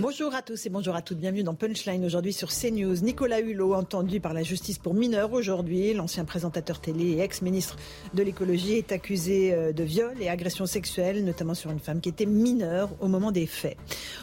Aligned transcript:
Bonjour 0.00 0.34
à 0.34 0.40
tous 0.40 0.64
et 0.64 0.70
bonjour 0.70 0.96
à 0.96 1.02
toutes. 1.02 1.18
Bienvenue 1.18 1.42
dans 1.42 1.52
Punchline 1.52 2.02
aujourd'hui 2.06 2.32
sur 2.32 2.48
CNews. 2.48 3.02
Nicolas 3.02 3.40
Hulot, 3.40 3.74
entendu 3.74 4.18
par 4.18 4.32
la 4.32 4.42
justice 4.42 4.78
pour 4.78 4.94
mineurs 4.94 5.34
aujourd'hui. 5.34 5.92
L'ancien 5.92 6.24
présentateur 6.24 6.80
télé 6.80 7.04
et 7.10 7.20
ex-ministre 7.20 7.76
de 8.14 8.22
l'écologie 8.22 8.76
est 8.76 8.92
accusé 8.92 9.52
euh, 9.52 9.74
de 9.74 9.84
viol 9.84 10.14
et 10.18 10.30
agression 10.30 10.64
sexuelle, 10.64 11.22
notamment 11.22 11.52
sur 11.52 11.70
une 11.70 11.80
femme 11.80 12.00
qui 12.00 12.08
était 12.08 12.24
mineure 12.24 12.88
au 13.00 13.08
moment 13.08 13.30
des 13.30 13.44
faits. 13.44 13.76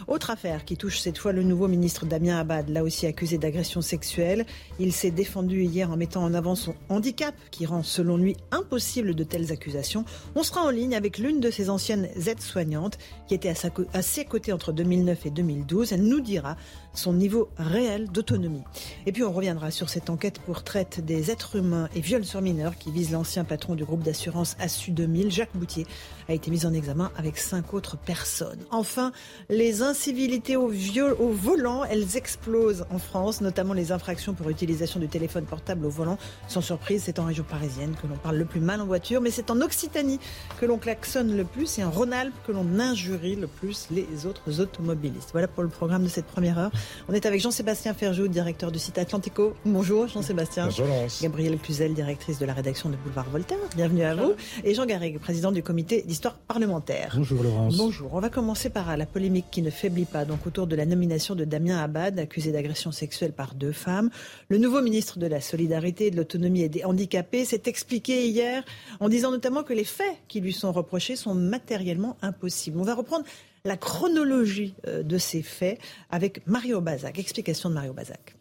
Autre 0.08 0.32
affaire 0.32 0.66
qui 0.66 0.78
touche 0.78 0.98
cette 0.98 1.20
fois 1.20 1.32
le 1.32 1.44
nouveau 1.44 1.68
ministre 1.68 2.08
Damien 2.08 2.40
Abad, 2.40 2.70
là 2.70 2.82
aussi 2.82 3.06
accusé 3.06 3.38
d'agression 3.38 3.82
sexuelle. 3.82 4.48
Il 4.80 4.92
s'est 4.94 5.12
défendu 5.12 5.62
hier 5.62 5.92
en 5.92 5.96
mettant 5.98 6.24
en 6.24 6.34
avant 6.34 6.56
son 6.56 6.74
handicap 6.90 7.36
qui 7.52 7.68
rend 7.68 7.84
selon 7.84 8.18
lui 8.18 8.36
impossible 8.50 9.14
de 9.14 9.24
telles 9.24 9.52
accusations. 9.52 10.06
On 10.34 10.42
sera 10.42 10.64
en 10.64 10.72
ligne 10.72 10.96
avec 10.96 11.20
l'une 11.20 11.40
de 11.40 11.52
ses 11.52 11.70
anciennes 11.70 12.10
aides-soignantes 12.16 12.98
qui 13.28 13.36
était 13.36 13.50
à, 13.50 13.70
à 13.94 14.02
ses 14.02 14.26
côtés 14.26 14.54
entre 14.54 14.72
2009 14.72 15.28
et 15.28 15.30
2012. 15.68 15.92
Elle 15.94 16.04
nous 16.04 16.22
dira 16.22 16.58
son 16.98 17.14
niveau 17.14 17.50
réel 17.58 18.08
d'autonomie. 18.08 18.64
Et 19.06 19.12
puis 19.12 19.24
on 19.24 19.32
reviendra 19.32 19.72
sur 19.72 19.90
cette 19.90 20.10
enquête 20.10 20.40
pour 20.40 20.64
traite 20.64 21.04
des 21.04 21.32
êtres 21.32 21.56
humains 21.58 21.90
et 21.96 22.02
viol 22.02 22.26
sur 22.26 22.42
mineurs 22.42 22.78
qui 22.78 22.92
vise 22.92 23.12
l'ancien 23.12 23.44
patron 23.44 23.76
du 23.76 23.86
groupe 23.86 24.04
d'assurance 24.04 24.56
Assu 24.60 24.92
2000, 24.92 25.32
Jacques 25.32 25.56
Boutier, 25.56 25.86
a 26.28 26.34
été 26.34 26.52
mis 26.52 26.66
en 26.66 26.74
examen 26.74 27.12
avec 27.16 27.38
cinq 27.38 27.74
autres 27.74 27.98
personnes. 27.98 28.60
Enfin, 28.72 29.12
les 29.50 29.82
incivilités 29.82 30.56
au, 30.56 30.68
viol, 30.68 31.16
au 31.20 31.30
volant, 31.30 31.84
elles 31.86 32.18
explosent 32.18 32.86
en 32.92 33.00
France, 33.00 33.42
notamment 33.42 33.74
les 33.74 33.92
infractions 33.92 34.34
pour 34.34 34.50
utilisation 34.50 35.00
du 35.00 35.08
téléphone 35.08 35.46
portable 35.46 35.86
au 35.86 35.90
volant. 35.90 36.18
Sans 36.48 36.62
surprise, 36.62 37.04
c'est 37.06 37.20
en 37.20 37.26
région 37.26 37.44
parisienne 37.44 37.96
que 38.02 38.08
l'on 38.08 38.18
parle 38.18 38.38
le 38.38 38.46
plus 38.46 38.60
mal 38.60 38.82
en 38.82 38.86
voiture, 38.86 39.22
mais 39.22 39.32
c'est 39.32 39.52
en 39.52 39.62
Occitanie 39.62 40.20
que 40.60 40.66
l'on 40.66 40.78
klaxonne 40.78 41.36
le 41.36 41.46
plus 41.46 41.80
et 41.80 41.84
en 41.84 41.92
Rhône-Alpes 41.92 42.34
que 42.46 42.52
l'on 42.52 42.80
injurie 42.80 43.36
le 43.36 43.48
plus 43.48 43.88
les 43.92 44.26
autres 44.26 44.60
automobilistes. 44.60 45.30
Voilà 45.32 45.48
pour 45.48 45.64
le 45.64 45.70
programme 45.70 46.04
de 46.04 46.10
cette 46.10 46.26
première 46.26 46.58
heure. 46.60 46.72
On 47.10 47.14
est 47.14 47.26
avec 47.26 47.42
Jean-Sébastien 47.42 47.94
Ferjou, 47.94 48.28
directeur 48.28 48.72
du 48.72 48.80
site 48.80 48.98
Atlantico. 48.98 49.54
Bonjour 49.66 50.08
Jean-Sébastien. 50.08 50.66
Bonjour 50.66 50.88
Laurence. 50.88 51.22
Gabrielle 51.22 51.58
Cluzel, 51.58 51.94
directrice 51.94 52.40
de 52.40 52.46
la 52.46 52.54
rédaction 52.54 52.90
de 52.90 52.96
Boulevard 52.96 53.30
Voltaire. 53.30 53.58
Bienvenue 53.76 54.04
à 54.04 54.16
vous. 54.16 54.34
Et 54.64 54.74
Jean 54.74 54.86
Garrigue, 54.86 55.20
président 55.20 55.52
du 55.52 55.64
comité 55.64 56.02
d'histoire 56.02 56.36
parlementaire. 56.36 57.14
Bonjour 57.16 57.44
Laurence. 57.44 57.78
Bonjour. 57.78 58.14
On 58.14 58.20
va 58.20 58.30
commencer 58.30 58.70
par 58.70 58.96
la 58.98 59.06
polémique 59.06 59.46
qui 59.52 59.62
ne 59.62 59.70
faiblit 59.70 60.06
pas, 60.06 60.26
donc 60.26 60.46
autour 60.48 60.68
de 60.68 60.76
la 60.76 60.86
nomination 60.86 61.36
de 61.36 61.46
Damien 61.46 61.78
Abad, 61.78 62.20
accusé 62.20 62.52
d'agression 62.52 62.92
sexuelle 62.92 63.34
par 63.34 63.56
deux 63.56 63.72
femmes. 63.72 64.10
Le 64.50 64.58
nouveau 64.58 64.82
ministre 64.82 65.20
de 65.20 65.28
la 65.28 65.42
Solidarité, 65.42 66.12
de 66.12 66.18
l'Autonomie 66.18 66.62
et 66.62 66.70
des 66.70 66.84
Handicapés 66.84 67.46
s'est 67.46 67.64
expliqué 67.66 68.28
hier 68.28 68.64
en 69.00 69.10
disant 69.10 69.32
notamment 69.32 69.64
que 69.64 69.74
les 69.74 69.84
faits 69.84 70.18
qui 70.28 70.42
lui 70.42 70.54
sont 70.54 70.72
reprochés 70.72 71.16
sont 71.16 71.34
matériellement 71.34 72.18
impossibles. 72.22 72.80
On 72.80 72.84
va 72.84 72.96
reprendre 72.96 73.26
la 73.68 73.78
chronologie 73.78 74.74
euh, 74.88 75.04
de 75.04 75.18
ces 75.18 75.44
faits 75.44 75.80
avec 76.10 76.48
Mario 76.48 76.82
Bazac. 76.82 77.20
Explication 77.20 77.70
de 77.70 77.76
Mario 77.76 77.94
Bazac. 77.94 78.36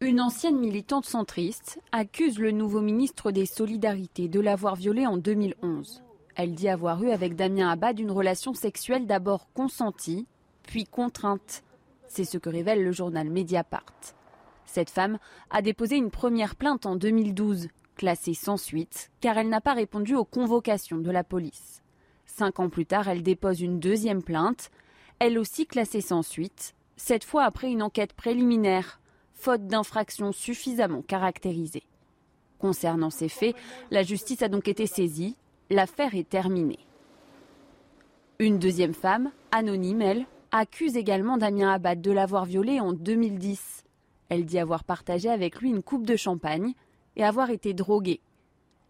Une 0.00 0.20
ancienne 0.20 0.58
militante 0.58 1.04
centriste 1.04 1.78
accuse 1.92 2.38
le 2.38 2.52
nouveau 2.52 2.80
ministre 2.80 3.32
des 3.32 3.44
Solidarités 3.44 4.28
de 4.28 4.40
l'avoir 4.40 4.76
violée 4.76 5.06
en 5.06 5.18
2011. 5.18 6.02
Elle 6.36 6.54
dit 6.54 6.70
avoir 6.70 7.02
eu 7.02 7.10
avec 7.10 7.36
Damien 7.36 7.68
Abad 7.68 7.98
une 7.98 8.10
relation 8.10 8.54
sexuelle 8.54 9.06
d'abord 9.06 9.52
consentie, 9.52 10.26
puis 10.62 10.86
contrainte. 10.86 11.62
C'est 12.08 12.24
ce 12.24 12.38
que 12.38 12.48
révèle 12.48 12.82
le 12.82 12.92
journal 12.92 13.28
Mediapart. 13.28 14.14
Cette 14.64 14.88
femme 14.88 15.18
a 15.50 15.60
déposé 15.60 15.96
une 15.96 16.10
première 16.10 16.56
plainte 16.56 16.86
en 16.86 16.96
2012, 16.96 17.68
classée 17.96 18.34
sans 18.34 18.56
suite, 18.56 19.10
car 19.20 19.36
elle 19.36 19.48
n'a 19.48 19.60
pas 19.60 19.74
répondu 19.74 20.14
aux 20.14 20.24
convocations 20.24 20.98
de 20.98 21.10
la 21.10 21.24
police. 21.24 21.79
Cinq 22.40 22.58
ans 22.58 22.70
plus 22.70 22.86
tard, 22.86 23.06
elle 23.06 23.22
dépose 23.22 23.60
une 23.60 23.80
deuxième 23.80 24.22
plainte, 24.22 24.70
elle 25.18 25.38
aussi 25.38 25.66
classée 25.66 26.00
sans 26.00 26.22
suite, 26.22 26.74
cette 26.96 27.22
fois 27.22 27.44
après 27.44 27.70
une 27.70 27.82
enquête 27.82 28.14
préliminaire, 28.14 28.98
faute 29.34 29.66
d'infraction 29.66 30.32
suffisamment 30.32 31.02
caractérisée. 31.02 31.82
Concernant 32.58 33.10
ces 33.10 33.28
faits, 33.28 33.54
la 33.90 34.02
justice 34.02 34.40
a 34.40 34.48
donc 34.48 34.68
été 34.68 34.86
saisie, 34.86 35.36
l'affaire 35.68 36.14
est 36.14 36.30
terminée. 36.30 36.78
Une 38.38 38.58
deuxième 38.58 38.94
femme, 38.94 39.32
anonyme 39.52 40.00
elle, 40.00 40.24
accuse 40.50 40.96
également 40.96 41.36
Damien 41.36 41.70
Abad 41.70 42.00
de 42.00 42.10
l'avoir 42.10 42.46
violée 42.46 42.80
en 42.80 42.94
2010. 42.94 43.84
Elle 44.30 44.46
dit 44.46 44.58
avoir 44.58 44.84
partagé 44.84 45.28
avec 45.28 45.60
lui 45.60 45.68
une 45.68 45.82
coupe 45.82 46.06
de 46.06 46.16
champagne 46.16 46.72
et 47.16 47.22
avoir 47.22 47.50
été 47.50 47.74
droguée. 47.74 48.22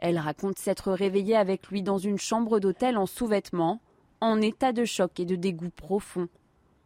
Elle 0.00 0.18
raconte 0.18 0.58
s'être 0.58 0.92
réveillée 0.92 1.36
avec 1.36 1.68
lui 1.68 1.82
dans 1.82 1.98
une 1.98 2.18
chambre 2.18 2.58
d'hôtel 2.58 2.96
en 2.96 3.04
sous-vêtements, 3.04 3.80
en 4.22 4.40
état 4.40 4.72
de 4.72 4.86
choc 4.86 5.20
et 5.20 5.26
de 5.26 5.36
dégoût 5.36 5.68
profond. 5.68 6.26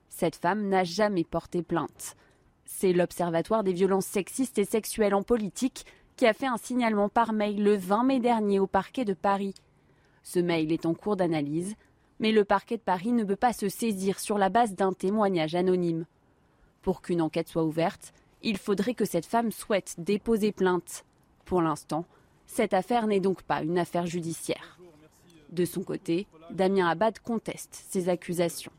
Cette 0.08 0.34
femme 0.34 0.68
n'a 0.68 0.82
jamais 0.82 1.22
porté 1.22 1.62
plainte. 1.62 2.16
C'est 2.64 2.92
l'Observatoire 2.92 3.62
des 3.62 3.72
violences 3.72 4.06
sexistes 4.06 4.58
et 4.58 4.64
sexuelles 4.64 5.14
en 5.14 5.22
politique 5.22 5.86
qui 6.16 6.26
a 6.26 6.32
fait 6.32 6.46
un 6.46 6.56
signalement 6.56 7.08
par 7.08 7.32
mail 7.32 7.62
le 7.62 7.76
20 7.76 8.04
mai 8.04 8.18
dernier 8.18 8.58
au 8.58 8.66
parquet 8.66 9.04
de 9.04 9.14
Paris. 9.14 9.54
Ce 10.24 10.40
mail 10.40 10.72
est 10.72 10.86
en 10.86 10.94
cours 10.94 11.16
d'analyse, 11.16 11.76
mais 12.18 12.32
le 12.32 12.44
parquet 12.44 12.78
de 12.78 12.82
Paris 12.82 13.12
ne 13.12 13.24
peut 13.24 13.36
pas 13.36 13.52
se 13.52 13.68
saisir 13.68 14.18
sur 14.18 14.38
la 14.38 14.48
base 14.48 14.74
d'un 14.74 14.92
témoignage 14.92 15.54
anonyme. 15.54 16.04
Pour 16.82 17.00
qu'une 17.00 17.22
enquête 17.22 17.48
soit 17.48 17.64
ouverte, 17.64 18.12
il 18.42 18.58
faudrait 18.58 18.94
que 18.94 19.04
cette 19.04 19.26
femme 19.26 19.52
souhaite 19.52 19.94
déposer 19.98 20.50
plainte. 20.50 21.04
Pour 21.44 21.62
l'instant, 21.62 22.06
cette 22.46 22.74
affaire 22.74 23.06
n'est 23.06 23.20
donc 23.20 23.42
pas 23.42 23.62
une 23.62 23.78
affaire 23.78 24.06
judiciaire. 24.06 24.78
De 25.50 25.64
son 25.64 25.82
côté, 25.82 26.26
Damien 26.50 26.88
Abad 26.88 27.18
conteste 27.20 27.84
ces 27.90 28.08
accusations. 28.08 28.72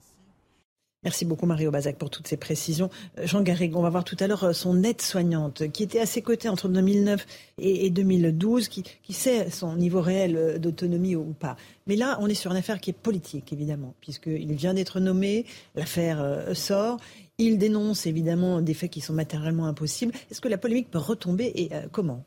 Merci 1.05 1.23
beaucoup 1.23 1.45
Mario 1.45 1.69
Bazac 1.69 1.97
pour 1.97 2.09
toutes 2.09 2.27
ces 2.27 2.35
précisions. 2.35 2.89
Euh, 3.19 3.27
Jean 3.27 3.43
Garrigue, 3.43 3.75
on 3.77 3.81
va 3.83 3.91
voir 3.91 4.03
tout 4.03 4.17
à 4.19 4.25
l'heure 4.25 4.43
euh, 4.43 4.53
son 4.53 4.81
aide-soignante 4.81 5.71
qui 5.71 5.83
était 5.83 5.99
à 5.99 6.07
ses 6.07 6.23
côtés 6.23 6.49
entre 6.49 6.67
2009 6.67 7.27
et, 7.59 7.85
et 7.85 7.89
2012, 7.91 8.69
qui, 8.69 8.83
qui 9.03 9.13
sait 9.13 9.51
son 9.51 9.75
niveau 9.75 10.01
réel 10.01 10.35
euh, 10.35 10.57
d'autonomie 10.57 11.15
ou 11.15 11.35
pas. 11.39 11.57
Mais 11.85 11.95
là, 11.95 12.17
on 12.21 12.27
est 12.27 12.33
sur 12.33 12.49
une 12.49 12.57
affaire 12.57 12.81
qui 12.81 12.89
est 12.89 12.93
politique, 12.93 13.53
évidemment, 13.53 13.93
puisqu'il 14.01 14.51
vient 14.55 14.73
d'être 14.73 14.99
nommé, 14.99 15.45
l'affaire 15.75 16.43
sort. 16.55 16.97
Il 17.37 17.59
dénonce 17.59 18.07
évidemment 18.07 18.61
des 18.61 18.73
faits 18.73 18.89
qui 18.89 19.01
sont 19.01 19.13
matériellement 19.13 19.67
impossibles. 19.67 20.13
Est-ce 20.31 20.41
que 20.41 20.47
la 20.47 20.57
polémique 20.57 20.89
peut 20.89 20.97
retomber 20.97 21.51
et 21.53 21.69
comment? 21.91 22.23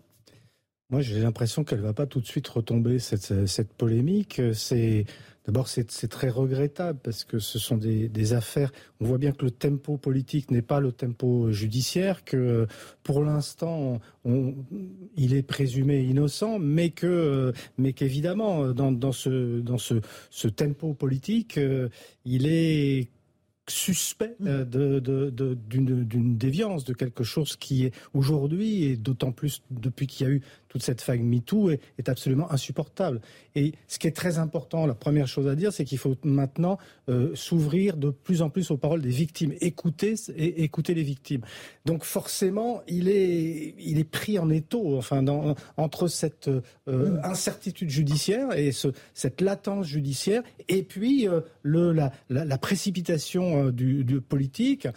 Moi, 0.91 1.03
j'ai 1.03 1.21
l'impression 1.21 1.65
qu'elle 1.65 1.83
va 1.83 1.93
pas 1.93 2.07
tout 2.07 2.19
de 2.19 2.27
suite 2.27 2.49
retomber 2.49 2.99
cette, 2.99 3.47
cette 3.47 3.75
polémique. 3.75 4.41
C'est 4.55 5.05
d'abord 5.45 5.69
c'est 5.69 6.09
très 6.09 6.31
regrettable 6.31 6.99
parce 7.03 7.25
que 7.25 7.39
ce 7.39 7.59
sont 7.59 7.77
des, 7.77 8.33
affaires. 8.33 8.73
On 9.01 9.05
voit 9.05 9.19
bien 9.19 9.33
que 9.33 9.45
le 9.45 9.51
tempo 9.51 9.99
politique 9.99 10.51
n'est 10.51 10.63
pas 10.63 10.81
le 10.81 10.93
tempo 10.93 11.53
judiciaire. 11.53 12.25
Que 12.25 12.67
pour 13.03 13.23
l'instant, 13.23 14.01
il 14.25 15.35
est 15.35 15.43
présumé 15.43 16.01
innocent, 16.01 16.59
mais 16.59 16.89
que 16.89 17.53
mais 17.77 17.93
qu'évidemment 17.93 18.69
dans, 18.73 18.91
dans 18.91 19.13
ce 19.13 19.61
dans 19.61 19.79
ce, 19.79 20.01
ce 20.31 20.49
tempo 20.49 20.95
politique, 20.95 21.61
il 22.25 22.47
est 22.47 23.11
suspect 23.71 24.35
euh, 24.45 24.65
de, 24.65 24.99
de- 24.99 25.31
de- 25.31 25.55
d'une, 25.55 26.37
déviance, 26.37 26.85
de 26.85 26.93
quelque 26.95 27.25
chose 27.25 27.57
qui 27.57 27.85
est 27.85 27.93
aujourd'hui, 28.15 28.85
et 28.85 28.97
d'autant 28.97 29.33
plus 29.33 29.63
depuis 29.71 30.07
qu'il 30.07 30.27
y 30.27 30.31
a 30.31 30.33
eu 30.33 30.43
toute 30.69 30.83
cette 30.83 31.03
vague 31.03 31.23
MeToo, 31.23 31.71
est, 31.71 31.81
est 31.99 32.09
absolument 32.11 32.51
insupportable. 32.53 33.21
Et 33.55 33.73
ce 33.87 33.99
qui 33.99 34.07
est 34.07 34.13
très 34.17 34.39
important, 34.39 34.87
la 34.87 34.95
première 34.95 35.27
chose 35.27 35.49
à 35.49 35.55
dire, 35.55 35.73
c'est 35.73 35.85
qu'il 35.87 35.97
faut 35.99 36.15
maintenant 36.25 36.79
euh, 37.09 37.35
s'ouvrir 37.35 37.97
de 37.97 38.11
plus 38.11 38.43
en 38.43 38.51
plus 38.51 38.71
aux 38.71 38.77
paroles 38.77 39.01
des 39.01 39.09
victimes, 39.09 39.55
écouter, 39.63 40.15
et, 40.37 40.63
écouter 40.65 40.93
les 40.95 41.03
victimes. 41.03 41.41
Donc 41.87 42.05
forcément, 42.05 42.83
il 42.87 43.09
est, 43.09 43.75
il 43.79 43.99
est 43.99 44.05
pris 44.05 44.39
en 44.39 44.51
étau, 44.51 44.97
enfin, 44.99 45.23
dans, 45.23 45.55
entre 45.79 46.07
cette 46.09 46.49
euh, 46.89 47.19
incertitude 47.25 47.89
judiciaire 47.89 48.53
et 48.57 48.73
ce, 48.73 48.89
cette 49.15 49.41
latence 49.41 49.87
judiciaire, 49.87 50.43
et 50.69 50.83
puis 50.83 51.27
euh, 51.29 51.41
le, 51.63 51.93
la, 51.93 52.13
la, 52.29 52.45
la 52.45 52.59
précipitation 52.59 53.58
du, 53.73 54.21
politique. 54.21 54.89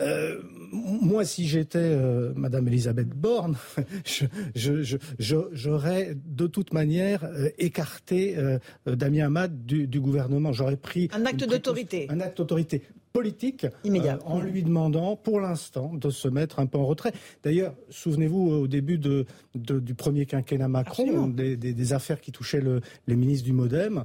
Euh, 0.00 0.40
moi, 0.72 1.24
si 1.24 1.46
j'étais 1.46 1.78
euh, 1.78 2.32
Madame 2.36 2.68
Elisabeth 2.68 3.08
Borne, 3.08 3.56
j'aurais 4.04 4.28
je, 4.54 4.98
je, 5.18 6.14
de 6.14 6.46
toute 6.46 6.72
manière 6.72 7.24
euh, 7.24 7.48
écarté 7.58 8.36
euh, 8.36 8.58
Damien 8.86 9.26
Amad 9.26 9.64
du, 9.64 9.86
du 9.86 10.00
gouvernement. 10.00 10.52
J'aurais 10.52 10.76
pris 10.76 11.08
un 11.12 11.24
acte 11.24 11.44
d'autorité. 11.44 12.06
Un 12.10 12.20
acte 12.20 12.38
d'autorité 12.38 12.82
politique 13.12 13.66
euh, 13.86 14.16
en 14.24 14.40
lui 14.40 14.62
demandant 14.62 15.16
pour 15.16 15.40
l'instant 15.40 15.92
de 15.94 16.10
se 16.10 16.28
mettre 16.28 16.60
un 16.60 16.66
peu 16.66 16.78
en 16.78 16.86
retrait. 16.86 17.12
D'ailleurs, 17.42 17.74
souvenez-vous 17.90 18.50
au 18.50 18.68
début 18.68 18.98
de, 18.98 19.26
de, 19.54 19.80
du 19.80 19.94
premier 19.94 20.26
quinquennat 20.26 20.68
Macron, 20.68 21.26
des, 21.26 21.56
des, 21.56 21.72
des, 21.72 21.92
affaires 21.92 22.20
qui 22.20 22.32
touchaient 22.32 22.60
le, 22.60 22.80
les 23.06 23.16
ministres 23.16 23.44
du 23.46 23.52
MoDem, 23.52 24.04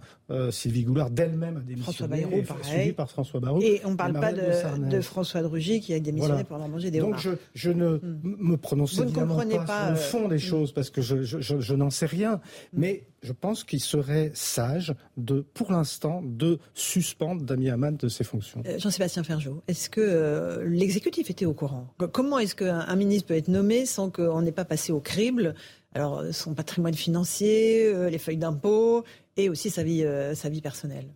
Sylvie 0.49 0.83
Goulard 0.83 1.11
d'elle-même 1.11 1.57
a 1.57 1.59
démissionné, 1.59 1.83
François 1.83 2.07
Bayrou, 2.07 2.41
pareil. 2.43 2.93
par 2.93 3.09
François 3.11 3.39
Bayrou. 3.39 3.61
Et 3.61 3.81
on 3.85 3.91
ne 3.91 3.95
parle 3.95 4.13
pas 4.13 4.33
de, 4.33 4.89
de, 4.89 5.01
François 5.01 5.41
Drugy 5.43 5.81
qui 5.83 5.93
a 5.93 5.99
démissionné 5.99 6.33
voilà. 6.33 6.43
pour 6.45 6.57
leur 6.57 6.67
manger 6.67 6.91
des 6.91 6.99
Donc 6.99 7.17
je, 7.17 7.31
je, 7.53 7.71
ne 7.71 7.97
hmm. 7.97 8.19
me 8.23 8.57
prononce 8.57 8.97
évidemment 8.97 9.37
pas, 9.37 9.65
pas 9.65 9.83
sur 9.83 9.89
le 9.89 9.95
fond 9.95 10.27
des 10.27 10.35
hmm. 10.35 10.39
choses 10.39 10.71
parce 10.71 10.89
que 10.89 11.01
je, 11.01 11.23
je, 11.23 11.37
je 11.39 11.73
n'en 11.75 11.89
sais 11.89 12.05
rien, 12.05 12.35
hmm. 12.35 12.39
mais 12.73 13.03
je 13.21 13.31
pense 13.31 13.63
qu'il 13.63 13.79
serait 13.79 14.31
sage 14.33 14.93
de, 15.17 15.45
pour 15.53 15.71
l'instant, 15.71 16.21
de 16.23 16.59
suspendre 16.73 17.43
Damien 17.43 17.73
Hamad 17.73 17.97
de 17.97 18.09
ses 18.09 18.23
fonctions. 18.23 18.61
Euh, 18.65 18.79
Jean-Sébastien 18.79 19.23
Ferjot, 19.23 19.61
est-ce 19.67 19.89
que 19.89 20.01
euh, 20.01 20.67
l'exécutif 20.67 21.29
était 21.29 21.45
au 21.45 21.53
courant? 21.53 21.87
Comment 22.11 22.39
est-ce 22.39 22.55
qu'un 22.55 22.95
ministre 22.95 23.27
peut 23.27 23.35
être 23.35 23.47
nommé 23.47 23.85
sans 23.85 24.09
qu'on 24.09 24.41
n'ait 24.41 24.51
pas 24.51 24.65
passé 24.65 24.91
au 24.91 24.99
crible? 24.99 25.55
Alors 25.95 26.19
euh, 26.19 26.31
son 26.31 26.53
patrimoine 26.53 26.93
financier, 26.93 27.85
euh, 27.85 28.09
les 28.09 28.17
feuilles 28.17 28.37
d'impôt 28.37 29.03
et 29.37 29.49
aussi 29.49 29.69
sa 29.69 29.83
vie, 29.83 30.03
euh, 30.03 30.35
sa 30.35 30.49
vie 30.49 30.61
personnelle 30.61 31.07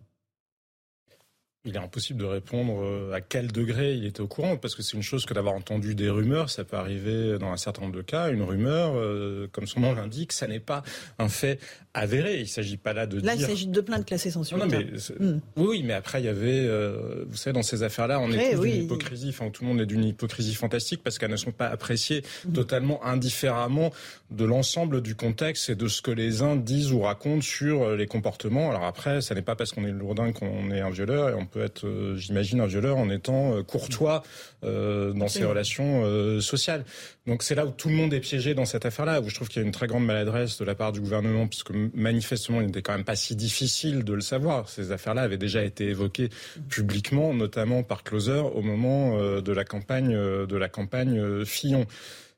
il 1.68 1.76
est 1.76 1.80
impossible 1.80 2.20
de 2.20 2.24
répondre 2.24 2.82
euh, 2.82 3.12
à 3.12 3.20
quel 3.20 3.52
degré 3.52 3.94
il 3.94 4.06
était 4.06 4.20
au 4.20 4.26
courant, 4.26 4.56
parce 4.56 4.74
que 4.74 4.82
c'est 4.82 4.96
une 4.96 5.02
chose 5.02 5.26
que 5.26 5.34
d'avoir 5.34 5.54
entendu 5.54 5.94
des 5.94 6.08
rumeurs, 6.08 6.50
ça 6.50 6.64
peut 6.64 6.76
arriver 6.76 7.38
dans 7.38 7.52
un 7.52 7.56
certain 7.56 7.82
nombre 7.82 7.96
de 7.96 8.02
cas. 8.02 8.30
Une 8.30 8.42
rumeur, 8.42 8.92
euh, 8.96 9.48
comme 9.52 9.66
son 9.66 9.80
nom 9.80 9.94
l'indique, 9.94 10.32
ça 10.32 10.46
n'est 10.46 10.60
pas 10.60 10.82
un 11.18 11.28
fait 11.28 11.60
avéré. 11.98 12.36
Il 12.36 12.42
ne 12.42 12.46
s'agit 12.46 12.76
pas 12.76 12.92
là 12.92 13.06
de 13.06 13.20
là, 13.20 13.36
dire... 13.36 13.46
il 13.46 13.50
s'agit 13.50 13.66
de 13.66 13.80
plaintes 13.80 14.06
classées 14.06 14.30
sans 14.30 14.44
suite. 14.44 14.58
Non, 14.58 14.66
mais, 14.66 14.86
mm. 15.18 15.40
Oui, 15.56 15.82
mais 15.84 15.94
après, 15.94 16.20
il 16.20 16.26
y 16.26 16.28
avait... 16.28 16.64
Euh, 16.66 17.24
vous 17.28 17.36
savez, 17.36 17.54
dans 17.54 17.62
ces 17.62 17.82
affaires-là, 17.82 18.20
on 18.20 18.30
est 18.30 18.52
tous 18.52 18.58
oui. 18.58 18.72
d'une 18.72 18.84
hypocrisie, 18.84 19.28
enfin, 19.30 19.50
tout 19.50 19.64
le 19.64 19.68
monde 19.68 19.80
est 19.80 19.86
d'une 19.86 20.04
hypocrisie 20.04 20.54
fantastique, 20.54 21.02
parce 21.02 21.18
qu'elles 21.18 21.30
ne 21.30 21.36
sont 21.36 21.52
pas 21.52 21.68
appréciées 21.68 22.22
mm. 22.46 22.52
totalement 22.52 23.04
indifféremment 23.04 23.92
de 24.30 24.44
l'ensemble 24.44 25.02
du 25.02 25.14
contexte 25.14 25.70
et 25.70 25.74
de 25.74 25.88
ce 25.88 26.02
que 26.02 26.10
les 26.10 26.42
uns 26.42 26.56
disent 26.56 26.92
ou 26.92 27.00
racontent 27.00 27.40
sur 27.40 27.96
les 27.96 28.06
comportements. 28.06 28.70
Alors 28.70 28.84
après, 28.84 29.20
ça 29.20 29.34
n'est 29.34 29.42
pas 29.42 29.56
parce 29.56 29.72
qu'on 29.72 29.84
est 29.84 29.92
lourdin 29.92 30.32
qu'on 30.32 30.70
est 30.70 30.80
un 30.80 30.90
violeur, 30.90 31.30
et 31.30 31.34
on 31.34 31.46
peut 31.46 31.62
être, 31.62 31.86
euh, 31.86 32.16
j'imagine, 32.16 32.60
un 32.60 32.66
violeur 32.66 32.96
en 32.96 33.10
étant 33.10 33.56
euh, 33.56 33.62
courtois 33.62 34.22
euh, 34.64 35.12
dans 35.12 35.28
ses 35.28 35.44
relations 35.44 36.02
euh, 36.04 36.40
sociales. 36.40 36.84
Donc 37.28 37.42
c'est 37.42 37.54
là 37.54 37.66
où 37.66 37.70
tout 37.70 37.90
le 37.90 37.94
monde 37.94 38.14
est 38.14 38.20
piégé 38.20 38.54
dans 38.54 38.64
cette 38.64 38.86
affaire-là, 38.86 39.20
où 39.20 39.28
je 39.28 39.34
trouve 39.34 39.48
qu'il 39.48 39.60
y 39.60 39.62
a 39.62 39.66
une 39.66 39.72
très 39.72 39.86
grande 39.86 40.06
maladresse 40.06 40.58
de 40.58 40.64
la 40.64 40.74
part 40.74 40.92
du 40.92 41.00
gouvernement, 41.00 41.46
puisque 41.46 41.72
manifestement, 41.92 42.62
il 42.62 42.68
n'était 42.68 42.80
quand 42.80 42.94
même 42.94 43.04
pas 43.04 43.16
si 43.16 43.36
difficile 43.36 44.02
de 44.02 44.14
le 44.14 44.22
savoir. 44.22 44.70
Ces 44.70 44.92
affaires-là 44.92 45.22
avaient 45.22 45.36
déjà 45.36 45.62
été 45.62 45.88
évoquées 45.88 46.30
publiquement, 46.70 47.34
notamment 47.34 47.82
par 47.82 48.02
Closer, 48.02 48.42
au 48.54 48.62
moment 48.62 49.18
euh, 49.18 49.42
de 49.42 49.52
la 49.52 49.66
campagne, 49.66 50.14
euh, 50.14 50.46
de 50.46 50.56
la 50.56 50.70
campagne 50.70 51.44
Fillon. 51.44 51.84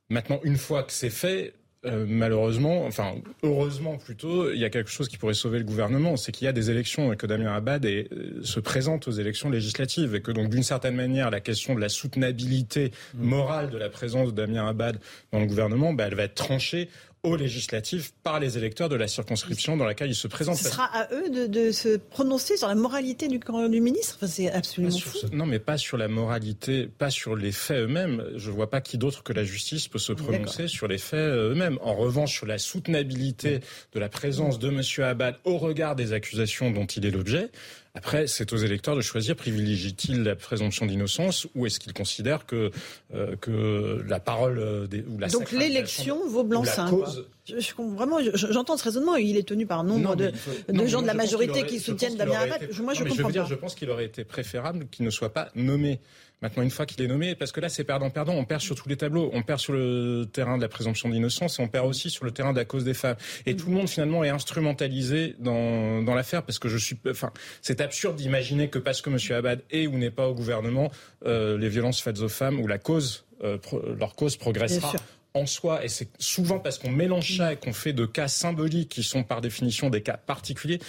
Maintenant, 0.09 0.41
une 0.43 0.57
fois 0.57 0.83
que 0.83 0.93
c'est 0.93 1.09
fait, 1.09 1.55
euh, 1.87 2.05
malheureusement, 2.07 2.85
enfin 2.85 3.15
heureusement 3.43 3.97
plutôt, 3.97 4.53
il 4.53 4.59
y 4.59 4.67
a 4.67 4.71
quelque 4.71 4.91
chose 4.91 5.09
qui 5.09 5.17
pourrait 5.17 5.33
sauver 5.33 5.59
le 5.59 5.65
gouvernement, 5.65 6.19
c'est 6.19 6.31
qu'il 6.31 6.45
y 6.45 6.49
a 6.49 6.53
des 6.53 6.71
élections 6.71 7.11
et 7.11 7.17
que 7.17 7.27
Damien 7.27 7.55
Abad 7.55 7.87
est, 7.87 8.13
euh, 8.13 8.41
se 8.43 8.61
présente 8.61 9.09
aux 9.09 9.13
élections 9.13 9.49
législatives 9.49 10.15
et 10.15 10.21
que 10.21 10.31
donc 10.31 10.51
d'une 10.51 10.63
certaine 10.63 10.95
manière 10.95 11.31
la 11.31 11.41
question 11.41 11.75
de 11.75 11.81
la 11.81 11.89
soutenabilité 11.89 12.93
mmh. 13.15 13.25
morale 13.25 13.71
de 13.71 13.79
la 13.79 13.89
présence 13.89 14.35
de 14.35 14.43
Damien 14.43 14.69
Abad 14.69 15.01
dans 15.33 15.41
le 15.41 15.47
gouvernement, 15.47 15.95
bah, 15.95 16.05
elle 16.07 16.17
va 16.17 16.25
être 16.25 16.35
tranchée 16.35 16.91
aux 17.23 17.37
législatives 17.37 18.13
par 18.23 18.41
les 18.41 18.57
électeurs 18.57 18.89
de 18.89 18.97
la 18.97 19.09
circonscription 19.09 19.77
dans 19.77 19.85
laquelle 19.85 20.11
ils 20.11 20.15
se 20.15 20.29
présentent. 20.29 20.57
Ce 20.57 20.71
sera 20.71 20.85
à 20.85 21.13
eux 21.13 21.29
de, 21.29 21.47
de 21.47 21.71
se 21.71 21.97
prononcer 21.97 22.57
sur 22.57 22.69
la 22.69 22.75
moralité 22.75 23.29
du, 23.29 23.39
du 23.39 23.81
ministre? 23.81 24.17
Enfin, 24.17 24.27
C'est 24.27 24.51
absolument 24.51 24.97
fou. 24.97 25.19
Ce, 25.19 25.27
non, 25.27 25.47
mais 25.47 25.59
pas 25.59 25.77
sur 25.77 25.97
la 25.97 26.09
moralité, 26.09 26.87
pas 26.87 27.11
sur 27.11 27.37
les 27.37 27.53
faits 27.53 27.83
eux-mêmes. 27.83 28.25
Je 28.37 28.51
vois 28.51 28.71
pas 28.71 28.81
qui 28.81 28.97
d'autre 28.97 29.23
que 29.23 29.33
la 29.33 29.45
justice 29.45 29.89
peut 29.89 29.99
se 29.99 30.13
prononcer 30.13 30.69
sur 30.69 30.89
les 30.89 30.99
faits 30.99 31.19
eux-mêmes. 31.19 31.79
En 31.83 31.95
revanche, 31.95 32.33
sur 32.33 32.47
la 32.47 32.59
soutenabilité 32.59 33.61
de 33.93 34.01
la 34.01 34.09
présence 34.09 34.59
de 34.59 34.69
M. 34.69 34.81
Abad 35.05 35.37
au 35.45 35.59
regard 35.59 35.97
des 35.97 36.13
accusations 36.13 36.71
dont 36.71 36.87
il 36.87 37.05
est 37.05 37.11
l'objet, 37.11 37.51
après, 37.95 38.29
c'est 38.29 38.53
aux 38.53 38.57
électeurs 38.57 38.95
de 38.95 39.01
choisir 39.01 39.35
privilégie-t-il 39.35 40.23
la 40.23 40.37
présomption 40.37 40.87
d'innocence 40.87 41.49
ou 41.57 41.67
est-ce 41.67 41.81
qu'ils 41.81 41.93
considèrent 41.93 42.47
que, 42.47 42.71
euh, 43.13 43.35
que 43.37 44.05
la 44.07 44.21
parole 44.21 44.59
euh, 44.59 44.87
des, 44.87 45.01
ou 45.01 45.19
la 45.19 45.29
Donc 45.29 45.51
l'élection 45.51 46.25
vaut 46.29 46.45
blanc-seing. 46.45 47.05
Je, 47.47 47.59
je, 47.59 47.73
vraiment, 47.77 48.19
j'entends 48.33 48.77
ce 48.77 48.85
raisonnement. 48.85 49.17
Il 49.17 49.37
est 49.37 49.49
tenu 49.49 49.67
par 49.67 49.81
un 49.81 49.85
nombre 49.85 50.11
non, 50.11 50.15
de, 50.15 50.31
faut, 50.31 50.73
de 50.73 50.73
non, 50.73 50.87
gens 50.87 51.03
de 51.03 51.09
la 51.09 51.15
majorité 51.15 51.65
qui 51.65 51.81
soutiennent 51.81 52.17
Damien 52.17 52.39
Abad. 52.39 52.69
Moi, 52.81 52.95
je 52.95 53.03
non, 53.03 53.11
comprends 53.11 53.17
je 53.17 53.23
veux 53.23 53.33
dire, 53.33 53.43
pas. 53.43 53.49
Je 53.49 53.55
pense 53.57 53.75
qu'il 53.75 53.91
aurait 53.91 54.05
été 54.05 54.23
préférable 54.23 54.87
qu'il 54.89 55.05
ne 55.05 55.11
soit 55.11 55.33
pas 55.33 55.49
nommé. 55.57 56.01
Maintenant, 56.43 56.63
une 56.63 56.71
fois 56.71 56.87
qu'il 56.87 57.03
est 57.03 57.07
nommé, 57.07 57.35
parce 57.35 57.53
que 57.53 57.61
là, 57.61 57.69
c'est 57.69 57.85
perdant-perdant, 57.85 58.33
on 58.33 58.45
perd 58.45 58.63
sur 58.63 58.75
tous 58.75 58.89
les 58.89 58.97
tableaux. 58.97 59.31
On 59.35 59.43
perd 59.43 59.61
sur 59.61 59.75
le 59.75 60.25
terrain 60.33 60.57
de 60.57 60.63
la 60.63 60.69
présomption 60.69 61.09
d'innocence 61.09 61.59
et 61.59 61.63
on 61.63 61.69
perd 61.69 61.87
aussi 61.87 62.09
sur 62.09 62.25
le 62.25 62.31
terrain 62.31 62.53
de 62.53 62.59
la 62.59 62.65
cause 62.65 62.85
des 62.85 62.95
femmes. 62.95 63.17
Et 63.45 63.57
tout 63.57 63.67
le 63.67 63.75
monde, 63.75 63.89
finalement, 63.89 64.25
est 64.25 64.31
instrumentalisé 64.31 65.37
dans, 65.39 66.03
dans 66.03 66.15
l'affaire 66.15 66.43
parce 66.43 66.59
que 66.59 66.69
je 66.69 66.79
suis, 66.79 66.97
enfin, 67.09 67.31
c'est 67.61 67.81
absurde 67.81 68.17
d'imaginer 68.17 68.69
que 68.69 68.79
parce 68.79 69.03
que 69.03 69.11
M. 69.11 69.19
Abad 69.37 69.63
est 69.71 69.87
ou 69.87 69.99
n'est 69.99 70.11
pas 70.11 70.29
au 70.29 70.35
gouvernement, 70.35 70.91
euh, 71.27 71.59
les 71.59 71.69
violences 71.69 72.01
faites 72.01 72.21
aux 72.21 72.29
femmes 72.29 72.59
ou 72.59 72.67
la 72.67 72.79
cause, 72.79 73.27
euh, 73.45 73.59
pro, 73.59 73.83
leur 73.99 74.15
cause 74.15 74.37
progressera 74.37 74.95
en 75.35 75.47
soi, 75.47 75.85
et 75.85 75.89
c'est 75.89 76.09
souvent 76.19 76.59
parce 76.59 76.79
qu'on 76.79 76.91
mélange 76.91 77.37
ça 77.37 77.53
et 77.53 77.57
qu'on 77.57 77.73
fait 77.73 77.93
de 77.93 78.05
cas 78.05 78.27
symboliques 78.27 78.89
qui 78.89 79.05
sont 79.05 79.23
par 79.23 79.41
définition 79.41 79.89
des 79.89 80.03
cas 80.03 80.17
particuliers, 80.17 80.81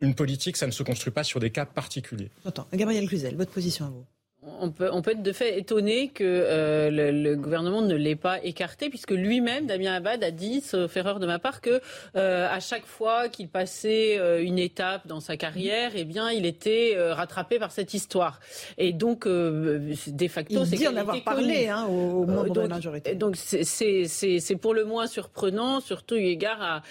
une 0.00 0.14
politique, 0.14 0.56
ça 0.56 0.66
ne 0.66 0.70
se 0.70 0.84
construit 0.84 1.12
pas 1.12 1.24
sur 1.24 1.40
des 1.40 1.50
cas 1.50 1.66
particuliers. 1.66 2.30
Attends, 2.44 2.68
Gabriel 2.72 3.08
Cluzel, 3.08 3.34
votre 3.34 3.50
position 3.50 3.86
à 3.86 3.88
vous 3.88 4.06
on 4.42 4.70
peut, 4.70 4.88
on 4.90 5.02
peut 5.02 5.10
être 5.10 5.22
de 5.22 5.32
fait 5.32 5.58
étonné 5.58 6.08
que 6.08 6.24
euh, 6.24 6.90
le, 6.90 7.10
le, 7.10 7.36
gouvernement 7.36 7.82
ne 7.82 7.94
l'ait 7.94 8.16
pas 8.16 8.42
écarté, 8.42 8.88
puisque 8.88 9.10
lui-même, 9.10 9.66
Damien 9.66 9.92
Abad, 9.92 10.24
a 10.24 10.30
dit, 10.30 10.62
sauf 10.62 10.96
erreur 10.96 11.20
de 11.20 11.26
ma 11.26 11.38
part, 11.38 11.60
que 11.60 11.80
euh, 12.16 12.48
à 12.50 12.58
chaque 12.60 12.86
fois 12.86 13.28
qu'il 13.28 13.48
passait 13.48 14.18
euh, 14.18 14.42
une 14.42 14.58
étape 14.58 15.06
dans 15.06 15.20
sa 15.20 15.36
carrière, 15.36 15.92
eh 15.94 16.04
bien, 16.04 16.30
il 16.30 16.46
était 16.46 16.94
euh, 16.96 17.12
rattrapé 17.12 17.58
par 17.58 17.70
cette 17.70 17.92
histoire. 17.92 18.40
Et 18.78 18.94
donc, 18.94 19.26
euh, 19.26 19.94
de 20.06 20.28
facto, 20.28 20.64
c'est 20.64 20.76
qu'il 20.76 20.88
en 20.88 20.96
avoir 20.96 21.22
parlé 21.22 21.68
hein, 21.68 21.84
au, 21.84 22.24
membre 22.24 22.46
donc, 22.46 22.54
de 22.54 22.60
la 22.62 22.68
majorité. 22.68 23.14
Donc, 23.14 23.36
c'est 23.36 24.56
pour 24.60 24.72
le 24.72 24.84
moins 24.86 25.06
surprenant, 25.06 25.80
surtout 25.80 26.14
eu 26.16 26.24
égard 26.24 26.62
à, 26.62 26.82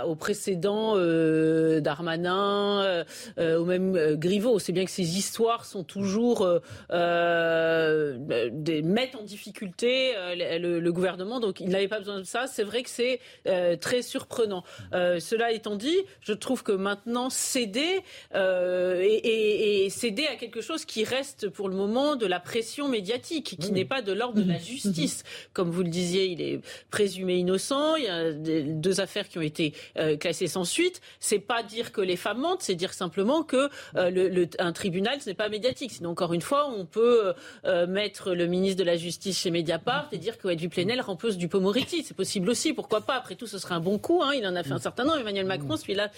à, 0.00 0.06
au 0.06 0.16
précédent 0.16 0.96
Darmanin, 1.80 3.04
ou 3.38 3.64
même 3.64 4.16
Griveaux. 4.16 4.58
C'est 4.58 4.72
bien 4.72 4.84
que 4.84 4.90
ces 4.90 5.18
histoires 5.18 5.64
sont 5.64 5.84
toujours 5.84 6.60
euh, 6.90 8.16
des, 8.50 8.82
mettent 8.82 9.16
en 9.16 9.22
difficulté 9.22 10.12
euh, 10.16 10.58
le, 10.58 10.80
le, 10.80 10.92
gouvernement. 10.92 11.40
Donc 11.40 11.60
il 11.60 11.68
n'avait 11.68 11.88
pas 11.88 11.98
besoin 11.98 12.18
de 12.18 12.24
ça. 12.24 12.46
C'est 12.46 12.64
vrai 12.64 12.82
que 12.82 12.90
c'est 12.90 13.20
euh, 13.46 13.76
très 13.76 14.02
surprenant. 14.02 14.64
Euh, 14.92 15.20
cela 15.20 15.52
étant 15.52 15.76
dit, 15.76 15.98
je 16.20 16.32
trouve 16.32 16.62
que 16.62 16.72
maintenant 16.72 17.30
céder 17.30 18.00
euh, 18.34 19.00
et, 19.00 19.14
et, 19.14 19.84
et, 19.84 19.90
céder 19.90 20.26
à 20.26 20.36
quelque 20.36 20.60
chose 20.60 20.84
qui 20.84 21.04
reste 21.04 21.48
pour 21.48 21.68
le 21.68 21.76
moment 21.76 22.16
de 22.16 22.26
la 22.26 22.40
pression 22.40 22.88
médiatique, 22.88 23.56
qui 23.60 23.72
n'est 23.72 23.84
pas 23.84 24.02
de 24.02 24.12
l'ordre 24.12 24.40
de 24.40 24.48
la 24.48 24.58
justice. 24.58 25.24
Comme 25.52 25.70
vous 25.70 25.82
le 25.82 25.88
disiez, 25.88 26.26
il 26.26 26.40
est 26.40 26.60
présumé 26.90 27.36
innocent. 27.36 27.96
Il 27.96 28.04
y 28.04 28.08
a 28.08 28.32
des, 28.32 28.62
deux 28.62 29.00
affaires 29.00 29.28
qui 29.28 29.38
ont 29.38 29.42
été 29.42 29.74
euh, 29.98 30.16
classées 30.16 30.48
sans 30.48 30.64
suite. 30.64 31.00
C'est 31.18 31.38
pas 31.38 31.62
dire 31.62 31.92
que 31.92 32.00
les 32.00 32.16
femmes 32.16 32.40
mentent, 32.40 32.62
c'est 32.62 32.74
dire 32.74 32.92
simplement 32.92 33.42
que 33.42 33.68
le, 33.94 34.28
le, 34.28 34.48
un 34.58 34.72
tribunal 34.72 35.20
ce 35.20 35.28
n'est 35.28 35.34
pas 35.34 35.48
médiatique. 35.48 35.92
Sinon 35.92 36.10
encore 36.10 36.32
une 36.32 36.42
fois, 36.42 36.69
on 36.76 36.84
peut 36.86 37.34
euh, 37.64 37.86
mettre 37.86 38.34
le 38.34 38.46
ministre 38.46 38.78
de 38.78 38.84
la 38.84 38.96
Justice 38.96 39.38
chez 39.38 39.50
Mediapart 39.50 40.08
et 40.12 40.18
dire 40.18 40.38
que 40.38 40.66
Plenel 40.68 41.00
remplace 41.00 41.36
Dupont-Moretti. 41.36 42.04
C'est 42.04 42.16
possible 42.16 42.50
aussi, 42.50 42.72
pourquoi 42.72 43.02
pas? 43.02 43.14
Après 43.14 43.34
tout, 43.34 43.46
ce 43.46 43.58
serait 43.58 43.74
un 43.74 43.80
bon 43.80 43.98
coup. 43.98 44.22
Hein. 44.22 44.32
Il 44.34 44.46
en 44.46 44.56
a 44.56 44.62
fait 44.62 44.72
un 44.72 44.78
certain 44.78 45.04
nombre. 45.04 45.18
Emmanuel 45.18 45.46
Macron, 45.46 45.76
celui-là, 45.76 46.10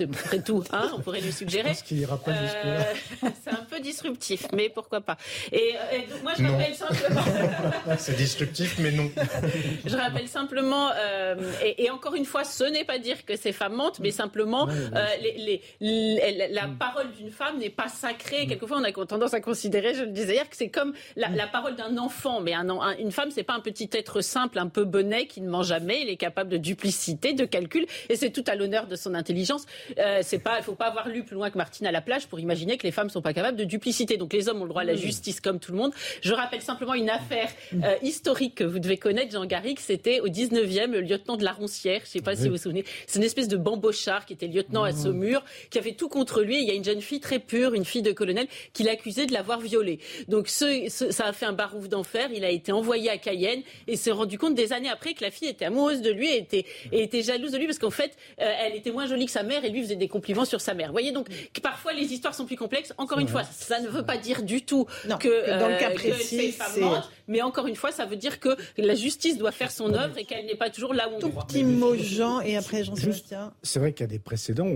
c'est 0.00 0.06
près 0.06 0.40
tout, 0.40 0.62
hein, 0.70 0.92
on 0.94 1.00
pourrait 1.00 1.20
lui 1.20 1.32
suggérer. 1.32 1.72
Euh, 1.72 2.82
c'est 3.42 3.50
un 3.50 3.64
peu 3.68 3.80
disruptif, 3.80 4.46
mais 4.52 4.68
pourquoi 4.68 5.00
pas. 5.00 5.16
Et, 5.50 5.74
et 5.92 6.06
donc 6.08 6.22
moi, 6.22 6.32
je 6.38 6.44
non. 6.44 6.52
rappelle 6.52 6.74
simplement. 6.76 7.20
c'est 7.98 8.16
disruptif, 8.16 8.78
mais 8.78 8.92
non. 8.92 9.10
je 9.84 9.96
rappelle 9.96 10.28
simplement, 10.28 10.90
euh, 10.94 11.34
et, 11.64 11.82
et, 11.82 11.90
encore 11.90 12.14
une 12.14 12.26
fois, 12.26 12.44
ce 12.44 12.62
n'est 12.62 12.84
pas 12.84 13.00
dire 13.00 13.24
que 13.24 13.34
ces 13.34 13.50
femmes 13.50 13.74
mentent, 13.74 13.98
mais 13.98 14.12
simplement, 14.12 14.66
ouais, 14.66 14.74
euh, 14.94 15.04
les, 15.20 15.32
les, 15.32 15.62
les, 15.80 16.48
la 16.52 16.68
mm. 16.68 16.78
parole 16.78 17.10
d'une 17.10 17.32
femme 17.32 17.58
n'est 17.58 17.68
pas 17.68 17.88
sacrée. 17.88 18.46
Mm. 18.46 18.50
Quelquefois, 18.50 18.78
on 18.78 18.84
a 18.84 18.92
tendance 18.92 19.34
à 19.34 19.40
considérer, 19.40 19.94
je 19.94 20.04
le 20.04 20.12
disais 20.12 20.34
hier, 20.34 20.48
que 20.48 20.56
c'est 20.56 20.70
comme 20.70 20.92
la, 21.16 21.28
mm. 21.28 21.34
la, 21.34 21.46
parole 21.48 21.74
d'un 21.74 21.98
enfant, 21.98 22.40
mais 22.40 22.54
un, 22.54 22.70
un, 22.70 22.96
une 22.98 23.10
femme, 23.10 23.32
c'est 23.32 23.42
pas 23.42 23.54
un 23.54 23.60
petit 23.60 23.90
être 23.92 24.20
simple, 24.20 24.60
un 24.60 24.68
peu 24.68 24.84
bonnet 24.84 25.26
qui 25.26 25.40
ne 25.40 25.50
ment 25.50 25.64
jamais. 25.64 26.02
Il 26.02 26.08
est 26.08 26.16
capable 26.16 26.50
de 26.50 26.56
duplicité, 26.56 27.32
de 27.32 27.44
calcul, 27.44 27.84
et 28.08 28.14
c'est 28.14 28.30
tout 28.30 28.44
à 28.46 28.54
l'honneur 28.54 28.86
de 28.86 28.94
son 28.94 29.16
intelligence. 29.16 29.66
Euh, 29.98 30.20
c'est 30.22 30.38
pas, 30.38 30.60
faut 30.62 30.74
pas 30.74 30.86
avoir 30.86 31.08
lu 31.08 31.22
plus 31.22 31.34
loin 31.34 31.50
que 31.50 31.58
Martine 31.58 31.86
à 31.86 31.92
la 31.92 32.00
plage 32.00 32.26
pour 32.26 32.40
imaginer 32.40 32.76
que 32.76 32.84
les 32.84 32.92
femmes 32.92 33.10
sont 33.10 33.22
pas 33.22 33.32
capables 33.32 33.56
de 33.56 33.64
duplicité. 33.64 34.16
Donc 34.16 34.32
les 34.32 34.48
hommes 34.48 34.60
ont 34.60 34.64
le 34.64 34.70
droit 34.70 34.82
à 34.82 34.84
la 34.84 34.94
justice 34.94 35.40
comme 35.40 35.58
tout 35.58 35.72
le 35.72 35.78
monde. 35.78 35.92
Je 36.22 36.32
rappelle 36.32 36.62
simplement 36.62 36.94
une 36.94 37.10
affaire 37.10 37.48
euh, 37.74 37.94
historique 38.02 38.56
que 38.56 38.64
vous 38.64 38.78
devez 38.78 38.96
connaître, 38.96 39.32
Jean 39.32 39.44
Garrigue. 39.46 39.78
C'était 39.78 40.20
au 40.20 40.28
19e, 40.28 40.90
le 40.90 41.00
lieutenant 41.00 41.36
de 41.36 41.44
la 41.44 41.52
Roncière. 41.52 42.00
Je 42.00 42.06
ne 42.06 42.10
sais 42.10 42.20
pas 42.20 42.36
si 42.36 42.44
vous 42.44 42.52
vous 42.52 42.62
souvenez. 42.62 42.84
C'est 43.06 43.18
une 43.18 43.24
espèce 43.24 43.48
de 43.48 43.56
bambochard 43.56 44.26
qui 44.26 44.32
était 44.32 44.46
lieutenant 44.46 44.84
à 44.84 44.92
Saumur, 44.92 45.44
qui 45.70 45.78
avait 45.78 45.92
tout 45.92 46.08
contre 46.08 46.42
lui. 46.42 46.60
il 46.60 46.68
y 46.68 46.70
a 46.70 46.74
une 46.74 46.84
jeune 46.84 47.00
fille 47.00 47.20
très 47.20 47.38
pure, 47.38 47.74
une 47.74 47.84
fille 47.84 48.02
de 48.02 48.12
colonel, 48.12 48.46
qui 48.72 48.82
l'accusait 48.82 49.26
de 49.26 49.32
l'avoir 49.32 49.60
violée. 49.60 49.98
Donc 50.28 50.48
ce, 50.48 50.88
ça 50.88 51.26
a 51.26 51.32
fait 51.32 51.46
un 51.46 51.52
barouf 51.52 51.88
d'enfer. 51.88 52.28
Il 52.34 52.44
a 52.44 52.50
été 52.50 52.72
envoyé 52.72 53.10
à 53.10 53.18
Cayenne 53.18 53.62
et 53.86 53.96
s'est 53.96 54.10
rendu 54.10 54.38
compte 54.38 54.54
des 54.54 54.72
années 54.72 54.88
après 54.88 55.14
que 55.14 55.22
la 55.22 55.30
fille 55.30 55.48
était 55.48 55.64
amoureuse 55.64 56.02
de 56.02 56.10
lui 56.10 56.28
et 56.28 56.38
était, 56.38 56.64
et 56.92 57.02
était 57.02 57.22
jalouse 57.22 57.52
de 57.52 57.58
lui 57.58 57.66
parce 57.66 57.78
qu'en 57.78 57.90
fait, 57.90 58.16
euh, 58.40 58.52
elle 58.60 58.74
était 58.74 58.90
moins 58.90 59.06
jolie 59.06 59.26
que 59.26 59.32
sa 59.32 59.42
mère 59.42 59.64
et 59.64 59.70
lui 59.70 59.77
faisait 59.82 59.96
des 59.96 60.08
compliments 60.08 60.44
sur 60.44 60.60
sa 60.60 60.74
mère. 60.74 60.88
Vous 60.88 60.92
voyez 60.92 61.12
donc 61.12 61.28
que 61.52 61.60
parfois 61.60 61.92
les 61.92 62.12
histoires 62.12 62.34
sont 62.34 62.46
plus 62.46 62.56
complexes. 62.56 62.92
Encore 62.98 63.18
une 63.18 63.28
fois, 63.28 63.44
ça 63.44 63.80
ne 63.80 63.88
veut 63.88 64.04
pas 64.04 64.16
dire 64.16 64.42
du 64.42 64.62
tout 64.62 64.86
que, 65.20 65.58
dans 65.58 65.68
le 65.68 65.78
cas 65.78 65.90
euh, 65.90 65.94
précis, 65.94 66.52
c'est 66.52 66.80
mais 67.26 67.42
encore 67.42 67.66
une 67.66 67.76
fois, 67.76 67.92
ça 67.92 68.06
veut 68.06 68.16
dire 68.16 68.40
que 68.40 68.56
la 68.78 68.94
justice 68.94 69.36
doit 69.36 69.52
faire 69.52 69.70
son 69.70 69.92
œuvre 69.92 70.16
et 70.16 70.24
qu'elle 70.24 70.46
n'est 70.46 70.56
pas 70.56 70.70
toujours 70.70 70.94
là 70.94 71.08
où 71.08 71.16
on 71.16 71.18
Tout 71.18 71.30
petit 71.30 71.62
mot 71.62 71.94
Jean 71.94 72.40
et 72.40 72.56
après 72.56 72.84
Jean-Sébastien. 72.84 73.52
C'est 73.62 73.78
vrai 73.78 73.92
qu'il 73.92 74.04
y 74.04 74.08
a 74.08 74.12
des 74.12 74.18
précédents. 74.18 74.68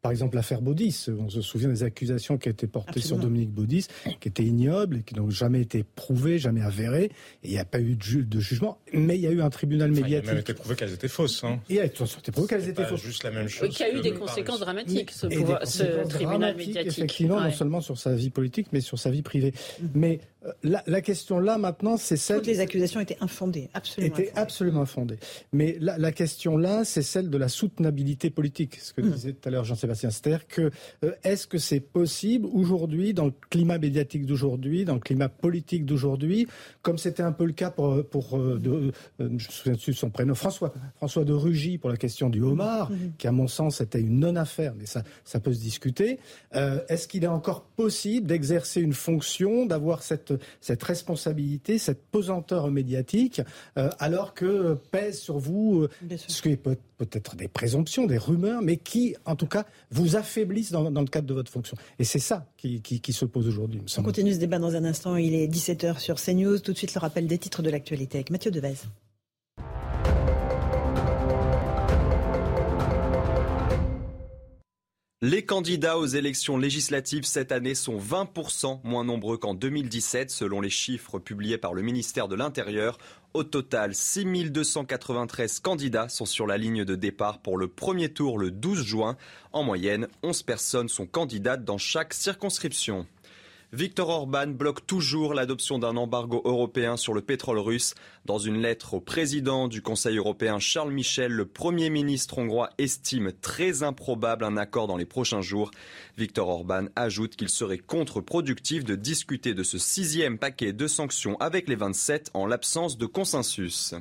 Par 0.00 0.12
exemple, 0.12 0.36
l'affaire 0.36 0.62
Baudis, 0.62 1.06
on 1.08 1.28
se 1.28 1.40
souvient 1.40 1.68
des 1.68 1.82
accusations 1.82 2.38
qui 2.38 2.48
ont 2.48 2.52
été 2.52 2.68
portées 2.68 3.00
sur 3.00 3.16
Dominique 3.16 3.50
Baudis, 3.50 3.88
qui 4.20 4.28
étaient 4.28 4.44
ignobles 4.44 4.98
et 4.98 5.02
qui 5.02 5.16
n'ont 5.16 5.28
jamais 5.28 5.60
été 5.60 5.82
prouvées, 5.82 6.38
jamais 6.38 6.62
avérées. 6.62 7.10
Et 7.42 7.48
il 7.48 7.50
n'y 7.50 7.58
a 7.58 7.64
pas 7.64 7.80
eu 7.80 7.96
de, 7.96 8.40
jugement, 8.40 8.78
mais 8.92 9.16
il 9.16 9.22
y 9.22 9.26
a 9.26 9.32
eu 9.32 9.42
un 9.42 9.50
tribunal 9.50 9.90
médiatique. 9.90 10.24
Il 10.24 10.28
a 10.28 10.32
même 10.32 10.40
été 10.40 10.54
prouvé 10.54 10.76
qu'elles 10.76 10.92
étaient 10.92 11.08
fausses. 11.08 11.42
Hein. 11.42 11.58
Il 11.68 11.80
a 11.80 11.84
été 11.86 12.30
prouvé 12.30 12.46
qu'elles 12.46 12.68
étaient 12.68 12.84
fausses. 12.84 13.02
juste 13.02 13.24
la 13.24 13.32
même 13.32 13.48
chose. 13.48 13.70
Qui 13.70 13.82
a 13.82 13.92
eu 13.92 14.00
des 14.00 14.12
conséquences 14.12 14.60
dramatiques, 14.60 15.10
ce, 15.10 15.28
ce 15.64 16.08
tribunal 16.08 16.56
médiatique. 16.56 16.86
Effectivement, 16.86 17.40
non 17.40 17.50
seulement 17.50 17.80
sur 17.80 17.98
sa 17.98 18.14
vie 18.14 18.30
politique, 18.30 18.68
mais 18.72 18.80
sur 18.80 19.00
sa 19.00 19.10
vie 19.10 19.22
privée. 19.22 19.52
Mm. 19.80 19.86
Mais 19.94 20.20
la, 20.62 21.00
question 21.00 21.38
là 21.38 21.58
maintenant, 21.58 21.96
c'est 21.96 22.16
celle. 22.16 22.38
Toutes 22.38 22.46
les 22.46 22.60
accusations 22.60 23.00
étaient 23.00 23.18
infondées, 23.20 23.70
absolument. 23.74 24.14
Étaient 24.14 24.22
infondées. 24.28 24.40
absolument 24.40 24.80
infondées. 24.82 25.18
Mais 25.52 25.76
la, 25.80 25.98
la 25.98 26.12
question 26.12 26.56
là, 26.56 26.84
c'est 26.84 27.02
celle 27.02 27.30
de 27.30 27.38
la 27.38 27.48
soutenabilité 27.48 28.30
politique. 28.30 28.76
Ce 28.80 28.92
que 28.92 29.00
mm. 29.00 29.10
disait 29.10 29.32
tout 29.32 29.48
à 29.48 29.50
l'heure 29.50 29.64
Jean-Sébastien 29.64 30.10
Ster, 30.10 30.46
que 30.46 30.70
euh, 31.04 31.12
est-ce 31.24 31.46
que 31.46 31.58
c'est 31.58 31.80
possible 31.80 32.46
aujourd'hui, 32.52 33.14
dans 33.14 33.26
le 33.26 33.32
climat 33.50 33.78
médiatique 33.78 34.26
d'aujourd'hui, 34.26 34.84
dans 34.84 34.94
le 34.94 35.00
climat 35.00 35.28
politique 35.28 35.84
d'aujourd'hui, 35.84 36.46
comme 36.82 36.98
c'était 36.98 37.22
un 37.22 37.32
peu 37.32 37.44
le 37.44 37.52
cas 37.52 37.70
pour, 37.70 38.04
pour 38.06 38.38
euh, 38.38 38.58
de, 38.58 38.70
euh, 38.70 38.90
je 39.18 39.26
me 39.30 39.38
souviens 39.38 39.72
de 39.74 39.92
son 39.92 40.10
prénom, 40.10 40.34
François, 40.34 40.72
François 40.96 41.24
de 41.24 41.32
Rugy 41.32 41.78
pour 41.78 41.90
la 41.90 41.96
question 41.96 42.30
du 42.30 42.42
homard, 42.42 42.90
mhm. 42.90 43.12
qui 43.18 43.26
à 43.26 43.32
mon 43.32 43.48
sens 43.48 43.80
était 43.80 44.00
une 44.00 44.20
non-affaire, 44.20 44.74
mais 44.78 44.86
ça, 44.86 45.02
ça 45.24 45.40
peut 45.40 45.52
se 45.52 45.60
discuter. 45.60 46.18
est-ce 46.52 47.08
qu'il 47.08 47.24
est 47.24 47.28
encore 47.28 47.62
possible 47.62 48.26
d'exercer 48.26 48.80
une 48.80 48.92
fonction, 48.92 49.66
d'avoir 49.66 50.02
cette, 50.02 50.32
cette 50.60 50.82
responsabilité, 50.82 51.78
cette 51.78 52.04
pesanteur 52.06 52.70
médiatique, 52.70 53.40
alors 53.98 54.34
que 54.34 54.74
pèse 54.90 55.20
sur 55.20 55.38
vous 55.38 55.86
ce 56.28 56.42
qui 56.42 56.56
peut, 56.56 56.76
peut 56.98 57.08
être 57.12 57.36
des 57.36 57.48
présomptions, 57.48 58.06
des 58.06 58.18
rumeurs, 58.18 58.60
mais 58.60 58.76
qui, 58.76 59.14
en 59.24 59.36
tout 59.36 59.46
cas, 59.46 59.64
vous 59.90 60.16
affaiblit 60.16 60.68
dans, 60.70 60.90
le 60.90 61.06
cadre 61.06 61.26
de 61.26 61.34
votre 61.34 61.50
fonction. 61.50 61.76
Et 61.98 62.04
c'est 62.04 62.18
ça 62.18 62.46
qui, 62.56 63.12
se 63.12 63.24
pose 63.24 63.48
aujourd'hui. 63.48 63.80
On 63.96 64.02
continue 64.02 64.34
ce 64.34 64.38
débat 64.38 64.58
dans 64.58 64.74
un 64.74 64.84
instant. 64.84 65.16
Il 65.16 65.34
est 65.34 65.46
17h 65.46 65.98
sur 65.98 66.16
CNews. 66.16 66.58
Tout 66.58 66.72
de 66.72 66.78
suite, 66.78 66.94
le 66.94 67.00
rappel 67.00 67.26
des 67.26 67.38
titres 67.38 67.62
de 67.62 67.70
l'actualité 67.70 68.18
avec 68.18 68.30
Mathieu 68.30 68.50
Devez. 68.50 68.74
Les 75.20 75.44
candidats 75.44 75.98
aux 75.98 76.06
élections 76.06 76.56
législatives 76.56 77.24
cette 77.24 77.50
année 77.50 77.74
sont 77.74 77.98
20% 77.98 78.78
moins 78.84 79.02
nombreux 79.02 79.36
qu'en 79.36 79.52
2017 79.52 80.30
selon 80.30 80.60
les 80.60 80.70
chiffres 80.70 81.18
publiés 81.18 81.58
par 81.58 81.74
le 81.74 81.82
ministère 81.82 82.28
de 82.28 82.36
l'Intérieur. 82.36 82.98
Au 83.34 83.42
total, 83.42 83.96
6293 83.96 85.58
candidats 85.58 86.08
sont 86.08 86.24
sur 86.24 86.46
la 86.46 86.56
ligne 86.56 86.84
de 86.84 86.94
départ 86.94 87.40
pour 87.40 87.58
le 87.58 87.66
premier 87.66 88.12
tour 88.12 88.38
le 88.38 88.52
12 88.52 88.84
juin. 88.84 89.16
En 89.52 89.64
moyenne, 89.64 90.06
11 90.22 90.44
personnes 90.44 90.88
sont 90.88 91.06
candidates 91.06 91.64
dans 91.64 91.78
chaque 91.78 92.14
circonscription. 92.14 93.04
Viktor 93.74 94.08
Orban 94.08 94.46
bloque 94.46 94.86
toujours 94.86 95.34
l'adoption 95.34 95.78
d'un 95.78 95.98
embargo 95.98 96.40
européen 96.46 96.96
sur 96.96 97.12
le 97.12 97.20
pétrole 97.20 97.58
russe. 97.58 97.94
Dans 98.24 98.38
une 98.38 98.62
lettre 98.62 98.94
au 98.94 99.00
président 99.00 99.68
du 99.68 99.82
Conseil 99.82 100.16
européen 100.16 100.58
Charles 100.58 100.90
Michel, 100.90 101.32
le 101.32 101.44
Premier 101.44 101.90
ministre 101.90 102.38
hongrois 102.38 102.70
estime 102.78 103.30
très 103.42 103.82
improbable 103.82 104.44
un 104.44 104.56
accord 104.56 104.86
dans 104.86 104.96
les 104.96 105.04
prochains 105.04 105.42
jours. 105.42 105.70
Viktor 106.16 106.48
Orban 106.48 106.86
ajoute 106.96 107.36
qu'il 107.36 107.50
serait 107.50 107.76
contre-productif 107.76 108.84
de 108.84 108.94
discuter 108.94 109.52
de 109.52 109.62
ce 109.62 109.76
sixième 109.76 110.38
paquet 110.38 110.72
de 110.72 110.86
sanctions 110.86 111.36
avec 111.38 111.68
les 111.68 111.76
27 111.76 112.30
en 112.32 112.46
l'absence 112.46 112.96
de 112.96 113.04
consensus. 113.04 113.94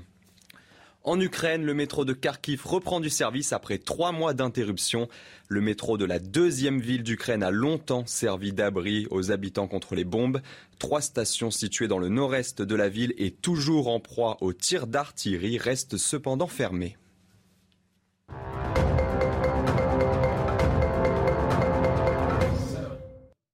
En 1.07 1.21
Ukraine, 1.21 1.63
le 1.63 1.73
métro 1.73 2.03
de 2.03 2.11
Kharkiv 2.11 2.65
reprend 2.65 2.99
du 2.99 3.09
service 3.09 3.53
après 3.53 3.77
trois 3.77 4.11
mois 4.11 4.33
d'interruption. 4.33 5.07
Le 5.47 5.61
métro 5.61 5.97
de 5.97 6.03
la 6.03 6.19
deuxième 6.19 6.81
ville 6.81 7.01
d'Ukraine 7.01 7.43
a 7.43 7.49
longtemps 7.49 8.05
servi 8.05 8.51
d'abri 8.51 9.07
aux 9.09 9.31
habitants 9.31 9.69
contre 9.69 9.95
les 9.95 10.03
bombes. 10.03 10.41
Trois 10.79 10.99
stations 10.99 11.49
situées 11.49 11.87
dans 11.87 11.97
le 11.97 12.09
nord-est 12.09 12.61
de 12.61 12.75
la 12.75 12.89
ville 12.89 13.13
et 13.17 13.31
toujours 13.31 13.87
en 13.87 14.01
proie 14.01 14.35
aux 14.41 14.51
tirs 14.51 14.85
d'artillerie 14.85 15.57
restent 15.57 15.95
cependant 15.95 16.47
fermées. 16.47 16.97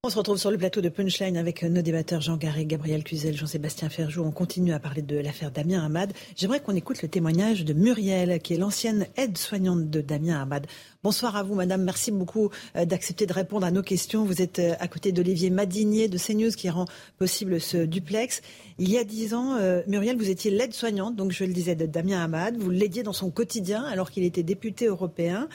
On 0.05 0.09
se 0.09 0.17
retrouve 0.17 0.37
sur 0.37 0.51
le 0.51 0.57
plateau 0.57 0.81
de 0.81 0.89
Punchline 0.89 1.37
avec 1.37 1.63
nos 1.63 1.81
débatteurs 1.81 2.19
Jean 2.19 2.35
Garret, 2.35 2.65
Gabriel 2.65 3.05
Cluzel, 3.05 3.37
Jean-Sébastien 3.37 3.87
Ferjou. 3.87 4.21
On 4.21 4.31
continue 4.31 4.73
à 4.73 4.79
parler 4.79 5.01
de 5.01 5.17
l'affaire 5.17 5.49
Damien 5.49 5.81
Hamad. 5.81 6.11
J'aimerais 6.35 6.59
qu'on 6.59 6.75
écoute 6.75 7.01
le 7.01 7.07
témoignage 7.07 7.63
de 7.63 7.71
Muriel, 7.71 8.41
qui 8.41 8.53
est 8.53 8.57
l'ancienne 8.57 9.07
aide-soignante 9.15 9.89
de 9.89 10.01
Damien 10.01 10.41
Hamad. 10.41 10.67
Bonsoir 11.03 11.37
à 11.37 11.43
vous, 11.43 11.55
madame. 11.55 11.83
Merci 11.83 12.11
beaucoup 12.11 12.49
euh, 12.75 12.83
d'accepter 12.83 13.25
de 13.25 13.31
répondre 13.31 13.65
à 13.65 13.71
nos 13.71 13.81
questions. 13.81 14.25
Vous 14.25 14.41
êtes 14.41 14.59
euh, 14.59 14.73
à 14.81 14.89
côté 14.89 15.13
d'Olivier 15.13 15.49
Madinier 15.49 16.09
de 16.09 16.17
CNews 16.17 16.51
qui 16.51 16.69
rend 16.69 16.83
possible 17.17 17.61
ce 17.61 17.77
duplex. 17.77 18.41
Il 18.79 18.91
y 18.91 18.97
a 18.97 19.05
dix 19.05 19.33
ans, 19.33 19.55
euh, 19.55 19.83
Muriel, 19.87 20.17
vous 20.17 20.29
étiez 20.29 20.51
l'aide-soignante, 20.51 21.15
donc 21.15 21.31
je 21.31 21.45
le 21.45 21.53
disais, 21.53 21.75
de 21.75 21.85
Damien 21.85 22.21
Hamad. 22.21 22.57
Vous 22.57 22.71
l'aidiez 22.71 23.03
dans 23.03 23.13
son 23.13 23.31
quotidien 23.31 23.85
alors 23.85 24.11
qu'il 24.11 24.25
était 24.25 24.43
député 24.43 24.87
européen 24.87 25.47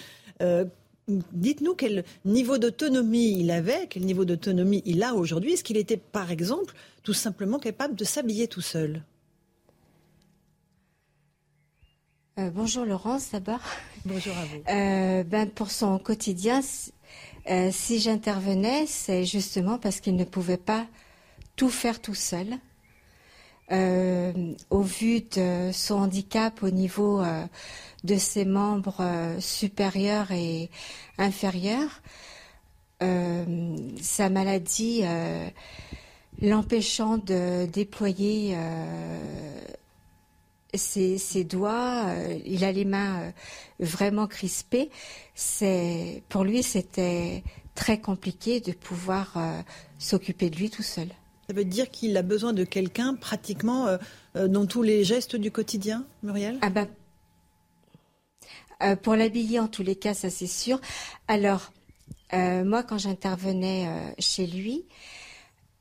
dites-nous 1.08 1.74
quel 1.74 2.04
niveau 2.24 2.58
d'autonomie 2.58 3.38
il 3.38 3.50
avait, 3.50 3.86
quel 3.88 4.04
niveau 4.04 4.24
d'autonomie 4.24 4.82
il 4.84 5.02
a 5.02 5.14
aujourd'hui. 5.14 5.52
Est-ce 5.54 5.64
qu'il 5.64 5.76
était, 5.76 5.96
par 5.96 6.30
exemple, 6.30 6.74
tout 7.02 7.14
simplement 7.14 7.58
capable 7.58 7.94
de 7.94 8.04
s'habiller 8.04 8.48
tout 8.48 8.60
seul? 8.60 9.02
Euh, 12.38 12.50
Bonjour 12.50 12.84
Laurence, 12.84 13.30
d'abord. 13.32 13.60
Bonjour 14.04 14.36
à 14.36 14.44
vous. 14.44 14.62
Euh, 14.68 15.24
ben, 15.24 15.50
pour 15.50 15.70
son 15.70 15.98
quotidien, 15.98 16.60
euh, 17.50 17.70
si 17.72 17.98
j'intervenais, 17.98 18.86
c'est 18.86 19.24
justement 19.24 19.78
parce 19.78 20.00
qu'il 20.00 20.14
ne 20.14 20.24
pouvait 20.24 20.56
pas 20.56 20.86
tout 21.56 21.70
faire 21.70 22.00
tout 22.00 22.14
seul. 22.14 22.46
au 24.70 24.82
vu 24.82 25.20
de 25.20 25.70
son 25.72 25.96
handicap 25.96 26.62
au 26.62 26.70
niveau 26.70 27.22
de 28.04 28.16
ses 28.16 28.44
membres 28.44 29.00
euh, 29.00 29.40
supérieurs 29.40 30.30
et 30.32 30.70
inférieurs. 31.18 32.02
Euh, 33.02 33.76
sa 34.00 34.28
maladie 34.28 35.02
euh, 35.04 35.48
l'empêchant 36.42 37.18
de 37.18 37.66
déployer 37.66 38.56
ses, 40.74 41.44
doigts, 41.44 42.06
il 42.44 42.64
a 42.64 42.72
les 42.72 42.84
mains 42.84 43.32
vraiment 43.80 44.26
crispées. 44.26 44.90
C'est 45.34 46.22
pour 46.28 46.44
lui 46.44 46.62
c'était 46.62 47.42
très 47.74 47.98
compliqué 47.98 48.60
de 48.60 48.72
pouvoir 48.72 49.36
s'occuper 49.98 50.50
de 50.50 50.56
lui 50.56 50.70
tout 50.70 50.82
seul. 50.82 51.08
Ça 51.48 51.54
veut 51.54 51.64
dire 51.64 51.90
qu'il 51.90 52.16
a 52.16 52.22
besoin 52.22 52.52
de 52.52 52.62
quelqu'un 52.62 53.14
pratiquement 53.14 53.86
dans 54.36 54.66
tous 54.66 54.82
les 54.82 55.02
gestes 55.02 55.34
du 55.34 55.50
quotidien, 55.50 56.04
Muriel? 56.22 56.58
Ah 56.62 56.70
ben, 56.70 56.86
euh, 58.82 58.96
pour 58.96 59.16
l'habiller, 59.16 59.58
en 59.58 59.68
tous 59.68 59.82
les 59.82 59.96
cas, 59.96 60.14
ça 60.14 60.30
c'est 60.30 60.46
sûr. 60.46 60.80
Alors, 61.26 61.72
euh, 62.32 62.64
moi, 62.64 62.82
quand 62.82 62.98
j'intervenais 62.98 63.86
euh, 63.88 64.10
chez 64.18 64.46
lui, 64.46 64.84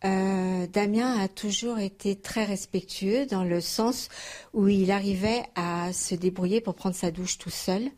Damien 0.03 1.19
a 1.19 1.27
toujours 1.27 1.79
été 1.79 2.15
très 2.15 2.45
respectueux 2.45 3.25
dans 3.25 3.43
le 3.43 3.59
sens 3.59 4.07
où 4.53 4.69
il 4.69 4.89
arrivait 4.91 5.43
à 5.55 5.91
se 5.91 6.15
débrouiller 6.15 6.61
pour 6.61 6.75
prendre 6.75 6.95
sa 6.95 7.11
douche 7.11 7.37
tout 7.37 7.49
seul. 7.49 7.89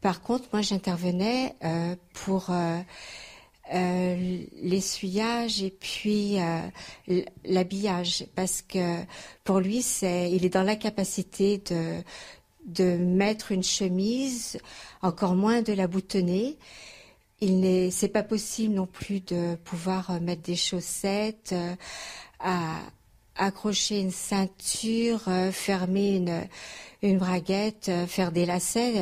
Par 0.00 0.20
contre, 0.22 0.44
moi, 0.52 0.62
j'intervenais 0.62 1.56
pour 2.12 2.52
l'essuyage 3.72 5.62
et 5.62 5.70
puis 5.70 6.36
l'habillage 7.44 8.26
parce 8.36 8.62
que 8.62 8.98
pour 9.42 9.58
lui 9.58 9.82
c'est 9.82 10.30
il 10.30 10.44
est 10.44 10.50
dans 10.50 10.62
la 10.62 10.76
capacité 10.76 11.58
de 11.58 12.02
de 12.72 12.96
mettre 12.96 13.52
une 13.52 13.62
chemise, 13.62 14.58
encore 15.02 15.34
moins 15.34 15.62
de 15.62 15.72
la 15.72 15.86
boutonner. 15.86 16.56
il 17.40 17.60
n'est, 17.60 17.90
c'est 17.90 18.08
pas 18.08 18.22
possible 18.22 18.74
non 18.74 18.86
plus 18.86 19.20
de 19.20 19.56
pouvoir 19.64 20.20
mettre 20.20 20.42
des 20.42 20.56
chaussettes, 20.56 21.54
à 22.38 22.80
accrocher 23.36 24.00
une 24.00 24.10
ceinture, 24.10 25.22
fermer 25.52 26.16
une, 26.16 26.42
une 27.02 27.18
braguette, 27.18 27.90
faire 28.06 28.32
des 28.32 28.46
lacets. 28.46 28.94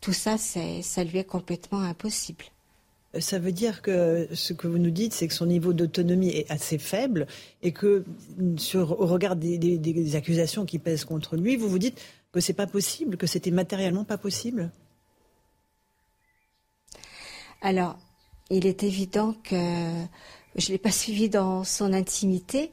tout 0.00 0.12
ça, 0.12 0.36
c'est, 0.38 0.82
ça 0.82 1.04
lui 1.04 1.18
est 1.18 1.24
complètement 1.24 1.80
impossible. 1.80 2.44
Ça 3.20 3.38
veut 3.38 3.52
dire 3.52 3.80
que 3.80 4.28
ce 4.32 4.52
que 4.52 4.66
vous 4.66 4.78
nous 4.78 4.90
dites, 4.90 5.12
c'est 5.12 5.28
que 5.28 5.34
son 5.34 5.46
niveau 5.46 5.72
d'autonomie 5.72 6.30
est 6.30 6.50
assez 6.50 6.78
faible 6.78 7.26
et 7.62 7.72
que, 7.72 8.04
au 8.74 9.06
regard 9.06 9.36
des, 9.36 10.16
accusations 10.16 10.64
qui 10.64 10.78
pèsent 10.78 11.04
contre 11.04 11.36
lui, 11.36 11.56
vous 11.56 11.68
vous 11.68 11.78
dites 11.78 12.00
que 12.34 12.40
c'est 12.40 12.52
pas 12.52 12.66
possible, 12.66 13.16
que 13.16 13.28
c'était 13.28 13.52
matériellement 13.52 14.02
pas 14.02 14.18
possible. 14.18 14.72
Alors, 17.62 17.96
il 18.50 18.66
est 18.66 18.82
évident 18.82 19.36
que 19.44 19.54
je 20.56 20.66
ne 20.66 20.72
l'ai 20.72 20.78
pas 20.78 20.90
suivi 20.90 21.28
dans 21.28 21.62
son 21.62 21.92
intimité, 21.92 22.72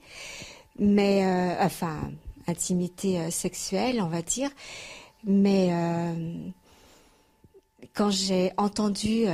mais 0.79 1.23
euh, 1.23 1.63
enfin, 1.63 2.11
intimité 2.47 3.19
euh, 3.19 3.29
sexuelle, 3.29 4.01
on 4.01 4.07
va 4.07 4.23
dire, 4.23 4.49
mais 5.25 5.69
euh, 5.71 6.33
quand 7.93 8.09
j'ai 8.09 8.51
entendu 8.57 9.25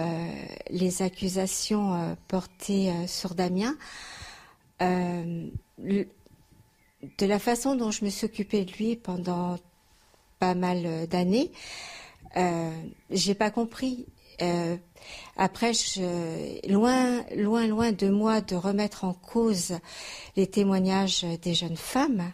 les 0.69 1.01
accusations 1.01 2.17
portées 2.27 2.91
sur 3.07 3.33
Damien, 3.35 3.77
de 4.81 6.05
la 7.21 7.39
façon 7.39 7.75
dont 7.75 7.91
je 7.91 8.03
me 8.03 8.09
suis 8.09 8.25
occupée 8.25 8.65
de 8.65 8.71
lui 8.73 8.95
pendant 8.95 9.57
pas 10.39 10.55
mal 10.55 11.07
d'années, 11.07 11.51
j'ai 13.09 13.35
pas 13.35 13.49
compris. 13.49 14.05
après, 15.37 15.73
je, 15.73 16.69
loin, 16.71 17.23
loin, 17.35 17.67
loin 17.67 17.91
de 17.91 18.09
moi 18.09 18.41
de 18.41 18.55
remettre 18.55 19.03
en 19.03 19.13
cause 19.13 19.77
les 20.35 20.47
témoignages 20.47 21.25
des 21.41 21.53
jeunes 21.53 21.77
femmes, 21.77 22.31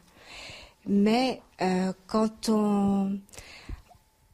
mais 0.86 1.42
quand 2.08 2.50
on 2.50 3.18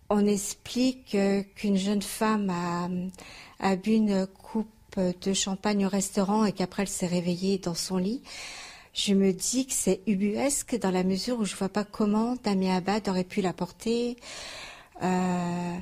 on 0.10 0.26
explique 0.26 1.16
qu'une 1.56 1.78
jeune 1.78 2.02
femme 2.02 2.52
a, 3.60 3.76
bu 3.76 3.92
une 3.92 4.26
coupe 4.28 4.68
de 4.98 5.34
champagne 5.34 5.86
au 5.86 5.90
restaurant 5.90 6.46
et 6.46 6.52
qu'après 6.52 6.84
elle 6.84 6.90
s'est 6.90 7.08
réveillée 7.08 7.60
dans 7.60 7.76
son 7.76 7.98
lit. 7.98 8.22
Je 8.94 9.14
me 9.14 9.34
dis 9.34 9.68
que 9.68 9.74
c'est 9.74 10.02
ubuesque 10.08 10.78
dans 10.80 10.92
la 10.92 11.04
mesure 11.04 11.40
où 11.40 11.46
je 11.46 11.56
vois 11.56 11.70
pas 11.70 11.84
comment 11.84 12.36
Damien 12.44 12.76
Abad 12.76 13.08
aurait 13.08 13.24
pu 13.24 13.42
la 13.42 13.54
porter. 13.54 14.18
Euh, 15.04 15.78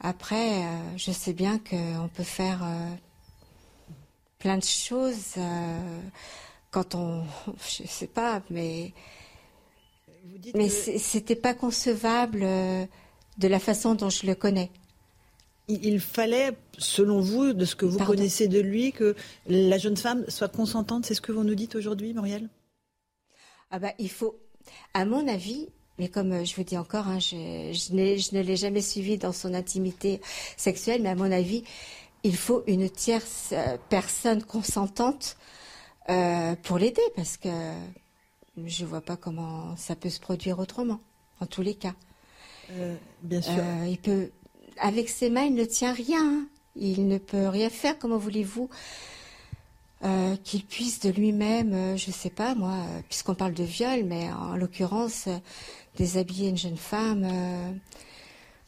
après, 0.00 0.62
euh, 0.62 0.96
je 0.96 1.10
sais 1.10 1.32
bien 1.32 1.58
qu'on 1.58 2.08
peut 2.12 2.22
faire 2.22 2.62
euh, 2.62 2.90
plein 4.38 4.58
de 4.58 4.64
choses 4.64 5.34
quand 6.70 6.94
on, 6.94 7.24
je 7.68 7.86
sais 7.86 8.06
pas, 8.06 8.42
mais 8.50 8.92
mais 10.54 10.68
c'était 10.68 11.36
pas 11.36 11.54
concevable 11.54 12.40
de 12.40 13.48
la 13.48 13.58
façon 13.58 13.94
dont 13.94 14.10
je 14.10 14.26
le 14.26 14.34
connais. 14.34 14.70
Il 15.68 16.00
fallait, 16.00 16.52
selon 16.76 17.20
vous, 17.20 17.52
de 17.54 17.64
ce 17.64 17.74
que 17.74 17.86
vous 17.86 17.98
connaissez 17.98 18.48
de 18.48 18.60
lui, 18.60 18.92
que 18.92 19.16
la 19.46 19.78
jeune 19.78 19.96
femme 19.96 20.24
soit 20.28 20.48
consentante. 20.48 21.06
C'est 21.06 21.14
ce 21.14 21.20
que 21.22 21.32
vous 21.32 21.44
nous 21.44 21.54
dites 21.54 21.74
aujourd'hui, 21.74 22.12
Muriel? 22.12 22.48
Ah 23.70 23.78
bah, 23.78 23.92
il 23.98 24.10
faut, 24.10 24.38
à 24.92 25.04
mon 25.04 25.26
avis, 25.26 25.68
mais 25.98 26.08
comme 26.08 26.32
euh, 26.32 26.44
je 26.44 26.54
vous 26.54 26.64
dis 26.64 26.76
encore, 26.76 27.08
hein, 27.08 27.18
je, 27.18 27.36
ne 27.94 28.42
l'ai 28.42 28.56
jamais 28.56 28.82
suivi 28.82 29.16
dans 29.16 29.32
son 29.32 29.54
intimité 29.54 30.20
sexuelle, 30.56 31.02
mais 31.02 31.08
à 31.08 31.14
mon 31.14 31.32
avis, 31.32 31.64
il 32.24 32.36
faut 32.36 32.62
une 32.66 32.90
tierce 32.90 33.50
euh, 33.52 33.78
personne 33.88 34.42
consentante 34.42 35.36
euh, 36.10 36.54
pour 36.62 36.78
l'aider, 36.78 37.02
parce 37.16 37.38
que 37.38 37.48
je 38.66 38.84
ne 38.84 38.88
vois 38.88 39.00
pas 39.00 39.16
comment 39.16 39.76
ça 39.76 39.96
peut 39.96 40.10
se 40.10 40.20
produire 40.20 40.58
autrement, 40.58 41.00
en 41.40 41.46
tous 41.46 41.62
les 41.62 41.74
cas. 41.74 41.94
Euh, 42.70 42.96
bien 43.22 43.42
sûr. 43.42 43.54
Euh, 43.58 43.86
il 43.88 43.98
peut, 43.98 44.30
avec 44.80 45.08
ses 45.08 45.30
mains, 45.30 45.44
il 45.44 45.54
ne 45.54 45.64
tient 45.64 45.92
rien. 45.92 46.24
Hein. 46.24 46.46
Il 46.76 47.06
ne 47.06 47.18
peut 47.18 47.48
rien 47.48 47.70
faire. 47.70 47.98
Comment 47.98 48.18
voulez-vous 48.18 48.68
euh, 50.04 50.36
qu'il 50.44 50.64
puisse 50.64 51.00
de 51.00 51.08
lui-même, 51.08 51.96
je 51.96 52.08
ne 52.08 52.12
sais 52.12 52.28
pas 52.28 52.54
moi, 52.54 52.76
puisqu'on 53.08 53.34
parle 53.34 53.54
de 53.54 53.64
viol, 53.64 54.04
mais 54.04 54.30
en 54.32 54.54
l'occurrence, 54.54 55.28
déshabiller 55.96 56.50
une 56.50 56.58
jeune 56.58 56.76
femme. 56.76 57.26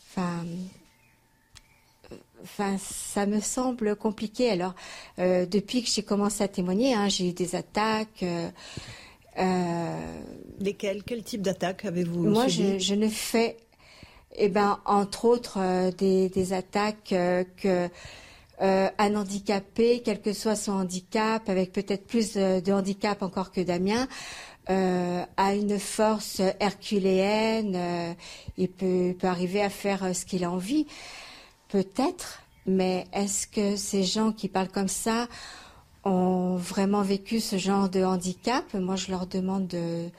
Enfin. 0.08 0.46
Enfin, 2.42 2.76
ça 2.78 3.26
me 3.26 3.40
semble 3.40 3.96
compliqué. 3.96 4.50
Alors, 4.50 4.74
depuis 5.18 5.82
que 5.82 5.90
j'ai 5.90 6.04
commencé 6.04 6.42
à 6.42 6.48
témoigner, 6.48 6.94
hein, 6.94 7.08
j'ai 7.08 7.28
eu 7.28 7.32
des 7.32 7.54
attaques. 7.54 8.24
Lesquelles? 10.58 11.02
Quel 11.04 11.22
type 11.22 11.42
d'attaques 11.42 11.84
avez-vous 11.84 12.22
Moi, 12.30 12.48
je, 12.48 12.78
je, 12.78 12.94
ne 12.94 13.08
fais 13.08 13.58
eh 14.38 14.48
ben, 14.48 14.78
entre 14.84 15.24
autres, 15.24 15.58
euh, 15.58 15.90
des, 15.90 16.52
attaques 16.52 17.12
euh, 17.12 17.44
euh, 18.62 18.88
handicapé, 18.98 20.02
quel 20.04 20.20
que 20.20 20.32
soit 20.32 20.56
son 20.56 20.72
handicap, 20.72 21.48
avec 21.48 21.72
peut-être 21.72 22.06
plus 22.06 22.34
de, 22.34 22.72
handicap 22.72 23.22
encore 23.22 23.52
que 23.52 23.60
Damien, 23.60 24.06
a 24.68 25.54
une 25.54 25.78
force 25.78 26.42
herculéenne. 26.58 28.16
il 28.58 28.68
peut, 28.68 29.14
peut, 29.16 29.28
arriver 29.28 29.62
à 29.62 29.70
faire 29.70 30.14
ce 30.14 30.24
qu'il 30.24 30.42
a 30.42 30.50
envie, 30.50 30.86
peut-être. 31.68 32.42
Mais 32.66 33.06
est-ce 33.12 33.46
que 33.46 33.76
ces 33.76 34.02
gens 34.02 34.32
qui 34.32 34.48
parlent 34.48 34.68
comme 34.68 34.88
ça 34.88 35.28
ont 36.02 36.56
vraiment 36.56 37.02
vécu 37.02 37.38
ce 37.38 37.58
genre 37.58 37.88
de 37.88 38.02
handicap? 38.02 38.74
Moi, 38.74 38.96
je 38.96 39.12
leur 39.12 39.28
demande 39.28 39.68
de 39.68 40.10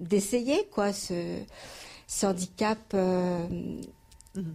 d'essayer 0.00 0.68
quoi 0.70 0.92
ce 2.06 2.26
handicap, 2.26 2.78
euh, 2.94 3.46
mhm. 4.34 4.54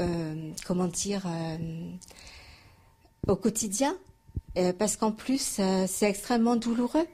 euh, 0.00 0.50
comment 0.66 0.88
dire, 0.88 1.22
euh, 1.26 1.56
au 3.26 3.36
quotidien, 3.36 3.96
parce 4.78 4.96
qu'en 4.96 5.12
plus, 5.12 5.60
c'est 5.86 6.08
extrêmement 6.08 6.56
douloureux. 6.56 7.06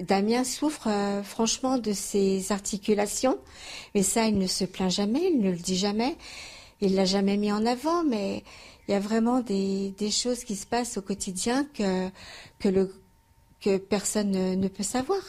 Damien 0.00 0.44
souffre 0.44 0.88
franchement 1.24 1.78
de 1.78 1.92
ses 1.92 2.52
articulations, 2.52 3.38
mais 3.94 4.02
ça, 4.02 4.26
il 4.26 4.38
ne 4.38 4.46
se 4.46 4.64
plaint 4.64 4.90
jamais, 4.90 5.30
il 5.32 5.40
ne 5.40 5.50
le 5.50 5.56
dit 5.56 5.76
jamais, 5.76 6.16
il 6.82 6.94
l'a 6.94 7.06
jamais 7.06 7.38
mis 7.38 7.52
en 7.52 7.64
avant, 7.64 8.04
mais 8.04 8.44
il 8.86 8.92
y 8.92 8.94
a 8.94 9.00
vraiment 9.00 9.40
des, 9.40 9.94
choses 10.10 10.44
qui 10.44 10.56
se 10.56 10.66
passent 10.66 10.98
au 10.98 11.02
quotidien 11.02 11.64
que, 11.72 12.10
que, 12.58 12.68
le, 12.68 12.92
que 13.62 13.78
personne 13.78 14.30
ne 14.30 14.68
peut 14.68 14.82
savoir. 14.82 15.20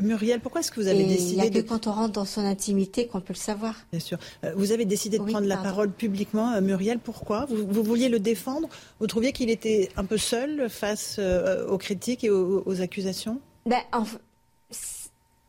Muriel, 0.00 0.40
pourquoi 0.40 0.60
est-ce 0.60 0.72
que 0.72 0.80
vous 0.80 0.88
avez 0.88 1.04
décidé 1.04 1.32
Il 1.32 1.50
n'y 1.50 1.58
a 1.58 1.62
que 1.62 1.68
quand 1.68 1.86
on 1.86 1.92
rentre 1.92 2.12
dans 2.12 2.24
son 2.24 2.42
intimité 2.44 3.06
qu'on 3.06 3.20
peut 3.20 3.34
le 3.34 3.38
savoir. 3.38 3.74
Bien 3.92 4.00
sûr. 4.00 4.18
Euh, 4.42 4.54
vous 4.56 4.72
avez 4.72 4.86
décidé 4.86 5.18
de 5.18 5.24
prendre 5.24 5.46
la 5.46 5.58
parole 5.58 5.90
publiquement, 5.90 6.52
euh, 6.52 6.62
Muriel. 6.62 6.98
Pourquoi? 6.98 7.44
Vous, 7.46 7.82
vouliez 7.82 8.08
le 8.08 8.18
défendre? 8.18 8.68
Vous 8.98 9.06
trouviez 9.06 9.32
qu'il 9.32 9.50
était 9.50 9.90
un 9.96 10.06
peu 10.06 10.16
seul 10.16 10.70
face 10.70 11.16
euh, 11.18 11.66
aux 11.68 11.76
critiques 11.76 12.24
et 12.24 12.30
aux, 12.30 12.80
accusations? 12.80 13.40
Ben, 13.66 13.82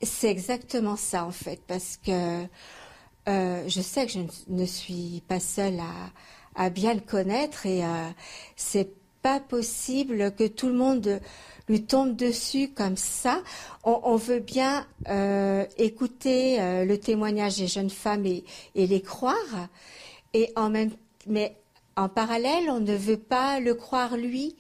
C'est 0.02 0.30
exactement 0.30 0.98
ça, 0.98 1.26
en 1.26 1.32
fait, 1.32 1.62
parce 1.66 1.98
que 2.06 2.46
je 3.28 3.82
sais 3.82 4.06
que 4.06 4.12
je 4.12 4.20
ne 4.50 4.66
suis 4.66 5.24
pas 5.30 5.40
seule 5.40 5.80
à, 6.58 6.70
bien 6.70 6.94
le 6.94 7.00
connaître 7.00 7.66
et 7.66 7.84
c'est 8.58 8.90
pas 9.22 9.40
possible 9.40 10.34
que 10.36 10.46
tout 10.46 10.68
le 10.68 10.76
monde 10.76 11.20
lui 11.68 11.84
tombe 11.84 12.16
dessus 12.16 12.70
comme 12.70 12.98
ça. 12.98 13.42
On, 13.84 14.16
veut 14.16 14.40
bien 14.40 14.86
euh, 15.10 15.66
écouter 15.78 16.60
euh, 16.60 16.86
le 16.86 17.00
témoignage 17.00 17.58
des 17.58 17.68
jeunes 17.68 17.90
femmes 17.90 18.26
et, 18.26 18.44
les 18.76 19.02
croire, 19.02 19.36
et 20.34 20.52
en 20.56 20.70
même, 20.70 20.92
mais 21.28 21.56
en 21.96 22.10
parallèle, 22.10 22.70
on 22.70 22.80
ne 22.80 22.96
veut 22.96 23.18
pas 23.18 23.60
le 23.60 23.74
croire 23.74 24.18
lui. 24.18 24.56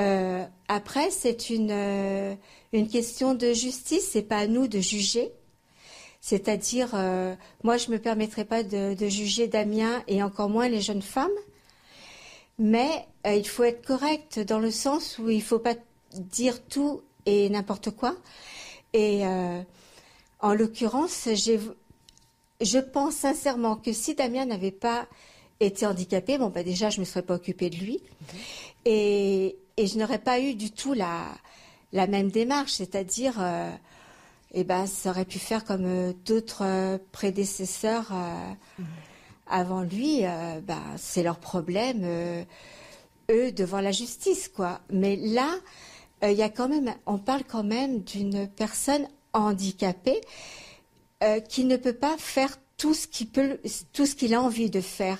Euh, 0.00 0.44
après, 0.68 1.10
c'est 1.10 1.50
une 1.50 2.36
une 2.72 2.88
question 2.88 3.34
de 3.34 3.52
justice. 3.54 4.10
C'est 4.12 4.22
pas 4.22 4.38
à 4.38 4.46
nous 4.46 4.68
de 4.68 4.80
juger. 4.80 5.32
C'est-à-dire, 6.20 6.90
moi, 7.62 7.78
je 7.78 7.90
me 7.90 7.98
permettrai 7.98 8.44
pas 8.44 8.62
de, 8.62 9.08
juger 9.08 9.46
Damien 9.46 10.02
et 10.08 10.22
encore 10.22 10.50
moins 10.50 10.68
les 10.68 10.82
jeunes 10.82 11.00
femmes. 11.00 11.30
Mais 12.58 13.06
il 13.24 13.48
faut 13.48 13.64
être 13.64 13.86
correct 13.86 14.40
dans 14.40 14.58
le 14.58 14.70
sens 14.70 15.18
où 15.18 15.30
il 15.30 15.42
faut 15.42 15.60
pas 15.60 15.74
dire 16.14 16.62
tout 16.64 17.02
et 17.26 17.48
n'importe 17.50 17.90
quoi. 17.90 18.16
Et 18.92 19.26
euh, 19.26 19.62
en 20.40 20.54
l'occurrence, 20.54 21.28
je 21.34 22.78
pense 22.78 23.14
sincèrement 23.14 23.76
que 23.76 23.92
si 23.92 24.14
Damien 24.14 24.46
n'avait 24.46 24.70
pas 24.70 25.06
été 25.60 25.86
handicapé, 25.86 26.38
bon, 26.38 26.48
bah 26.48 26.62
déjà, 26.62 26.90
je 26.90 26.96
ne 26.96 27.00
me 27.00 27.04
serais 27.04 27.22
pas 27.22 27.34
occupée 27.34 27.70
de 27.70 27.76
lui. 27.76 28.00
Et, 28.84 29.56
je 29.78 29.96
n'aurais 29.98 30.18
pas 30.18 30.40
eu 30.40 30.54
du 30.54 30.72
tout 30.72 30.92
la, 30.92 31.26
la 31.92 32.06
même 32.08 32.30
démarche, 32.30 32.72
c'est-à-dire, 32.72 33.36
euh, 33.38 33.70
eh 34.52 34.64
ben, 34.64 34.86
ça 34.86 35.10
aurait 35.10 35.24
pu 35.24 35.38
faire 35.38 35.64
comme 35.64 35.84
euh, 35.84 36.12
d'autres 36.24 36.98
prédécesseurs 37.12 38.12
avant 39.50 39.80
lui, 39.80 40.24
bah, 40.66 40.82
c'est 40.98 41.22
leur 41.22 41.38
problème, 41.38 42.04
eux, 43.30 43.52
devant 43.52 43.80
la 43.80 43.92
justice, 43.92 44.48
quoi. 44.48 44.80
Mais 44.90 45.16
là, 45.16 45.48
il 46.22 46.32
y 46.32 46.42
a 46.42 46.48
quand 46.48 46.68
même, 46.68 46.94
on 47.06 47.18
parle 47.18 47.44
quand 47.44 47.64
même 47.64 48.00
d'une 48.00 48.48
personne 48.48 49.08
handicapée 49.32 50.20
qui 51.48 51.64
ne 51.64 51.76
peut 51.76 51.92
pas 51.92 52.16
faire 52.16 52.56
tout 52.76 52.94
ce 52.94 53.06
qu'il 53.06 53.28
peut, 53.28 53.58
tout 53.92 54.06
ce 54.06 54.14
qu'il 54.14 54.32
a 54.34 54.40
envie 54.40 54.70
de 54.70 54.80
faire. 54.80 55.18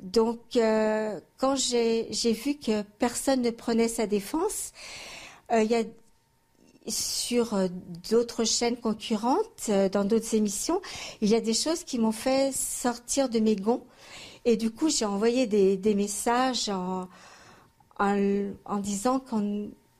Donc, 0.00 0.40
euh, 0.56 1.20
quand 1.38 1.56
j'ai 1.56 2.32
vu 2.32 2.54
que 2.54 2.82
personne 2.98 3.42
ne 3.42 3.50
prenait 3.50 3.88
sa 3.88 4.06
défense, 4.06 4.72
euh, 5.52 5.62
il 5.62 5.70
y 5.70 5.74
a 5.74 5.82
sur 6.86 7.54
euh, 7.54 7.68
d'autres 8.10 8.44
chaînes 8.44 8.76
concurrentes, 8.76 9.70
dans 9.92 10.04
d'autres 10.04 10.34
émissions, 10.34 10.80
il 11.20 11.28
y 11.28 11.34
a 11.34 11.40
des 11.40 11.54
choses 11.54 11.82
qui 11.82 11.98
m'ont 11.98 12.12
fait 12.12 12.52
sortir 12.52 13.28
de 13.28 13.40
mes 13.40 13.56
gonds. 13.56 13.84
Et 14.44 14.56
du 14.56 14.70
coup, 14.70 14.88
j'ai 14.88 15.04
envoyé 15.04 15.46
des, 15.46 15.94
messages 15.94 16.68
en, 16.68 17.08
en, 17.98 18.78
disant 18.78 19.18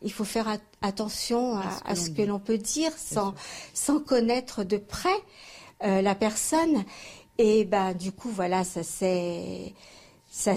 qu'il 0.06 0.14
faut 0.14 0.24
faire 0.24 0.46
attention 0.82 1.58
à, 1.84 1.96
ce 1.96 2.10
que 2.10 2.22
l'on 2.22 2.38
peut 2.38 2.58
dire 2.58 2.92
sans, 2.96 3.34
sans 3.74 3.98
connaître 3.98 4.62
de 4.62 4.76
près 4.76 5.08
euh, 5.82 6.00
la 6.00 6.14
personne. 6.14 6.84
Et 7.38 7.64
ben 7.64 7.92
du 7.92 8.12
coup 8.12 8.30
voilà, 8.30 8.62
ça 8.62 8.84
s'est 8.84 9.74
ça 10.30 10.54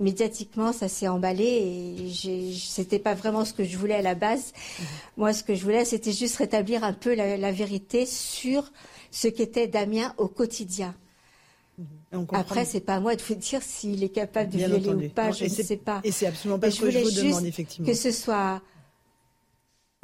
médiatiquement 0.00 0.72
ça 0.72 0.88
s'est 0.88 1.08
emballé 1.08 1.44
et 1.44 2.54
c'était 2.54 2.98
pas 2.98 3.12
vraiment 3.12 3.44
ce 3.44 3.52
que 3.52 3.64
je 3.64 3.76
voulais 3.76 3.96
à 3.96 4.02
la 4.02 4.14
base. 4.14 4.54
Mhm. 4.78 4.86
Moi, 5.18 5.32
ce 5.34 5.44
que 5.44 5.54
je 5.54 5.62
voulais, 5.62 5.84
c'était 5.84 6.12
juste 6.12 6.36
rétablir 6.36 6.82
un 6.82 6.94
peu 6.94 7.14
la, 7.14 7.52
vérité 7.52 8.06
sur 8.06 8.72
ce 9.10 9.28
qu'était 9.28 9.66
Damien 9.66 10.14
au 10.16 10.28
quotidien. 10.28 10.94
Mhm. 11.78 12.26
Après, 12.32 12.64
c'est 12.64 12.80
pas 12.80 12.94
à 12.94 13.00
moi 13.00 13.14
de 13.14 13.20
vous 13.20 13.34
dire 13.34 13.62
s'il 13.62 14.02
est 14.02 14.08
capable 14.08 14.50
de 14.50 14.56
violer 14.56 14.88
ou 14.88 15.08
pas, 15.10 15.32
je 15.32 15.44
ne 15.44 15.48
sais 15.50 15.76
pas. 15.76 16.00
Et 16.02 16.12
c'est 16.12 16.26
absolument 16.26 16.58
pas 16.58 16.70
ce 16.70 16.80
que 16.80 16.90
je 16.90 16.98
vous 16.98 17.10
demande, 17.10 17.44
effectivement. 17.44 17.86
Que 17.86 17.94
ce 17.94 18.10
soit, 18.10 18.62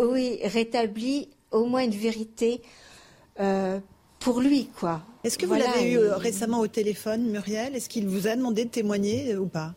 oui, 0.02 0.40
rétabli 0.44 1.28
au 1.50 1.66
moins 1.66 1.84
une 1.84 1.90
vérité 1.90 2.62
euh, 3.40 3.78
pour 4.18 4.40
lui, 4.40 4.68
quoi. 4.78 5.02
Est-ce 5.24 5.38
que 5.38 5.46
vous 5.46 5.54
l'avez 5.54 5.92
eu 5.92 5.98
euh, 5.98 6.16
récemment 6.16 6.60
au 6.60 6.66
téléphone, 6.66 7.30
Muriel? 7.30 7.76
Est-ce 7.76 7.88
qu'il 7.88 8.08
vous 8.08 8.26
a 8.26 8.36
demandé 8.36 8.64
de 8.64 8.70
témoigner 8.70 9.32
euh, 9.32 9.38
ou 9.38 9.46
pas? 9.46 9.74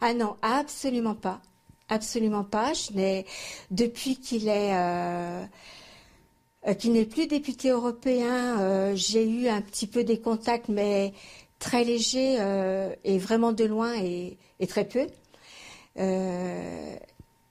Ah 0.00 0.14
non, 0.14 0.36
absolument 0.42 1.14
pas. 1.14 1.40
Absolument 1.88 2.44
pas. 2.44 2.72
Je 2.72 2.92
n'ai, 2.94 3.26
depuis 3.70 4.16
qu'il 4.16 4.48
est, 4.48 4.74
euh, 4.74 5.44
qu'il 6.78 6.92
n'est 6.92 7.04
plus 7.04 7.26
député 7.26 7.70
européen, 7.70 8.94
j'ai 8.94 9.28
eu 9.28 9.48
un 9.48 9.60
petit 9.60 9.86
peu 9.86 10.04
des 10.04 10.20
contacts, 10.20 10.68
mais 10.68 11.12
très 11.58 11.84
légers 11.84 12.38
et 13.04 13.18
vraiment 13.18 13.52
de 13.52 13.64
loin 13.64 13.94
et, 14.00 14.38
et 14.60 14.66
très 14.66 14.86
peu. 14.86 15.06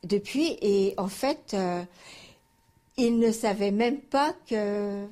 Depuis, 0.04 0.58
et 0.62 0.94
en 0.98 1.08
fait, 1.08 1.56
il 3.00 3.18
ne 3.18 3.32
savait 3.32 3.72
même 3.72 4.00
pas 4.00 4.34
que 4.50 5.08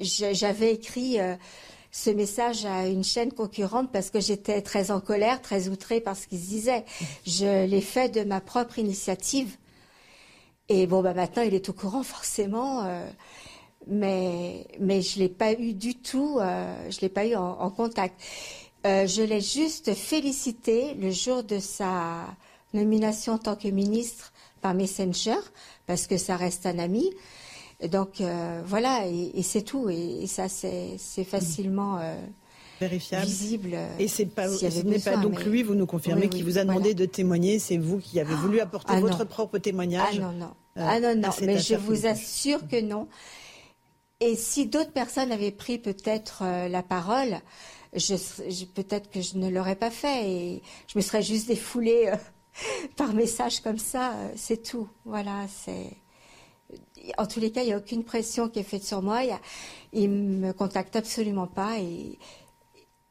j'avais 0.00 0.74
écrit 0.74 1.18
euh, 1.18 1.36
ce 1.90 2.10
message 2.10 2.66
à 2.66 2.86
une 2.86 3.04
chaîne 3.04 3.32
concurrente 3.32 3.90
parce 3.92 4.10
que 4.10 4.20
j'étais 4.20 4.60
très 4.60 4.90
en 4.90 5.00
colère, 5.00 5.40
très 5.40 5.68
outrée 5.68 6.00
par 6.00 6.16
ce 6.16 6.26
qu'il 6.26 6.38
se 6.38 6.48
disait. 6.48 6.84
Je 7.26 7.64
l'ai 7.66 7.80
fait 7.80 8.10
de 8.10 8.24
ma 8.24 8.40
propre 8.40 8.78
initiative. 8.78 9.56
Et 10.68 10.86
bon, 10.86 11.02
bah 11.02 11.14
maintenant, 11.14 11.42
il 11.42 11.54
est 11.54 11.68
au 11.68 11.72
courant, 11.72 12.02
forcément. 12.02 12.84
Euh, 12.84 13.08
mais, 13.86 14.66
je 14.80 15.18
ne 15.18 15.24
l'ai 15.24 15.28
pas 15.28 15.52
eu 15.52 15.72
du 15.72 15.94
tout, 15.94 16.38
euh, 16.40 16.90
je 16.90 16.96
ne 16.96 17.00
l'ai 17.02 17.08
pas 17.08 17.26
eu 17.26 17.36
en, 17.36 17.70
contact. 17.70 18.20
je 18.84 19.22
l'ai 19.22 19.40
juste 19.40 19.94
félicité 19.94 20.94
le 20.94 21.10
jour 21.10 21.42
de 21.42 21.58
sa 21.58 22.26
nomination 22.74 23.34
en 23.34 23.38
tant 23.38 23.56
que 23.56 23.68
ministre 23.68 24.32
par 24.60 24.74
Messenger 24.74 25.36
parce 25.86 26.06
que 26.06 26.16
ça 26.16 26.36
reste 26.36 26.66
un 26.66 26.78
ami. 26.78 27.10
Donc 27.88 28.20
euh, 28.20 28.62
voilà, 28.64 29.06
et, 29.06 29.42
c'est 29.42 29.62
tout. 29.62 29.88
Et, 29.90 30.26
ça, 30.26 30.48
c'est 30.48 31.24
facilement 31.24 31.98
euh, 31.98 32.14
vérifiable, 32.80 33.26
visible. 33.26 33.76
Et 33.98 34.08
c'est 34.08 34.26
pas, 34.26 34.48
ce 34.48 34.82
n'est 34.82 34.98
pas 34.98 35.16
donc 35.16 35.44
lui, 35.44 35.62
vous 35.62 35.74
nous 35.74 35.86
confirmez, 35.86 36.28
qui 36.28 36.42
vous 36.42 36.58
a 36.58 36.64
demandé 36.64 36.94
de 36.94 37.04
témoigner. 37.04 37.58
C'est 37.58 37.76
vous 37.76 37.98
qui 37.98 38.20
avez 38.20 38.34
voulu 38.34 38.60
apporter 38.60 38.94
ah, 38.94 39.00
votre 39.00 39.24
propre 39.24 39.58
témoignage. 39.58 40.16
Ah 40.18 40.20
non 40.20 40.32
non, 40.32 40.50
euh, 40.78 40.86
ah 40.86 41.00
non 41.00 41.14
non. 41.14 41.28
Mais 41.42 41.58
je 41.58 41.74
vous 41.74 42.06
assure 42.06 42.66
que 42.68 42.80
non. 42.80 43.08
Et 44.20 44.36
si 44.36 44.66
d'autres 44.66 44.92
personnes 44.92 45.32
avaient 45.32 45.50
pris 45.50 45.78
peut-être 45.78 46.44
la 46.70 46.82
parole, 46.82 47.40
je, 47.94 48.14
peut-être 48.64 49.10
que 49.10 49.20
je 49.20 49.36
ne 49.36 49.50
l'aurais 49.50 49.74
pas 49.74 49.90
fait 49.90 50.30
et 50.30 50.62
je 50.86 50.96
me 50.96 51.02
serais 51.02 51.20
juste 51.20 51.48
défoulée 51.48 52.12
par 52.96 53.12
message 53.12 53.60
comme 53.60 53.78
ça, 53.78 54.14
c'est 54.36 54.62
tout. 54.62 54.88
Voilà, 55.04 55.46
c'est. 55.48 55.90
En 57.18 57.26
tous 57.26 57.40
les 57.40 57.52
cas, 57.52 57.62
il 57.62 57.66
n'y 57.66 57.72
a 57.72 57.78
aucune 57.78 58.04
pression 58.04 58.48
qui 58.48 58.58
est 58.60 58.64
faite 58.64 58.84
sur 58.84 59.02
moi. 59.02 59.20
Il 59.92 60.10
ne 60.10 60.46
me 60.46 60.52
contacte 60.52 60.96
absolument 60.96 61.46
pas 61.46 61.78
et, 61.78 62.18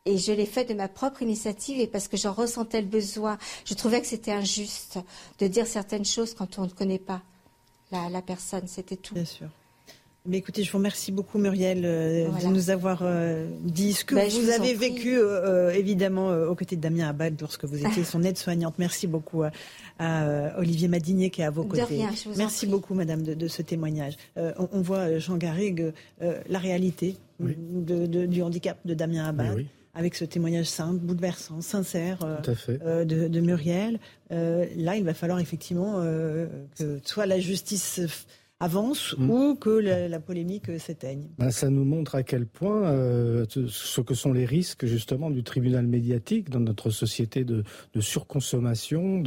et 0.05 0.17
je 0.17 0.31
l'ai 0.31 0.47
fait 0.47 0.65
de 0.65 0.73
ma 0.73 0.87
propre 0.87 1.21
initiative 1.21 1.79
et 1.79 1.87
parce 1.87 2.07
que 2.07 2.17
j'en 2.17 2.33
ressentais 2.33 2.81
le 2.81 2.87
besoin. 2.87 3.37
Je 3.65 3.73
trouvais 3.75 4.01
que 4.01 4.07
c'était 4.07 4.31
injuste 4.31 4.99
de 5.39 5.47
dire 5.47 5.67
certaines 5.67 6.05
choses 6.05 6.33
quand 6.33 6.57
on 6.57 6.63
ne 6.63 6.71
connaît 6.71 6.99
pas 6.99 7.21
la, 7.91 8.09
la 8.09 8.21
personne. 8.21 8.67
C'était 8.67 8.97
tout. 8.97 9.13
Bien 9.13 9.25
sûr. 9.25 9.49
Mais 10.25 10.37
écoutez, 10.37 10.63
je 10.63 10.71
vous 10.71 10.77
remercie 10.77 11.11
beaucoup, 11.11 11.37
Muriel, 11.37 11.81
euh, 11.83 12.29
de 12.29 12.47
nous 12.47 12.69
avoir 12.69 13.01
euh, 13.01 13.45
dit 13.59 13.91
ce 13.91 14.05
que 14.05 14.15
ben, 14.15 14.29
vous, 14.29 14.49
avez 14.51 14.73
vécu, 14.73 15.17
euh, 15.17 15.71
évidemment, 15.71 16.29
aux 16.29 16.55
côtés 16.55 16.77
de 16.77 16.81
Damien 16.81 17.09
Abad 17.09 17.35
lorsque 17.41 17.65
vous 17.65 17.85
étiez 17.85 18.05
son 18.05 18.23
aide-soignante. 18.23 18.75
Merci 18.79 19.05
beaucoup 19.05 19.43
à, 19.99 20.57
Olivier 20.57 20.87
Madinier 20.87 21.29
qui 21.29 21.41
est 21.41 21.45
à 21.45 21.49
vos 21.49 21.65
côtés. 21.65 21.83
Rien, 21.83 22.09
Merci 22.37 22.67
beaucoup, 22.67 22.93
Madame, 22.93 23.21
de, 23.21 23.47
ce 23.49 23.61
témoignage. 23.61 24.15
On, 24.37 24.81
voit, 24.81 25.19
Jean 25.19 25.35
Garrigue, 25.35 25.91
la 26.21 26.59
réalité 26.59 27.17
de, 27.41 28.25
du 28.25 28.41
handicap 28.41 28.77
de 28.85 28.93
Damien 28.93 29.25
Abad. 29.25 29.65
Avec 29.95 30.15
ce 30.15 30.25
témoignage 30.25 30.65
simple, 30.65 30.99
bouleversant, 31.01 31.61
sincère 31.61 32.19
de, 32.81 33.27
de, 33.27 33.39
Muriel. 33.41 33.99
là, 34.29 34.95
il 34.95 35.03
va 35.03 35.13
falloir 35.13 35.39
effectivement 35.39 36.01
que 36.77 36.99
soit 37.03 37.25
la 37.25 37.39
justice 37.39 37.99
avance 38.63 39.13
mm. 39.17 39.29
ou 39.29 39.55
que 39.55 39.69
la, 39.69 40.19
polémique 40.19 40.79
s'éteigne. 40.79 41.27
Ben, 41.37 41.51
ça 41.51 41.69
nous 41.69 41.83
montre 41.83 42.15
à 42.15 42.23
quel 42.23 42.45
point 42.45 42.83
euh, 42.83 43.45
ce 43.49 43.99
que 43.99 44.13
sont 44.13 44.31
les 44.31 44.45
risques 44.45 44.85
justement 44.85 45.29
du 45.29 45.43
tribunal 45.43 45.85
médiatique 45.85 46.49
dans 46.49 46.61
notre 46.61 46.89
société 46.89 47.43
de, 47.43 47.63
surconsommation, 47.99 49.21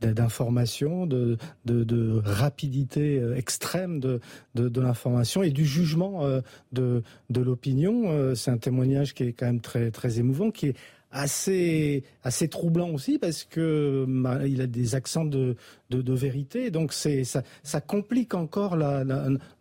d'information, 0.00 1.06
de, 1.06 1.38
de, 1.64 2.20
rapidité 2.24 3.20
euh, 3.20 3.36
extrême 3.36 4.00
de, 4.00 4.20
l'information 4.54 5.44
et 5.44 5.50
du 5.50 5.64
jugement 5.64 6.24
euh, 6.24 6.40
de, 6.72 7.02
l'opinion. 7.30 8.34
C'est 8.34 8.50
un 8.50 8.58
témoignage 8.58 9.14
qui 9.14 9.24
est 9.24 9.32
quand 9.32 9.46
même 9.46 9.60
très, 9.60 9.90
très 9.90 10.18
émouvant, 10.18 10.50
qui 10.50 10.68
est 10.68 10.76
assez 11.12 12.04
assez 12.24 12.48
troublant 12.48 12.90
aussi 12.90 13.18
parce 13.18 13.44
que 13.44 14.06
il 14.46 14.60
a 14.60 14.66
des 14.66 14.94
accents 14.94 15.24
de 15.24 15.56
de, 15.90 16.12
vérité. 16.14 16.70
Donc 16.70 16.92
c'est 16.92 17.22
ça 17.24 17.80
complique 17.80 18.34
encore 18.34 18.76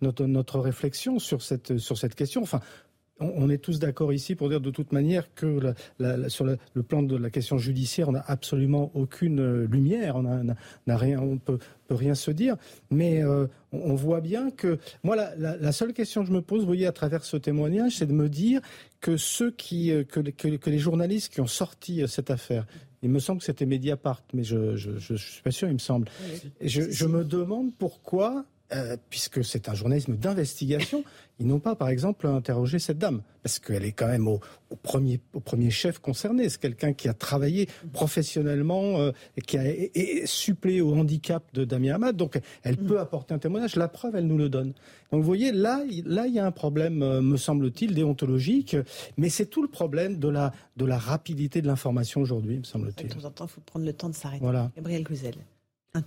notre 0.01 0.59
réflexion 0.59 1.19
sur 1.19 1.41
cette 1.41 1.77
sur 1.77 1.99
question 2.15 2.45
on 3.21 3.49
est 3.49 3.57
tous 3.57 3.79
d'accord 3.79 4.11
ici 4.13 4.35
pour 4.35 4.49
dire 4.49 4.61
de 4.61 4.71
toute 4.71 4.91
manière 4.91 5.33
que 5.33 5.73
sur 6.27 6.45
le 6.45 6.83
plan 6.83 7.03
de 7.03 7.15
la 7.15 7.29
question 7.29 7.57
judiciaire, 7.57 8.09
on 8.09 8.13
n'a 8.13 8.25
absolument 8.27 8.91
aucune 8.93 9.39
euh, 9.39 9.67
lumière, 9.67 10.15
on 10.15 10.23
n'a 10.23 10.97
rien, 10.97 11.19
on 11.19 11.37
peut, 11.37 11.59
peut 11.87 11.95
rien 11.95 12.15
se 12.15 12.31
dire. 12.31 12.55
Mais 12.89 13.23
euh, 13.23 13.47
on 13.71 13.95
voit 13.95 14.21
bien 14.21 14.51
que 14.51 14.79
moi, 15.03 15.15
la, 15.15 15.71
seule 15.71 15.93
question 15.93 16.21
que 16.21 16.27
je 16.27 16.33
me 16.33 16.41
pose, 16.41 16.61
vous 16.61 16.67
voyez, 16.67 16.87
à 16.87 16.91
travers 16.91 17.23
ce 17.23 17.37
témoignage, 17.37 17.97
c'est 17.97 18.07
de 18.07 18.13
me 18.13 18.29
dire 18.29 18.61
que 18.99 19.17
ceux 19.17 19.51
qui, 19.51 19.91
euh, 19.91 20.03
que, 20.03 20.19
que, 20.19 20.69
les 20.69 20.79
journalistes 20.79 21.33
qui 21.33 21.41
ont 21.41 21.47
sorti 21.47 22.03
cette 22.07 22.31
affaire, 22.31 22.65
il 23.03 23.09
me 23.09 23.19
semble 23.19 23.39
que 23.39 23.45
c'était 23.45 23.65
Mediapart, 23.65 24.21
mais 24.33 24.43
je, 24.43 24.57
ne 24.57 25.17
suis 25.17 25.41
pas 25.41 25.51
sûr, 25.51 25.67
il 25.67 25.73
me 25.73 25.79
semble. 25.79 26.07
je, 26.61 26.81
je 26.91 27.05
me 27.05 27.23
demande 27.23 27.71
pourquoi 27.77 28.45
euh, 28.73 28.97
puisque 29.09 29.43
c'est 29.43 29.69
un 29.69 29.73
journalisme 29.73 30.15
d'investigation, 30.15 31.03
ils 31.39 31.47
n'ont 31.47 31.59
pas, 31.59 31.75
par 31.75 31.89
exemple, 31.89 32.27
interrogé 32.27 32.79
cette 32.79 32.97
dame, 32.99 33.21
parce 33.43 33.59
qu'elle 33.59 33.83
est 33.83 33.91
quand 33.91 34.07
même 34.07 34.27
au, 34.27 34.39
premier, 34.83 35.19
au 35.33 35.39
premier 35.39 35.71
chef 35.71 35.99
concerné. 35.99 36.47
C'est 36.49 36.59
quelqu'un 36.59 36.93
qui 36.93 37.09
a 37.09 37.13
travaillé 37.13 37.67
professionnellement 37.93 38.99
euh, 38.99 39.11
et 39.37 39.41
qui 39.41 39.57
a 39.57 39.63
et, 39.65 40.23
suppléé 40.25 40.81
au 40.81 40.93
handicap 40.93 41.43
de 41.53 41.65
Damien 41.65 41.95
Hamad, 41.95 42.15
donc 42.15 42.39
elle 42.63 42.77
peut 42.77 42.99
apporter 42.99 43.33
un 43.33 43.39
témoignage. 43.39 43.75
La 43.75 43.87
preuve, 43.87 44.15
elle 44.15 44.27
nous 44.27 44.37
le 44.37 44.49
donne. 44.49 44.73
Donc 45.11 45.21
vous 45.21 45.27
voyez, 45.27 45.51
là, 45.51 45.83
là, 46.05 46.27
il 46.27 46.33
y 46.33 46.39
a 46.39 46.45
un 46.45 46.51
problème, 46.51 47.01
euh, 47.01 47.21
me 47.21 47.37
semble-t-il, 47.37 47.93
déontologique, 47.93 48.77
mais 49.17 49.29
c'est 49.29 49.47
tout 49.47 49.63
le 49.63 49.67
problème 49.69 50.17
de 50.17 50.29
la, 50.29 50.53
de 50.77 50.85
la 50.85 50.97
rapidité 50.97 51.61
de 51.61 51.67
l'information 51.67 52.21
aujourd'hui, 52.21 52.59
me 52.59 52.63
semble-t-il. 52.63 53.09
De 53.09 53.13
temps 53.15 53.25
en 53.25 53.31
temps, 53.31 53.45
il 53.45 53.51
faut 53.51 53.61
prendre 53.61 53.85
le 53.85 53.93
temps 53.93 54.09
de 54.09 54.15
s'arrêter. 54.15 54.43
Voilà. 54.43 54.71
Gabriel 54.75 55.03
Guzel. 55.03 55.35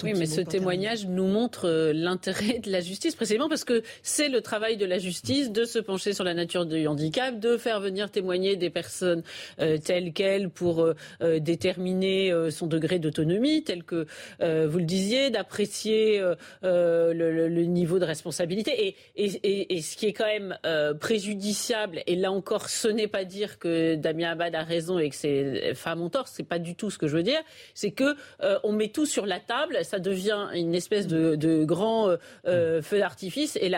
Oui, 0.03 0.15
mais 0.17 0.25
ce 0.25 0.41
témoignage 0.41 1.07
nous 1.07 1.27
montre 1.27 1.69
euh, 1.69 1.93
l'intérêt 1.93 2.59
de 2.59 2.71
la 2.71 2.81
justice, 2.81 3.15
précisément 3.15 3.51
parce 3.51 3.65
que 3.65 3.83
c'est 4.03 4.31
le 4.31 4.41
travail 4.41 4.79
de 4.79 4.87
la 4.87 4.97
justice 4.97 5.53
de 5.53 5.67
se 5.67 5.79
pencher 5.79 6.15
sur 6.15 6.25
la 6.25 6.33
nature 6.33 6.65
du 6.65 6.87
handicap, 6.87 7.39
de 7.39 7.59
faire 7.59 7.81
venir 7.81 8.11
témoigner 8.11 8.57
des 8.57 8.71
personnes 8.71 9.23
euh, 9.61 9.77
telles 9.77 10.15
quelles 10.15 10.49
pour 10.49 10.81
euh, 10.81 10.95
déterminer 11.39 12.33
son 12.51 12.67
degré 12.67 12.99
d'autonomie, 12.99 13.63
tel 13.63 13.85
que 13.85 14.07
vous 14.41 14.79
le 14.79 14.85
disiez, 14.85 15.31
d'apprécier 15.31 16.23
le, 16.63 17.65
niveau 17.65 17.99
de 17.99 18.05
responsabilité. 18.05 18.97
Et, 19.17 19.75
et, 19.77 19.83
ce 19.83 19.97
qui 19.97 20.07
est 20.07 20.13
quand 20.13 20.27
même 20.27 20.57
préjudiciable, 20.99 22.03
et 22.07 22.17
là 22.17 22.33
encore, 22.33 22.69
ce 22.69 22.89
n'est 22.89 23.09
pas 23.09 23.25
dire 23.25 23.59
que 23.59 23.97
Damien 23.97 24.31
Abad 24.31 24.55
a 24.55 24.63
raison 24.63 24.99
et 24.99 25.11
que 25.11 25.17
ces 25.17 25.75
femmes 25.75 26.03
ont 26.03 26.11
tort, 26.11 26.29
c'est 26.29 26.45
pas 26.49 26.59
du 26.59 26.75
tout 26.75 26.91
ce 26.91 26.99
que 26.99 27.07
je 27.07 27.17
veux 27.17 27.23
dire, 27.23 27.43
c'est 27.75 27.91
que 27.91 28.15
on 28.63 28.73
met 28.73 28.89
tout 28.89 29.07
sur 29.07 29.27
la 29.27 29.41
table 29.41 29.74
ça 29.83 29.99
devient 29.99 30.49
une 30.55 30.75
espèce 30.75 31.07
de, 31.07 31.65
grand 31.65 32.09
euh, 32.09 32.17
euh, 32.47 32.83
feu 32.83 32.99
d'artifice. 32.99 33.57
Et, 33.57 33.73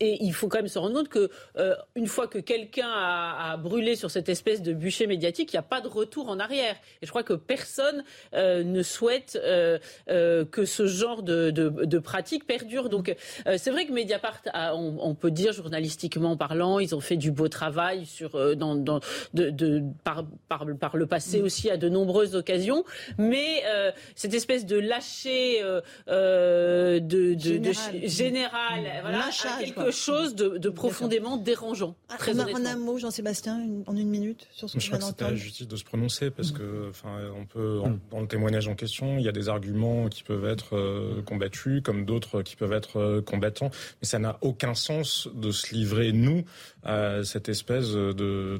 il 0.00 0.32
faut 0.32 0.48
quand 0.48 0.58
même 0.58 0.68
se 0.68 0.78
rendre 0.78 0.94
compte 0.94 1.08
que 1.08 1.30
euh, 1.56 1.74
une 1.94 2.06
fois 2.06 2.26
que 2.28 2.38
quelqu'un 2.38 2.90
a, 2.90 3.56
brûlé 3.56 3.96
sur 3.96 4.10
cette 4.10 4.28
espèce 4.28 4.62
de 4.62 4.72
bûcher 4.72 5.06
médiatique, 5.06 5.52
il 5.52 5.56
n'y 5.56 5.60
a 5.60 5.62
pas 5.62 5.80
de 5.80 5.88
retour 5.88 6.28
en 6.28 6.38
arrière. 6.38 6.76
Et 7.02 7.06
je 7.06 7.10
crois 7.10 7.22
que 7.22 7.32
personne 7.32 8.04
ne 8.34 8.82
souhaite 8.82 9.38
que 10.06 10.64
ce 10.64 10.86
genre 10.86 11.22
de, 11.22 11.98
pratique 11.98 12.46
perdure. 12.46 12.88
Donc 12.88 13.14
c'est 13.56 13.70
vrai 13.70 13.86
que 13.86 13.92
Mediapart, 13.92 14.42
on, 14.54 15.14
peut 15.14 15.30
dire 15.30 15.52
journalistiquement 15.52 16.36
parlant, 16.36 16.78
ils 16.78 16.94
ont 16.94 17.00
fait 17.00 17.16
du 17.16 17.30
beau 17.30 17.48
travail 17.48 18.06
sur, 18.06 18.32
par, 20.04 20.24
par, 20.48 20.96
le 20.96 21.06
passé 21.06 21.40
aussi 21.40 21.70
à 21.70 21.76
de 21.76 21.88
nombreuses 21.88 22.34
occasions. 22.36 22.84
Mais 23.18 23.62
c'est 24.14 24.27
cette 24.28 24.34
espèce 24.34 24.66
de 24.66 24.78
lâcher 24.78 25.62
euh, 25.62 25.80
euh, 26.08 27.00
de, 27.00 27.36
général, 28.04 28.86
à 28.86 29.30
quelque 29.58 29.90
chose 29.90 30.34
de, 30.34 30.68
profondément 30.68 31.36
dérangeant. 31.36 31.96
Ah, 32.08 32.16
très 32.18 32.38
en, 32.38 32.64
un 32.64 32.76
mot, 32.76 32.98
Jean-Sébastien, 32.98 33.60
en 33.86 33.96
une 33.96 34.08
minute 34.08 34.46
sur 34.52 34.68
ce 34.68 34.74
que 34.74 34.80
je 34.80 34.88
crois 34.88 34.98
que 34.98 35.04
c'est 35.04 35.22
à 35.22 35.30
la 35.30 35.36
justice 35.36 35.66
de 35.66 35.76
se 35.76 35.84
prononcer 35.84 36.30
parce 36.30 36.52
que, 36.52 36.88
enfin, 36.90 37.18
on 37.36 37.46
peut 37.46 37.80
dans 38.10 38.20
le 38.20 38.26
témoignage 38.26 38.68
en 38.68 38.74
question, 38.74 39.18
il 39.18 39.24
y 39.24 39.28
a 39.28 39.32
des 39.32 39.48
arguments 39.48 40.08
qui 40.08 40.22
peuvent 40.22 40.46
être 40.46 40.76
euh, 40.76 41.22
combattus, 41.22 41.82
comme 41.82 42.04
d'autres 42.04 42.42
qui 42.42 42.56
peuvent 42.56 42.72
être 42.72 43.20
combattants, 43.20 43.70
mais 44.02 44.08
ça 44.08 44.18
n'a 44.18 44.38
aucun 44.42 44.74
sens 44.74 45.28
de 45.34 45.50
se 45.50 45.74
livrer 45.74 46.12
nous 46.12 46.44
à 46.82 47.24
cette 47.24 47.48
espèce 47.48 47.90
de 47.92 48.58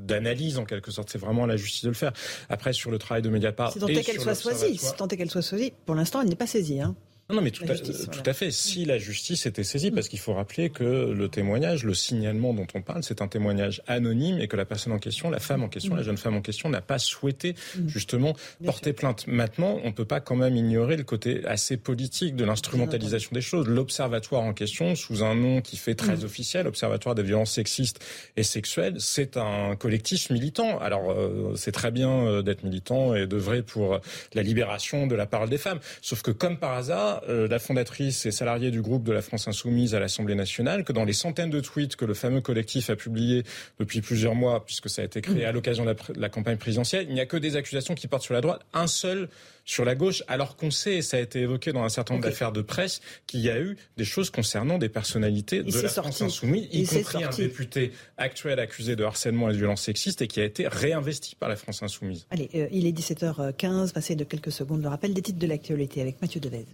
d'analyse 0.00 0.58
en 0.58 0.64
quelque 0.64 0.90
sorte. 0.90 1.10
C'est 1.10 1.18
vraiment 1.18 1.44
à 1.44 1.46
la 1.46 1.56
justice 1.56 1.84
de 1.84 1.88
le 1.88 1.94
faire. 1.94 2.12
Après, 2.48 2.72
sur 2.72 2.90
le 2.90 2.98
travail 2.98 3.22
de 3.22 3.28
Mediapart, 3.28 3.72
c'est 3.72 4.02
qu'elle 4.02 4.20
soit 4.20 4.40
choisie 4.40 4.78
tant 4.96 5.06
qu'elle 5.06 5.30
soit 5.30 5.42
saisie. 5.42 5.72
Pour 5.84 5.94
l'instant, 5.94 6.20
elle 6.22 6.28
n'est 6.28 6.36
pas 6.36 6.46
saisie. 6.46 6.80
Hein. 6.80 6.96
Non, 7.28 7.42
mais 7.42 7.50
tout, 7.50 7.64
à, 7.64 7.74
tout 7.74 8.22
à, 8.24 8.32
fait. 8.32 8.52
Si 8.52 8.84
la 8.84 8.98
justice 8.98 9.46
était 9.46 9.64
saisie, 9.64 9.90
parce 9.90 10.08
qu'il 10.08 10.20
faut 10.20 10.32
rappeler 10.32 10.70
que 10.70 10.84
le 10.84 11.28
témoignage, 11.28 11.82
le 11.82 11.92
signalement 11.92 12.54
dont 12.54 12.68
on 12.74 12.82
parle, 12.82 13.02
c'est 13.02 13.20
un 13.20 13.26
témoignage 13.26 13.82
anonyme 13.88 14.38
et 14.38 14.46
que 14.46 14.56
la 14.56 14.64
personne 14.64 14.92
en 14.92 15.00
question, 15.00 15.28
la 15.28 15.40
femme 15.40 15.64
en 15.64 15.68
question, 15.68 15.96
la 15.96 16.04
jeune 16.04 16.18
femme 16.18 16.36
en 16.36 16.40
question, 16.40 16.68
n'a 16.68 16.80
pas 16.80 16.98
souhaité 17.00 17.56
mm. 17.76 17.88
justement 17.88 18.36
porter 18.64 18.92
plainte. 18.92 19.26
Maintenant, 19.26 19.80
on 19.82 19.88
ne 19.88 19.92
peut 19.92 20.04
pas 20.04 20.20
quand 20.20 20.36
même 20.36 20.54
ignorer 20.54 20.96
le 20.96 21.02
côté 21.02 21.44
assez 21.46 21.76
politique 21.76 22.36
de 22.36 22.44
l'instrumentalisation 22.44 23.30
des 23.32 23.40
choses. 23.40 23.66
L'observatoire 23.66 24.42
en 24.42 24.52
question, 24.52 24.94
sous 24.94 25.24
un 25.24 25.34
nom 25.34 25.62
qui 25.62 25.76
fait 25.76 25.96
très 25.96 26.18
mm. 26.18 26.24
officiel, 26.24 26.68
Observatoire 26.68 27.16
des 27.16 27.24
violences 27.24 27.52
sexistes 27.52 28.04
et 28.36 28.44
sexuelles, 28.44 28.96
c'est 29.00 29.36
un 29.36 29.74
collectif 29.74 30.30
militant. 30.30 30.78
Alors, 30.78 31.10
euh, 31.10 31.54
c'est 31.56 31.72
très 31.72 31.90
bien 31.90 32.10
euh, 32.10 32.42
d'être 32.42 32.62
militant 32.62 33.16
et 33.16 33.26
d'œuvrer 33.26 33.62
pour 33.62 34.00
la 34.34 34.42
libération 34.42 35.08
de 35.08 35.16
la 35.16 35.26
parole 35.26 35.48
des 35.48 35.58
femmes. 35.58 35.80
Sauf 36.02 36.22
que 36.22 36.30
comme 36.30 36.56
par 36.56 36.72
hasard, 36.74 37.15
euh, 37.28 37.48
la 37.48 37.58
fondatrice 37.58 38.26
et 38.26 38.30
salariée 38.30 38.70
du 38.70 38.82
groupe 38.82 39.04
de 39.04 39.12
la 39.12 39.22
France 39.22 39.48
Insoumise 39.48 39.94
à 39.94 40.00
l'Assemblée 40.00 40.34
nationale, 40.34 40.84
que 40.84 40.92
dans 40.92 41.04
les 41.04 41.12
centaines 41.12 41.50
de 41.50 41.60
tweets 41.60 41.96
que 41.96 42.04
le 42.04 42.14
fameux 42.14 42.40
collectif 42.40 42.90
a 42.90 42.96
publiés 42.96 43.44
depuis 43.78 44.00
plusieurs 44.00 44.34
mois, 44.34 44.64
puisque 44.64 44.88
ça 44.88 45.02
a 45.02 45.04
été 45.04 45.20
créé 45.20 45.44
à 45.44 45.52
l'occasion 45.52 45.84
de 45.84 45.94
la, 46.16 46.28
campagne 46.28 46.56
présidentielle, 46.56 47.06
il 47.08 47.14
n'y 47.14 47.20
a 47.20 47.26
que 47.26 47.36
des 47.36 47.56
accusations 47.56 47.94
qui 47.94 48.08
portent 48.08 48.22
sur 48.22 48.34
la 48.34 48.40
droite, 48.40 48.62
un 48.72 48.86
seul 48.86 49.28
sur 49.64 49.84
la 49.84 49.94
gauche, 49.94 50.22
alors 50.28 50.56
qu'on 50.56 50.70
sait, 50.70 50.96
et 50.96 51.02
ça 51.02 51.16
a 51.16 51.20
été 51.20 51.40
évoqué 51.40 51.72
dans 51.72 51.82
un 51.82 51.88
certain 51.88 52.14
nombre 52.14 52.26
d'affaires 52.26 52.52
de 52.52 52.62
presse, 52.62 53.00
qu'il 53.26 53.40
y 53.40 53.50
a 53.50 53.58
eu 53.58 53.76
des 53.96 54.04
choses 54.04 54.30
concernant 54.30 54.78
des 54.78 54.88
personnalités 54.88 55.62
de 55.62 55.80
la 55.80 55.88
France 55.88 56.22
insoumise, 56.22 56.68
y 56.72 56.86
compris 56.86 57.24
un 57.24 57.30
député 57.30 57.92
actuel 58.16 58.60
accusé 58.60 58.94
de 58.94 59.04
harcèlement 59.04 59.50
et 59.50 59.52
de 59.52 59.58
violence 59.58 59.82
sexiste 59.82 60.22
et 60.22 60.28
qui 60.28 60.40
a 60.40 60.44
été 60.44 60.68
réinvesti 60.68 61.34
par 61.34 61.48
la 61.48 61.56
France 61.56 61.82
insoumise. 61.82 62.26
Allez, 62.30 62.48
euh, 62.54 62.68
il 62.70 62.86
est 62.86 62.96
17h15, 62.96 63.92
passé 63.92 64.14
de 64.14 64.24
quelques 64.24 64.52
secondes 64.52 64.82
le 64.82 64.88
rappel 64.88 65.14
des 65.14 65.22
titres 65.22 65.38
de 65.38 65.46
l'actualité 65.46 66.00
avec 66.00 66.20
Mathieu 66.22 66.40
Devez. 66.40 66.66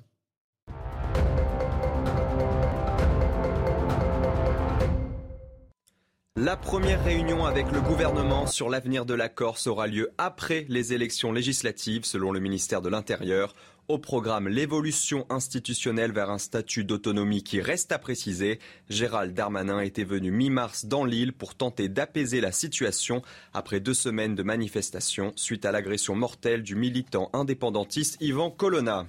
La 6.41 6.57
première 6.57 7.05
réunion 7.05 7.45
avec 7.45 7.71
le 7.73 7.83
gouvernement 7.83 8.47
sur 8.47 8.71
l'avenir 8.71 9.05
de 9.05 9.13
la 9.13 9.29
Corse 9.29 9.67
aura 9.67 9.87
lieu 9.87 10.13
après 10.17 10.65
les 10.71 10.95
élections 10.95 11.31
législatives, 11.31 12.07
selon 12.07 12.33
le 12.33 12.41
ministère 12.41 12.81
de 12.81 12.89
l'Intérieur. 12.89 13.55
Au 13.89 13.99
programme, 13.99 14.49
l'évolution 14.49 15.27
institutionnelle 15.29 16.11
vers 16.11 16.31
un 16.31 16.39
statut 16.39 16.85
d'autonomie 16.85 17.43
qui 17.43 17.61
reste 17.61 17.93
à 17.93 17.99
préciser. 17.99 18.61
Gérald 18.89 19.35
Darmanin 19.35 19.81
était 19.81 20.05
venu 20.05 20.31
mi-mars 20.31 20.87
dans 20.87 21.05
l'île 21.05 21.35
pour 21.35 21.55
tenter 21.55 21.91
d'apaiser 21.91 22.41
la 22.41 22.51
situation 22.51 23.21
après 23.53 23.81
deux 23.81 23.93
semaines 23.93 24.35
de 24.35 24.43
manifestations 24.43 25.35
suite 25.37 25.67
à 25.67 25.71
l'agression 25.71 26.17
mortelle 26.17 26.63
du 26.63 26.77
militant 26.77 27.29
indépendantiste 27.35 28.17
Ivan 28.23 28.51
Colonna. 28.51 29.07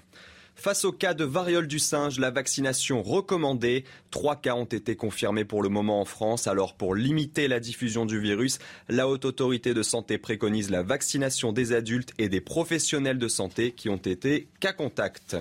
Face 0.55 0.85
au 0.85 0.91
cas 0.91 1.13
de 1.13 1.23
variole 1.23 1.67
du 1.67 1.79
singe, 1.79 2.19
la 2.19 2.31
vaccination 2.31 3.01
recommandée. 3.01 3.83
Trois 4.11 4.35
cas 4.35 4.55
ont 4.55 4.65
été 4.65 4.95
confirmés 4.95 5.45
pour 5.45 5.63
le 5.63 5.69
moment 5.69 5.99
en 5.99 6.05
France. 6.05 6.47
Alors 6.47 6.75
pour 6.75 6.95
limiter 6.95 7.47
la 7.47 7.59
diffusion 7.59 8.05
du 8.05 8.19
virus, 8.19 8.59
la 8.87 9.07
haute 9.07 9.25
autorité 9.25 9.73
de 9.73 9.83
santé 9.83 10.17
préconise 10.17 10.69
la 10.69 10.83
vaccination 10.83 11.51
des 11.51 11.73
adultes 11.73 12.13
et 12.17 12.29
des 12.29 12.41
professionnels 12.41 13.17
de 13.17 13.27
santé 13.27 13.71
qui 13.71 13.89
ont 13.89 13.97
été 13.97 14.47
cas 14.59 14.73
contact. 14.73 15.35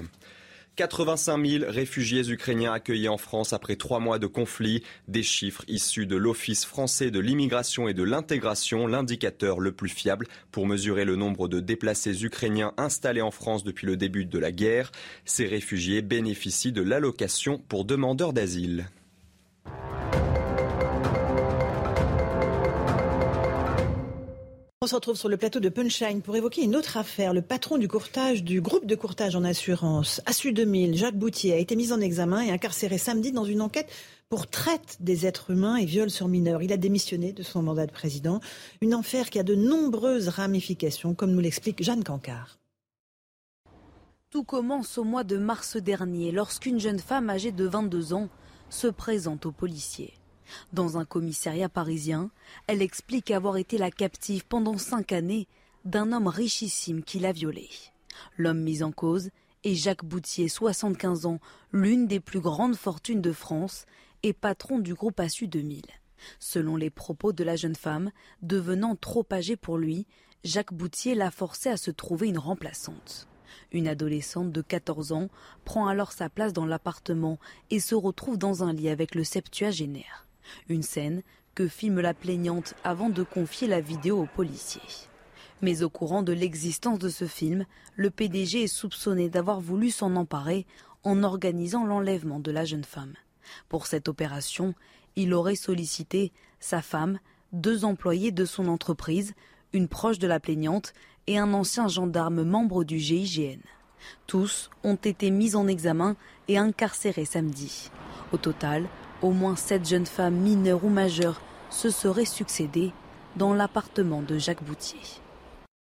85 0.77 1.47
000 1.47 1.65
réfugiés 1.69 2.31
ukrainiens 2.31 2.73
accueillis 2.73 3.09
en 3.09 3.19
France 3.19 3.53
après 3.53 3.77
trois 3.77 4.01
mois 4.01 4.19
de 4.19 4.27
conflit. 4.27 4.83
Des 5.07 5.23
chiffres 5.23 5.65
issus 5.69 6.07
de 6.07 6.17
l'Office 6.17 6.65
français 6.65 7.11
de 7.11 7.21
l'immigration 7.21 7.89
et 7.89 7.95
de 7.95 8.03
l'intégration, 8.03 8.87
l'indicateur 8.87 9.61
le 9.61 9.73
plus 9.73 9.91
fiable 9.91 10.27
pour 10.51 10.67
mesurer 10.67 11.05
le 11.05 11.17
nombre 11.17 11.47
de 11.47 11.61
déplacés 11.61 12.25
ukrainiens 12.25 12.73
installés 12.79 13.21
en 13.21 13.31
France 13.31 13.65
depuis 13.65 13.87
le 13.87 13.99
début 13.99 14.25
de 14.25 14.39
la 14.39 14.51
guerre. 14.51 14.93
Ces 15.27 15.47
réfugiés 15.47 16.01
bénéficient 16.01 16.73
de 16.73 16.83
l'allocation 16.83 17.59
pour 17.69 17.85
demandeurs 17.85 18.33
d'asile. 18.33 18.87
On 24.85 24.89
se 24.89 24.97
retrouve 24.97 25.17
sur 25.17 25.29
le 25.29 25.37
plateau 25.37 25.61
de 25.61 25.69
Punchline 25.69 26.23
pour 26.23 26.35
évoquer 26.35 26.65
une 26.65 26.75
autre 26.75 26.97
affaire. 26.97 27.33
Le 27.33 27.41
patron 27.41 27.79
du 27.79 27.87
courtage 27.87 28.43
du 28.43 28.61
groupe 28.61 28.85
de 28.85 28.97
courtage 28.97 29.37
en 29.37 29.45
assurance, 29.45 30.21
Assu 30.27 30.53
2000, 30.53 30.97
Jacques 30.97 31.15
Boutier, 31.15 31.53
a 31.53 31.59
été 31.59 31.77
mis 31.77 31.93
en 31.93 32.01
examen 32.01 32.41
et 32.41 32.51
incarcéré 32.51 32.99
samedi 32.99 33.31
dans 33.31 33.45
une 33.45 33.61
enquête 33.61 33.89
pour 34.29 34.49
traite 34.49 34.97
des 34.99 35.25
êtres 35.25 35.51
humains 35.51 35.77
et 35.77 35.85
viol 35.85 36.11
sur 36.11 36.27
mineurs. 36.27 36.63
Il 36.63 36.73
a 36.73 36.77
démissionné 36.77 37.33
de 37.33 37.45
son 37.45 37.63
mandat 37.63 37.87
de 37.87 37.93
président. 37.93 38.41
Une 38.81 38.95
affaire 38.95 39.31
qui 39.31 39.39
a 39.39 39.45
de 39.45 39.55
nombreuses 39.55 40.27
ramifications, 40.27 41.15
comme 41.15 41.31
nous 41.31 41.39
l'explique 41.39 41.81
Jeanne 41.81 42.03
Cancard. 42.03 42.59
Tout 44.31 44.43
commence 44.43 44.99
au 44.99 45.05
mois 45.05 45.23
de 45.23 45.37
mars 45.37 45.77
dernier, 45.77 46.33
lorsqu'une 46.33 46.81
jeune 46.81 46.99
femme 46.99 47.31
âgée 47.31 47.53
de 47.53 47.67
22 47.67 48.15
ans 48.15 48.29
se 48.69 48.89
présente 48.89 49.47
aux 49.47 49.53
policiers. 49.53 50.15
Dans 50.73 50.99
un 50.99 51.05
commissariat 51.05 51.69
parisien, 51.69 52.31
elle 52.67 52.83
explique 52.83 53.31
avoir 53.31 53.57
été 53.57 53.79
la 53.79 53.91
captive 53.91 54.47
pendant 54.47 54.79
cinq 54.79 55.13
années 55.13 55.49
d'un 55.85 56.13
homme 56.13 56.29
richissime 56.29 57.03
qui 57.03 57.19
l'a 57.19 57.33
violée. 57.33 57.71
L'homme 58.37 58.61
mis 58.61 58.83
en 58.83 58.93
cause 58.93 59.31
est 59.65 59.75
Jacques 59.75 60.05
Boutier, 60.05 60.49
75 60.49 61.27
ans, 61.27 61.39
l'une 61.73 62.07
des 62.07 62.21
plus 62.21 62.41
grandes 62.41 62.77
fortunes 62.77 63.23
de 63.23 63.33
France 63.33 63.87
et 64.23 64.33
patron 64.33 64.79
du 64.79 64.95
groupe 64.95 65.21
Assu 65.21 65.49
2000. 65.49 65.83
Selon 66.39 66.77
les 66.77 66.91
propos 66.91 67.33
de 67.33 67.45
la 67.45 67.57
jeune 67.57 67.75
femme, 67.75 68.11
devenant 68.43 68.97
trop 68.97 69.27
âgée 69.33 69.57
pour 69.57 69.79
lui, 69.79 70.07
Jacques 70.45 70.75
Boutier 70.75 71.15
l'a 71.15 71.31
forcé 71.31 71.69
à 71.69 71.77
se 71.77 71.91
trouver 71.91 72.29
une 72.29 72.39
remplaçante. 72.39 73.29
Une 73.71 73.89
adolescente 73.89 74.51
de 74.51 74.63
14 74.63 75.13
ans 75.13 75.29
prend 75.65 75.87
alors 75.87 76.13
sa 76.13 76.29
place 76.29 76.53
dans 76.53 76.67
l'appartement 76.67 77.39
et 77.71 77.81
se 77.81 77.95
retrouve 77.95 78.39
dans 78.39 78.65
un 78.65 78.73
lit 78.73 78.89
avec 78.89 79.15
le 79.15 79.25
septuagénaire. 79.25 80.27
Une 80.69 80.83
scène 80.83 81.23
que 81.55 81.69
filme 81.69 82.01
la 82.01 82.15
plaignante 82.15 82.75
avant 82.85 83.11
de 83.11 83.23
confier 83.23 83.69
la 83.69 83.81
vidéo 83.81 84.23
aux 84.23 84.27
policiers. 84.27 84.81
Mais 85.61 85.83
au 85.83 85.91
courant 85.91 86.23
de 86.23 86.33
l'existence 86.33 86.99
de 86.99 87.09
ce 87.09 87.27
film, 87.27 87.67
le 87.95 88.11
PDG 88.11 88.65
est 88.65 88.67
soupçonné 88.67 89.29
d'avoir 89.29 89.61
voulu 89.61 89.91
s'en 89.91 90.17
emparer 90.17 90.67
en 91.05 91.23
organisant 91.23 91.85
l'enlèvement 91.85 92.41
de 92.41 92.51
la 92.51 92.65
jeune 92.65 92.85
femme. 92.85 93.15
Pour 93.69 93.87
cette 93.87 94.09
opération, 94.09 94.75
il 95.17 95.35
aurait 95.35 95.57
sollicité 95.57 96.33
sa 96.59 96.81
femme, 96.81 97.19
deux 97.53 97.85
employés 97.85 98.33
de 98.33 98.45
son 98.45 98.67
entreprise, 98.69 99.35
une 99.73 99.89
proche 99.89 100.19
de 100.19 100.27
la 100.27 100.41
plaignante 100.41 100.93
et 101.27 101.39
un 101.39 101.53
ancien 101.53 101.89
gendarme 101.89 102.43
membre 102.45 102.85
du 102.85 102.99
GIGN. 102.99 103.61
Tous 104.27 104.71
ont 104.83 104.97
été 104.97 105.31
mis 105.31 105.55
en 105.55 105.69
examen 105.69 106.17
et 106.49 106.59
incarcérés 106.59 107.25
samedi. 107.25 107.91
Au 108.33 108.37
total, 108.37 108.89
au 109.23 109.31
moins 109.31 109.57
sept 109.57 109.89
jeunes 109.89 110.07
femmes 110.07 110.37
mineures 110.37 110.85
ou 110.85 110.89
majeures 110.89 111.41
se 111.71 111.91
seraient 111.91 112.25
succédées 112.25 112.93
dans 113.37 113.55
l'appartement 113.55 114.23
de 114.23 114.39
Jacques 114.39 114.65
Boutier. 114.65 114.99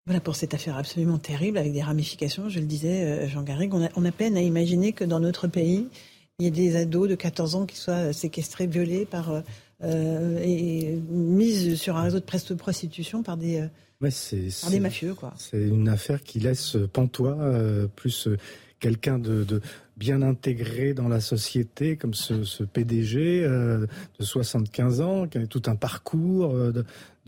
Voilà 0.07 0.21
pour 0.21 0.37
cette 0.37 0.55
affaire 0.55 0.77
absolument 0.77 1.19
terrible 1.19 1.59
avec 1.59 1.73
des 1.73 1.83
ramifications, 1.83 2.49
je 2.49 2.61
le 2.61 2.67
disais, 2.67 3.03
euh, 3.03 3.29
Jean 3.29 3.43
Garrigue. 3.43 3.75
On 3.75 3.85
a, 3.85 3.89
on 3.97 4.05
a 4.05 4.13
peine 4.13 4.37
à 4.37 4.41
imaginer 4.41 4.93
que 4.93 5.05
dans 5.05 5.19
notre 5.19 5.49
pays, 5.49 5.89
il 6.39 6.45
y 6.45 6.49
ait 6.49 6.53
des 6.53 6.77
ados 6.77 7.09
de 7.09 7.17
14 7.17 7.57
ans 7.57 7.67
qui 7.67 7.77
soient 7.77 8.13
séquestrés, 8.13 8.69
violés 8.69 9.05
par, 9.05 9.31
euh, 9.31 9.41
euh, 9.83 10.39
et 10.45 10.97
mis 11.11 11.77
sur 11.77 11.97
un 11.97 12.03
réseau 12.03 12.21
de 12.21 12.55
prostitution 12.55 13.25
par 13.25 13.37
des, 13.37 13.67
par 14.01 14.71
des 14.71 14.81
mafieux. 14.81 15.17
C'est 15.39 15.63
une 15.63 15.89
affaire 15.89 16.23
qui 16.23 16.39
laisse 16.39 16.77
pantois, 16.93 17.37
plus 17.97 18.29
quelqu'un 18.79 19.19
de, 19.19 19.43
de, 19.43 19.61
bien 19.97 20.23
intégré 20.23 20.95
dans 20.95 21.09
la 21.09 21.21
société, 21.21 21.97
comme 21.97 22.15
ce, 22.15 22.63
PDG 22.65 23.43
de 23.43 23.89
75 24.21 25.01
ans, 25.01 25.27
qui 25.27 25.39
a 25.39 25.47
tout 25.47 25.63
un 25.67 25.77
parcours 25.77 26.53
de, 26.53 26.85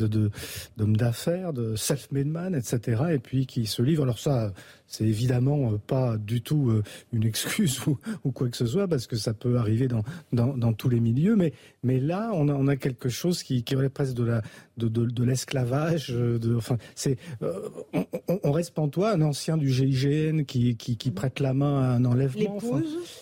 d'hommes 0.07 0.97
d'affaires, 0.97 1.53
de 1.53 1.77
self-made 1.77 2.27
man, 2.27 2.55
etc. 2.55 3.03
Et 3.13 3.19
puis 3.19 3.47
qui 3.47 3.67
se 3.67 3.83
livrent. 3.83 4.05
Alors 4.05 4.19
ça, 4.19 4.53
c'est 4.89 5.05
évidemment 5.05 5.73
euh, 5.73 5.77
pas 5.77 6.17
du 6.17 6.41
tout 6.41 6.71
euh, 6.71 6.83
une 7.13 7.25
excuse 7.27 7.81
ou, 7.87 8.33
quoi 8.33 8.49
que 8.49 8.57
ce 8.57 8.67
soit, 8.67 8.89
parce 8.89 9.07
que 9.07 9.17
ça 9.17 9.35
peut 9.35 9.59
arriver 9.59 9.87
dans, 9.87 10.03
dans, 10.33 10.73
tous 10.73 10.89
les 10.89 11.01
milieux. 11.01 11.37
Mais, 11.37 11.53
mais 11.83 12.01
là, 12.01 12.31
on 12.33 12.49
a, 12.49 12.55
on 12.55 12.67
a 12.67 12.77
quelque 12.77 13.09
chose 13.09 13.43
qui, 13.43 13.63
qui 13.63 13.77
relève 13.77 13.91
presque 13.91 14.15
de 14.15 14.25
la 14.25 14.43
de, 14.79 14.89
de, 14.89 15.25
l'esclavage. 15.25 16.11
Euh, 16.11 16.39
de, 16.39 16.55
enfin, 16.55 16.79
c'est 16.95 17.19
on, 17.41 18.07
on, 18.45 18.53
reste 18.53 18.75
pantois, 18.75 19.13
un 19.13 19.23
ancien 19.23 19.57
du 19.57 19.71
GIGN 19.71 20.45
qui, 20.45 20.77
qui, 20.77 20.97
qui 20.97 21.11
prête 21.11 21.41
la 21.41 21.53
main 21.53 21.83
à 21.83 21.87
un 21.95 22.05
enlèvement. 22.05 22.59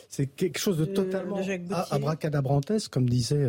c'est 0.09 0.27
quelque 0.27 0.59
chose 0.59 0.77
de, 0.77 0.85
totalement 0.85 1.41
abracadabrantesque, 1.91 2.93
comme 2.93 3.09
disait 3.09 3.49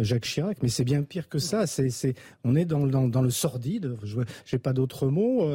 Jacques 0.00 0.24
Chirac. 0.24 0.58
Mais 0.62 0.68
c'est 0.68 0.84
bien 0.84 1.02
pire 1.02 1.28
que 1.28 1.38
ça. 1.38 1.66
C'est, 1.66 1.90
c'est, 1.90 2.14
on 2.42 2.56
est 2.56 2.63
dans, 2.64 2.86
dans, 2.86 3.08
dans 3.08 3.22
le 3.22 3.30
sordide. 3.30 3.96
Je 4.04 4.20
n'ai 4.20 4.58
pas 4.58 4.72
d'autre 4.72 5.08
mot. 5.08 5.48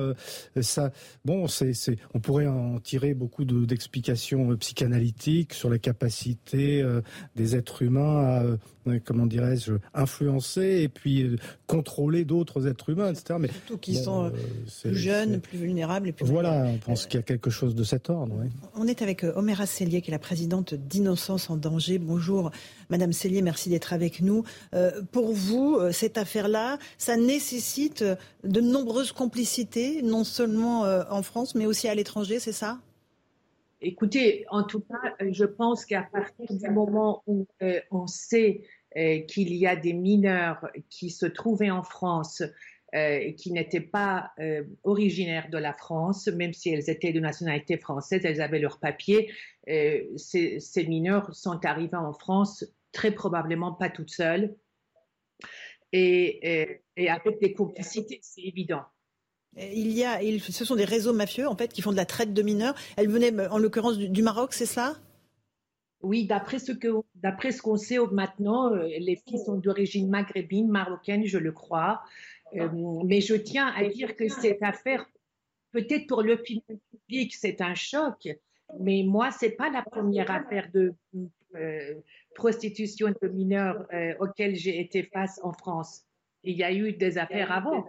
ça, 0.62 0.92
bon, 1.26 1.48
c'est, 1.48 1.74
on 2.14 2.20
pourrait 2.20 2.48
en 2.48 2.80
tirer 2.80 3.14
beaucoup 3.14 3.46
d'explications 3.46 4.56
psychanalytiques 4.58 5.54
sur 5.54 5.70
la 5.70 5.78
capacité 5.78 6.82
euh, 6.82 7.02
des 7.36 7.56
êtres 7.56 7.82
humains 7.82 8.20
à 8.20 8.44
euh, 8.44 8.58
euh, 8.90 9.00
comment 9.04 9.26
dirais-je, 9.26 9.74
influencer 9.94 10.82
et 10.82 10.90
puis 10.90 11.24
euh, 11.24 11.38
contrôler 11.68 12.26
d'autres 12.26 12.68
êtres 12.68 12.90
humains, 12.90 13.12
etc. 13.12 13.40
Mais 13.40 13.50
surtout 13.50 13.78
qui 13.78 13.96
sont 13.96 14.26
euh, 14.26 14.30
plus 14.82 14.96
jeunes, 14.96 15.40
plus 15.40 15.58
vulnérables. 15.58 16.08
Et 16.10 16.12
plus 16.12 16.26
voilà, 16.26 16.66
on 16.66 16.78
pense 16.78 17.06
qu'il 17.06 17.20
y 17.20 17.24
a 17.24 17.24
quelque 17.24 17.50
chose 17.50 17.76
de 17.76 17.84
cet 17.84 18.10
ordre. 18.10 18.36
On 18.76 18.88
est 18.88 19.02
avec 19.02 19.24
Oméra 19.24 19.66
Cellier, 19.66 20.02
qui 20.02 20.12
est 20.12 20.14
la 20.14 20.20
présidente 20.20 20.74
d'Innocence 20.74 21.50
en 21.50 21.58
danger. 21.58 22.00
Bonjour, 22.00 22.52
Madame 22.90 23.14
Cellier, 23.14 23.42
merci 23.42 23.70
d'être 23.70 23.94
avec 23.94 24.22
nous. 24.22 24.44
pour 25.12 25.34
vous, 25.34 25.80
cette 25.92 26.18
affaire-là, 26.18 26.78
ça 27.00 27.18
nécessite 27.18 28.04
de 28.44 28.62
nombreuses 28.62 29.12
complicités, 29.12 30.04
non 30.04 30.24
seulement 30.24 30.82
en 31.10 31.24
France, 31.24 31.56
mais 31.56 31.66
aussi 31.66 31.88
à 31.88 31.96
l'étranger, 31.96 32.40
c'est 32.40 32.52
ça? 32.52 32.78
Écoutez, 33.82 34.46
en 34.50 34.64
tout 34.64 34.82
cas, 34.82 35.16
je 35.32 35.46
pense 35.46 35.86
qu'à 35.86 36.04
partir 36.04 36.46
du 36.50 36.70
moment 36.70 37.24
où 37.26 37.48
on 37.90 38.06
sait 38.06 38.62
euh, 38.98 39.20
qu'il 39.22 39.54
y 39.54 39.68
a 39.68 39.76
des 39.76 39.94
mineurs 39.94 40.68
qui 40.90 41.12
se 41.12 41.28
trouvaient 41.28 41.70
en 41.70 41.84
France 41.84 42.42
euh, 42.96 43.32
qui 43.34 43.52
n'étaient 43.52 43.80
pas 43.80 44.32
euh, 44.40 44.64
originaires 44.84 45.48
de 45.52 45.60
la 45.60 45.74
France, 45.74 46.28
même 46.28 46.54
si 46.54 46.72
elles 46.72 46.90
étaient 46.90 47.14
de 47.14 47.20
nationalité 47.20 47.78
française, 47.78 48.22
elles 48.26 48.42
avaient 48.42 48.58
leurs 48.58 48.80
papiers. 48.80 49.32
Ces, 49.68 50.60
ces, 50.60 50.88
mineurs 50.88 51.36
sont 51.36 51.64
arrivés 51.64 51.98
en 51.98 52.14
France 52.14 52.66
très 52.92 53.12
probablement 53.12 53.74
pas 53.74 53.90
toutes 53.92 54.10
seules 54.10 54.56
et, 55.92 56.82
et 57.00 57.10
avec 57.10 57.40
des 57.40 57.54
complicités, 57.54 58.20
c'est 58.22 58.42
évident. 58.42 58.84
Il 59.58 59.92
y 59.92 60.04
a, 60.04 60.20
ce 60.40 60.66
sont 60.66 60.76
des 60.76 60.86
réseaux 60.86 61.14
mafieux 61.14 61.48
en 61.48 61.56
fait 61.56 61.74
qui 61.74 61.82
font 61.82 61.92
de 61.92 61.98
la 61.98 62.06
traite 62.06 62.34
de 62.34 62.42
mineurs. 62.42 62.76
Elles 62.98 63.10
venaient 63.10 63.48
en 63.48 63.58
l'occurrence 63.58 63.98
du 63.98 64.22
Maroc, 64.22 64.54
c'est 64.54 64.68
ça? 64.68 64.98
Oui, 66.02 66.26
d'après 66.26 66.60
ce 66.60 66.72
que, 66.72 66.88
d'après 67.16 67.52
ce 67.52 67.62
qu'on 67.62 67.78
sait 67.78 67.98
maintenant, 68.12 68.74
euh, 68.74 68.88
les 69.00 69.16
filles 69.16 69.40
sont 69.44 69.58
d'origine 69.58 70.10
maghrébine, 70.10 70.70
marocaine, 70.70 71.26
je 71.26 71.38
le 71.38 71.52
crois. 71.52 72.02
Euh, 72.56 72.70
mais 73.06 73.22
je 73.22 73.36
tiens 73.36 73.68
à 73.76 73.88
dire 73.88 74.16
que 74.16 74.30
cette 74.30 74.64
affaire, 74.64 75.06
peut-être 75.72 76.08
pour 76.08 76.22
l'opinion 76.22 76.80
publique, 76.92 77.36
c'est 77.36 77.62
un 77.62 77.76
choc, 77.76 78.30
mais 78.80 79.04
moi, 79.06 79.32
c'est 79.32 79.52
pas 79.52 79.70
la 79.70 79.82
première 79.82 80.32
affaire 80.32 80.70
de 80.74 80.94
euh, 81.56 81.96
prostitution 82.36 83.14
de 83.22 83.28
mineurs 83.28 83.86
auquel 84.20 84.56
j'ai 84.56 84.80
été 84.80 85.04
face 85.04 85.40
en 85.44 85.52
France. 85.52 86.06
Il 86.44 86.58
y 86.58 86.64
a 86.64 86.72
eu 86.72 86.94
des 86.94 87.18
affaires 87.18 87.52
avant. 87.52 87.86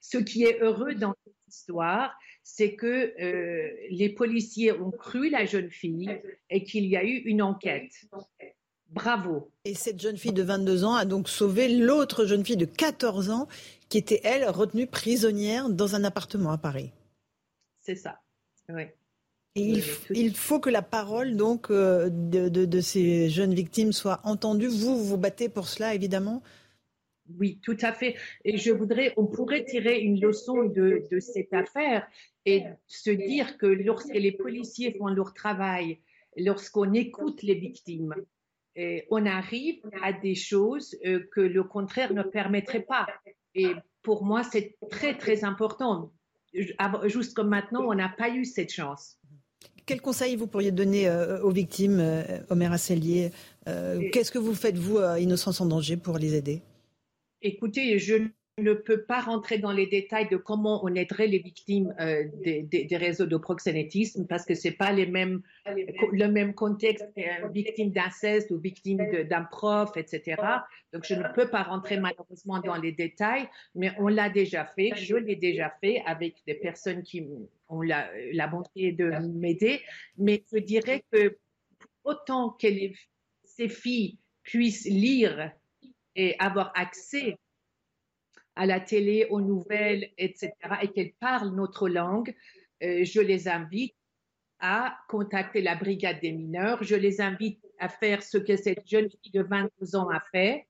Ce 0.00 0.18
qui 0.18 0.44
est 0.44 0.60
heureux 0.60 0.94
dans 0.94 1.14
cette 1.24 1.34
histoire, 1.48 2.14
c'est 2.42 2.74
que 2.74 3.14
euh, 3.20 3.70
les 3.90 4.08
policiers 4.08 4.72
ont 4.72 4.90
cru 4.90 5.30
la 5.30 5.44
jeune 5.44 5.70
fille 5.70 6.20
et 6.50 6.64
qu'il 6.64 6.86
y 6.86 6.96
a 6.96 7.04
eu 7.04 7.16
une 7.24 7.42
enquête. 7.42 7.92
Bravo. 8.90 9.50
Et 9.64 9.74
cette 9.74 10.00
jeune 10.00 10.16
fille 10.16 10.32
de 10.32 10.42
22 10.42 10.84
ans 10.84 10.94
a 10.94 11.04
donc 11.04 11.28
sauvé 11.28 11.68
l'autre 11.68 12.24
jeune 12.24 12.44
fille 12.44 12.56
de 12.56 12.64
14 12.64 13.30
ans 13.30 13.48
qui 13.88 13.98
était, 13.98 14.20
elle, 14.24 14.48
retenue 14.48 14.86
prisonnière 14.86 15.68
dans 15.68 15.94
un 15.94 16.04
appartement 16.04 16.50
à 16.50 16.58
Paris. 16.58 16.92
C'est 17.80 17.96
ça, 17.96 18.20
oui. 18.68 18.84
Et 19.54 19.82
il, 20.10 20.34
faut 20.36 20.60
que 20.60 20.70
la 20.70 20.82
parole 20.82 21.36
donc 21.36 21.70
euh, 21.70 22.08
de, 22.10 22.48
de, 22.48 22.80
ces 22.80 23.28
jeunes 23.28 23.54
victimes 23.54 23.92
soit 23.92 24.20
entendue. 24.22 24.68
Vous, 24.68 25.02
vous 25.02 25.16
battez 25.16 25.48
pour 25.48 25.68
cela, 25.68 25.94
évidemment? 25.94 26.42
Oui, 27.36 27.60
tout 27.62 27.76
à 27.82 27.92
fait. 27.92 28.16
Et 28.44 28.56
je 28.56 28.72
voudrais, 28.72 29.12
on 29.16 29.26
pourrait 29.26 29.64
tirer 29.64 30.00
une 30.00 30.20
leçon 30.20 30.64
de, 30.64 31.06
cette 31.20 31.52
affaire 31.52 32.06
et 32.46 32.62
se 32.86 33.10
dire 33.10 33.58
que 33.58 33.66
lorsque 33.66 34.14
les 34.14 34.32
policiers 34.32 34.94
font 34.96 35.08
leur 35.08 35.34
travail, 35.34 35.98
lorsqu'on 36.36 36.92
écoute 36.94 37.42
les 37.42 37.54
victimes, 37.54 38.14
et 38.76 39.06
on 39.10 39.26
arrive 39.26 39.80
à 40.02 40.12
des 40.12 40.36
choses 40.36 40.96
euh, 41.04 41.28
que 41.32 41.40
le 41.40 41.64
contraire 41.64 42.14
ne 42.14 42.22
permettrait 42.22 42.84
pas. 42.84 43.08
Et 43.56 43.72
pour 44.02 44.24
moi, 44.24 44.44
c'est 44.44 44.76
très, 44.88 45.18
très 45.18 45.42
important. 45.42 46.12
Juste 47.06 47.34
comme 47.34 47.48
maintenant, 47.48 47.82
on 47.82 47.94
n'a 47.94 48.08
pas 48.08 48.30
eu 48.30 48.44
cette 48.44 48.72
chance. 48.72 49.18
Quel 49.84 50.00
conseil 50.00 50.36
vous 50.36 50.46
pourriez 50.46 50.70
donner 50.70 51.08
euh, 51.08 51.42
aux 51.42 51.50
victimes, 51.50 51.98
euh, 51.98 52.22
Omer 52.50 52.72
Asselier? 52.72 53.30
Qu'est-ce 54.12 54.30
que 54.30 54.38
vous 54.38 54.54
faites, 54.54 54.78
vous, 54.78 54.98
à 54.98 55.18
Innocence 55.18 55.60
en 55.60 55.66
danger, 55.66 55.96
pour 55.96 56.16
les 56.16 56.34
aider? 56.34 56.62
Écoutez, 57.42 57.98
je 57.98 58.14
ne 58.58 58.72
peux 58.72 59.02
pas 59.02 59.20
rentrer 59.20 59.58
dans 59.58 59.72
les 59.72 59.86
détails 59.86 60.28
de 60.28 60.36
comment 60.36 60.84
on 60.84 60.94
aiderait 60.94 61.28
les 61.28 61.38
victimes 61.38 61.94
euh, 62.00 62.24
des, 62.42 62.88
réseaux 62.92 63.26
de 63.26 63.36
proxénétisme 63.36 64.26
parce 64.26 64.44
que 64.44 64.54
c'est 64.54 64.72
pas 64.72 64.92
les 64.92 65.06
mêmes, 65.06 65.42
le 65.66 66.26
même 66.26 66.54
contexte 66.54 67.06
qu'une 67.14 67.52
victime 67.52 67.92
d'inceste 67.92 68.50
ou 68.50 68.58
victime 68.58 68.98
d'un 69.28 69.44
prof, 69.44 69.96
etc. 69.96 70.42
Donc 70.92 71.04
je 71.04 71.14
ne 71.14 71.22
peux 71.34 71.48
pas 71.48 71.62
rentrer 71.62 71.98
malheureusement 71.98 72.60
dans 72.60 72.76
les 72.76 72.92
détails, 72.92 73.48
mais 73.74 73.92
on 73.98 74.08
l'a 74.08 74.28
déjà 74.28 74.64
fait, 74.64 74.90
je 74.96 75.16
l'ai 75.16 75.36
déjà 75.36 75.72
fait 75.80 76.02
avec 76.06 76.36
des 76.46 76.54
personnes 76.54 77.02
qui 77.02 77.28
ont 77.68 77.82
la, 77.82 78.10
la 78.32 78.48
bonté 78.48 78.92
de 78.92 79.10
m'aider, 79.34 79.80
mais 80.16 80.42
je 80.52 80.58
dirais 80.58 81.04
que 81.12 81.38
autant 82.04 82.50
que 82.50 82.66
ces 83.44 83.68
filles 83.68 84.18
puissent 84.42 84.86
lire 84.86 85.52
et 86.16 86.36
avoir 86.38 86.72
accès 86.74 87.38
à 88.56 88.66
la 88.66 88.80
télé, 88.80 89.26
aux 89.30 89.40
nouvelles, 89.40 90.10
etc., 90.18 90.52
et 90.82 90.88
qu'elles 90.88 91.12
parlent 91.20 91.54
notre 91.54 91.88
langue, 91.88 92.34
euh, 92.82 93.04
je 93.04 93.20
les 93.20 93.48
invite 93.48 93.94
à 94.60 94.98
contacter 95.08 95.62
la 95.62 95.76
brigade 95.76 96.20
des 96.20 96.32
mineurs. 96.32 96.82
Je 96.82 96.96
les 96.96 97.20
invite 97.20 97.60
à 97.78 97.88
faire 97.88 98.22
ce 98.22 98.38
que 98.38 98.56
cette 98.56 98.86
jeune 98.88 99.08
fille 99.08 99.32
de 99.32 99.42
22 99.42 99.96
ans 99.96 100.08
a 100.08 100.20
fait. 100.32 100.66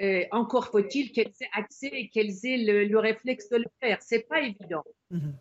Euh, 0.00 0.24
encore 0.30 0.68
faut-il 0.68 1.12
qu'elles 1.12 1.32
aient 1.40 1.50
accès 1.52 1.90
et 1.92 2.08
qu'elles 2.08 2.46
aient 2.46 2.86
le, 2.86 2.98
réflexe 2.98 3.48
de 3.50 3.58
le 3.58 3.66
faire. 3.80 3.98
C'est 4.00 4.26
pas 4.28 4.40
évident. 4.40 4.84
Mhm. 5.10 5.34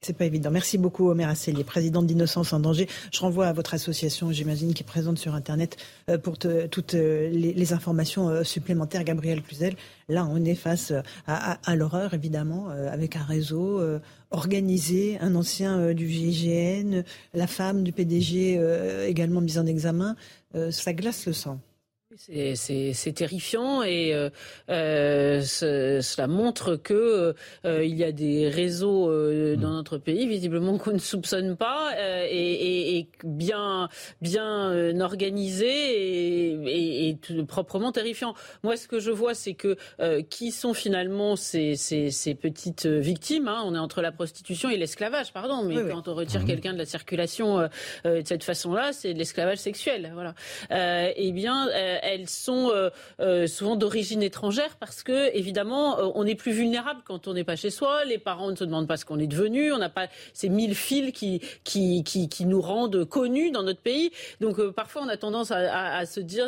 C'est 0.00 0.16
pas 0.16 0.26
évident. 0.26 0.52
Merci 0.52 0.78
beaucoup, 0.78 1.10
Omer 1.10 1.28
Asselier, 1.28 1.64
présidente 1.64 2.06
d'Innocence 2.06 2.52
en 2.52 2.60
danger. 2.60 2.86
Je 3.12 3.18
renvoie 3.18 3.48
à 3.48 3.52
votre 3.52 3.74
association, 3.74 4.30
j'imagine, 4.30 4.72
qui 4.72 4.84
présente 4.84 5.18
sur 5.18 5.34
Internet 5.34 5.76
euh, 6.08 6.18
pour 6.18 6.38
toutes 6.38 6.94
euh, 6.94 7.28
les, 7.30 7.72
informations 7.72 8.28
euh, 8.28 8.44
supplémentaires. 8.44 9.02
Gabriel 9.02 9.42
Cluzel, 9.42 9.74
là, 10.08 10.24
on 10.30 10.44
est 10.44 10.54
face 10.54 10.92
à, 11.26 11.74
l'horreur, 11.74 12.14
évidemment, 12.14 12.68
avec 12.68 13.16
un 13.16 13.24
réseau 13.24 13.82
organisé, 14.30 15.18
un 15.20 15.34
ancien 15.34 15.92
du 15.92 16.08
GIGN, 16.08 17.02
la 17.34 17.46
femme 17.46 17.82
du 17.82 17.92
PDG 17.92 18.58
également 19.06 19.40
mise 19.40 19.58
en 19.58 19.66
examen. 19.66 20.16
ça 20.70 20.92
glace 20.94 21.26
le 21.26 21.32
sang. 21.32 21.60
C'est 22.16 23.12
terrifiant 23.14 23.82
et 23.82 24.14
euh, 24.14 24.30
euh 24.70 25.42
cela 25.42 26.26
montre 26.26 26.76
que 26.76 27.34
euh, 27.66 27.84
il 27.84 27.96
y 27.96 28.04
a 28.04 28.12
des 28.12 28.48
réseaux 28.48 29.10
euh, 29.10 29.56
dans 29.56 29.72
notre 29.72 29.98
pays 29.98 30.26
visiblement 30.26 30.78
qu'on 30.78 30.92
ne 30.92 30.98
soupçonne 30.98 31.56
pas 31.56 31.92
et, 32.30 32.34
et, 32.34 32.98
et, 32.98 33.08
bien 33.24 33.90
bien 34.22 35.00
organisés 35.00 35.66
et, 35.66 37.08
et, 37.10 37.18
proprement 37.46 37.92
terrifiants. 37.92 38.34
Moi, 38.62 38.78
ce 38.78 38.88
que 38.88 39.00
je 39.00 39.10
vois, 39.10 39.34
c'est 39.34 39.54
que 39.54 39.76
qui 40.30 40.50
sont 40.50 40.72
finalement 40.72 41.36
ces, 41.36 41.76
ces, 41.76 42.10
ces 42.10 42.34
petites 42.34 42.86
victimes 42.86 43.48
hein, 43.48 43.62
On 43.66 43.74
est 43.74 43.78
entre 43.78 44.00
la 44.00 44.12
prostitution 44.12 44.70
et 44.70 44.78
l'esclavage, 44.78 45.32
pardon, 45.32 45.62
mais 45.62 45.76
quand 45.90 46.08
on 46.08 46.14
retire 46.14 46.40
mmh. 46.42 46.46
quelqu'un 46.46 46.72
de 46.72 46.78
la 46.78 46.86
circulation 46.86 47.68
de 48.04 48.22
cette 48.24 48.44
façon-là, 48.44 48.92
c'est 48.94 49.12
de 49.12 49.18
l'esclavage 49.18 49.58
sexuel. 49.58 50.10
Voilà. 50.14 50.34
eh 50.70 51.32
bien 51.32 51.68
elles 52.14 52.28
sont 52.28 52.70
euh, 52.70 52.90
euh, 53.20 53.46
souvent 53.46 53.76
d'origine 53.76 54.22
étrangère 54.22 54.76
parce 54.78 55.02
que 55.02 55.34
évidemment 55.36 55.98
euh, 55.98 56.10
on 56.14 56.26
est 56.26 56.34
plus 56.34 56.52
vulnérable 56.52 57.00
quand 57.04 57.28
on 57.28 57.34
n'est 57.34 57.44
pas 57.44 57.56
chez 57.56 57.70
soi. 57.70 58.04
Les 58.04 58.18
parents 58.18 58.50
ne 58.50 58.56
se 58.56 58.64
demandent 58.64 58.88
pas 58.88 58.96
ce 58.96 59.04
qu'on 59.04 59.18
est 59.18 59.26
devenu. 59.26 59.72
On 59.72 59.78
n'a 59.78 59.88
pas 59.88 60.08
ces 60.32 60.48
mille 60.48 60.74
fils 60.74 61.12
qui, 61.12 61.40
qui, 61.64 62.02
qui, 62.04 62.46
nous 62.46 62.60
rendent 62.60 63.04
connus 63.04 63.50
dans 63.50 63.62
notre 63.62 63.80
pays. 63.80 64.10
Donc 64.40 64.60
parfois 64.70 65.02
on 65.04 65.08
a 65.08 65.16
tendance 65.16 65.50
à, 65.50 66.06
se 66.06 66.20
dire 66.20 66.46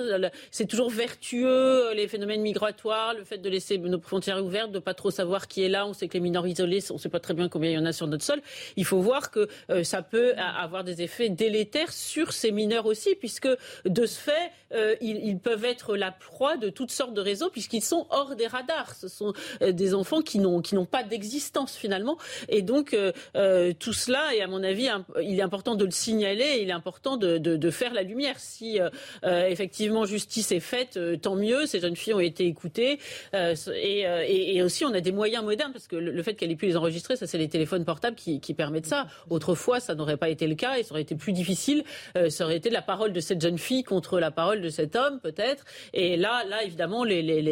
c'est 0.50 0.66
toujours 0.66 0.90
vertueux 0.90 1.92
les 1.94 2.08
phénomènes 2.08 2.42
migratoires, 2.42 3.14
le 3.14 3.24
fait 3.24 3.38
de 3.38 3.48
laisser 3.48 3.78
nos 3.78 4.00
frontières 4.00 4.44
ouvertes, 4.44 4.72
de 4.72 4.78
pas 4.78 4.94
trop 4.94 5.10
savoir 5.10 5.48
qui 5.48 5.62
est 5.62 5.68
là. 5.68 5.86
On 5.86 5.92
sait 5.92 6.08
que 6.08 6.14
les 6.14 6.20
mineurs 6.20 6.46
isolés, 6.46 6.80
on 6.90 6.94
ne 6.94 6.98
sait 6.98 7.08
pas 7.08 7.20
très 7.20 7.34
bien 7.34 7.48
combien 7.48 7.70
il 7.70 7.74
y 7.74 7.78
en 7.78 7.86
a 7.86 7.92
sur 7.92 8.06
notre 8.06 8.24
sol. 8.24 8.40
Il 8.76 8.84
faut 8.84 9.00
voir 9.00 9.30
que 9.30 9.48
ça 9.82 10.02
peut 10.02 10.34
avoir 10.36 10.84
des 10.84 11.02
effets 11.02 11.28
délétères 11.28 11.92
sur 11.92 12.32
ces 12.32 12.52
mineurs 12.52 12.86
aussi, 12.86 13.14
puisque 13.14 13.48
de 13.84 14.06
ce 14.06 14.18
fait, 14.18 14.52
ils, 15.00 15.20
ils 15.24 15.38
peuvent 15.40 15.64
être 15.64 15.96
la 15.96 16.12
proie 16.12 16.56
de 16.56 16.68
toutes 16.68 16.90
sortes 16.90 17.14
de 17.14 17.20
réseaux 17.20 17.50
puisqu'ils 17.50 17.82
sont 17.82 18.06
hors 18.10 18.36
des 18.36 18.46
radars. 18.46 18.94
Ce 18.94 19.08
sont 19.08 19.32
euh, 19.62 19.72
des 19.72 19.94
enfants 19.94 20.22
qui 20.22 20.38
n'ont 20.38 20.84
pas 20.84 21.02
d'existence 21.02 21.76
finalement. 21.76 22.18
Et 22.48 22.62
donc 22.62 22.94
euh, 22.94 23.12
euh, 23.36 23.72
tout 23.78 23.92
cela 23.92 24.34
est 24.34 24.40
à 24.40 24.46
mon 24.46 24.62
avis 24.62 24.88
il 25.22 25.38
est 25.38 25.42
important 25.42 25.74
de 25.74 25.84
le 25.84 25.90
signaler. 25.90 26.58
il 26.60 26.70
est 26.70 26.72
important 26.72 27.16
de, 27.16 27.38
de, 27.38 27.56
de, 27.56 27.70
faire 27.70 27.92
la 27.92 28.02
lumière. 28.02 28.38
Si 28.38 28.78
effectivement 29.22 30.04
justice 30.04 30.52
est 30.52 30.60
faite, 30.60 30.98
tant 31.22 31.36
mieux. 31.36 31.66
Ces 31.66 31.80
jeunes 31.80 31.96
filles 31.96 32.14
ont 32.14 32.20
été 32.20 32.46
écoutées 32.46 32.98
et, 33.32 34.00
et, 34.00 34.62
aussi 34.62 34.84
on 34.84 34.92
a 34.92 35.00
des 35.00 35.12
moyens 35.12 35.44
modernes 35.44 35.72
parce 35.72 35.86
que 35.86 35.96
le, 35.96 36.22
fait 36.22 36.34
qu'elle 36.34 36.50
ait 36.50 36.56
pu 36.56 36.66
les 36.66 36.76
enregistrer, 36.76 37.16
ça 37.16 37.26
c'est 37.26 37.38
les 37.38 37.48
téléphones 37.48 37.84
portables 37.84 38.16
qui, 38.16 38.40
qui 38.40 38.54
permettent 38.54 38.86
ça. 38.86 39.06
Autrefois, 39.28 39.80
ça 39.80 39.94
n'aurait 39.94 40.16
pas 40.16 40.28
été 40.28 40.46
le 40.46 40.54
cas 40.54 40.78
et 40.78 40.82
ça 40.82 40.92
aurait 40.92 41.02
été 41.02 41.14
plus 41.14 41.32
difficile. 41.32 41.84
ça 42.28 42.44
aurait 42.44 42.56
été 42.56 42.70
la 42.70 42.82
parole 42.82 43.12
de 43.12 43.20
cette 43.20 43.40
jeune 43.40 43.58
fille 43.58 43.84
contre 43.84 44.18
la 44.18 44.30
parole 44.30 44.60
de 44.60 44.68
cet 44.68 44.96
homme 44.96 45.20
peut-être. 45.32 45.64
Et 45.92 46.16
là, 46.16 46.44
là 46.44 46.64
évidemment, 46.64 47.04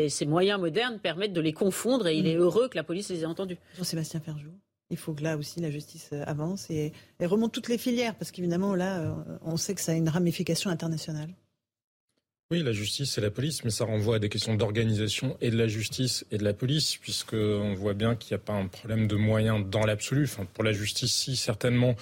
ces 0.08 0.26
moyens 0.26 0.60
modernes 0.60 0.98
permettent 0.98 1.32
de 1.32 1.40
les 1.40 1.52
confondre 1.52 2.06
et 2.06 2.16
il 2.16 2.26
est 2.26 2.36
mm. 2.36 2.40
heureux 2.40 2.68
que 2.68 2.76
la 2.76 2.84
police 2.84 3.08
les 3.10 3.22
ait 3.22 3.26
entendus. 3.26 3.58
Jean-Sébastien 3.76 4.20
Ferjou. 4.20 4.50
Il 4.90 4.96
faut 4.96 5.12
que 5.12 5.22
là 5.22 5.36
aussi 5.36 5.60
la 5.60 5.70
justice 5.70 6.08
euh, 6.14 6.24
avance 6.26 6.70
et, 6.70 6.92
remonte 7.20 7.52
toutes 7.52 7.68
les 7.68 7.76
filières 7.76 8.14
parce 8.14 8.30
qu'évidemment 8.30 8.74
là, 8.74 9.00
euh, 9.00 9.12
on 9.42 9.56
sait 9.56 9.74
que 9.74 9.82
ça 9.82 9.92
a 9.92 9.94
une 9.94 10.08
ramification 10.08 10.70
internationale. 10.70 11.28
Oui, 12.50 12.62
la 12.62 12.72
justice 12.72 13.18
et 13.18 13.20
la 13.20 13.30
police, 13.30 13.62
mais 13.62 13.70
ça 13.70 13.84
renvoie 13.84 14.16
à 14.16 14.18
des 14.18 14.30
questions 14.30 14.54
d'organisation 14.54 15.36
et 15.42 15.50
de 15.50 15.58
la 15.58 15.68
justice 15.68 16.24
et 16.30 16.38
de 16.38 16.44
la 16.44 16.54
police, 16.54 16.96
puisqu'on 16.96 17.74
voit 17.74 17.92
bien 17.92 18.16
qu'il 18.16 18.34
n'y 18.34 18.40
a 18.40 18.42
pas 18.42 18.54
un 18.54 18.68
problème 18.68 19.06
de 19.06 19.16
moyens 19.16 19.66
dans 19.68 19.84
l'absolu. 19.84 20.24
Enfin, 20.24 20.46
pour 20.54 20.64
la 20.64 20.72
justice, 20.72 21.12
si, 21.12 21.36
certainement, 21.36 21.94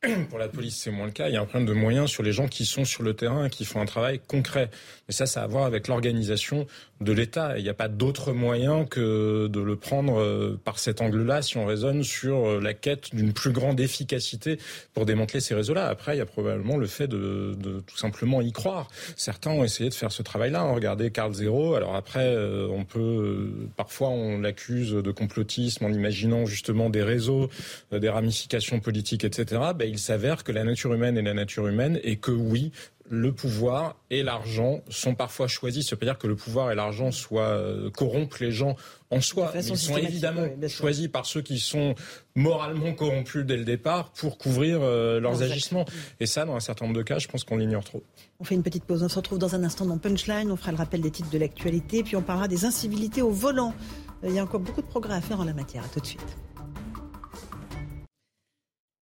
Pour 0.30 0.38
la 0.38 0.46
police, 0.46 0.76
c'est 0.76 0.92
moins 0.92 1.06
le 1.06 1.12
cas. 1.12 1.28
Il 1.28 1.34
y 1.34 1.36
a 1.36 1.40
un 1.40 1.44
problème 1.44 1.66
de 1.66 1.72
moyens 1.72 2.08
sur 2.08 2.22
les 2.22 2.30
gens 2.30 2.46
qui 2.46 2.64
sont 2.64 2.84
sur 2.84 3.02
le 3.02 3.14
terrain 3.14 3.48
qui 3.48 3.64
font 3.64 3.80
un 3.80 3.84
travail 3.84 4.20
concret. 4.24 4.70
Mais 5.08 5.14
ça, 5.14 5.26
ça 5.26 5.40
a 5.40 5.44
à 5.44 5.46
voir 5.48 5.64
avec 5.64 5.88
l'organisation 5.88 6.66
de 7.00 7.12
l'État. 7.12 7.58
Il 7.58 7.64
n'y 7.64 7.68
a 7.68 7.74
pas 7.74 7.88
d'autre 7.88 8.32
moyen 8.32 8.84
que 8.84 9.48
de 9.48 9.60
le 9.60 9.74
prendre 9.74 10.20
euh, 10.20 10.60
par 10.64 10.78
cet 10.78 11.00
angle-là 11.00 11.42
si 11.42 11.56
on 11.56 11.66
raisonne 11.66 12.04
sur 12.04 12.46
euh, 12.46 12.60
la 12.60 12.74
quête 12.74 13.14
d'une 13.14 13.32
plus 13.32 13.50
grande 13.50 13.80
efficacité 13.80 14.58
pour 14.94 15.04
démanteler 15.04 15.40
ces 15.40 15.54
réseaux-là. 15.54 15.86
Après, 15.86 16.14
il 16.14 16.18
y 16.18 16.22
a 16.22 16.26
probablement 16.26 16.76
le 16.76 16.86
fait 16.86 17.08
de, 17.08 17.56
tout 17.86 17.96
simplement 17.96 18.40
y 18.40 18.52
croire. 18.52 18.88
Certains 19.16 19.50
ont 19.50 19.64
essayé 19.64 19.90
de 19.90 19.94
faire 19.94 20.12
ce 20.12 20.22
travail-là. 20.22 20.62
Regardez 20.62 21.10
Carl 21.10 21.32
Zero. 21.32 21.74
Alors 21.74 21.96
après, 21.96 22.26
euh, 22.26 22.68
on 22.70 22.84
peut 22.84 23.50
parfois 23.76 24.10
on 24.10 24.38
l'accuse 24.38 24.92
de 24.92 25.10
complotisme 25.10 25.86
en 25.86 25.92
imaginant 25.92 26.46
justement 26.46 26.88
des 26.88 27.02
réseaux, 27.02 27.48
des 27.90 28.08
ramifications 28.08 28.78
politiques, 28.78 29.24
etc. 29.24 29.58
il 29.88 29.98
s'avère 29.98 30.44
que 30.44 30.52
la 30.52 30.64
nature 30.64 30.94
humaine 30.94 31.16
est 31.18 31.22
la 31.22 31.34
nature 31.34 31.66
humaine 31.66 31.98
et 32.02 32.16
que 32.16 32.30
oui, 32.30 32.72
le 33.10 33.32
pouvoir 33.32 33.96
et 34.10 34.22
l'argent 34.22 34.80
sont 34.88 35.14
parfois 35.14 35.48
choisis. 35.48 35.86
Ça 35.86 35.96
veut 35.96 36.00
pas 36.00 36.06
dire 36.06 36.18
que 36.18 36.26
le 36.26 36.36
pouvoir 36.36 36.70
et 36.70 36.74
l'argent 36.74 37.10
soient 37.10 37.42
euh, 37.42 37.90
corrompent 37.90 38.38
les 38.38 38.52
gens 38.52 38.76
en 39.10 39.20
soi. 39.20 39.52
Ils 39.54 39.76
sont 39.76 39.96
évidemment 39.96 40.46
choisis 40.68 41.08
par 41.08 41.26
ceux 41.26 41.40
qui 41.40 41.58
sont 41.58 41.94
moralement 42.34 42.92
corrompus 42.92 43.44
dès 43.44 43.56
le 43.56 43.64
départ 43.64 44.10
pour 44.12 44.38
couvrir 44.38 44.80
euh, 44.82 45.20
leurs 45.20 45.42
agissements. 45.42 45.86
Et 46.20 46.26
ça, 46.26 46.44
dans 46.44 46.54
un 46.54 46.60
certain 46.60 46.86
nombre 46.86 46.98
de 46.98 47.02
cas, 47.02 47.18
je 47.18 47.28
pense 47.28 47.44
qu'on 47.44 47.56
l'ignore 47.56 47.84
trop. 47.84 48.02
On 48.40 48.44
fait 48.44 48.54
une 48.54 48.62
petite 48.62 48.84
pause. 48.84 49.02
On 49.02 49.08
se 49.08 49.16
retrouve 49.16 49.38
dans 49.38 49.54
un 49.54 49.64
instant 49.64 49.86
dans 49.86 49.98
Punchline. 49.98 50.50
On 50.50 50.56
fera 50.56 50.72
le 50.72 50.78
rappel 50.78 51.00
des 51.00 51.10
titres 51.10 51.30
de 51.30 51.38
l'actualité. 51.38 52.02
Puis 52.02 52.16
on 52.16 52.22
parlera 52.22 52.48
des 52.48 52.64
incivilités 52.64 53.22
au 53.22 53.30
volant. 53.30 53.74
Il 54.22 54.32
y 54.32 54.38
a 54.38 54.42
encore 54.42 54.60
beaucoup 54.60 54.82
de 54.82 54.86
progrès 54.86 55.14
à 55.14 55.20
faire 55.20 55.40
en 55.40 55.44
la 55.44 55.54
matière. 55.54 55.84
À 55.84 55.88
tout 55.88 56.00
de 56.00 56.06
suite. 56.06 56.36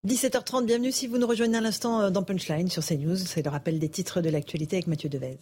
17h30, 0.07 0.67
bienvenue 0.67 0.93
si 0.93 1.09
vous 1.09 1.19
nous 1.19 1.27
rejoignez 1.27 1.57
à 1.57 1.61
l'instant 1.61 2.01
euh, 2.01 2.11
dans 2.11 2.23
Punchline 2.23 2.71
sur 2.71 2.85
CNews. 2.85 3.17
C'est 3.17 3.43
le 3.43 3.51
rappel 3.51 3.81
des 3.81 3.89
titres 3.89 4.21
de 4.21 4.31
l'actualité 4.31 4.77
avec 4.77 4.87
Mathieu 4.87 5.09
Devez. 5.09 5.37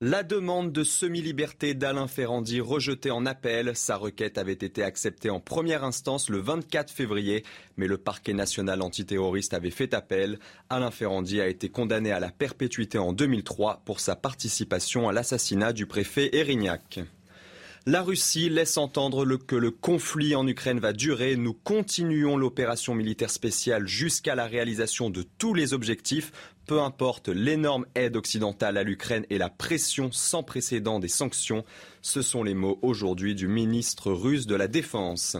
La 0.00 0.22
demande 0.22 0.70
de 0.70 0.84
semi-liberté 0.84 1.74
d'Alain 1.74 2.06
Ferrandi 2.06 2.60
rejetée 2.60 3.10
en 3.10 3.26
appel, 3.26 3.74
sa 3.74 3.96
requête 3.96 4.38
avait 4.38 4.52
été 4.52 4.84
acceptée 4.84 5.30
en 5.30 5.40
première 5.40 5.82
instance 5.82 6.28
le 6.28 6.38
24 6.38 6.92
février, 6.92 7.44
mais 7.76 7.88
le 7.88 7.98
parquet 7.98 8.32
national 8.32 8.82
antiterroriste 8.82 9.54
avait 9.54 9.70
fait 9.70 9.92
appel. 9.92 10.38
Alain 10.70 10.92
Ferrandi 10.92 11.40
a 11.40 11.48
été 11.48 11.68
condamné 11.68 12.12
à 12.12 12.20
la 12.20 12.30
perpétuité 12.30 12.98
en 12.98 13.12
2003 13.12 13.82
pour 13.84 13.98
sa 13.98 14.14
participation 14.14 15.08
à 15.08 15.12
l'assassinat 15.12 15.72
du 15.72 15.86
préfet 15.86 16.36
Erignac. 16.36 17.00
La 17.84 18.02
Russie 18.02 18.48
laisse 18.48 18.76
entendre 18.76 19.34
que 19.34 19.56
le 19.56 19.72
conflit 19.72 20.36
en 20.36 20.46
Ukraine 20.46 20.78
va 20.78 20.92
durer. 20.92 21.34
Nous 21.34 21.52
continuons 21.52 22.36
l'opération 22.36 22.94
militaire 22.94 23.30
spéciale 23.30 23.88
jusqu'à 23.88 24.36
la 24.36 24.46
réalisation 24.46 25.10
de 25.10 25.24
tous 25.36 25.52
les 25.52 25.74
objectifs, 25.74 26.30
peu 26.66 26.80
importe 26.80 27.28
l'énorme 27.28 27.86
aide 27.96 28.14
occidentale 28.14 28.76
à 28.76 28.84
l'Ukraine 28.84 29.26
et 29.30 29.38
la 29.38 29.50
pression 29.50 30.12
sans 30.12 30.44
précédent 30.44 31.00
des 31.00 31.08
sanctions. 31.08 31.64
Ce 32.02 32.22
sont 32.22 32.44
les 32.44 32.54
mots 32.54 32.78
aujourd'hui 32.82 33.34
du 33.34 33.48
ministre 33.48 34.12
russe 34.12 34.46
de 34.46 34.54
la 34.54 34.68
Défense. 34.68 35.36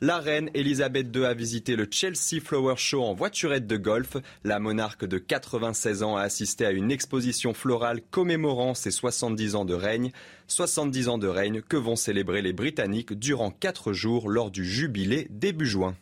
La 0.00 0.18
reine 0.18 0.50
Elisabeth 0.54 1.14
II 1.14 1.24
a 1.24 1.34
visité 1.34 1.76
le 1.76 1.86
Chelsea 1.88 2.40
Flower 2.42 2.74
Show 2.76 3.02
en 3.02 3.14
voiturette 3.14 3.66
de 3.68 3.76
golf. 3.76 4.16
La 4.42 4.58
monarque 4.58 5.04
de 5.04 5.18
96 5.18 6.02
ans 6.02 6.16
a 6.16 6.22
assisté 6.22 6.66
à 6.66 6.72
une 6.72 6.90
exposition 6.90 7.54
florale 7.54 8.00
commémorant 8.10 8.74
ses 8.74 8.90
70 8.90 9.54
ans 9.54 9.64
de 9.64 9.74
règne. 9.74 10.10
70 10.48 11.08
ans 11.08 11.18
de 11.18 11.28
règne 11.28 11.62
que 11.62 11.76
vont 11.76 11.96
célébrer 11.96 12.42
les 12.42 12.52
Britanniques 12.52 13.12
durant 13.12 13.50
4 13.50 13.92
jours 13.92 14.28
lors 14.28 14.50
du 14.50 14.64
jubilé 14.64 15.28
début 15.30 15.66
juin. 15.66 15.94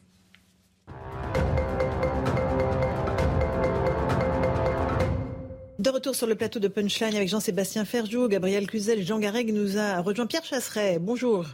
De 5.79 5.91
retour 5.91 6.15
sur 6.15 6.27
le 6.27 6.35
plateau 6.35 6.61
de 6.61 6.69
Punchline 6.69 7.15
avec 7.15 7.29
Jean-Sébastien 7.29 7.85
Ferjou, 7.85 8.29
Gabriel 8.29 8.67
Cluzel, 8.67 9.05
Jean 9.05 9.19
Gareg 9.19 9.53
nous 9.53 9.77
a 9.77 10.01
rejoint 10.01 10.27
Pierre 10.27 10.45
Chasseret. 10.45 10.99
Bonjour 10.99 11.45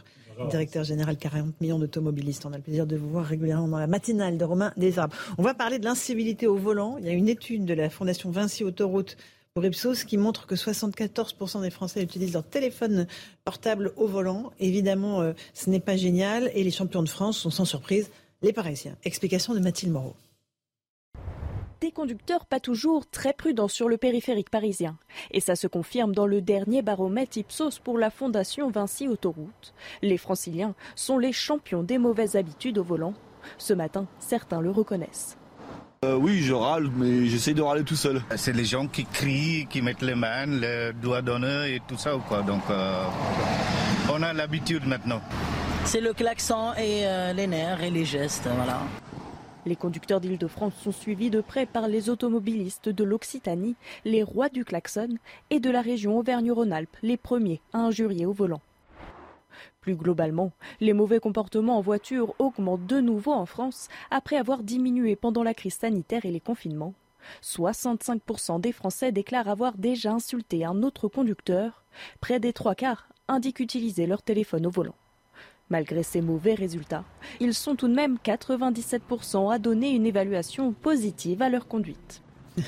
directeur 0.47 0.83
général 0.83 1.17
40 1.17 1.59
millions 1.61 1.79
d'automobilistes. 1.79 2.45
On 2.45 2.53
a 2.53 2.57
le 2.57 2.63
plaisir 2.63 2.87
de 2.87 2.95
vous 2.95 3.09
voir 3.09 3.25
régulièrement 3.25 3.67
dans 3.67 3.79
la 3.79 3.87
matinale 3.87 4.37
de 4.37 4.45
Romain 4.45 4.71
Desarbres. 4.77 5.15
On 5.37 5.43
va 5.43 5.53
parler 5.53 5.79
de 5.79 5.85
l'incivilité 5.85 6.47
au 6.47 6.55
volant. 6.55 6.97
Il 6.99 7.05
y 7.05 7.09
a 7.09 7.13
une 7.13 7.29
étude 7.29 7.65
de 7.65 7.73
la 7.73 7.89
Fondation 7.89 8.31
Vinci 8.31 8.63
Autoroute 8.63 9.17
pour 9.53 9.65
Ipsos 9.65 10.05
qui 10.05 10.17
montre 10.17 10.47
que 10.47 10.55
74% 10.55 11.61
des 11.61 11.69
Français 11.69 12.03
utilisent 12.03 12.33
leur 12.33 12.43
téléphone 12.43 13.07
portable 13.43 13.91
au 13.97 14.07
volant. 14.07 14.51
Évidemment, 14.59 15.21
euh, 15.21 15.33
ce 15.53 15.69
n'est 15.69 15.79
pas 15.79 15.97
génial 15.97 16.51
et 16.53 16.63
les 16.63 16.71
champions 16.71 17.03
de 17.03 17.09
France 17.09 17.37
sont 17.37 17.49
sans 17.49 17.65
surprise 17.65 18.09
les 18.41 18.53
Parisiens. 18.53 18.95
Explication 19.03 19.53
de 19.53 19.59
Mathilde 19.59 19.91
Moreau 19.91 20.15
des 21.81 21.91
conducteurs 21.91 22.45
pas 22.45 22.59
toujours 22.59 23.07
très 23.09 23.33
prudents 23.33 23.67
sur 23.67 23.89
le 23.89 23.97
périphérique 23.97 24.49
parisien. 24.49 24.97
Et 25.31 25.39
ça 25.39 25.55
se 25.55 25.67
confirme 25.67 26.13
dans 26.13 26.27
le 26.27 26.41
dernier 26.41 26.81
baromètre 26.81 27.37
Ipsos 27.37 27.79
pour 27.83 27.97
la 27.97 28.09
Fondation 28.09 28.69
Vinci 28.69 29.07
Autoroute. 29.07 29.73
Les 30.01 30.17
franciliens 30.17 30.75
sont 30.95 31.17
les 31.17 31.33
champions 31.33 31.83
des 31.83 31.97
mauvaises 31.97 32.35
habitudes 32.35 32.77
au 32.77 32.83
volant. 32.83 33.13
Ce 33.57 33.73
matin, 33.73 34.07
certains 34.19 34.61
le 34.61 34.71
reconnaissent. 34.71 35.37
Euh, 36.05 36.15
oui, 36.15 36.41
je 36.41 36.53
râle, 36.53 36.89
mais 36.95 37.27
j'essaie 37.27 37.53
de 37.53 37.61
râler 37.61 37.83
tout 37.83 37.97
seul. 37.97 38.21
C'est 38.37 38.55
les 38.55 38.63
gens 38.63 38.87
qui 38.87 39.03
crient, 39.05 39.67
qui 39.69 39.81
mettent 39.81 40.01
les 40.01 40.15
mains, 40.15 40.45
les 40.45 40.91
doigts 40.93 41.21
d'honneur 41.21 41.65
et 41.65 41.81
tout 41.85 41.97
ça, 41.97 42.11
quoi. 42.27 42.41
Donc, 42.41 42.61
euh, 42.69 43.03
on 44.09 44.23
a 44.23 44.31
l'habitude 44.31 44.87
maintenant. 44.87 45.21
C'est 45.83 45.99
le 45.99 46.13
klaxon 46.13 46.73
et 46.77 47.05
euh, 47.05 47.33
les 47.33 47.47
nerfs 47.47 47.83
et 47.83 47.89
les 47.89 48.05
gestes, 48.05 48.47
voilà. 48.55 48.79
Les 49.65 49.75
conducteurs 49.75 50.21
d'Île-de-France 50.21 50.73
sont 50.81 50.91
suivis 50.91 51.29
de 51.29 51.41
près 51.41 51.65
par 51.65 51.87
les 51.87 52.09
automobilistes 52.09 52.89
de 52.89 53.03
l'Occitanie, 53.03 53.75
les 54.05 54.23
rois 54.23 54.49
du 54.49 54.63
klaxon, 54.63 55.17
et 55.49 55.59
de 55.59 55.69
la 55.69 55.81
région 55.81 56.17
Auvergne-Rhône-Alpes, 56.17 56.97
les 57.03 57.17
premiers 57.17 57.61
à 57.73 57.79
injurier 57.79 58.25
au 58.25 58.31
volant. 58.31 58.61
Plus 59.81 59.95
globalement, 59.95 60.51
les 60.79 60.93
mauvais 60.93 61.19
comportements 61.19 61.77
en 61.77 61.81
voiture 61.81 62.33
augmentent 62.39 62.85
de 62.85 63.01
nouveau 63.01 63.33
en 63.33 63.45
France 63.45 63.89
après 64.11 64.37
avoir 64.37 64.63
diminué 64.63 65.15
pendant 65.15 65.43
la 65.43 65.53
crise 65.53 65.75
sanitaire 65.75 66.25
et 66.25 66.31
les 66.31 66.39
confinements. 66.39 66.93
65% 67.43 68.61
des 68.61 68.71
Français 68.71 69.11
déclarent 69.11 69.49
avoir 69.49 69.77
déjà 69.77 70.13
insulté 70.13 70.63
un 70.63 70.83
autre 70.83 71.07
conducteur. 71.07 71.83
Près 72.21 72.39
des 72.39 72.53
trois 72.53 72.75
quarts 72.75 73.09
indiquent 73.27 73.59
utiliser 73.59 74.07
leur 74.07 74.21
téléphone 74.21 74.65
au 74.65 74.71
volant. 74.71 74.95
Malgré 75.69 76.01
ces 76.01 76.21
mauvais 76.21 76.55
résultats, 76.55 77.03
ils 77.39 77.53
sont 77.53 77.75
tout 77.75 77.87
de 77.87 77.93
même 77.93 78.17
97% 78.23 79.53
à 79.53 79.59
donner 79.59 79.91
une 79.91 80.05
évaluation 80.05 80.73
positive 80.73 81.41
à 81.41 81.49
leur 81.49 81.67
conduite. 81.67 82.23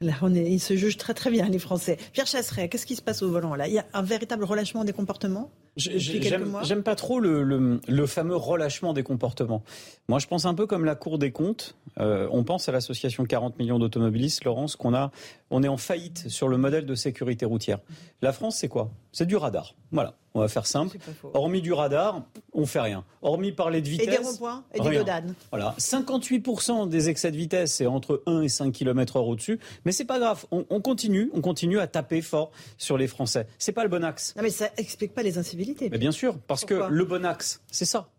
Là, 0.00 0.14
on 0.22 0.34
est, 0.34 0.50
ils 0.50 0.60
se 0.60 0.74
jugent 0.76 0.96
très 0.96 1.14
très 1.14 1.30
bien, 1.30 1.48
les 1.48 1.58
Français. 1.58 1.98
Pierre 2.12 2.26
Chasseret, 2.26 2.68
qu'est-ce 2.68 2.86
qui 2.86 2.96
se 2.96 3.02
passe 3.02 3.22
au 3.22 3.30
volant 3.30 3.54
là? 3.54 3.68
Il 3.68 3.74
y 3.74 3.78
a 3.78 3.86
un 3.92 4.02
véritable 4.02 4.44
relâchement 4.44 4.84
des 4.84 4.92
comportements? 4.92 5.50
J'aime 5.76 6.82
pas 6.82 6.94
trop 6.94 7.20
le, 7.20 7.42
le, 7.86 8.06
fameux 8.06 8.36
relâchement 8.36 8.94
des 8.94 9.02
comportements. 9.02 9.62
Moi, 10.08 10.18
je 10.18 10.26
pense 10.26 10.46
un 10.46 10.54
peu 10.54 10.66
comme 10.66 10.84
la 10.84 10.94
Cour 10.94 11.18
des 11.18 11.32
comptes. 11.32 11.76
Euh, 11.98 12.28
on 12.30 12.44
pense 12.44 12.68
à 12.68 12.72
l'association 12.72 13.24
40 13.24 13.58
millions 13.58 13.78
d'automobilistes, 13.78 14.44
Laurence, 14.44 14.76
qu'on 14.76 14.94
a, 14.94 15.10
on 15.50 15.62
est 15.62 15.68
en 15.68 15.76
faillite 15.76 16.28
sur 16.28 16.48
le 16.48 16.56
modèle 16.56 16.86
de 16.86 16.94
sécurité 16.94 17.44
routière. 17.44 17.78
La 18.22 18.32
France, 18.32 18.56
c'est 18.56 18.68
quoi? 18.68 18.90
C'est 19.12 19.26
du 19.26 19.36
radar. 19.36 19.74
Voilà. 19.92 20.14
On 20.34 20.40
va 20.40 20.48
faire 20.48 20.66
simple. 20.66 20.98
Hormis 21.32 21.62
du 21.62 21.72
radar, 21.72 22.22
on 22.52 22.66
fait 22.66 22.80
rien. 22.80 23.04
Hormis 23.22 23.52
parler 23.52 23.80
de 23.80 23.88
vitesse. 23.88 24.06
Et 24.06 24.10
des 24.10 24.16
ronds-points 24.18 24.64
et 24.74 24.80
des 24.80 24.96
godades. 24.98 25.34
Voilà. 25.50 25.74
58% 25.78 26.90
des 26.90 27.08
excès 27.08 27.30
de 27.30 27.36
vitesse, 27.38 27.72
c'est 27.72 27.86
entre 27.86 28.22
1 28.26 28.42
et 28.42 28.48
5 28.50 28.70
km 28.70 29.16
heure 29.16 29.26
au-dessus. 29.26 29.58
Mais 29.86 29.92
c'est 29.92 30.04
pas 30.04 30.18
grave. 30.18 30.44
On, 30.50 30.80
continue, 30.82 31.30
on 31.32 31.40
continue 31.40 31.80
à 31.80 31.86
taper 31.86 32.20
fort 32.20 32.50
sur 32.76 32.98
les 32.98 33.06
Français. 33.06 33.46
C'est 33.58 33.72
pas 33.72 33.82
le 33.82 33.88
bon 33.88 34.04
axe. 34.04 34.34
Non, 34.36 34.42
mais 34.42 34.50
ça 34.50 34.68
explique 34.76 35.14
pas 35.14 35.22
les 35.22 35.38
incivilités. 35.38 35.65
Mais 35.80 35.98
bien 35.98 36.12
sûr. 36.12 36.38
Parce 36.46 36.64
que 36.64 36.88
le 36.88 37.04
bon 37.04 37.24
axe, 37.24 37.62
c'est 37.70 37.84
ça. 37.84 38.10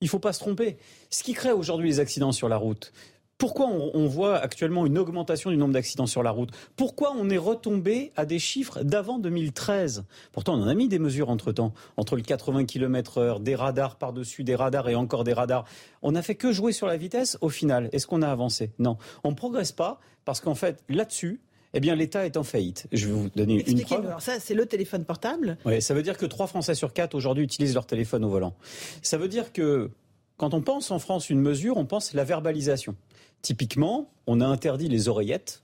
Il 0.00 0.08
faut 0.08 0.18
pas 0.18 0.32
se 0.32 0.40
tromper. 0.40 0.78
Ce 1.10 1.22
qui 1.22 1.34
crée 1.34 1.52
aujourd'hui 1.52 1.88
les 1.88 2.00
accidents 2.00 2.32
sur 2.32 2.48
la 2.48 2.56
route, 2.56 2.92
pourquoi 3.40 3.68
on, 3.68 4.06
voit 4.06 4.36
actuellement 4.36 4.84
une 4.84 4.98
augmentation 4.98 5.50
du 5.50 5.56
nombre 5.56 5.72
d'accidents 5.72 6.06
sur 6.06 6.22
la 6.22 6.30
route? 6.30 6.50
Pourquoi 6.76 7.14
on 7.16 7.30
est 7.30 7.38
retombé 7.38 8.12
à 8.14 8.26
des 8.26 8.38
chiffres 8.38 8.82
d'avant 8.82 9.18
2013 9.18 10.04
Pourtant, 10.32 10.58
on 10.58 10.62
en 10.62 10.68
a 10.68 10.74
mis 10.74 10.88
des 10.88 10.98
mesures 10.98 11.30
entre-temps, 11.30 11.72
entre 11.96 12.16
le 12.16 12.22
80 12.22 12.66
km/h, 12.66 13.42
des 13.42 13.54
radars 13.54 13.96
par-dessus 13.96 14.44
des 14.44 14.54
radars 14.54 14.90
et 14.90 14.94
encore 14.94 15.24
des 15.24 15.32
radars. 15.32 15.64
On 16.02 16.12
n'a 16.12 16.20
fait 16.20 16.34
que 16.34 16.52
jouer 16.52 16.72
sur 16.72 16.86
la 16.86 16.98
vitesse 16.98 17.38
au 17.40 17.48
final. 17.48 17.88
Est-ce 17.92 18.06
qu'on 18.06 18.20
a 18.20 18.28
avancé? 18.28 18.72
Non. 18.78 18.98
On 19.24 19.30
ne 19.30 19.36
progresse 19.36 19.72
pas 19.72 20.00
parce 20.26 20.40
qu'en 20.40 20.54
fait, 20.54 20.84
là-dessus, 20.90 21.40
eh 21.72 21.80
bien, 21.80 21.94
l'État 21.94 22.26
est 22.26 22.36
en 22.36 22.42
faillite. 22.42 22.86
Je 22.92 23.06
vais 23.06 23.12
vous 23.12 23.30
donner 23.34 23.64
une 23.68 23.80
preuve. 23.82 24.06
Alors 24.06 24.22
ça, 24.22 24.40
c'est 24.40 24.54
le 24.54 24.66
téléphone 24.66 25.04
portable. 25.04 25.56
Oui, 25.64 25.80
ça 25.80 25.94
veut 25.94 26.02
dire 26.02 26.16
que 26.16 26.26
3 26.26 26.46
Français 26.46 26.74
sur 26.74 26.92
4 26.92 27.14
aujourd'hui 27.14 27.44
utilisent 27.44 27.74
leur 27.74 27.86
téléphone 27.86 28.24
au 28.24 28.28
volant. 28.28 28.54
Ça 29.02 29.18
veut 29.18 29.28
dire 29.28 29.52
que 29.52 29.90
quand 30.36 30.54
on 30.54 30.62
pense 30.62 30.90
en 30.90 30.98
France 30.98 31.30
une 31.30 31.40
mesure, 31.40 31.76
on 31.76 31.86
pense 31.86 32.12
la 32.14 32.24
verbalisation. 32.24 32.96
Typiquement, 33.42 34.10
on 34.26 34.40
a 34.40 34.46
interdit 34.46 34.88
les 34.88 35.08
oreillettes. 35.08 35.62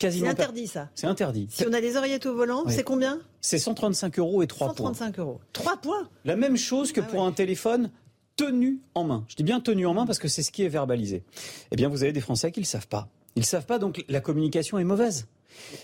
C'est 0.00 0.26
interdit 0.26 0.66
ça. 0.66 0.88
C'est 0.96 1.06
interdit. 1.06 1.46
Si 1.50 1.64
on 1.64 1.72
a 1.72 1.80
des 1.80 1.96
oreillettes 1.96 2.26
au 2.26 2.34
volant, 2.34 2.64
c'est 2.68 2.82
combien 2.82 3.20
C'est 3.40 3.58
135 3.58 4.18
euros 4.18 4.42
et 4.42 4.48
3 4.48 4.74
points. 4.74 4.88
135 4.88 5.18
euros. 5.20 5.40
3 5.52 5.76
points 5.76 6.08
La 6.24 6.34
même 6.34 6.56
chose 6.56 6.90
que 6.90 7.00
ah 7.00 7.04
pour 7.04 7.24
un 7.24 7.30
téléphone 7.30 7.90
tenu 8.36 8.80
en 8.94 9.04
main. 9.04 9.24
Je 9.28 9.36
dis 9.36 9.44
bien 9.44 9.60
tenu 9.60 9.86
en 9.86 9.94
main 9.94 10.06
parce 10.06 10.18
que 10.18 10.26
c'est 10.26 10.42
ce 10.42 10.50
qui 10.50 10.64
est 10.64 10.68
verbalisé. 10.68 11.22
Eh 11.70 11.76
bien, 11.76 11.88
vous 11.88 12.02
avez 12.02 12.12
des 12.12 12.20
Français 12.20 12.50
qui 12.50 12.58
ne 12.60 12.64
le 12.64 12.68
savent 12.68 12.88
pas. 12.88 13.08
Ils 13.36 13.40
ne 13.40 13.44
savent 13.44 13.66
pas, 13.66 13.78
donc 13.78 14.04
la 14.08 14.20
communication 14.20 14.78
est 14.78 14.84
mauvaise. 14.84 15.28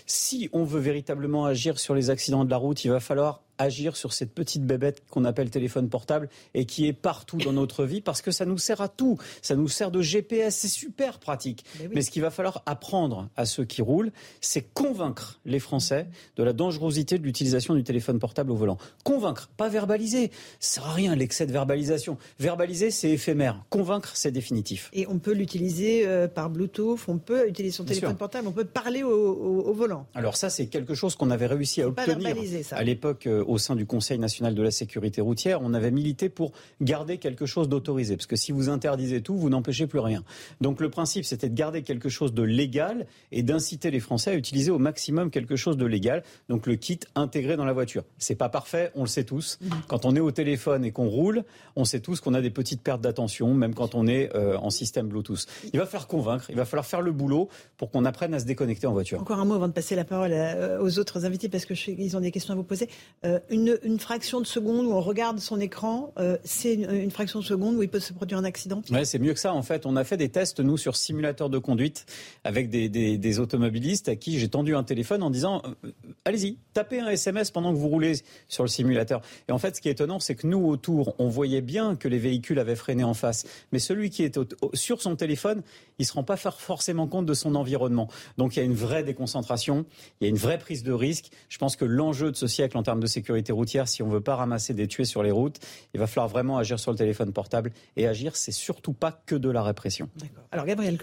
Si 0.05 0.49
on 0.53 0.63
veut 0.63 0.79
véritablement 0.79 1.45
agir 1.45 1.79
sur 1.79 1.95
les 1.95 2.09
accidents 2.09 2.45
de 2.45 2.49
la 2.49 2.57
route, 2.57 2.83
il 2.83 2.91
va 2.91 2.99
falloir 2.99 3.43
agir 3.59 3.95
sur 3.95 4.13
cette 4.13 4.33
petite 4.33 4.63
bébête 4.65 5.03
qu'on 5.09 5.25
appelle 5.25 5.49
téléphone 5.49 5.89
portable 5.89 6.29
et 6.53 6.65
qui 6.65 6.87
est 6.87 6.93
partout 6.93 7.37
dans 7.37 7.53
notre 7.53 7.85
vie 7.85 8.01
parce 8.01 8.21
que 8.21 8.31
ça 8.31 8.45
nous 8.45 8.57
sert 8.57 8.81
à 8.81 8.87
tout. 8.87 9.17
Ça 9.41 9.55
nous 9.55 9.67
sert 9.67 9.91
de 9.91 10.01
GPS, 10.01 10.55
c'est 10.55 10.67
super 10.67 11.19
pratique. 11.19 11.65
Mais, 11.93 12.01
ce 12.01 12.09
qu'il 12.09 12.21
va 12.21 12.31
falloir 12.31 12.63
apprendre 12.65 13.29
à 13.35 13.45
ceux 13.45 13.65
qui 13.65 13.81
roulent, 13.81 14.11
c'est 14.41 14.61
convaincre 14.61 15.39
les 15.45 15.59
Français 15.59 16.07
de 16.37 16.43
la 16.43 16.53
dangerosité 16.53 17.19
de 17.19 17.23
l'utilisation 17.23 17.75
du 17.75 17.83
téléphone 17.83 18.19
portable 18.19 18.51
au 18.51 18.55
volant. 18.55 18.77
Convaincre, 19.03 19.49
pas 19.57 19.69
verbaliser. 19.69 20.31
Ça 20.59 20.81
sert 20.81 20.87
à 20.87 20.93
rien 20.93 21.15
l'excès 21.15 21.45
de 21.45 21.51
verbalisation. 21.51 22.17
Verbaliser, 22.39 22.89
c'est 22.91 23.09
éphémère. 23.09 23.63
Convaincre, 23.69 24.11
c'est 24.15 24.31
définitif. 24.31 24.89
Et 24.93 25.05
on 25.07 25.19
peut 25.19 25.33
l'utiliser 25.33 26.07
euh, 26.07 26.27
par 26.27 26.49
Bluetooth, 26.49 26.99
on 27.07 27.17
peut 27.17 27.47
utiliser 27.47 27.75
son 27.75 27.83
téléphone 27.83 28.15
portable, 28.15 28.47
on 28.47 28.51
peut 28.51 28.65
parler 28.65 29.03
au, 29.03 29.73
volant. 29.73 30.07
Alors 30.15 30.37
ça, 30.37 30.49
c'est 30.49 30.67
quelque 30.67 30.93
chose 30.93 31.15
qu'on 31.15 31.29
avait 31.29 31.45
réussi 31.45 31.81
à 31.81 31.87
obtenir 31.87 32.35
à 32.71 32.83
l'époque 32.83 33.27
euh, 33.27 33.43
au 33.49 33.57
sein 33.57 33.75
du 33.75 33.85
Conseil 33.85 34.19
national 34.19 34.53
de 34.53 34.61
la 34.61 34.71
sécurité 34.71 35.21
routière, 35.21 35.59
on 35.61 35.73
avait 35.73 35.91
milité 35.91 36.29
pour 36.29 36.51
garder 36.81 37.17
quelque 37.17 37.45
chose 37.45 37.67
d'autorisé. 37.67 38.15
Parce 38.15 38.27
que 38.27 38.35
si 38.35 38.51
vous 38.51 38.69
interdisez 38.69 39.21
tout, 39.21 39.35
vous 39.35 39.49
n'empêchez 39.49 39.87
plus 39.87 39.99
rien. 39.99 40.23
Donc 40.61 40.79
le 40.79 40.89
principe, 40.89 41.25
c'était 41.25 41.49
de 41.49 41.55
garder 41.55 41.81
quelque 41.81 42.09
chose 42.09 42.33
de 42.33 42.43
légal 42.43 43.07
et 43.31 43.43
d'inciter 43.43 43.91
les 43.91 43.99
Français 43.99 44.31
à 44.31 44.35
utiliser 44.35 44.71
au 44.71 44.79
maximum 44.79 45.31
quelque 45.31 45.55
chose 45.55 45.77
de 45.77 45.85
légal. 45.85 46.23
Donc 46.47 46.67
le 46.67 46.75
kit 46.75 46.99
intégré 47.15 47.57
dans 47.57 47.65
la 47.65 47.73
voiture. 47.73 48.03
C'est 48.17 48.35
pas 48.35 48.49
parfait, 48.49 48.91
on 48.95 49.01
le 49.01 49.07
sait 49.07 49.23
tous. 49.23 49.59
Quand 49.87 50.05
on 50.05 50.15
est 50.15 50.19
au 50.19 50.31
téléphone 50.31 50.85
et 50.85 50.91
qu'on 50.91 51.07
roule, 51.09 51.43
on 51.75 51.85
sait 51.85 51.99
tous 51.99 52.19
qu'on 52.19 52.33
a 52.33 52.41
des 52.41 52.51
petites 52.51 52.81
pertes 52.81 53.01
d'attention, 53.01 53.53
même 53.53 53.73
quand 53.73 53.95
on 53.95 54.07
est 54.07 54.35
euh, 54.35 54.57
en 54.57 54.69
système 54.69 55.07
Bluetooth. 55.07 55.45
Il 55.73 55.79
va 55.79 55.85
falloir 55.85 56.07
convaincre, 56.07 56.45
il 56.49 56.55
va 56.55 56.65
falloir 56.65 56.85
faire 56.85 57.01
le 57.01 57.11
boulot 57.11 57.49
pour 57.77 57.89
qu'on 57.89 58.05
apprenne 58.05 58.33
à 58.33 58.39
se 58.39 58.45
déconnecter 58.45 58.85
en 58.87 58.93
voiture. 58.93 59.19
Encore 59.19 59.39
un 59.39 59.45
mot 59.45 59.55
avant 59.55 59.67
de 59.67 59.73
passer 59.73 59.95
la 59.95 60.05
parole 60.05 60.31
euh, 60.33 60.81
aux 60.81 60.99
autres 60.99 61.25
invités, 61.25 61.49
parce 61.49 61.65
que 61.65 61.73
ils 61.89 62.15
ont 62.15 62.19
des 62.19 62.31
questions 62.31 62.53
à 62.53 62.57
vous 62.57 62.63
poser. 62.63 62.89
Euh, 63.25 63.38
une, 63.49 63.99
fraction 63.99 64.39
de 64.39 64.45
seconde 64.45 64.85
où 64.85 64.93
on 64.93 65.01
regarde 65.01 65.39
son 65.39 65.59
écran, 65.59 66.13
euh, 66.17 66.37
c'est 66.43 66.73
une, 66.73 67.11
fraction 67.11 67.39
de 67.39 67.45
seconde 67.45 67.75
où 67.75 67.83
il 67.83 67.89
peut 67.89 67.99
se 67.99 68.13
produire 68.13 68.37
un 68.37 68.43
accident 68.43 68.81
Ouais, 68.89 69.05
c'est 69.05 69.19
mieux 69.19 69.33
que 69.33 69.39
ça 69.39 69.53
en 69.53 69.61
fait. 69.61 69.85
On 69.85 69.95
a 69.95 70.03
fait 70.03 70.17
des 70.17 70.29
tests, 70.29 70.59
nous, 70.59 70.77
sur 70.77 70.95
simulateur 70.95 71.49
de 71.49 71.57
conduite 71.57 72.05
avec 72.43 72.69
des, 72.69 73.39
automobilistes 73.39 74.09
à 74.09 74.15
qui 74.15 74.39
j'ai 74.39 74.49
tendu 74.49 74.75
un 74.75 74.83
téléphone 74.83 75.23
en 75.23 75.29
disant 75.29 75.61
euh, 75.85 75.91
allez-y, 76.25 76.57
tapez 76.73 76.99
un 76.99 77.07
SMS 77.07 77.51
pendant 77.51 77.71
que 77.71 77.77
vous 77.77 77.87
roulez 77.87 78.13
sur 78.47 78.63
le 78.63 78.69
simulateur. 78.69 79.21
Et 79.47 79.51
en 79.51 79.57
fait, 79.57 79.75
ce 79.75 79.81
qui 79.81 79.89
est 79.89 79.93
étonnant, 79.93 80.19
c'est 80.19 80.35
que 80.35 80.47
nous, 80.47 80.65
autour, 80.65 81.15
on 81.19 81.27
voyait 81.27 81.61
bien 81.61 81.95
que 81.95 82.07
les 82.07 82.19
véhicules 82.19 82.59
avaient 82.59 82.75
freiné 82.75 83.03
en 83.03 83.13
face. 83.13 83.45
Mais 83.71 83.79
celui 83.79 84.09
qui 84.09 84.23
est 84.23 84.39
sur 84.73 85.01
son 85.01 85.15
téléphone, 85.15 85.61
il 85.99 86.03
ne 86.03 86.05
se 86.05 86.13
rend 86.13 86.23
pas 86.23 86.37
forcément 86.37 87.07
compte 87.07 87.25
de 87.25 87.33
son 87.33 87.55
environnement. 87.55 88.09
Donc 88.37 88.55
il 88.55 88.59
y 88.59 88.61
a 88.61 88.65
une 88.65 88.73
vraie 88.73 89.03
déconcentration, 89.03 89.85
il 90.19 90.25
y 90.25 90.27
a 90.27 90.29
une 90.29 90.37
vraie 90.37 90.57
prise 90.57 90.83
de 90.83 90.91
risque. 90.91 91.31
Je 91.49 91.57
pense 91.57 91.75
que 91.75 91.85
l'enjeu 91.85 92.31
de 92.31 92.35
ce 92.35 92.47
siècle 92.47 92.77
en 92.77 92.83
termes 92.83 92.99
de 92.99 93.07
sécurité 93.07 93.28
routière, 93.51 93.87
si 93.87 94.03
on 94.03 94.07
ne 94.07 94.13
veut 94.13 94.21
pas 94.21 94.35
ramasser 94.35 94.73
des 94.73 94.87
tués 94.87 95.05
sur 95.05 95.23
les 95.23 95.31
routes, 95.31 95.59
il 95.93 95.99
va 95.99 96.07
falloir 96.07 96.27
vraiment 96.27 96.57
agir 96.57 96.79
sur 96.79 96.91
le 96.91 96.97
téléphone 96.97 97.33
portable. 97.33 97.71
Et 97.95 98.07
agir, 98.07 98.35
c'est 98.35 98.51
surtout 98.51 98.93
pas 98.93 99.11
que 99.25 99.35
de 99.35 99.49
la 99.49 99.63
répression. 99.63 100.09
D'accord. 100.17 100.43
Alors 100.51 100.65
Gabriel. 100.65 100.97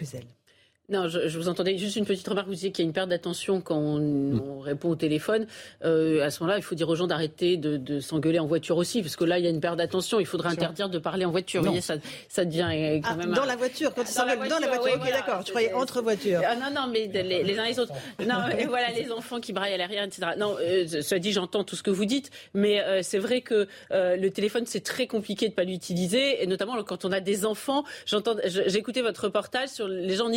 Non, 0.89 1.09
je, 1.09 1.37
vous 1.37 1.49
entendais 1.49 1.77
juste 1.79 1.97
une 1.97 2.05
petite 2.05 2.29
remarque. 2.29 2.47
Vous 2.47 2.55
disiez 2.55 2.71
qu'il 2.71 2.85
y 2.85 2.87
a 2.87 2.89
une 2.89 2.93
perte 2.93 3.09
d'attention 3.09 3.61
quand 3.61 3.77
on, 3.77 3.99
mm. 3.99 4.61
répond 4.61 4.91
au 4.91 4.95
téléphone. 4.95 5.47
Euh, 5.85 6.25
à 6.25 6.31
ce 6.31 6.41
moment-là, 6.43 6.59
il 6.59 6.63
faut 6.63 6.77
dire 6.77 6.89
aux 6.89 6.95
gens 6.95 7.09
d'arrêter 7.09 7.57
de, 7.57 7.99
s'engueuler 7.99 8.39
en 8.39 8.47
voiture 8.47 8.77
aussi, 8.77 9.03
parce 9.03 9.17
que 9.17 9.25
là, 9.25 9.39
il 9.39 9.45
y 9.45 9.49
a 9.49 9.51
une 9.51 9.61
perte 9.61 9.79
d'attention. 9.79 10.21
Il 10.21 10.27
faudrait 10.27 10.51
interdire 10.51 10.89
de 10.89 10.99
parler 10.99 11.25
en 11.25 11.33
voiture. 11.33 11.61
Vous 11.61 11.69
voyez, 11.69 11.81
ça, 11.81 11.95
ça 12.29 12.45
devient 12.45 12.69
euh, 12.71 13.01
quand 13.01 13.11
ah, 13.13 13.17
même. 13.17 13.35
Dans 13.35 13.45
la 13.45 13.57
voiture, 13.57 13.93
quand 13.95 14.03
ils 14.03 14.07
s'engueulent 14.07 14.49
dans 14.49 14.61
la 14.61 14.69
voiture. 14.69 14.95
ok, 14.95 15.11
d'accord. 15.11 15.43
Je 15.45 15.51
croyais 15.51 15.73
entre 15.73 16.03
voitures. 16.03 16.41
Ah, 16.47 16.55
non, 16.55 16.73
non, 16.73 16.89
mais 16.93 17.09
les, 17.09 17.59
uns 17.59 17.65
et 17.65 17.71
les 17.71 17.81
autres. 17.81 17.93
Non, 18.21 18.47
et 18.57 18.67
voilà, 18.67 18.93
les 18.93 19.11
enfants 19.11 19.41
qui 19.41 19.53
braillent 19.53 19.75
à 19.75 19.79
l'arrière, 19.79 20.05
etc. 20.05 20.29
Non, 20.39 20.57
euh, 20.61 20.87
cela 20.87 21.19
dit, 21.19 21.33
j'entends 21.33 21.65
tout 21.65 21.75
ce 21.75 21.83
que 21.83 21.91
vous 21.91 22.05
dites, 22.05 22.31
mais 22.55 22.81
euh, 22.81 23.01
c'est 23.03 23.19
vrai 23.19 23.41
que 23.41 23.67
le 23.91 24.29
téléphone, 24.29 24.65
c'est 24.67 24.85
très 24.85 25.09
compliqué 25.09 25.49
de 25.49 25.55
pas 25.55 25.65
l'utiliser, 25.65 26.45
et 26.45 26.47
notamment 26.47 26.81
quand 26.85 27.05
on 27.05 27.11
a 27.11 27.21
des 27.21 27.45
enfants. 27.45 27.83
J'entends, 28.07 28.37
j'ai 28.45 28.77
écouté 28.77 29.03
votre 29.03 29.25
reportage 29.25 29.71
sur 29.71 29.89
les 29.89 30.15
gens 30.15 30.27
en 30.27 30.33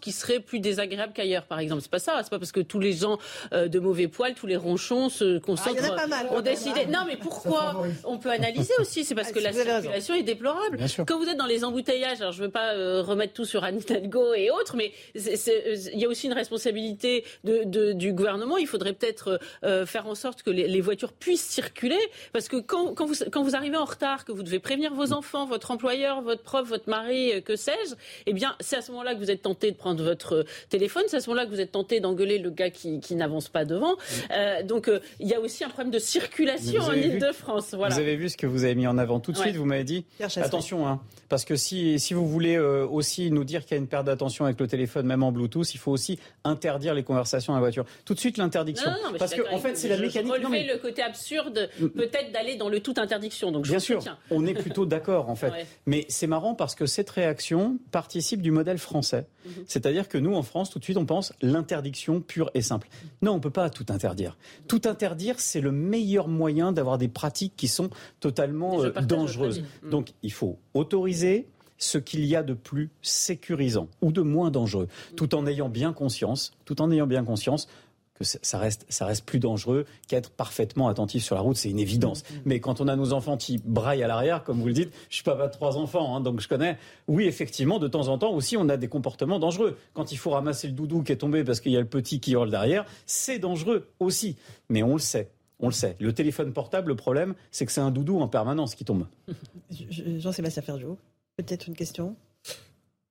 Qui 0.00 0.12
seraient 0.12 0.40
plus 0.40 0.60
désagréable 0.60 1.12
qu'ailleurs, 1.14 1.44
par 1.44 1.58
exemple. 1.58 1.82
C'est 1.82 1.90
pas 1.90 1.98
ça. 1.98 2.20
C'est 2.22 2.30
pas 2.30 2.38
parce 2.38 2.52
que 2.52 2.60
tous 2.60 2.80
les 2.80 2.92
gens 2.92 3.18
euh, 3.52 3.68
de 3.68 3.78
mauvais 3.78 4.08
poil, 4.08 4.34
tous 4.34 4.46
les 4.46 4.56
ronchons 4.56 5.08
se 5.08 5.38
concentrent. 5.38 5.76
Ah, 5.78 5.86
y 5.86 5.90
en 5.90 5.92
a 5.92 5.96
pas 5.96 6.06
mal. 6.06 6.26
Ont 6.30 6.40
décidé. 6.40 6.86
Non, 6.86 7.00
mais 7.06 7.16
pourquoi 7.16 7.84
On 8.04 8.18
peut 8.18 8.30
analyser 8.30 8.72
aussi. 8.78 9.04
C'est 9.04 9.14
parce 9.14 9.28
ah, 9.30 9.32
que 9.32 9.40
la 9.40 9.52
circulation 9.52 10.14
est 10.14 10.22
déplorable. 10.22 10.78
Quand 11.06 11.18
vous 11.18 11.28
êtes 11.28 11.36
dans 11.36 11.46
les 11.46 11.64
embouteillages, 11.64 12.20
alors 12.20 12.32
je 12.32 12.42
veux 12.42 12.50
pas 12.50 12.74
euh, 12.74 13.02
remettre 13.02 13.32
tout 13.32 13.44
sur 13.44 13.64
Anne 13.64 13.78
Hidalgo 13.78 14.34
et 14.34 14.50
autres, 14.50 14.76
mais 14.76 14.92
il 15.14 15.98
y 15.98 16.04
a 16.04 16.08
aussi 16.08 16.26
une 16.26 16.32
responsabilité 16.32 17.24
de, 17.44 17.92
du 17.92 18.12
gouvernement. 18.12 18.56
Il 18.56 18.66
faudrait 18.66 18.92
peut-être 18.92 19.40
euh, 19.64 19.86
faire 19.86 20.06
en 20.06 20.14
sorte 20.14 20.42
que 20.42 20.50
les, 20.50 20.80
voitures 20.80 21.12
puissent 21.12 21.46
circuler, 21.46 21.98
parce 22.32 22.48
que 22.48 22.56
quand, 22.56 22.94
quand, 22.94 23.06
vous, 23.06 23.14
quand 23.30 23.42
vous 23.42 23.54
arrivez 23.54 23.76
en 23.76 23.84
retard, 23.84 24.24
que 24.24 24.32
vous 24.32 24.42
devez 24.42 24.58
prévenir 24.58 24.94
vos 24.94 25.12
enfants, 25.12 25.46
votre 25.46 25.70
employeur, 25.70 26.22
votre 26.22 26.42
prof, 26.42 26.68
votre 26.68 26.88
mari, 26.88 27.42
que 27.44 27.56
sais-je, 27.56 27.94
eh 28.26 28.32
bien, 28.32 28.56
c'est 28.60 28.76
à 28.76 28.82
ce 28.82 28.90
moment-là 28.92 29.14
que 29.14 29.20
vous 29.20 29.30
êtes 29.30 29.42
tenté 29.42 29.71
de 29.72 29.76
prendre 29.76 30.02
votre 30.02 30.44
téléphone. 30.68 31.02
C'est 31.08 31.16
à 31.16 31.20
ce 31.20 31.30
moment-là 31.30 31.46
que 31.46 31.50
vous 31.50 31.60
êtes 31.60 31.72
tenté 31.72 32.00
d'engueuler 32.00 32.38
le 32.38 32.50
gars 32.50 32.70
qui, 32.70 33.00
n'avance 33.12 33.48
pas 33.48 33.64
devant. 33.64 33.96
Euh, 34.30 34.62
donc 34.62 34.90
il 35.20 35.28
y 35.28 35.34
a 35.34 35.40
aussi 35.40 35.64
un 35.64 35.68
problème 35.68 35.90
de 35.90 35.98
circulation 35.98 36.82
en 36.82 36.92
Ile-de-France. 36.92 37.74
Voilà. 37.74 37.94
Vous 37.94 38.00
avez 38.00 38.16
vu 38.16 38.30
ce 38.30 38.36
que 38.36 38.46
vous 38.46 38.64
avez 38.64 38.74
mis 38.74 38.86
en 38.86 38.96
avant 38.96 39.20
tout 39.20 39.32
de 39.32 39.36
suite. 39.36 39.56
Vous 39.56 39.66
m'avez 39.66 39.84
dit 39.84 40.06
attention, 40.36 40.86
hein, 40.86 41.00
parce 41.28 41.44
que 41.44 41.56
si, 41.56 41.98
si 42.00 42.14
vous 42.14 42.26
voulez 42.26 42.58
aussi 42.58 43.30
nous 43.30 43.44
dire 43.44 43.62
qu'il 43.64 43.72
y 43.72 43.74
a 43.74 43.78
une 43.78 43.88
perte 43.88 44.06
d'attention 44.06 44.44
avec 44.44 44.58
le 44.58 44.66
téléphone, 44.66 45.06
même 45.06 45.22
en 45.22 45.32
Bluetooth, 45.32 45.74
il 45.74 45.78
faut 45.78 45.92
aussi 45.92 46.18
interdire 46.44 46.94
les 46.94 47.02
conversations 47.02 47.52
à 47.52 47.56
la 47.56 47.60
voiture. 47.60 47.84
Tout 48.04 48.14
de 48.14 48.20
suite 48.20 48.38
l'interdiction. 48.38 48.90
Parce 49.18 49.34
que 49.34 49.42
en 49.52 49.58
fait 49.58 49.76
c'est 49.76 49.88
la 49.88 49.98
mécanique. 49.98 50.32
Je 50.36 50.46
relevais 50.46 50.64
le 50.64 50.78
côté 50.78 51.02
absurde 51.02 51.68
mm. 51.78 51.88
peut-être 51.88 52.32
d'aller 52.32 52.56
dans 52.56 52.68
le 52.68 52.80
tout 52.80 52.94
interdiction. 52.96 53.52
Donc 53.52 53.64
Bien 53.64 53.78
sûr, 53.78 54.02
on 54.30 54.46
est 54.46 54.54
plutôt 54.54 54.86
d'accord 54.86 55.28
en 55.28 55.36
fait. 55.36 55.52
Mais 55.86 56.06
c'est 56.08 56.26
marrant 56.26 56.54
parce 56.54 56.74
que 56.74 56.86
cette 56.86 57.10
réaction 57.10 57.78
participe 57.90 58.42
du 58.42 58.50
modèle 58.50 58.78
français. 58.78 59.26
Mhm. 59.44 59.61
C'est-à-dire 59.66 60.08
que 60.08 60.18
nous, 60.18 60.34
en 60.34 60.42
France, 60.42 60.70
tout 60.70 60.78
de 60.78 60.84
suite, 60.84 60.96
on 60.96 61.06
pense 61.06 61.32
l'interdiction 61.42 62.20
pure 62.20 62.50
et 62.54 62.62
simple. 62.62 62.88
Non, 63.20 63.32
on 63.32 63.36
ne 63.36 63.40
peut 63.40 63.50
pas 63.50 63.70
tout 63.70 63.86
interdire. 63.88 64.36
Tout 64.68 64.82
interdire, 64.84 65.38
c'est 65.38 65.60
le 65.60 65.72
meilleur 65.72 66.28
moyen 66.28 66.72
d'avoir 66.72 66.98
des 66.98 67.08
pratiques 67.08 67.54
qui 67.56 67.68
sont 67.68 67.90
totalement 68.20 68.82
euh, 68.82 68.90
dangereuses. 68.90 69.62
Mhm. 69.82 69.90
Donc, 69.90 70.12
il 70.22 70.32
faut 70.32 70.58
autoriser 70.74 71.46
ce 71.78 71.98
qu'il 71.98 72.24
y 72.24 72.36
a 72.36 72.42
de 72.42 72.54
plus 72.54 72.90
sécurisant 73.02 73.88
ou 74.00 74.12
de 74.12 74.22
moins 74.22 74.50
dangereux, 74.50 74.88
tout 75.16 75.34
en 75.34 75.46
ayant 75.46 75.68
bien 75.68 75.92
conscience, 75.92 76.52
tout 76.64 76.80
en 76.80 76.90
ayant 76.92 77.08
bien 77.08 77.24
conscience 77.24 77.68
que 78.14 78.24
ça 78.24 78.58
reste, 78.58 78.84
ça 78.88 79.06
reste 79.06 79.24
plus 79.24 79.38
dangereux 79.38 79.86
qu'être 80.08 80.30
parfaitement 80.30 80.88
attentif 80.88 81.24
sur 81.24 81.34
la 81.34 81.40
route, 81.40 81.56
c'est 81.56 81.70
une 81.70 81.78
évidence. 81.78 82.22
Mm, 82.22 82.34
mm. 82.34 82.40
Mais 82.44 82.60
quand 82.60 82.80
on 82.80 82.88
a 82.88 82.96
nos 82.96 83.12
enfants 83.12 83.36
qui 83.36 83.58
braillent 83.64 84.02
à 84.02 84.06
l'arrière, 84.06 84.44
comme 84.44 84.60
vous 84.60 84.66
le 84.66 84.72
dites, 84.72 84.92
je 85.08 85.16
suis 85.16 85.24
papa 85.24 85.48
de 85.48 85.52
trois 85.52 85.76
enfants, 85.76 86.14
hein, 86.16 86.20
donc 86.20 86.40
je 86.40 86.48
connais. 86.48 86.78
Oui, 87.08 87.24
effectivement, 87.24 87.78
de 87.78 87.88
temps 87.88 88.08
en 88.08 88.18
temps 88.18 88.32
aussi, 88.32 88.56
on 88.56 88.68
a 88.68 88.76
des 88.76 88.88
comportements 88.88 89.38
dangereux. 89.38 89.76
Quand 89.94 90.12
il 90.12 90.16
faut 90.16 90.30
ramasser 90.30 90.66
le 90.66 90.74
doudou 90.74 91.02
qui 91.02 91.12
est 91.12 91.16
tombé 91.16 91.44
parce 91.44 91.60
qu'il 91.60 91.72
y 91.72 91.76
a 91.76 91.80
le 91.80 91.86
petit 91.86 92.20
qui 92.20 92.32
hurle 92.32 92.50
derrière, 92.50 92.84
c'est 93.06 93.38
dangereux 93.38 93.88
aussi. 93.98 94.36
Mais 94.68 94.82
on 94.82 94.94
le 94.94 95.00
sait. 95.00 95.30
On 95.60 95.66
le 95.66 95.72
sait. 95.72 95.96
Le 96.00 96.12
téléphone 96.12 96.52
portable, 96.52 96.88
le 96.88 96.96
problème, 96.96 97.34
c'est 97.50 97.64
que 97.66 97.72
c'est 97.72 97.80
un 97.80 97.92
doudou 97.92 98.20
en 98.20 98.28
permanence 98.28 98.74
qui 98.74 98.84
tombe. 98.84 99.06
Jean-Sébastien 99.70 100.62
Ferjou, 100.62 100.98
peut-être 101.36 101.68
une 101.68 101.76
question? 101.76 102.16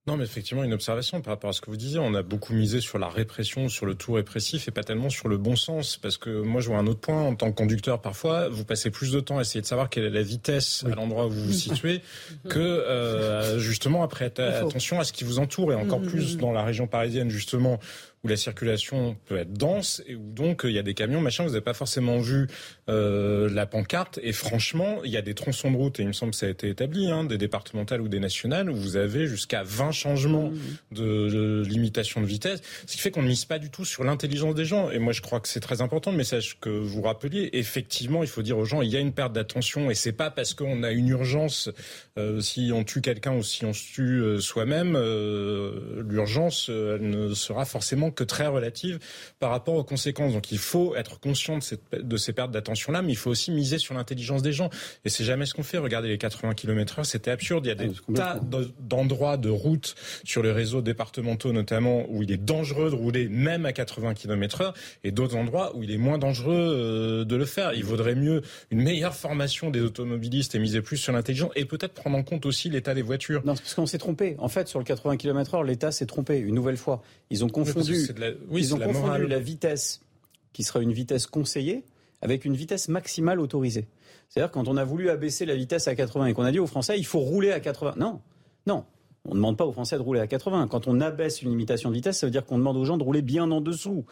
Non, 0.08 0.18
mais 0.18 0.24
effectivement, 0.24 0.64
une 0.64 0.74
observation 0.74 1.22
par 1.22 1.34
rapport 1.34 1.52
à 1.52 1.54
ce 1.54 1.62
que 1.62 1.70
vous 1.70 1.78
disiez. 1.78 2.00
On 2.00 2.16
a 2.16 2.24
beaucoup 2.24 2.54
misé 2.54 2.82
sur 2.82 2.98
la 2.98 3.08
répression, 3.08 3.70
sur 3.70 3.86
le 3.86 3.94
tout 3.94 4.14
répressif 4.14 4.68
et 4.68 4.72
pas 4.72 4.82
tellement 4.82 5.12
sur 5.12 5.28
le 5.28 5.38
bon 5.38 5.56
sens. 5.56 5.98
Parce 5.98 6.18
que 6.18 6.42
moi, 6.42 6.60
je 6.60 6.70
vois 6.70 6.80
un 6.80 6.88
autre 6.88 7.02
point. 7.02 7.22
En 7.22 7.36
tant 7.36 7.52
que 7.52 7.56
conducteur, 7.56 8.02
parfois, 8.02 8.50
vous 8.50 8.66
passez 8.66 8.90
plus 8.90 9.12
de 9.12 9.20
temps 9.20 9.38
à 9.38 9.42
essayer 9.42 9.62
de 9.62 9.68
savoir 9.68 9.92
quelle 9.92 10.06
est 10.06 10.10
la 10.10 10.24
vitesse 10.24 10.84
à 10.92 10.96
l'endroit 10.96 11.28
où 11.28 11.30
vous 11.30 11.46
vous 11.46 11.54
situez 11.54 12.02
que, 12.50 12.58
euh, 12.58 13.60
justement, 13.60 14.02
après 14.02 14.26
attention 14.26 15.00
à 15.00 15.04
ce 15.04 15.14
qui 15.14 15.24
vous 15.24 15.38
entoure 15.38 15.72
et 15.72 15.76
encore 15.76 16.00
mm, 16.00 16.06
mm, 16.06 16.10
plus 16.10 16.36
mm. 16.36 16.40
dans 16.40 16.52
la 16.52 16.64
région 16.64 16.88
parisienne, 16.88 17.30
justement, 17.30 17.80
où 18.24 18.28
la 18.28 18.38
circulation 18.38 19.18
peut 19.26 19.38
être 19.38 19.54
dense 19.54 20.04
et 20.06 20.16
où 20.16 20.32
donc 20.32 20.62
il 20.64 20.72
y 20.72 20.80
a 20.80 20.84
des 20.84 20.94
camions, 20.94 21.22
machin, 21.22 21.44
vous 21.44 21.52
n'avez 21.52 21.62
pas 21.62 21.74
forcément 21.74 22.20
vu 22.20 22.48
euh, 22.90 23.50
la 23.50 23.66
pancarte. 23.66 24.20
Et 24.22 24.32
franchement, 24.32 25.00
il 25.04 25.12
y 25.12 25.18
a 25.18 25.22
des 25.22 25.34
tronçons 25.34 25.72
de 25.72 25.78
route, 25.78 26.00
et 26.00 26.04
il 26.04 26.08
me 26.08 26.14
semble 26.14 26.32
que 26.32 26.38
ça 26.38 26.46
a 26.46 26.50
été 26.50 26.70
établi, 26.70 27.10
hein, 27.10 27.24
des 27.24 27.38
départementales 27.38 28.02
ou 28.02 28.08
des 28.08 28.20
nationales, 28.20 28.70
où 28.70 28.76
vous 28.76 28.98
avez 28.98 29.28
jusqu'à 29.28 29.64
20 29.64 29.92
changements 29.92 30.50
mmh. 30.50 30.96
de, 30.96 31.64
limitation 31.66 32.22
de 32.22 32.26
vitesse, 32.26 32.62
ce 32.86 32.94
qui 32.94 33.00
fait 33.00 33.12
qu'on 33.12 33.24
ne 33.24 33.28
mise 33.28 33.46
pas 33.46 33.60
du 33.60 33.70
tout 33.70 33.86
sur 33.86 34.04
l'intelligence 34.04 34.56
des 34.56 34.66
gens. 34.66 34.92
Et 34.92 35.00
moi, 35.00 35.14
je 35.14 35.22
crois 35.22 35.40
que 35.40 35.48
c'est 35.48 35.60
très 35.60 35.82
important 35.82 36.12
le 36.12 36.18
message 36.18 36.58
que 36.60 36.70
vous 36.70 37.02
rappeliez. 37.02 37.50
Effectivement, 37.54 38.24
il 38.24 38.30
faut 38.30 38.42
dire 38.42 38.58
aux 38.58 38.66
gens, 38.66 38.82
il 38.82 38.90
y 38.90 38.98
a 38.98 39.00
une 39.00 39.14
perte 39.14 39.34
d'attention, 39.34 39.90
et 39.90 39.96
c'est 39.96 40.12
pas 40.12 40.30
parce 40.30 40.54
qu'on 40.54 40.84
a 40.84 40.92
une 40.92 41.10
urgence, 41.10 41.70
euh, 42.18 42.40
si 42.42 42.72
on 42.74 42.84
tue 42.84 43.02
quelqu'un 43.02 43.34
ou 43.34 43.44
si 43.44 43.66
on 43.66 43.74
se 43.74 43.94
tue 43.94 44.22
euh, 44.22 44.40
soi-même, 44.40 44.96
euh, 44.96 46.04
l'urgence, 46.08 46.70
elle 46.70 47.10
ne 47.10 47.34
sera 47.34 47.66
forcément 47.66 48.11
que 48.16 48.24
très 48.24 48.48
relative 48.48 49.00
par 49.40 49.52
rapport 49.52 49.76
aux 49.76 49.84
conséquences. 49.84 50.34
Donc 50.34 50.52
il 50.52 50.58
faut 50.58 50.96
être 50.96 51.20
conscient 51.20 51.58
de, 51.58 51.64
cette, 51.64 51.82
de 51.94 52.18
ces 52.18 52.34
pertes 52.34 52.52
d'attention-là, 52.52 53.02
mais 53.02 53.12
il 53.14 53.18
faut 53.18 53.30
aussi 53.30 53.52
miser 53.52 53.78
sur 53.78 53.94
l'intelligence 53.94 54.42
des 54.42 54.54
gens. 54.54 54.70
Et 55.06 55.10
c'est 55.10 55.24
jamais 55.24 55.46
ce 55.46 55.54
qu'on 55.54 55.64
fait. 55.64 55.78
Regardez 55.78 56.08
les 56.08 56.18
80 56.18 56.54
km 56.54 57.00
heure, 57.00 57.06
c'était 57.06 57.32
absurde. 57.32 57.66
Il 57.66 57.70
y 57.70 57.72
a 57.72 57.76
des 57.76 57.92
ah, 58.10 58.14
tas 58.16 58.40
d'endroits 58.80 59.38
de 59.38 59.50
route 59.50 59.96
sur 60.24 60.44
les 60.44 60.52
réseaux 60.52 60.82
départementaux 60.82 61.52
notamment 61.52 62.06
où 62.10 62.24
il 62.24 62.32
est 62.32 62.38
dangereux 62.38 62.90
de 62.90 62.96
rouler 62.96 63.28
même 63.30 63.66
à 63.66 63.74
80 63.74 64.14
km 64.14 64.62
heure 64.62 64.74
et 65.04 65.12
d'autres 65.12 65.36
endroits 65.36 65.76
où 65.76 65.84
il 65.84 65.92
est 65.92 65.98
moins 65.98 66.18
dangereux 66.18 66.54
euh, 66.56 67.26
de 67.26 67.36
le 67.36 67.46
faire. 67.46 67.74
Il 67.74 67.84
vaudrait 67.84 68.16
mieux 68.16 68.42
une 68.70 68.82
meilleure 68.82 69.16
formation 69.16 69.70
des 69.70 69.82
automobilistes 69.82 70.56
et 70.56 70.60
miser 70.60 70.82
plus 70.82 70.98
sur 70.98 71.14
l'intelligence 71.14 71.52
et 71.56 71.66
peut-être 71.66 71.94
prendre 71.94 72.18
en 72.18 72.24
compte 72.24 72.46
aussi 72.46 72.70
l'état 72.70 72.94
des 72.94 73.02
voitures. 73.02 73.42
Non, 73.46 73.56
c'est 73.56 73.62
parce 73.62 73.74
qu'on 73.76 73.86
s'est 73.86 73.98
trompé. 73.98 74.36
En 74.40 74.50
fait, 74.50 74.68
sur 74.68 74.80
le 74.80 74.86
80 74.86 75.18
km 75.18 75.56
heure, 75.56 75.64
l'État 75.64 75.92
s'est 75.92 76.06
trompé 76.06 76.38
une 76.38 76.56
nouvelle 76.56 76.78
fois. 76.78 77.02
Ils 77.30 77.46
ont 77.46 77.50
confondu 77.50 78.01
ils 78.52 78.76
ont 78.76 78.80
confondu 78.80 79.28
la 79.28 79.40
vitesse 79.40 80.02
qui 80.54 80.64
sera 80.64 80.82
une 80.82 80.94
vitesse 80.94 81.28
conseillée 81.28 81.84
avec 82.22 82.46
une 82.46 82.56
vitesse 82.56 82.88
maximale 82.88 83.40
autorisée. 83.40 83.88
C'est-à-dire 84.30 84.52
quand 84.52 84.68
on 84.68 84.78
a 84.78 84.84
voulu 84.84 85.10
abaisser 85.10 85.46
la 85.46 85.56
vitesse 85.56 85.88
à 85.88 85.96
80 85.96 86.28
et 86.28 86.34
qu'on 86.34 86.44
a 86.44 86.52
dit 86.52 86.60
aux 86.60 86.68
Français 86.68 86.98
il 86.98 87.06
faut 87.06 87.20
rouler 87.20 87.52
à 87.52 87.60
80. 87.60 87.96
Non, 87.98 88.22
non. 88.68 88.86
On 89.26 89.32
ne 89.32 89.36
demande 89.36 89.56
pas 89.56 89.66
aux 89.66 89.72
Français 89.72 89.98
de 89.98 90.02
rouler 90.02 90.20
à 90.20 90.26
80. 90.26 90.68
Quand 90.68 90.88
on 90.88 91.00
abaisse 91.00 91.44
une 91.44 91.52
limitation 91.52 91.90
de 91.90 91.96
vitesse, 91.96 92.20
ça 92.20 92.26
veut 92.26 92.32
dire 92.32 92.44
qu'on 92.44 92.58
demande 92.58 92.78
aux 92.78 92.86
gens 92.86 92.98
de 92.98 93.04
rouler 93.04 93.22
bien 93.22 93.50
en 93.52 93.62
dessous. 93.62 94.04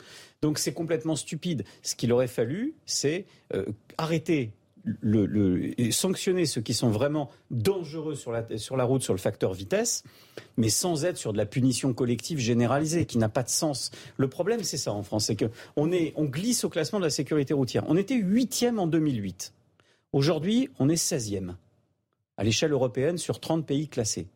Donc 0.44 0.60
c'est 0.60 0.74
complètement 0.74 1.16
stupide. 1.16 1.64
Ce 1.82 1.96
qu'il 1.96 2.12
aurait 2.12 2.28
fallu, 2.28 2.76
c'est 2.86 3.26
euh, 3.54 3.66
arrêter 3.98 4.52
sanctionner 5.92 6.46
ceux 6.46 6.62
qui 6.62 6.74
sont 6.74 6.90
vraiment 6.90 7.30
dangereux 7.52 8.16
sur 8.16 8.32
la, 8.32 8.58
sur 8.58 8.78
la 8.78 8.84
route 8.84 9.04
sur 9.04 9.14
le 9.14 9.20
facteur 9.20 9.54
vitesse, 9.54 10.04
mais 10.58 10.70
sans 10.70 11.06
être 11.06 11.18
sur 11.18 11.34
de 11.34 11.38
la 11.38 11.46
punition 11.46 11.94
collective 11.94 12.40
généralisée 12.40 13.06
qui 13.06 13.18
n'a 13.18 13.30
pas 13.30 13.44
de 13.44 13.50
sens. 13.50 13.92
Le 14.18 14.28
problème, 14.28 14.64
c'est 14.64 14.78
ça 14.78 14.94
en 14.94 15.04
France, 15.04 15.26
c'est 15.26 15.36
qu'on 15.36 15.92
on 16.16 16.26
glisse 16.26 16.64
au 16.64 16.70
classement 16.70 17.00
de 17.00 17.06
la 17.06 17.10
sécurité 17.10 17.54
routière. 17.54 17.84
On 17.88 17.98
était 17.98 18.16
huitième 18.16 18.80
en 18.80 18.88
2008. 18.88 19.54
Aujourd'hui, 20.12 20.70
on 20.80 20.90
est 20.90 20.96
16e 20.96 21.56
à 22.38 22.44
l'échelle 22.44 22.72
européenne 22.72 23.18
sur 23.18 23.40
30 23.40 23.66
pays 23.66 23.88
classés. 23.88 24.28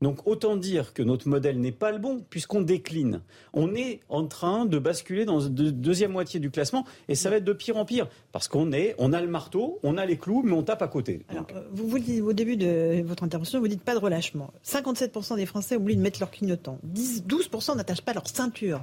Donc 0.00 0.26
autant 0.26 0.56
dire 0.56 0.94
que 0.94 1.02
notre 1.02 1.28
modèle 1.28 1.60
n'est 1.60 1.72
pas 1.72 1.92
le 1.92 1.98
bon 1.98 2.24
puisqu'on 2.30 2.62
décline. 2.62 3.20
On 3.52 3.74
est 3.74 4.00
en 4.08 4.26
train 4.26 4.64
de 4.64 4.78
basculer 4.78 5.26
dans 5.26 5.40
la 5.40 5.48
deuxième 5.48 6.12
moitié 6.12 6.40
du 6.40 6.50
classement 6.50 6.86
et 7.08 7.14
ça 7.14 7.28
va 7.28 7.36
être 7.36 7.44
de 7.44 7.52
pire 7.52 7.76
en 7.76 7.84
pire 7.84 8.08
parce 8.32 8.48
qu'on 8.48 8.72
est, 8.72 8.94
on 8.98 9.12
a 9.12 9.20
le 9.20 9.28
marteau, 9.28 9.78
on 9.82 9.98
a 9.98 10.06
les 10.06 10.16
clous, 10.16 10.42
mais 10.42 10.52
on 10.52 10.62
tape 10.62 10.80
à 10.82 10.88
côté. 10.88 11.20
Alors, 11.28 11.46
euh, 11.54 11.62
vous, 11.72 11.86
vous 11.86 11.98
dites 11.98 12.22
au 12.22 12.32
début 12.32 12.56
de 12.56 13.02
votre 13.02 13.24
intervention, 13.24 13.60
vous 13.60 13.68
dites 13.68 13.82
pas 13.82 13.94
de 13.94 14.00
relâchement. 14.00 14.52
57% 14.64 15.36
des 15.36 15.46
Français 15.46 15.76
oublient 15.76 15.96
de 15.96 16.02
mettre 16.02 16.20
leur 16.20 16.30
clignotant. 16.30 16.78
12% 16.94 17.76
n'attachent 17.76 18.02
pas 18.02 18.14
leur 18.14 18.26
ceinture. 18.26 18.80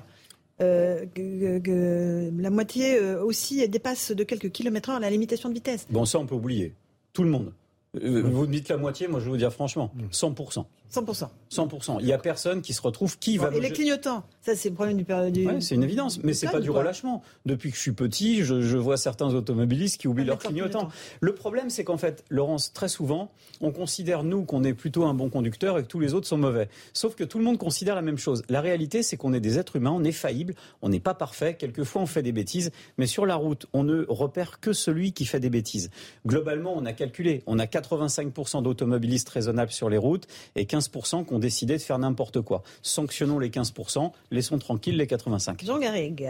Euh, 0.59 1.05
la 1.15 2.49
moitié 2.49 2.99
euh, 2.99 3.23
aussi 3.23 3.67
dépasse 3.67 4.11
de 4.11 4.23
quelques 4.23 4.51
kilomètres 4.51 4.89
heure 4.89 4.99
la 4.99 5.09
limitation 5.09 5.49
de 5.49 5.53
vitesse. 5.53 5.87
Bon, 5.89 6.05
ça 6.05 6.19
on 6.19 6.25
peut 6.25 6.35
oublier. 6.35 6.73
Tout 7.13 7.23
le 7.23 7.29
monde. 7.29 7.53
Vous 7.93 8.41
me 8.41 8.47
dites 8.47 8.69
la 8.69 8.77
moitié, 8.77 9.07
moi 9.07 9.19
je 9.19 9.25
vais 9.25 9.31
vous 9.31 9.37
dire 9.37 9.51
franchement, 9.51 9.91
100%. 10.11 10.65
100%. 10.93 11.27
100%. 11.51 11.97
Il 11.99 12.05
n'y 12.05 12.13
a 12.13 12.17
personne 12.17 12.61
qui 12.61 12.73
se 12.73 12.81
retrouve 12.81 13.17
qui 13.19 13.37
va. 13.37 13.49
Et 13.53 13.59
les 13.59 13.71
clignotants, 13.71 14.23
ça 14.41 14.55
c'est 14.55 14.69
le 14.69 14.75
problème 14.75 14.97
du. 14.97 15.03
du... 15.31 15.61
c'est 15.61 15.75
une 15.75 15.83
évidence, 15.83 16.23
mais 16.23 16.33
c'est 16.33 16.49
pas 16.49 16.59
du 16.59 16.69
relâchement. 16.69 17.23
Depuis 17.45 17.71
que 17.71 17.75
je 17.75 17.81
suis 17.81 17.91
petit, 17.91 18.43
je, 18.43 18.77
vois 18.77 18.97
certains 18.97 19.33
automobilistes 19.33 19.99
qui 19.99 20.07
oublient 20.07 20.23
ah, 20.23 20.27
leurs 20.27 20.39
clignotants. 20.39 20.89
Le 21.19 21.33
problème, 21.33 21.69
c'est 21.69 21.83
qu'en 21.83 21.97
fait, 21.97 22.23
Laurence, 22.29 22.71
très 22.73 22.87
souvent, 22.87 23.31
on 23.59 23.71
considère 23.71 24.23
nous 24.23 24.43
qu'on 24.43 24.63
est 24.63 24.73
plutôt 24.73 25.05
un 25.05 25.13
bon 25.13 25.29
conducteur 25.29 25.77
et 25.77 25.83
que 25.83 25.87
tous 25.87 25.99
les 25.99 26.13
autres 26.13 26.27
sont 26.27 26.37
mauvais. 26.37 26.69
Sauf 26.93 27.15
que 27.15 27.23
tout 27.23 27.37
le 27.37 27.43
monde 27.43 27.57
considère 27.57 27.95
la 27.95 28.01
même 28.01 28.17
chose. 28.17 28.43
La 28.49 28.61
réalité, 28.61 29.03
c'est 29.03 29.17
qu'on 29.17 29.33
est 29.33 29.39
des 29.39 29.59
êtres 29.59 29.75
humains, 29.75 29.91
on 29.91 30.03
est 30.03 30.11
faillible, 30.11 30.53
on 30.81 30.89
n'est 30.89 30.99
pas 30.99 31.13
parfait. 31.13 31.55
Quelquefois, 31.55 32.01
on 32.01 32.05
fait 32.05 32.23
des 32.23 32.31
bêtises, 32.31 32.71
mais 32.97 33.07
sur 33.07 33.25
la 33.25 33.35
route, 33.35 33.65
on 33.73 33.83
ne 33.83 34.05
repère 34.07 34.59
que 34.59 34.73
celui 34.73 35.11
qui 35.11 35.25
fait 35.25 35.39
des 35.39 35.49
bêtises. 35.49 35.89
Globalement, 36.25 36.73
on 36.75 36.85
a 36.85 36.93
calculé, 36.93 37.43
on 37.45 37.59
a 37.59 37.65
85% 37.65 38.63
d'automobilistes 38.63 39.29
raisonnables 39.29 39.71
sur 39.71 39.89
les 39.89 39.97
routes 39.97 40.27
et 40.55 40.65
15% 40.65 40.76
qui 40.79 41.33
ont 41.33 41.39
décidé 41.39 41.77
de 41.77 41.81
faire 41.81 41.99
n'importe 41.99 42.41
quoi. 42.41 42.63
Sanctionnons 42.81 43.39
les 43.39 43.49
15%, 43.49 44.11
laissons 44.31 44.57
tranquilles 44.59 44.97
les 44.97 45.05
85%. 45.05 45.65
Jean 45.65 45.79
Garrigue. 45.79 46.29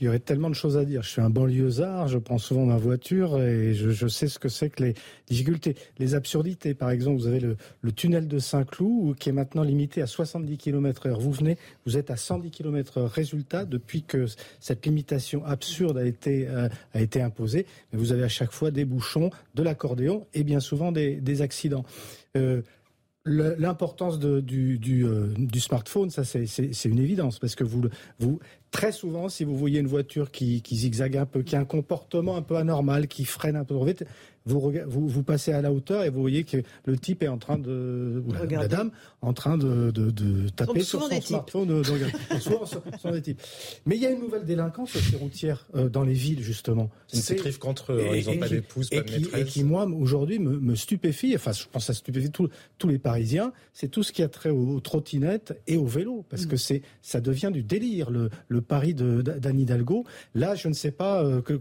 Il 0.00 0.04
y 0.04 0.08
aurait 0.08 0.18
tellement 0.18 0.48
de 0.48 0.54
choses 0.54 0.76
à 0.76 0.84
dire. 0.84 1.02
Je 1.02 1.10
suis 1.10 1.20
un 1.20 1.30
banlieusard, 1.30 2.08
je 2.08 2.18
prends 2.18 2.38
souvent 2.38 2.64
ma 2.64 2.76
voiture 2.76 3.40
et 3.40 3.74
je, 3.74 4.06
sais 4.06 4.28
ce 4.28 4.38
que 4.38 4.48
c'est 4.48 4.70
que 4.70 4.82
les 4.82 4.94
difficultés. 5.26 5.76
Les 5.98 6.14
absurdités, 6.14 6.74
par 6.74 6.90
exemple, 6.90 7.18
vous 7.18 7.26
avez 7.26 7.40
le, 7.40 7.92
tunnel 7.92 8.28
de 8.28 8.38
Saint-Cloud 8.38 9.16
qui 9.18 9.28
est 9.28 9.32
maintenant 9.32 9.62
limité 9.62 10.02
à 10.02 10.06
70 10.06 10.56
km 10.58 11.06
heure. 11.06 11.20
Vous 11.20 11.32
venez, 11.32 11.58
vous 11.86 11.96
êtes 11.96 12.10
à 12.10 12.16
110 12.16 12.50
km 12.50 12.98
heure. 12.98 13.10
Résultat, 13.10 13.64
depuis 13.64 14.02
que 14.02 14.26
cette 14.60 14.84
limitation 14.86 15.44
absurde 15.44 15.98
a 15.98 16.04
été, 16.04 16.46
euh, 16.48 16.68
a 16.92 17.00
été 17.00 17.20
imposée, 17.20 17.66
vous 17.92 18.12
avez 18.12 18.24
à 18.24 18.28
chaque 18.28 18.52
fois 18.52 18.70
des 18.70 18.84
bouchons, 18.84 19.30
de 19.54 19.62
l'accordéon 19.62 20.26
et 20.34 20.44
bien 20.44 20.60
souvent 20.60 20.92
des, 20.92 21.42
accidents. 21.42 21.84
Euh, 22.36 22.62
L'importance 23.26 24.18
euh, 24.22 24.42
du, 24.42 25.60
smartphone, 25.60 26.10
ça 26.10 26.24
c'est 26.24 26.84
une 26.84 26.98
évidence, 26.98 27.38
parce 27.38 27.54
que 27.54 27.64
vous, 27.64 27.88
vous 28.18 28.38
très 28.70 28.92
souvent, 28.92 29.30
si 29.30 29.44
vous 29.44 29.56
voyez 29.56 29.80
une 29.80 29.86
voiture 29.86 30.30
qui, 30.30 30.60
qui 30.60 30.76
zigzague 30.76 31.16
un 31.16 31.24
peu, 31.24 31.42
qui 31.42 31.56
a 31.56 31.60
un 31.60 31.64
comportement 31.64 32.36
un 32.36 32.42
peu 32.42 32.56
anormal, 32.56 33.08
qui 33.08 33.24
freine 33.24 33.56
un 33.56 33.64
peu 33.64 33.74
trop 33.74 33.86
vite, 33.86 34.04
vous, 34.46 35.08
vous, 35.08 35.22
passez 35.22 35.52
à 35.52 35.62
la 35.62 35.72
hauteur 35.72 36.04
et 36.04 36.10
vous 36.10 36.20
voyez 36.20 36.44
que 36.44 36.58
le 36.84 36.98
type 36.98 37.22
est 37.22 37.28
en 37.28 37.38
train 37.38 37.56
de, 37.56 38.22
ou 38.26 38.32
la, 38.32 38.68
dame, 38.68 38.90
en 39.22 39.32
train 39.32 39.56
de, 39.56 39.90
de, 39.90 40.48
taper 40.50 40.82
sur 40.82 41.02
son 41.02 41.20
smartphone. 41.20 41.68
De, 41.68 41.82
souvent, 42.38 43.10
des 43.10 43.22
types. 43.22 43.40
Mais 43.86 43.96
il 43.96 44.02
y 44.02 44.06
a 44.06 44.10
une 44.10 44.20
nouvelle 44.20 44.44
délinquance 44.44 44.96
aussi 44.96 45.16
routière 45.16 45.66
euh, 45.74 45.88
dans 45.88 46.02
les 46.02 46.12
villes, 46.12 46.42
justement. 46.42 46.90
Ils 47.14 47.20
s'écrivent 47.20 47.58
qu'entre 47.58 47.92
eux, 47.92 48.04
hein. 48.06 48.16
ils 48.16 48.26
n'ont 48.26 48.38
pas 48.38 48.48
d'épouse, 48.48 48.90
pas 48.90 49.00
de 49.00 49.10
maîtresse. 49.12 49.40
Et 49.40 49.44
qui, 49.44 49.64
moi, 49.64 49.86
aujourd'hui, 49.86 50.38
me, 50.38 50.58
me, 50.58 50.74
stupéfie, 50.74 51.34
enfin, 51.34 51.52
je 51.52 51.64
pense 51.72 51.84
que 51.84 51.86
ça 51.86 51.94
stupéfie 51.94 52.30
tous, 52.30 52.50
tous 52.76 52.88
les 52.88 52.98
Parisiens, 52.98 53.52
c'est 53.72 53.88
tout 53.88 54.02
ce 54.02 54.12
qui 54.12 54.22
a 54.22 54.28
trait 54.28 54.50
aux, 54.50 54.80
trottinettes 54.80 55.58
et 55.66 55.78
au 55.78 55.86
vélo, 55.86 56.26
parce 56.28 56.44
mm. 56.44 56.48
que 56.48 56.56
c'est, 56.56 56.82
ça 57.00 57.22
devient 57.22 57.50
du 57.50 57.62
délire, 57.62 58.10
le, 58.10 58.28
le 58.48 58.60
pari 58.60 58.92
d'Anne 58.92 59.58
Hidalgo. 59.58 60.04
Là, 60.34 60.54
je 60.54 60.68
ne 60.68 60.74
sais 60.74 60.90
pas, 60.90 61.24
euh, 61.24 61.40
que, 61.40 61.58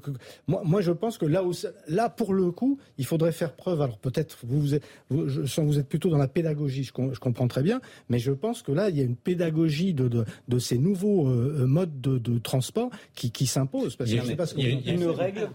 moi, 0.48 0.64
moi, 0.66 0.82
je 0.82 0.92
pense 0.92 1.18
que 1.18 1.26
là, 1.26 1.46
où, 1.46 1.54
là, 1.88 2.10
pour 2.10 2.34
le 2.34 2.52
coup, 2.52 2.73
il 2.98 3.06
faudrait 3.06 3.32
faire 3.32 3.54
preuve. 3.56 3.82
Alors 3.82 3.98
peut-être 3.98 4.38
vous, 4.44 4.60
vous, 4.60 4.76
êtes, 4.76 4.84
je 5.12 5.46
sens 5.46 5.66
que 5.66 5.72
vous 5.72 5.80
êtes 5.80 5.88
plutôt 5.88 6.10
dans 6.10 6.18
la 6.18 6.28
pédagogie, 6.28 6.84
je, 6.84 6.92
comprends 6.92 7.48
très 7.48 7.64
bien, 7.64 7.82
mais 8.10 8.20
je 8.20 8.32
pense 8.32 8.62
que 8.62 8.72
là 8.72 8.90
il 8.90 8.98
y 8.98 9.02
a 9.02 9.04
une 9.04 9.16
pédagogie 9.16 9.94
de, 9.94 10.26
de, 10.48 10.60
ces 10.60 10.78
nouveaux 10.78 11.28
euh, 11.28 11.66
modes 11.66 12.02
de, 12.02 12.40
transport 12.40 12.90
qui, 13.16 13.32
qui 13.32 13.46
s'imposent. 13.46 13.96
Parce 13.96 14.12
que 14.54 14.60
une 14.62 15.06
règle, 15.06 15.50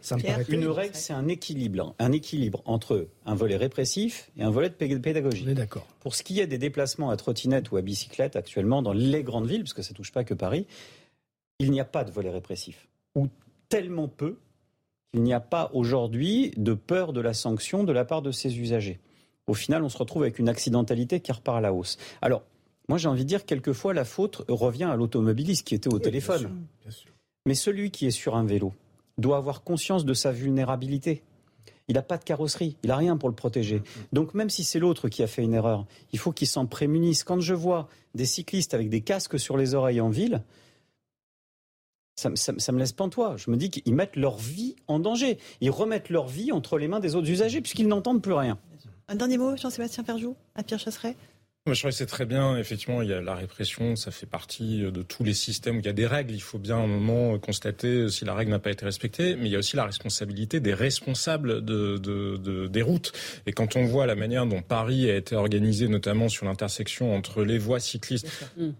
une 0.48 0.66
règle, 0.68 0.94
c'est 0.94 1.12
un 1.12 1.28
équilibre, 1.28 1.94
un 1.98 2.12
équilibre 2.12 2.62
entre 2.64 3.08
un 3.26 3.34
volet 3.34 3.56
répressif 3.56 4.30
et 4.36 4.42
un 4.42 4.50
volet 4.50 4.70
de 4.70 4.74
pédagogie. 4.74 5.44
On 5.46 5.50
est 5.50 5.54
d'accord. 5.54 5.86
Pour 6.00 6.14
ce 6.14 6.22
qui 6.22 6.40
est 6.40 6.46
des 6.46 6.58
déplacements 6.58 7.10
à 7.10 7.16
trottinette 7.16 7.70
ou 7.70 7.76
à 7.76 7.82
bicyclette 7.82 8.36
actuellement 8.36 8.82
dans 8.82 8.92
les 8.92 9.22
grandes 9.22 9.46
villes, 9.46 9.62
parce 9.62 9.74
que 9.74 9.82
ça 9.82 9.94
touche 9.94 10.12
pas 10.12 10.24
que 10.24 10.34
Paris, 10.34 10.66
il 11.58 11.70
n'y 11.70 11.80
a 11.80 11.84
pas 11.84 12.04
de 12.04 12.10
volet 12.10 12.30
répressif 12.30 12.88
ou 13.14 13.28
tellement 13.68 14.08
peu 14.08 14.36
il 15.14 15.22
n'y 15.22 15.32
a 15.32 15.40
pas 15.40 15.70
aujourd'hui 15.72 16.52
de 16.56 16.74
peur 16.74 17.12
de 17.12 17.20
la 17.20 17.34
sanction 17.34 17.84
de 17.84 17.92
la 17.92 18.04
part 18.04 18.22
de 18.22 18.30
ces 18.30 18.58
usagers. 18.58 19.00
Au 19.46 19.54
final, 19.54 19.82
on 19.82 19.88
se 19.88 19.96
retrouve 19.96 20.22
avec 20.22 20.38
une 20.38 20.48
accidentalité 20.48 21.20
qui 21.20 21.32
repart 21.32 21.58
à 21.58 21.60
la 21.60 21.72
hausse. 21.72 21.96
Alors, 22.20 22.42
moi 22.88 22.98
j'ai 22.98 23.08
envie 23.08 23.24
de 23.24 23.28
dire, 23.28 23.46
quelquefois 23.46 23.94
la 23.94 24.04
faute 24.04 24.44
revient 24.48 24.84
à 24.84 24.96
l'automobiliste 24.96 25.66
qui 25.66 25.74
était 25.74 25.92
au 25.92 25.98
téléphone. 25.98 26.66
Mais 27.46 27.54
celui 27.54 27.90
qui 27.90 28.06
est 28.06 28.10
sur 28.10 28.36
un 28.36 28.44
vélo 28.44 28.74
doit 29.16 29.38
avoir 29.38 29.62
conscience 29.62 30.04
de 30.04 30.14
sa 30.14 30.32
vulnérabilité. 30.32 31.22
Il 31.88 31.94
n'a 31.94 32.02
pas 32.02 32.18
de 32.18 32.24
carrosserie, 32.24 32.76
il 32.82 32.88
n'a 32.88 32.96
rien 32.96 33.16
pour 33.16 33.30
le 33.30 33.34
protéger. 33.34 33.82
Donc 34.12 34.34
même 34.34 34.50
si 34.50 34.62
c'est 34.62 34.78
l'autre 34.78 35.08
qui 35.08 35.22
a 35.22 35.26
fait 35.26 35.42
une 35.42 35.54
erreur, 35.54 35.86
il 36.12 36.18
faut 36.18 36.32
qu'il 36.32 36.46
s'en 36.46 36.66
prémunisse. 36.66 37.24
Quand 37.24 37.40
je 37.40 37.54
vois 37.54 37.88
des 38.14 38.26
cyclistes 38.26 38.74
avec 38.74 38.90
des 38.90 39.00
casques 39.00 39.40
sur 39.40 39.56
les 39.56 39.74
oreilles 39.74 40.02
en 40.02 40.10
ville, 40.10 40.42
ça, 42.18 42.72
me 42.72 42.78
laisse 42.78 42.92
pantois. 42.92 43.36
Je 43.36 43.50
me 43.50 43.56
dis 43.56 43.70
qu'ils 43.70 43.94
mettent 43.94 44.16
leur 44.16 44.36
vie 44.36 44.74
en 44.88 44.98
danger. 44.98 45.38
Ils 45.60 45.70
remettent 45.70 46.10
leur 46.10 46.26
vie 46.26 46.50
entre 46.50 46.76
les 46.76 46.88
mains 46.88 46.98
des 46.98 47.14
autres 47.14 47.30
usagers 47.30 47.60
puisqu'ils 47.60 47.86
n'entendent 47.86 48.22
plus 48.22 48.32
rien. 48.32 48.58
Un 49.06 49.14
dernier 49.14 49.38
mot, 49.38 49.56
Jean-Sébastien 49.56 50.02
Ferjou, 50.02 50.34
à 50.54 50.62
Pierre 50.64 50.80
Chasseret 50.80 51.16
je 51.74 51.80
crois 51.80 51.90
que 51.90 51.96
c'est 51.96 52.06
très 52.06 52.26
bien. 52.26 52.56
Effectivement, 52.56 53.02
il 53.02 53.08
y 53.08 53.12
a 53.12 53.20
la 53.20 53.34
répression, 53.34 53.96
ça 53.96 54.10
fait 54.10 54.26
partie 54.26 54.80
de 54.80 55.02
tous 55.02 55.24
les 55.24 55.34
systèmes 55.34 55.76
où 55.76 55.80
il 55.80 55.86
y 55.86 55.88
a 55.88 55.92
des 55.92 56.06
règles. 56.06 56.34
Il 56.34 56.42
faut 56.42 56.58
bien 56.58 56.76
un 56.76 56.86
moment 56.86 57.38
constater 57.38 58.08
si 58.08 58.24
la 58.24 58.34
règle 58.34 58.50
n'a 58.50 58.58
pas 58.58 58.70
été 58.70 58.84
respectée. 58.84 59.36
Mais 59.36 59.46
il 59.46 59.52
y 59.52 59.56
a 59.56 59.58
aussi 59.58 59.76
la 59.76 59.84
responsabilité 59.84 60.60
des 60.60 60.74
responsables 60.74 61.64
de, 61.64 61.96
de, 61.98 62.36
de, 62.36 62.66
des 62.66 62.82
routes. 62.82 63.12
Et 63.46 63.52
quand 63.52 63.76
on 63.76 63.84
voit 63.84 64.06
la 64.06 64.14
manière 64.14 64.46
dont 64.46 64.62
Paris 64.62 65.10
a 65.10 65.16
été 65.16 65.36
organisé, 65.36 65.88
notamment 65.88 66.28
sur 66.28 66.46
l'intersection 66.46 67.14
entre 67.14 67.42
les 67.44 67.58
voies 67.58 67.80
cyclistes. 67.80 68.26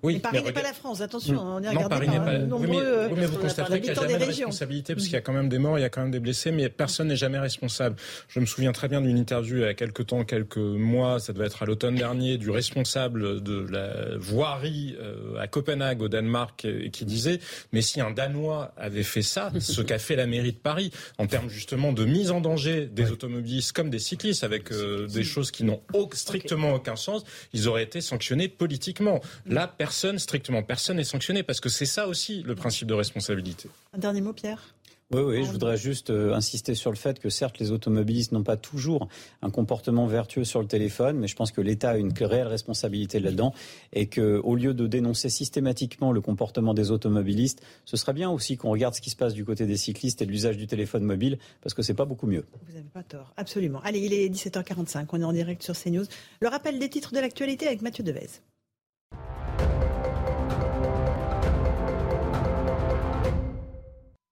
Oui, 0.03 0.15
mais 0.15 0.21
Paris 0.21 0.43
n'est 0.43 0.53
pas 0.53 0.63
la 0.63 0.73
France. 0.73 1.01
Attention, 1.01 1.41
on 1.41 1.63
est 1.63 1.69
regardé 1.69 1.89
Paris 1.89 2.07
par 2.07 2.25
pas... 2.25 2.39
nombreux, 2.39 3.09
oui, 3.11 3.17
mais, 3.17 3.27
vous 3.27 3.39
constaterez 3.39 3.81
qu'il 3.81 3.93
n'y 3.93 3.99
a 3.99 4.01
jamais 4.01 4.19
de 4.19 4.25
responsabilité 4.25 4.95
parce 4.95 5.05
qu'il 5.05 5.15
y 5.15 5.17
a 5.17 5.21
quand 5.21 5.33
même 5.33 5.49
des 5.49 5.59
morts, 5.59 5.79
il 5.79 5.83
y 5.83 5.85
a 5.85 5.91
quand 5.91 6.03
même 6.03 6.11
des 6.11 6.21
blessés, 6.21 6.51
mais 6.51 6.69
personne 6.69 7.09
n'est 7.09 7.17
jamais 7.17 7.39
responsable. 7.39 7.97
Je 8.29 8.41
me 8.41 8.47
souviens 8.47 8.73
très 8.73 8.89
bien 8.89 9.01
d'une 9.01 9.19
interview 9.19 9.57
il 9.57 9.63
y 9.63 9.65
a 9.65 9.75
quelques 9.75 10.07
temps, 10.07 10.25
quelques 10.25 10.57
mois, 10.57 11.21
ça 11.21 11.33
devait 11.33 11.47
être 11.47 11.63
à 11.63 11.67
l'automne 11.67 11.95
dernier, 11.95 12.39
du 12.39 12.51
responsable 12.51 12.78
responsable 12.79 13.43
de 13.43 13.67
la 13.71 14.17
voirie 14.19 14.97
euh, 15.01 15.39
à 15.39 15.47
Copenhague 15.47 16.03
au 16.03 16.09
Danemark 16.09 16.67
qui 16.93 17.05
disait 17.05 17.41
mais 17.73 17.83
si 17.83 18.01
un 18.01 18.11
Danois 18.11 18.73
avait 18.77 19.03
fait 19.03 19.23
ça, 19.23 19.51
ce 19.61 19.83
qu'a 19.83 19.99
fait 19.99 20.17
la 20.17 20.27
mairie 20.27 20.53
de 20.53 20.59
Paris 20.59 20.93
en 21.19 21.27
termes 21.27 21.49
justement 21.49 21.93
de 21.93 22.05
mise 22.05 22.31
en 22.31 22.41
danger 22.41 22.87
des 22.87 23.11
automobilistes 23.11 23.73
comme 23.73 23.91
des 23.91 23.99
cyclistes 23.99 24.45
avec 24.45 24.71
euh, 24.71 25.07
des 25.09 25.25
choses 25.25 25.51
qui 25.51 25.65
n'ont 25.65 25.81
strictement 26.13 26.75
aucun 26.75 26.97
sens, 26.97 27.25
ils 27.53 27.69
auraient 27.69 27.83
été 27.83 28.01
sanctionnés 28.01 28.49
politiquement. 28.49 29.21
Là, 29.47 29.67
personne, 29.67 30.19
strictement 30.19 30.63
personne 30.63 30.97
n'est 30.97 31.05
sanctionné 31.05 31.43
parce 31.43 31.61
que 31.61 31.69
c'est 31.69 31.87
ça 31.87 32.07
aussi 32.09 32.43
le 32.43 32.55
principe 32.55 32.87
de 32.87 32.95
responsabilité. 32.95 33.69
Un 33.93 33.99
dernier 33.99 34.21
mot, 34.21 34.33
Pierre? 34.33 34.75
Oui, 35.11 35.23
oui, 35.23 35.45
je 35.45 35.51
voudrais 35.51 35.79
juste 35.79 36.11
euh, 36.11 36.35
insister 36.35 36.75
sur 36.75 36.91
le 36.91 36.97
fait 36.97 37.19
que 37.19 37.31
certes, 37.31 37.59
les 37.59 37.73
automobilistes 37.73 38.33
n'ont 38.33 38.43
pas 38.43 38.59
toujours 38.59 39.09
un 39.41 39.49
comportement 39.49 40.07
vertueux 40.07 40.45
sur 40.45 40.61
le 40.61 40.67
téléphone, 40.67 41.17
mais 41.19 41.29
je 41.29 41.35
pense 41.35 41.51
que 41.51 41.63
l'État 41.63 41.91
a 41.91 41.97
une 41.97 42.13
réelle 42.13 42.47
responsabilité 42.47 43.19
là-dedans 43.19 43.55
et 43.95 44.09
que, 44.09 44.39
au 44.45 44.55
lieu 44.55 44.75
de 44.75 44.87
dénoncer 44.87 45.31
systématiquement 45.31 46.13
le 46.13 46.21
comportement 46.21 46.75
des 46.75 46.91
automobilistes, 46.91 47.63
ce 47.87 47.97
serait 47.97 48.13
bien 48.13 48.29
aussi 48.29 48.59
qu'on 48.59 48.71
regarde 48.71 48.95
ce 48.95 49.01
qui 49.01 49.09
se 49.09 49.17
passe 49.17 49.33
du 49.33 49.47
côté 49.47 49.65
des 49.65 49.79
cyclistes 49.79 50.21
et 50.21 50.27
de 50.27 50.31
l'usage 50.31 50.59
du 50.59 50.67
téléphone 50.67 51.05
mobile, 51.05 51.39
parce 51.63 51.73
que 51.73 51.81
c'est 51.81 51.95
pas 51.95 52.05
beaucoup 52.05 52.27
mieux. 52.27 52.45
Vous 52.67 52.75
n'avez 52.75 52.91
pas 52.93 53.03
tort, 53.03 53.33
absolument. 53.39 53.81
Allez, 53.85 54.01
il 54.01 54.13
est 54.13 54.29
17h45, 54.29 55.07
on 55.13 55.23
est 55.23 55.25
en 55.25 55.33
direct 55.33 55.63
sur 55.63 55.75
CNews. 55.75 56.05
Le 56.41 56.49
rappel 56.49 56.79
des 56.79 56.91
titres 56.91 57.15
de 57.15 57.21
l'actualité 57.21 57.67
avec 57.67 57.81
Mathieu 57.81 58.05
Devez. 58.05 58.29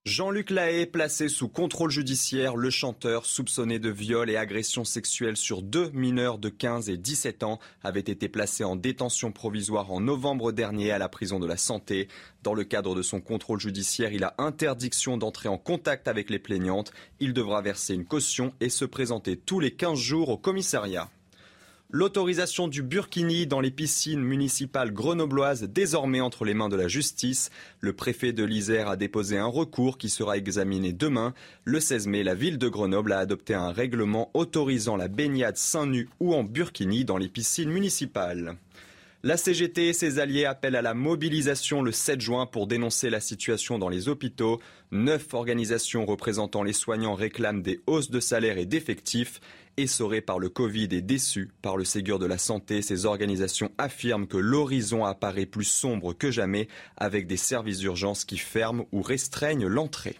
Jean-Luc 0.07 0.51
Lahaye, 0.51 0.87
placé 0.87 1.29
sous 1.29 1.49
contrôle 1.49 1.91
judiciaire, 1.91 2.55
le 2.55 2.71
chanteur 2.71 3.27
soupçonné 3.27 3.81
de 3.81 3.91
viol 3.91 4.31
et 4.31 4.37
agression 4.37 4.85
sexuelle 4.85 5.37
sur 5.37 5.63
deux 5.63 5.91
mineurs 5.95 6.39
de 6.39 6.49
15 6.49 6.89
et 6.91 6.97
17 6.97 7.43
ans, 7.43 7.59
avait 7.83 7.99
été 7.99 8.29
placé 8.29 8.63
en 8.63 8.77
détention 8.77 9.33
provisoire 9.33 9.91
en 9.91 10.01
novembre 10.01 10.53
dernier 10.53 10.93
à 10.93 10.99
la 10.99 11.09
prison 11.09 11.41
de 11.41 11.47
la 11.49 11.57
Santé. 11.57 12.07
Dans 12.45 12.55
le 12.55 12.63
cadre 12.63 12.95
de 12.95 13.03
son 13.03 13.21
contrôle 13.21 13.59
judiciaire, 13.59 14.13
il 14.13 14.23
a 14.23 14.37
interdiction 14.39 15.17
d'entrer 15.17 15.49
en 15.49 15.59
contact 15.59 16.07
avec 16.07 16.31
les 16.31 16.39
plaignantes. 16.39 16.93
Il 17.19 17.33
devra 17.33 17.61
verser 17.61 17.95
une 17.95 18.07
caution 18.07 18.55
et 18.61 18.69
se 18.69 18.85
présenter 18.85 19.37
tous 19.37 19.59
les 19.59 19.73
15 19.73 19.99
jours 19.99 20.29
au 20.29 20.37
commissariat. 20.37 21.11
L'autorisation 21.93 22.67
du 22.67 22.83
burkini 22.83 23.47
dans 23.47 23.61
les 23.61 23.71
piscines 23.71 24.21
municipales 24.21 24.93
grenobloises 24.93 25.63
désormais 25.63 26.21
entre 26.21 26.45
les 26.45 26.53
mains 26.53 26.69
de 26.69 26.75
la 26.75 26.89
justice. 26.89 27.51
Le 27.79 27.93
préfet 27.93 28.33
de 28.33 28.43
l'Isère 28.43 28.89
a 28.89 28.97
déposé 28.97 29.39
un 29.39 29.47
recours 29.47 29.97
qui 29.97 30.09
sera 30.09 30.37
examiné 30.37 30.93
demain. 30.93 31.33
Le 31.65 31.79
16 31.79 32.09
mai, 32.09 32.25
la 32.25 32.35
ville 32.35 32.59
de 32.59 32.69
Grenoble 32.69 33.13
a 33.13 33.21
adopté 33.21 33.55
un 33.55 33.71
règlement 33.71 34.33
autorisant 34.35 34.97
la 34.97 35.07
baignade 35.07 35.57
seins 35.57 35.87
nus 35.87 36.09
ou 36.19 36.35
en 36.35 36.43
burkini 36.43 37.05
dans 37.05 37.19
les 37.19 37.29
piscines 37.29 37.71
municipales. 37.71 38.57
La 39.23 39.37
CGT 39.37 39.89
et 39.89 39.93
ses 39.93 40.19
alliés 40.19 40.45
appellent 40.45 40.77
à 40.77 40.83
la 40.83 40.95
mobilisation 40.95 41.83
le 41.83 41.91
7 41.91 42.21
juin 42.21 42.47
pour 42.47 42.67
dénoncer 42.67 43.11
la 43.11 43.21
situation 43.21 43.79
dans 43.79 43.89
les 43.89 44.09
hôpitaux. 44.09 44.61
Neuf 44.93 45.35
organisations 45.35 46.05
représentant 46.05 46.63
les 46.63 46.73
soignants 46.73 47.15
réclament 47.15 47.63
des 47.63 47.81
hausses 47.87 48.11
de 48.11 48.21
salaire 48.21 48.59
et 48.59 48.67
d'effectifs. 48.67 49.41
Essorées 49.79 50.23
par 50.23 50.39
le 50.39 50.49
Covid 50.49 50.89
et 50.93 51.03
déçues 51.03 51.53
par 51.61 51.77
le 51.77 51.85
Ségur 51.85 52.19
de 52.19 52.25
la 52.25 52.39
Santé, 52.39 52.81
ces 52.81 53.05
organisations 53.05 53.71
affirment 53.77 54.27
que 54.27 54.39
l'horizon 54.39 55.05
apparaît 55.05 55.45
plus 55.45 55.67
sombre 55.67 56.15
que 56.15 56.31
jamais 56.31 56.67
avec 56.97 57.27
des 57.27 57.37
services 57.37 57.81
d'urgence 57.81 58.25
qui 58.25 58.39
ferment 58.39 58.87
ou 58.91 59.03
restreignent 59.03 59.67
l'entrée. 59.67 60.17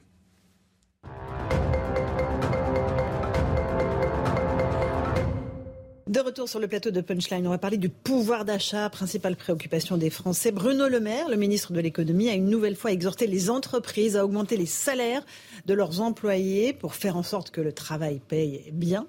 De 6.07 6.21
retour 6.21 6.51
sur 6.51 6.61
le 6.61 6.69
plateau 6.69 6.91
de 6.91 7.01
Punchline, 7.01 7.47
on 7.47 7.51
va 7.51 7.57
parler 7.57 7.79
du 7.79 7.89
pouvoir 7.89 8.45
d'achat, 8.45 8.91
principale 8.91 9.37
préoccupation 9.37 9.97
des 9.97 10.11
Français. 10.11 10.53
Bruno 10.53 10.87
Le 10.87 11.01
Maire, 11.01 11.31
le 11.31 11.37
ministre 11.37 11.73
de 11.73 11.81
l'économie, 11.81 12.29
a 12.29 12.35
une 12.35 12.51
nouvelle 12.51 12.77
fois 12.77 12.93
exhorté 12.93 13.27
les 13.27 13.49
entreprises 13.49 14.19
à 14.19 14.25
augmenter 14.27 14.59
les 14.59 14.67
salaires 14.67 15.25
de 15.65 15.73
leurs 15.73 16.03
employés 16.03 16.75
pour 16.75 16.95
faire 16.95 17.17
en 17.17 17.23
sorte 17.23 17.51
que 17.51 17.63
le 17.63 17.73
travail 17.73 18.21
paye 18.29 18.71
bien. 18.73 19.07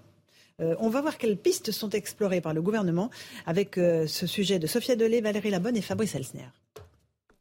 Euh, 0.60 0.76
on 0.80 0.90
va 0.90 1.02
voir 1.02 1.18
quelles 1.18 1.38
pistes 1.38 1.72
sont 1.72 1.92
explorées 1.92 2.42
par 2.42 2.54
le 2.54 2.62
gouvernement 2.62 3.12
avec 3.46 3.78
euh, 3.78 4.08
ce 4.08 4.26
sujet 4.26 4.58
de 4.58 4.66
Sophia 4.66 4.96
Delay, 4.96 5.22
Valérie 5.22 5.52
Labonne 5.52 5.78
et 5.78 5.82
Fabrice 5.82 6.16
Elsner. 6.16 6.50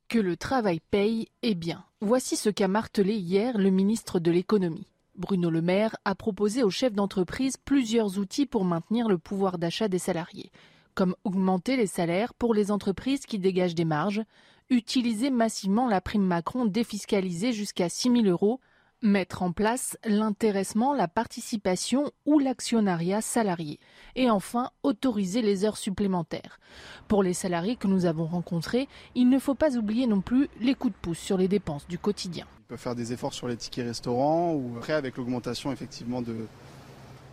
Que 0.08 0.18
le 0.18 0.36
travail 0.36 0.80
paye 0.90 1.28
est 1.42 1.54
bien. 1.54 1.84
Voici 2.00 2.36
ce 2.36 2.50
qu'a 2.50 2.68
martelé 2.68 3.14
hier 3.14 3.56
le 3.56 3.70
ministre 3.70 4.20
de 4.20 4.30
l'économie. 4.30 4.86
Bruno 5.16 5.48
Le 5.48 5.62
Maire 5.62 5.96
a 6.04 6.14
proposé 6.14 6.62
aux 6.62 6.70
chefs 6.70 6.92
d'entreprise 6.92 7.56
plusieurs 7.56 8.18
outils 8.18 8.44
pour 8.44 8.66
maintenir 8.66 9.08
le 9.08 9.16
pouvoir 9.16 9.56
d'achat 9.56 9.88
des 9.88 9.98
salariés, 9.98 10.52
comme 10.94 11.16
augmenter 11.24 11.78
les 11.78 11.86
salaires 11.86 12.34
pour 12.34 12.52
les 12.52 12.70
entreprises 12.70 13.24
qui 13.24 13.38
dégagent 13.38 13.74
des 13.74 13.86
marges, 13.86 14.22
utiliser 14.68 15.30
massivement 15.30 15.88
la 15.88 16.02
prime 16.02 16.26
Macron 16.26 16.66
défiscalisée 16.66 17.54
jusqu'à 17.54 17.88
6 17.88 18.10
000 18.10 18.24
euros, 18.26 18.60
Mettre 19.02 19.42
en 19.42 19.52
place 19.52 19.98
l'intéressement, 20.06 20.94
la 20.94 21.06
participation 21.06 22.10
ou 22.24 22.38
l'actionnariat 22.38 23.20
salarié. 23.20 23.78
Et 24.14 24.30
enfin, 24.30 24.70
autoriser 24.82 25.42
les 25.42 25.66
heures 25.66 25.76
supplémentaires. 25.76 26.58
Pour 27.06 27.22
les 27.22 27.34
salariés 27.34 27.76
que 27.76 27.88
nous 27.88 28.06
avons 28.06 28.24
rencontrés, 28.24 28.88
il 29.14 29.28
ne 29.28 29.38
faut 29.38 29.54
pas 29.54 29.76
oublier 29.76 30.06
non 30.06 30.22
plus 30.22 30.48
les 30.60 30.74
coups 30.74 30.94
de 30.94 30.98
pouce 30.98 31.18
sur 31.18 31.36
les 31.36 31.46
dépenses 31.46 31.86
du 31.86 31.98
quotidien. 31.98 32.46
Ils 32.60 32.68
peuvent 32.68 32.78
faire 32.78 32.94
des 32.94 33.12
efforts 33.12 33.34
sur 33.34 33.48
les 33.48 33.56
tickets 33.56 33.86
restaurants 33.86 34.54
ou 34.54 34.76
après 34.78 34.94
avec 34.94 35.18
l'augmentation 35.18 35.70
effectivement 35.72 36.22
de, 36.22 36.46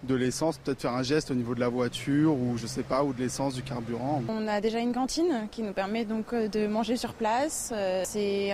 de 0.04 0.16
l'essence, 0.16 0.58
peut-être 0.58 0.82
faire 0.82 0.94
un 0.94 1.04
geste 1.04 1.32
au 1.32 1.34
niveau 1.34 1.56
de 1.56 1.60
la 1.60 1.70
voiture 1.70 2.34
ou 2.34 2.58
je 2.58 2.68
sais 2.68 2.84
pas, 2.84 3.04
ou 3.04 3.14
de 3.14 3.20
l'essence, 3.20 3.56
du 3.56 3.64
carburant. 3.64 4.22
On 4.28 4.48
a 4.48 4.62
déjà 4.62 4.80
une 4.80 4.94
cantine 4.94 5.48
qui 5.52 5.64
nous 5.64 5.74
permet 5.74 6.06
donc 6.06 6.34
euh, 6.34 6.48
de 6.48 6.68
manger 6.68 6.98
sur 6.98 7.14
place. 7.14 7.72
Euh, 7.74 8.04
c'est 8.06 8.54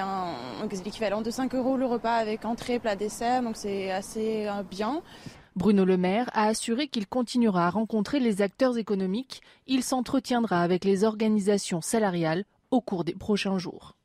l'équivalent 0.83 1.21
de 1.21 1.31
5 1.31 1.55
euros 1.55 1.77
le 1.77 1.85
repas 1.85 2.15
avec 2.15 2.45
entrée, 2.45 2.79
plat, 2.79 2.95
dessert, 2.95 3.43
donc 3.43 3.55
c'est 3.55 3.91
assez 3.91 4.47
euh, 4.47 4.63
bien. 4.63 5.01
Bruno 5.55 5.83
Le 5.83 5.97
Maire 5.97 6.29
a 6.33 6.47
assuré 6.47 6.87
qu'il 6.87 7.07
continuera 7.07 7.67
à 7.67 7.69
rencontrer 7.69 8.19
les 8.19 8.41
acteurs 8.41 8.77
économiques. 8.77 9.41
Il 9.67 9.83
s'entretiendra 9.83 10.61
avec 10.61 10.85
les 10.85 11.03
organisations 11.03 11.81
salariales 11.81 12.45
au 12.71 12.81
cours 12.81 13.03
des 13.03 13.15
prochains 13.15 13.57
jours. 13.57 13.98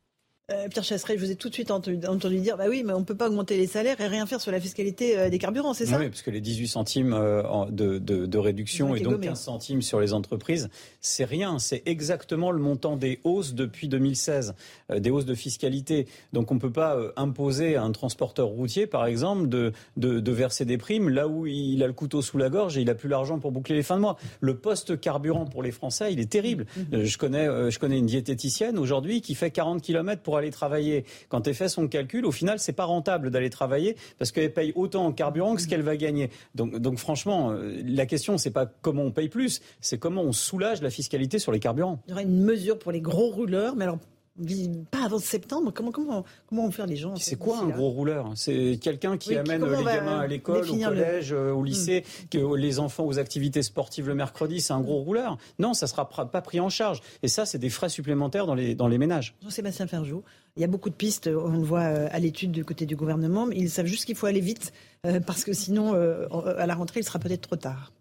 Euh, 0.52 0.68
Pierre 0.68 0.84
Chasseret, 0.84 1.16
je 1.16 1.24
vous 1.24 1.30
ai 1.30 1.36
tout 1.36 1.48
de 1.48 1.54
suite 1.54 1.70
entendu, 1.70 1.96
dire 2.36 2.58
bah 2.58 2.66
oui, 2.68 2.82
mais 2.84 2.92
on 2.92 3.00
ne 3.00 3.04
peut 3.04 3.14
pas 3.14 3.28
augmenter 3.28 3.56
les 3.56 3.66
salaires 3.66 3.98
et 3.98 4.06
rien 4.06 4.26
faire 4.26 4.42
sur 4.42 4.52
la 4.52 4.60
fiscalité 4.60 5.18
euh, 5.18 5.30
des 5.30 5.38
carburants, 5.38 5.72
c'est 5.72 5.86
ça 5.86 5.98
Oui, 5.98 6.10
parce 6.10 6.20
que 6.20 6.30
les 6.30 6.42
18 6.42 6.68
centimes 6.68 7.14
euh, 7.14 7.42
de, 7.70 7.96
de, 7.98 8.38
réduction 8.38 8.94
et 8.94 9.00
donc 9.00 9.22
15 9.22 9.40
centimes 9.40 9.80
sur 9.80 10.00
les 10.00 10.12
entreprises, 10.12 10.68
c'est 11.00 11.24
rien. 11.24 11.58
C'est 11.58 11.82
exactement 11.86 12.50
le 12.50 12.58
montant 12.58 12.96
des 12.96 13.20
hausses 13.24 13.54
depuis 13.54 13.88
2016, 13.88 14.54
des 14.94 15.08
hausses 15.08 15.24
de 15.24 15.34
fiscalité. 15.34 16.06
Donc 16.34 16.50
on 16.50 16.56
ne 16.56 16.60
peut 16.60 16.72
pas 16.72 16.98
imposer 17.16 17.76
à 17.76 17.82
un 17.82 17.92
transporteur 17.92 18.48
routier, 18.48 18.86
par 18.86 19.06
exemple, 19.06 19.48
de, 19.48 19.72
de, 19.96 20.32
verser 20.32 20.66
des 20.66 20.76
primes 20.76 21.08
là 21.08 21.26
où 21.26 21.46
il 21.46 21.82
a 21.82 21.86
le 21.86 21.94
couteau 21.94 22.20
sous 22.20 22.36
la 22.36 22.50
gorge 22.50 22.76
et 22.76 22.82
il 22.82 22.86
n'a 22.86 22.94
plus 22.94 23.08
l'argent 23.08 23.38
pour 23.38 23.50
boucler 23.50 23.76
les 23.76 23.82
fins 23.82 23.96
de 23.96 24.02
mois. 24.02 24.18
Le 24.40 24.58
poste 24.58 25.00
carburant 25.00 25.46
pour 25.46 25.62
les 25.62 25.70
Français, 25.70 26.12
il 26.12 26.20
est 26.20 26.30
terrible. 26.30 26.66
Mm-hmm. 26.78 27.04
Je, 27.04 27.16
connais, 27.18 27.70
je 27.70 27.78
connais 27.78 27.98
une 27.98 28.06
diététicienne 28.06 28.78
aujourd'hui 28.78 29.22
qui 29.22 29.34
fait 29.34 29.50
40 29.50 29.80
km 29.80 30.20
pour 30.20 30.33
aller 30.36 30.50
travailler. 30.50 31.04
Quand 31.28 31.46
elle 31.46 31.54
fait 31.54 31.68
son 31.68 31.88
calcul, 31.88 32.26
au 32.26 32.32
final, 32.32 32.58
c'est 32.58 32.72
pas 32.72 32.84
rentable 32.84 33.30
d'aller 33.30 33.50
travailler 33.50 33.96
parce 34.18 34.32
qu'elle 34.32 34.52
paye 34.52 34.72
autant 34.74 35.06
en 35.06 35.12
carburant 35.12 35.54
que 35.54 35.62
ce 35.62 35.68
qu'elle 35.68 35.82
va 35.82 35.96
gagner. 35.96 36.30
Donc, 36.54 36.76
donc 36.78 36.98
franchement, 36.98 37.52
euh, 37.52 37.80
la 37.84 38.06
question, 38.06 38.38
c'est 38.38 38.50
pas 38.50 38.66
comment 38.66 39.02
on 39.02 39.10
paye 39.10 39.28
plus, 39.28 39.62
c'est 39.80 39.98
comment 39.98 40.22
on 40.22 40.32
soulage 40.32 40.82
la 40.82 40.90
fiscalité 40.90 41.38
sur 41.38 41.52
les 41.52 41.60
carburants. 41.60 42.00
Il 42.06 42.10
y 42.10 42.12
aurait 42.14 42.22
une 42.24 42.44
mesure 42.44 42.78
pour 42.78 42.92
les 42.92 43.00
gros 43.00 43.30
rouleurs, 43.30 43.76
mais 43.76 43.84
alors 43.84 43.98
pas 44.90 45.04
avant 45.04 45.18
septembre. 45.18 45.72
Comment, 45.72 45.92
comment, 45.92 46.24
comment 46.48 46.64
vont 46.64 46.70
faire 46.70 46.86
les 46.86 46.96
gens 46.96 47.14
C'est 47.16 47.36
quoi 47.36 47.58
un 47.58 47.68
gros 47.68 47.90
rouleur? 47.90 48.32
C'est 48.34 48.78
quelqu'un 48.82 49.16
qui 49.16 49.36
amène 49.36 49.64
les 49.64 49.84
gamins 49.84 50.20
à 50.20 50.26
l'école, 50.26 50.68
au 50.68 50.76
collège, 50.76 51.32
euh, 51.32 51.52
au 51.52 51.62
lycée, 51.62 52.00
hmm. 52.02 52.28
que 52.30 52.56
les 52.56 52.78
enfants 52.80 53.04
aux 53.04 53.18
activités 53.18 53.62
sportives 53.62 54.08
le 54.08 54.14
mercredi, 54.14 54.60
c'est 54.60 54.72
un 54.72 54.80
gros 54.80 55.02
rouleur? 55.02 55.38
Non, 55.58 55.74
ça 55.74 55.86
ne 55.86 55.90
sera 55.90 56.08
pas 56.08 56.42
pris 56.42 56.60
en 56.60 56.68
charge. 56.68 57.00
Et 57.22 57.28
ça, 57.28 57.46
c'est 57.46 57.58
des 57.58 57.70
frais 57.70 57.88
supplémentaires 57.88 58.46
dans 58.46 58.54
les, 58.54 58.74
dans 58.74 58.88
les 58.88 58.98
ménages. 58.98 59.36
Jean-Sébastien 59.42 59.86
Ferjou, 59.86 60.24
il 60.56 60.62
y 60.62 60.64
a 60.64 60.68
beaucoup 60.68 60.90
de 60.90 60.94
pistes, 60.94 61.28
on 61.28 61.48
le 61.48 61.58
voit 61.58 61.82
euh, 61.82 62.08
à 62.10 62.18
l'étude 62.18 62.50
du 62.50 62.64
côté 62.64 62.86
du 62.86 62.96
gouvernement, 62.96 63.46
mais 63.46 63.56
ils 63.56 63.70
savent 63.70 63.86
juste 63.86 64.04
qu'il 64.04 64.16
faut 64.16 64.26
aller 64.26 64.40
vite, 64.40 64.72
euh, 65.06 65.20
parce 65.20 65.44
que 65.44 65.52
sinon, 65.52 65.94
à 65.94 66.66
la 66.66 66.74
rentrée, 66.74 67.00
il 67.00 67.04
sera 67.04 67.18
peut-être 67.18 67.42
trop 67.42 67.56
tard. 67.56 67.92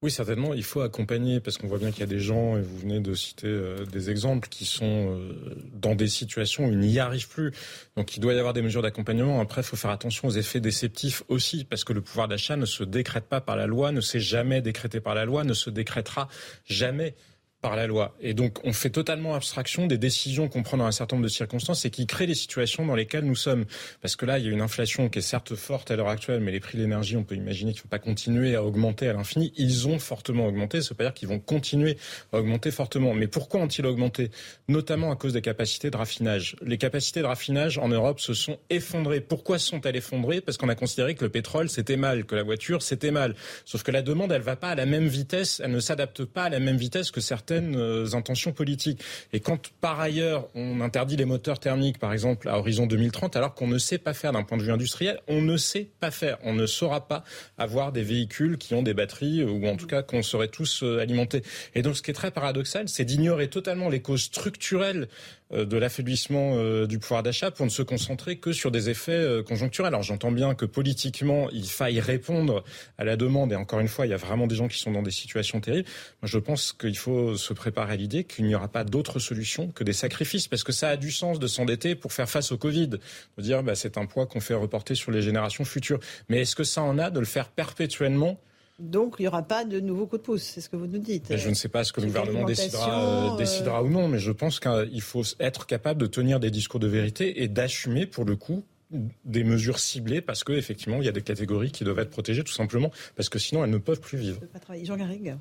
Oui, 0.00 0.12
certainement, 0.12 0.54
il 0.54 0.62
faut 0.62 0.80
accompagner 0.80 1.40
parce 1.40 1.58
qu'on 1.58 1.66
voit 1.66 1.78
bien 1.78 1.90
qu'il 1.90 2.00
y 2.00 2.04
a 2.04 2.06
des 2.06 2.20
gens, 2.20 2.56
et 2.56 2.62
vous 2.62 2.78
venez 2.78 3.00
de 3.00 3.14
citer 3.14 3.48
euh, 3.48 3.84
des 3.84 4.10
exemples, 4.10 4.48
qui 4.48 4.64
sont 4.64 5.18
euh, 5.18 5.56
dans 5.72 5.96
des 5.96 6.06
situations 6.06 6.66
où 6.66 6.70
ils 6.70 6.78
n'y 6.78 7.00
arrivent 7.00 7.28
plus. 7.28 7.52
Donc 7.96 8.16
il 8.16 8.20
doit 8.20 8.32
y 8.32 8.38
avoir 8.38 8.52
des 8.52 8.62
mesures 8.62 8.82
d'accompagnement. 8.82 9.40
Après, 9.40 9.62
il 9.62 9.64
faut 9.64 9.74
faire 9.74 9.90
attention 9.90 10.28
aux 10.28 10.30
effets 10.30 10.60
déceptifs 10.60 11.24
aussi 11.26 11.64
parce 11.64 11.82
que 11.82 11.92
le 11.92 12.00
pouvoir 12.00 12.28
d'achat 12.28 12.54
ne 12.54 12.64
se 12.64 12.84
décrète 12.84 13.24
pas 13.24 13.40
par 13.40 13.56
la 13.56 13.66
loi, 13.66 13.90
ne 13.90 14.00
s'est 14.00 14.20
jamais 14.20 14.62
décrété 14.62 15.00
par 15.00 15.16
la 15.16 15.24
loi, 15.24 15.42
ne 15.42 15.54
se 15.54 15.68
décrétera 15.68 16.28
jamais 16.64 17.16
par 17.60 17.74
la 17.74 17.88
loi. 17.88 18.14
Et 18.20 18.34
donc, 18.34 18.64
on 18.64 18.72
fait 18.72 18.90
totalement 18.90 19.34
abstraction 19.34 19.86
des 19.86 19.98
décisions 19.98 20.48
qu'on 20.48 20.62
prend 20.62 20.76
dans 20.76 20.84
un 20.84 20.92
certain 20.92 21.16
nombre 21.16 21.24
de 21.24 21.32
circonstances 21.32 21.84
et 21.84 21.90
qui 21.90 22.06
créent 22.06 22.26
les 22.26 22.36
situations 22.36 22.86
dans 22.86 22.94
lesquelles 22.94 23.24
nous 23.24 23.34
sommes. 23.34 23.64
Parce 24.00 24.14
que 24.14 24.26
là, 24.26 24.38
il 24.38 24.46
y 24.46 24.48
a 24.48 24.52
une 24.52 24.60
inflation 24.60 25.08
qui 25.08 25.18
est 25.18 25.22
certes 25.22 25.56
forte 25.56 25.90
à 25.90 25.96
l'heure 25.96 26.08
actuelle, 26.08 26.40
mais 26.40 26.52
les 26.52 26.60
prix 26.60 26.78
de 26.78 26.82
l'énergie, 26.82 27.16
on 27.16 27.24
peut 27.24 27.34
imaginer 27.34 27.72
qu'il 27.72 27.80
ne 27.80 27.82
faut 27.82 27.88
pas 27.88 27.98
continuer 27.98 28.54
à 28.54 28.62
augmenter 28.62 29.08
à 29.08 29.12
l'infini. 29.12 29.52
Ils 29.56 29.88
ont 29.88 29.98
fortement 29.98 30.46
augmenté. 30.46 30.80
Ça 30.82 30.90
veut 30.90 30.96
pas 30.96 31.04
dire 31.04 31.14
qu'ils 31.14 31.28
vont 31.28 31.40
continuer 31.40 31.98
à 32.32 32.38
augmenter 32.38 32.70
fortement. 32.70 33.12
Mais 33.12 33.26
pourquoi 33.26 33.60
ont-ils 33.60 33.84
augmenté? 33.86 34.30
Notamment 34.68 35.10
à 35.10 35.16
cause 35.16 35.32
des 35.32 35.42
capacités 35.42 35.90
de 35.90 35.96
raffinage. 35.96 36.54
Les 36.62 36.78
capacités 36.78 37.20
de 37.20 37.26
raffinage 37.26 37.78
en 37.78 37.88
Europe 37.88 38.20
se 38.20 38.34
sont 38.34 38.58
effondrées. 38.70 39.20
Pourquoi 39.20 39.58
sont-elles 39.58 39.96
effondrées? 39.96 40.40
Parce 40.40 40.58
qu'on 40.58 40.68
a 40.68 40.76
considéré 40.76 41.16
que 41.16 41.24
le 41.24 41.30
pétrole, 41.30 41.68
c'était 41.68 41.96
mal, 41.96 42.24
que 42.24 42.36
la 42.36 42.44
voiture, 42.44 42.82
c'était 42.82 43.10
mal. 43.10 43.34
Sauf 43.64 43.82
que 43.82 43.90
la 43.90 44.02
demande, 44.02 44.30
elle 44.30 44.42
va 44.42 44.54
pas 44.54 44.68
à 44.68 44.74
la 44.76 44.86
même 44.86 45.08
vitesse, 45.08 45.60
elle 45.64 45.72
ne 45.72 45.80
s'adapte 45.80 46.24
pas 46.24 46.44
à 46.44 46.50
la 46.50 46.60
même 46.60 46.76
vitesse 46.76 47.10
que 47.10 47.20
certains 47.20 47.47
certaines 47.48 47.76
euh, 47.76 48.14
intentions 48.14 48.52
politiques. 48.52 49.02
Et 49.32 49.40
quand 49.40 49.70
par 49.80 50.00
ailleurs 50.00 50.48
on 50.54 50.80
interdit 50.80 51.16
les 51.16 51.24
moteurs 51.24 51.58
thermiques, 51.58 51.98
par 51.98 52.12
exemple 52.12 52.48
à 52.48 52.58
horizon 52.58 52.86
2030, 52.86 53.36
alors 53.36 53.54
qu'on 53.54 53.66
ne 53.66 53.78
sait 53.78 53.98
pas 53.98 54.12
faire 54.12 54.32
d'un 54.32 54.42
point 54.42 54.58
de 54.58 54.62
vue 54.62 54.72
industriel, 54.72 55.20
on 55.28 55.40
ne 55.40 55.56
sait 55.56 55.88
pas 56.00 56.10
faire. 56.10 56.36
On 56.44 56.52
ne 56.52 56.66
saura 56.66 57.08
pas 57.08 57.24
avoir 57.56 57.92
des 57.92 58.02
véhicules 58.02 58.58
qui 58.58 58.74
ont 58.74 58.82
des 58.82 58.92
batteries 58.92 59.44
ou 59.44 59.66
en 59.66 59.76
tout 59.76 59.86
cas 59.86 60.02
qu'on 60.02 60.22
serait 60.22 60.48
tous 60.48 60.82
euh, 60.82 61.00
alimentés. 61.00 61.42
Et 61.74 61.80
donc 61.80 61.96
ce 61.96 62.02
qui 62.02 62.10
est 62.10 62.14
très 62.14 62.30
paradoxal, 62.30 62.88
c'est 62.88 63.04
d'ignorer 63.04 63.48
totalement 63.48 63.88
les 63.88 64.02
causes 64.02 64.24
structurelles 64.24 65.08
de 65.50 65.76
l'affaiblissement 65.78 66.56
euh, 66.56 66.86
du 66.86 66.98
pouvoir 66.98 67.22
d'achat 67.22 67.50
pour 67.50 67.64
ne 67.64 67.70
se 67.70 67.82
concentrer 67.82 68.36
que 68.36 68.52
sur 68.52 68.70
des 68.70 68.90
effets 68.90 69.12
euh, 69.12 69.42
conjoncturels. 69.42 69.94
Alors 69.94 70.02
j'entends 70.02 70.30
bien 70.30 70.54
que 70.54 70.66
politiquement, 70.66 71.48
il 71.50 71.66
faille 71.66 72.00
répondre 72.00 72.64
à 72.98 73.04
la 73.04 73.16
demande, 73.16 73.52
et 73.52 73.56
encore 73.56 73.80
une 73.80 73.88
fois, 73.88 74.06
il 74.06 74.10
y 74.10 74.14
a 74.14 74.18
vraiment 74.18 74.46
des 74.46 74.56
gens 74.56 74.68
qui 74.68 74.78
sont 74.78 74.92
dans 74.92 75.02
des 75.02 75.10
situations 75.10 75.60
terribles. 75.60 75.88
Moi, 76.22 76.28
je 76.28 76.38
pense 76.38 76.72
qu'il 76.72 76.96
faut 76.96 77.36
se 77.36 77.52
préparer 77.54 77.94
à 77.94 77.96
l'idée 77.96 78.24
qu'il 78.24 78.44
n'y 78.44 78.54
aura 78.54 78.68
pas 78.68 78.84
d'autre 78.84 79.18
solution 79.18 79.68
que 79.68 79.84
des 79.84 79.92
sacrifices, 79.92 80.48
parce 80.48 80.64
que 80.64 80.72
ça 80.72 80.90
a 80.90 80.96
du 80.96 81.10
sens 81.10 81.38
de 81.38 81.46
s'endetter 81.46 81.94
pour 81.94 82.12
faire 82.12 82.28
face 82.28 82.52
au 82.52 82.58
Covid, 82.58 82.88
de 82.88 83.00
dire 83.38 83.62
bah, 83.62 83.74
c'est 83.74 83.96
un 83.96 84.04
poids 84.04 84.26
qu'on 84.26 84.40
fait 84.40 84.54
reporter 84.54 84.94
sur 84.94 85.10
les 85.10 85.22
générations 85.22 85.64
futures. 85.64 86.00
Mais 86.28 86.42
est-ce 86.42 86.56
que 86.56 86.64
ça 86.64 86.82
en 86.82 86.98
a 86.98 87.10
de 87.10 87.20
le 87.20 87.26
faire 87.26 87.48
perpétuellement 87.48 88.38
donc 88.78 89.16
il 89.18 89.22
n'y 89.22 89.28
aura 89.28 89.42
pas 89.42 89.64
de 89.64 89.80
nouveaux 89.80 90.06
coups 90.06 90.22
de 90.22 90.26
pouce, 90.26 90.42
c'est 90.42 90.60
ce 90.60 90.68
que 90.68 90.76
vous 90.76 90.86
nous 90.86 90.98
dites. 90.98 91.36
je 91.36 91.48
ne 91.48 91.54
sais 91.54 91.68
pas 91.68 91.84
ce 91.84 91.92
que 91.92 92.00
le 92.00 92.06
gouvernement 92.06 92.44
décidera, 92.44 93.32
euh, 93.32 93.36
décidera 93.36 93.82
ou 93.82 93.88
non, 93.88 94.08
mais 94.08 94.18
je 94.18 94.30
pense 94.30 94.60
qu'il 94.60 95.02
faut 95.02 95.24
être 95.40 95.66
capable 95.66 96.00
de 96.00 96.06
tenir 96.06 96.40
des 96.40 96.50
discours 96.50 96.80
de 96.80 96.86
vérité 96.86 97.42
et 97.42 97.48
d'assumer 97.48 98.06
pour 98.06 98.24
le 98.24 98.36
coup 98.36 98.64
des 98.90 99.44
mesures 99.44 99.78
ciblées 99.78 100.22
parce 100.22 100.44
qu'effectivement 100.44 100.98
il 101.00 101.04
y 101.04 101.08
a 101.08 101.12
des 101.12 101.22
catégories 101.22 101.70
qui 101.70 101.84
doivent 101.84 101.98
être 101.98 102.10
protégées 102.10 102.42
tout 102.42 102.54
simplement 102.54 102.90
parce 103.16 103.28
que 103.28 103.38
sinon 103.38 103.62
elles 103.62 103.70
ne 103.70 103.78
peuvent 103.78 104.00
plus 104.00 104.16
vivre. 104.16 104.40
Jean 104.82 104.96
Garrigue. 104.96 105.36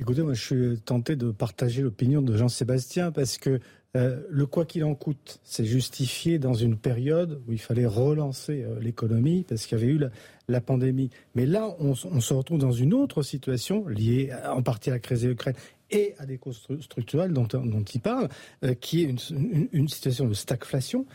Écoutez, 0.00 0.22
moi 0.22 0.34
je 0.34 0.42
suis 0.42 0.80
tenté 0.80 1.16
de 1.16 1.30
partager 1.30 1.82
l'opinion 1.82 2.22
de 2.22 2.36
Jean-Sébastien 2.36 3.12
parce 3.12 3.38
que 3.38 3.60
euh, 3.96 4.20
le 4.28 4.46
quoi 4.46 4.66
qu'il 4.66 4.84
en 4.84 4.94
coûte, 4.94 5.40
c'est 5.44 5.64
justifié 5.64 6.38
dans 6.38 6.52
une 6.52 6.76
période 6.76 7.42
où 7.46 7.52
il 7.52 7.58
fallait 7.58 7.86
relancer 7.86 8.62
euh, 8.62 8.78
l'économie 8.80 9.44
parce 9.48 9.66
qu'il 9.66 9.78
y 9.78 9.82
avait 9.82 9.92
eu 9.92 10.00
la, 10.48 10.60
pandémie. 10.60 11.10
Mais 11.34 11.46
là, 11.46 11.74
on, 11.78 11.94
se 11.94 12.34
retrouve 12.34 12.58
dans 12.58 12.72
une 12.72 12.92
autre 12.92 13.22
situation 13.22 13.86
liée 13.88 14.30
en 14.46 14.62
partie 14.62 14.90
à 14.90 14.94
la 14.94 14.98
crise 14.98 15.22
de 15.22 15.28
l'Ukraine 15.28 15.54
et 15.90 16.14
à 16.18 16.26
des 16.26 16.36
causes 16.36 16.66
structurelles 16.80 17.32
dont, 17.32 17.46
il 17.46 18.00
parle, 18.00 18.28
euh, 18.64 18.74
qui 18.74 19.04
est 19.04 19.30
une 19.30 19.88
situation 19.88 20.26
de 20.26 20.34
stagflation. 20.34 21.06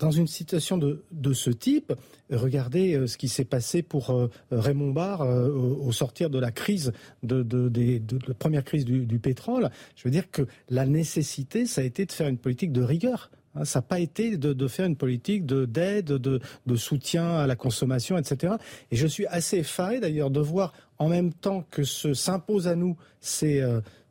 Dans 0.00 0.10
une 0.10 0.26
situation 0.26 0.76
de, 0.76 1.32
ce 1.32 1.50
type, 1.50 1.92
regardez 2.30 2.94
euh, 2.94 3.06
ce 3.06 3.16
qui 3.16 3.28
s'est 3.28 3.44
passé 3.44 3.82
pour 3.82 4.10
euh, 4.10 4.28
Raymond 4.50 4.90
Barre 4.90 5.22
euh, 5.22 5.50
au 5.50 5.92
sortir 5.92 6.30
de 6.30 6.38
la 6.40 6.50
crise, 6.50 6.92
de, 7.22 7.46
la 8.26 8.34
première 8.34 8.64
crise 8.64 8.84
du, 8.84 9.18
pétrole. 9.20 9.70
Je 9.94 10.02
veux 10.02 10.10
dire 10.10 10.30
que 10.32 10.42
la 10.68 10.84
nécessité, 10.84 11.64
ça 11.64 11.82
a 11.82 11.84
été 11.84 12.06
de 12.06 12.12
faire 12.12 12.26
une 12.26 12.38
politique 12.38 12.72
de 12.72 12.82
rigueur. 12.82 13.30
Hein. 13.54 13.64
Ça 13.64 13.78
n'a 13.78 13.82
pas 13.82 14.00
été 14.00 14.36
de, 14.36 14.68
faire 14.68 14.86
une 14.86 14.96
politique 14.96 15.46
d'aide, 15.46 16.06
de, 16.06 16.40
soutien 16.76 17.36
à 17.36 17.46
la 17.46 17.54
consommation, 17.54 18.18
etc. 18.18 18.54
Et 18.90 18.96
je 18.96 19.06
suis 19.06 19.26
assez 19.26 19.58
effaré 19.58 20.00
d'ailleurs 20.00 20.30
de 20.30 20.40
voir 20.40 20.72
en 20.98 21.08
même 21.08 21.32
temps 21.32 21.64
que 21.70 21.84
s'impose 21.84 22.66
à 22.66 22.74
nous 22.74 22.96
ces, 23.20 23.62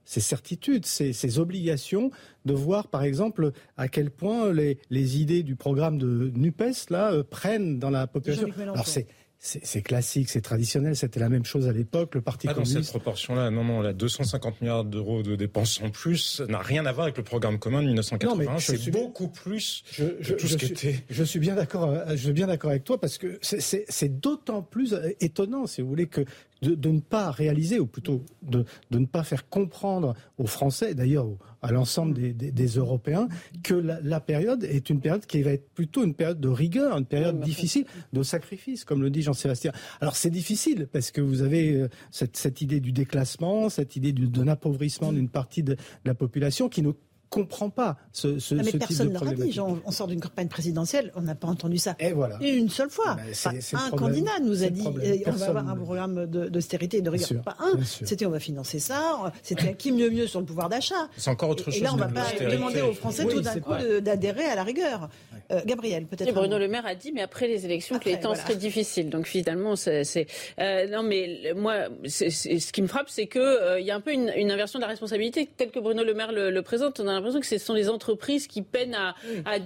ces 0.07 0.21
certitudes, 0.21 0.85
ces, 0.85 1.39
obligations, 1.39 2.11
de 2.45 2.53
voir 2.53 2.87
par 2.87 3.03
exemple 3.03 3.51
à 3.75 3.89
quel 3.89 4.09
point 4.09 4.53
les, 4.53 4.79
les 4.89 5.19
idées 5.19 5.43
du 5.43 5.57
programme 5.57 5.97
de 5.97 6.31
NUPES 6.33 6.89
là, 6.89 7.11
euh, 7.11 7.23
prennent 7.23 7.77
dans 7.77 7.89
la 7.89 8.07
population. 8.07 8.47
Alors 8.57 8.87
c'est 8.87 9.05
c'est 9.39 9.81
classique, 9.83 10.29
c'est 10.29 10.41
traditionnel, 10.41 10.95
c'était 10.95 11.19
la 11.19 11.29
même 11.29 11.45
chose 11.45 11.67
à 11.67 11.71
l'époque, 11.71 12.15
le 12.15 12.21
Parti 12.21 12.47
communiste. 12.47 12.75
Dans 12.75 12.81
cette 12.81 12.89
proportion-là, 12.89 13.51
non, 13.51 13.63
non, 13.63 13.81
la 13.81 13.93
250 13.93 14.61
milliards 14.61 14.83
d'euros 14.83 15.21
de 15.21 15.35
dépenses 15.35 15.79
en 15.83 15.91
plus 15.91 16.41
n'a 16.49 16.59
rien 16.59 16.85
à 16.87 16.91
voir 16.91 17.05
avec 17.05 17.17
le 17.17 17.23
programme 17.23 17.59
commun 17.59 17.81
de 17.81 17.87
1980. 17.87 18.57
C'est 18.59 18.89
beaucoup 18.89 19.27
plus 19.27 19.83
je, 19.91 20.05
je, 20.21 20.33
tout 20.33 20.47
ce 20.47 20.57
qui 20.57 20.65
était. 20.65 21.03
Je 21.09 21.23
suis 21.23 21.39
bien 21.39 21.53
d'accord, 21.53 21.89
euh, 21.89 22.05
je 22.11 22.15
suis 22.15 22.33
bien 22.33 22.47
d'accord 22.47 22.71
avec 22.71 22.83
toi 22.83 22.99
parce 22.99 23.19
que 23.19 23.37
c'est 23.41 24.19
d'autant 24.19 24.63
plus 24.63 24.93
euh, 24.93 25.11
étonnant, 25.19 25.67
si 25.67 25.81
vous 25.81 25.87
voulez, 25.87 26.07
que 26.07 26.25
de, 26.61 26.89
ne 26.89 26.99
pas 26.99 27.31
réaliser, 27.31 27.79
ou 27.79 27.85
plutôt 27.85 28.23
de, 28.41 28.65
ne 28.91 29.05
pas 29.05 29.23
faire 29.23 29.49
comprendre 29.49 30.15
aux 30.37 30.47
Français, 30.47 30.93
d'ailleurs 30.93 31.27
à 31.61 31.71
l'ensemble 31.71 32.13
des, 32.13 32.67
Européens, 32.67 33.27
que 33.63 33.73
la, 33.73 34.19
période 34.19 34.63
est 34.63 34.89
une 34.89 34.99
période 34.99 35.25
qui 35.25 35.41
va 35.41 35.51
être 35.51 35.69
plutôt 35.73 36.03
une 36.03 36.13
période 36.13 36.39
de 36.39 36.47
rigueur, 36.47 36.97
une 36.97 37.05
période 37.05 37.39
difficile, 37.39 37.85
de 38.13 38.23
sacrifice, 38.23 38.85
comme 38.85 39.01
le 39.01 39.09
dit 39.09 39.21
Jean-Sébastien. 39.21 39.71
Alors 40.01 40.15
c'est 40.15 40.29
difficile 40.29 40.87
parce 40.91 41.11
que 41.11 41.21
vous 41.21 41.41
avez 41.41 41.73
euh, 41.73 41.89
cette, 42.11 42.61
idée 42.61 42.79
du 42.79 42.91
déclassement, 42.91 43.69
cette 43.69 43.95
idée 43.95 44.13
d'un 44.13 44.47
appauvrissement 44.47 45.11
d'une 45.11 45.29
partie 45.29 45.63
de 45.63 45.75
la 46.05 46.13
population 46.13 46.69
qui 46.69 46.81
ne 46.81 46.91
comprend 47.29 47.69
pas 47.69 47.97
ce, 48.11 48.39
ce, 48.39 48.55
ah, 48.55 48.61
mais 48.63 48.71
ce 48.71 48.77
personne 48.77 49.13
type 49.13 49.29
de 49.29 49.43
dit. 49.43 49.59
On 49.59 49.91
sort 49.91 50.07
d'une 50.07 50.21
campagne 50.21 50.47
présidentielle, 50.47 51.11
on 51.15 51.21
n'a 51.21 51.35
pas 51.35 51.47
entendu 51.47 51.77
ça. 51.77 51.95
Et 51.99 52.11
voilà. 52.11 52.37
Une 52.41 52.69
seule 52.69 52.89
fois. 52.89 53.15
Ben, 53.15 53.59
un 53.73 53.91
candidat 53.91 54.39
nous 54.41 54.63
a 54.63 54.69
dit 54.69 54.87
eh, 55.03 55.23
on 55.27 55.31
va 55.31 55.47
avoir 55.47 55.69
un 55.69 55.75
programme 55.75 56.25
d'austérité 56.25 56.97
et 56.97 57.01
de 57.01 57.09
rigueur. 57.09 57.41
Pas 57.43 57.57
un. 57.59 57.83
C'était 57.83 58.25
on 58.25 58.31
va 58.31 58.39
financer 58.39 58.79
ça. 58.79 59.33
C'était 59.43 59.75
qui 59.75 59.91
mieux 59.91 60.09
mieux 60.09 60.27
sur 60.27 60.39
le 60.39 60.45
pouvoir 60.45 60.69
d'achat. 60.69 61.09
C'est 61.17 61.29
encore 61.29 61.49
autre 61.49 61.65
chose. 61.65 61.77
Et 61.77 61.81
là, 61.81 61.93
on 61.93 61.97
ne 61.97 62.01
va 62.01 62.07
pas 62.07 62.31
demander 62.49 62.81
aux 62.81 62.93
Français 62.93 63.25
tout 63.25 63.41
d'un 63.41 63.59
coup 63.59 63.73
d'adhérer 64.01 64.45
à 64.45 64.55
la 64.55 64.63
rigueur. 64.63 65.09
Euh, 65.51 65.61
Gabriel, 65.65 66.05
peut-être. 66.05 66.33
Bruno 66.33 66.57
Le 66.57 66.67
Maire 66.67 66.85
a 66.85 66.95
dit, 66.95 67.11
mais 67.13 67.21
après 67.21 67.47
les 67.47 67.65
élections, 67.65 67.99
que 67.99 68.09
les 68.09 68.19
temps 68.19 68.35
seraient 68.35 68.55
difficiles. 68.55 69.09
Donc 69.09 69.27
finalement, 69.27 69.75
c'est. 69.75 70.27
Euh, 70.59 70.87
non, 70.87 71.03
mais 71.03 71.53
moi, 71.55 71.87
ce 72.05 72.71
qui 72.71 72.81
me 72.81 72.87
frappe, 72.87 73.09
c'est 73.09 73.27
qu'il 73.27 73.41
euh, 73.41 73.79
y 73.79 73.91
a 73.91 73.95
un 73.95 74.01
peu 74.01 74.11
une, 74.11 74.51
inversion 74.51 74.79
de 74.79 74.81
la 74.81 74.89
responsabilité, 74.89 75.47
telle 75.57 75.71
que 75.71 75.79
Bruno 75.79 76.03
Le 76.03 76.13
Maire 76.13 76.31
le, 76.31 76.61
présente. 76.61 76.99
On 76.99 77.07
a 77.07 77.13
l'impression 77.17 77.39
que 77.39 77.45
ce 77.45 77.57
sont 77.57 77.73
les 77.73 77.89
entreprises 77.89 78.47
qui 78.47 78.61
peinent 78.61 78.95
à, 78.95 79.15
à, 79.45 79.59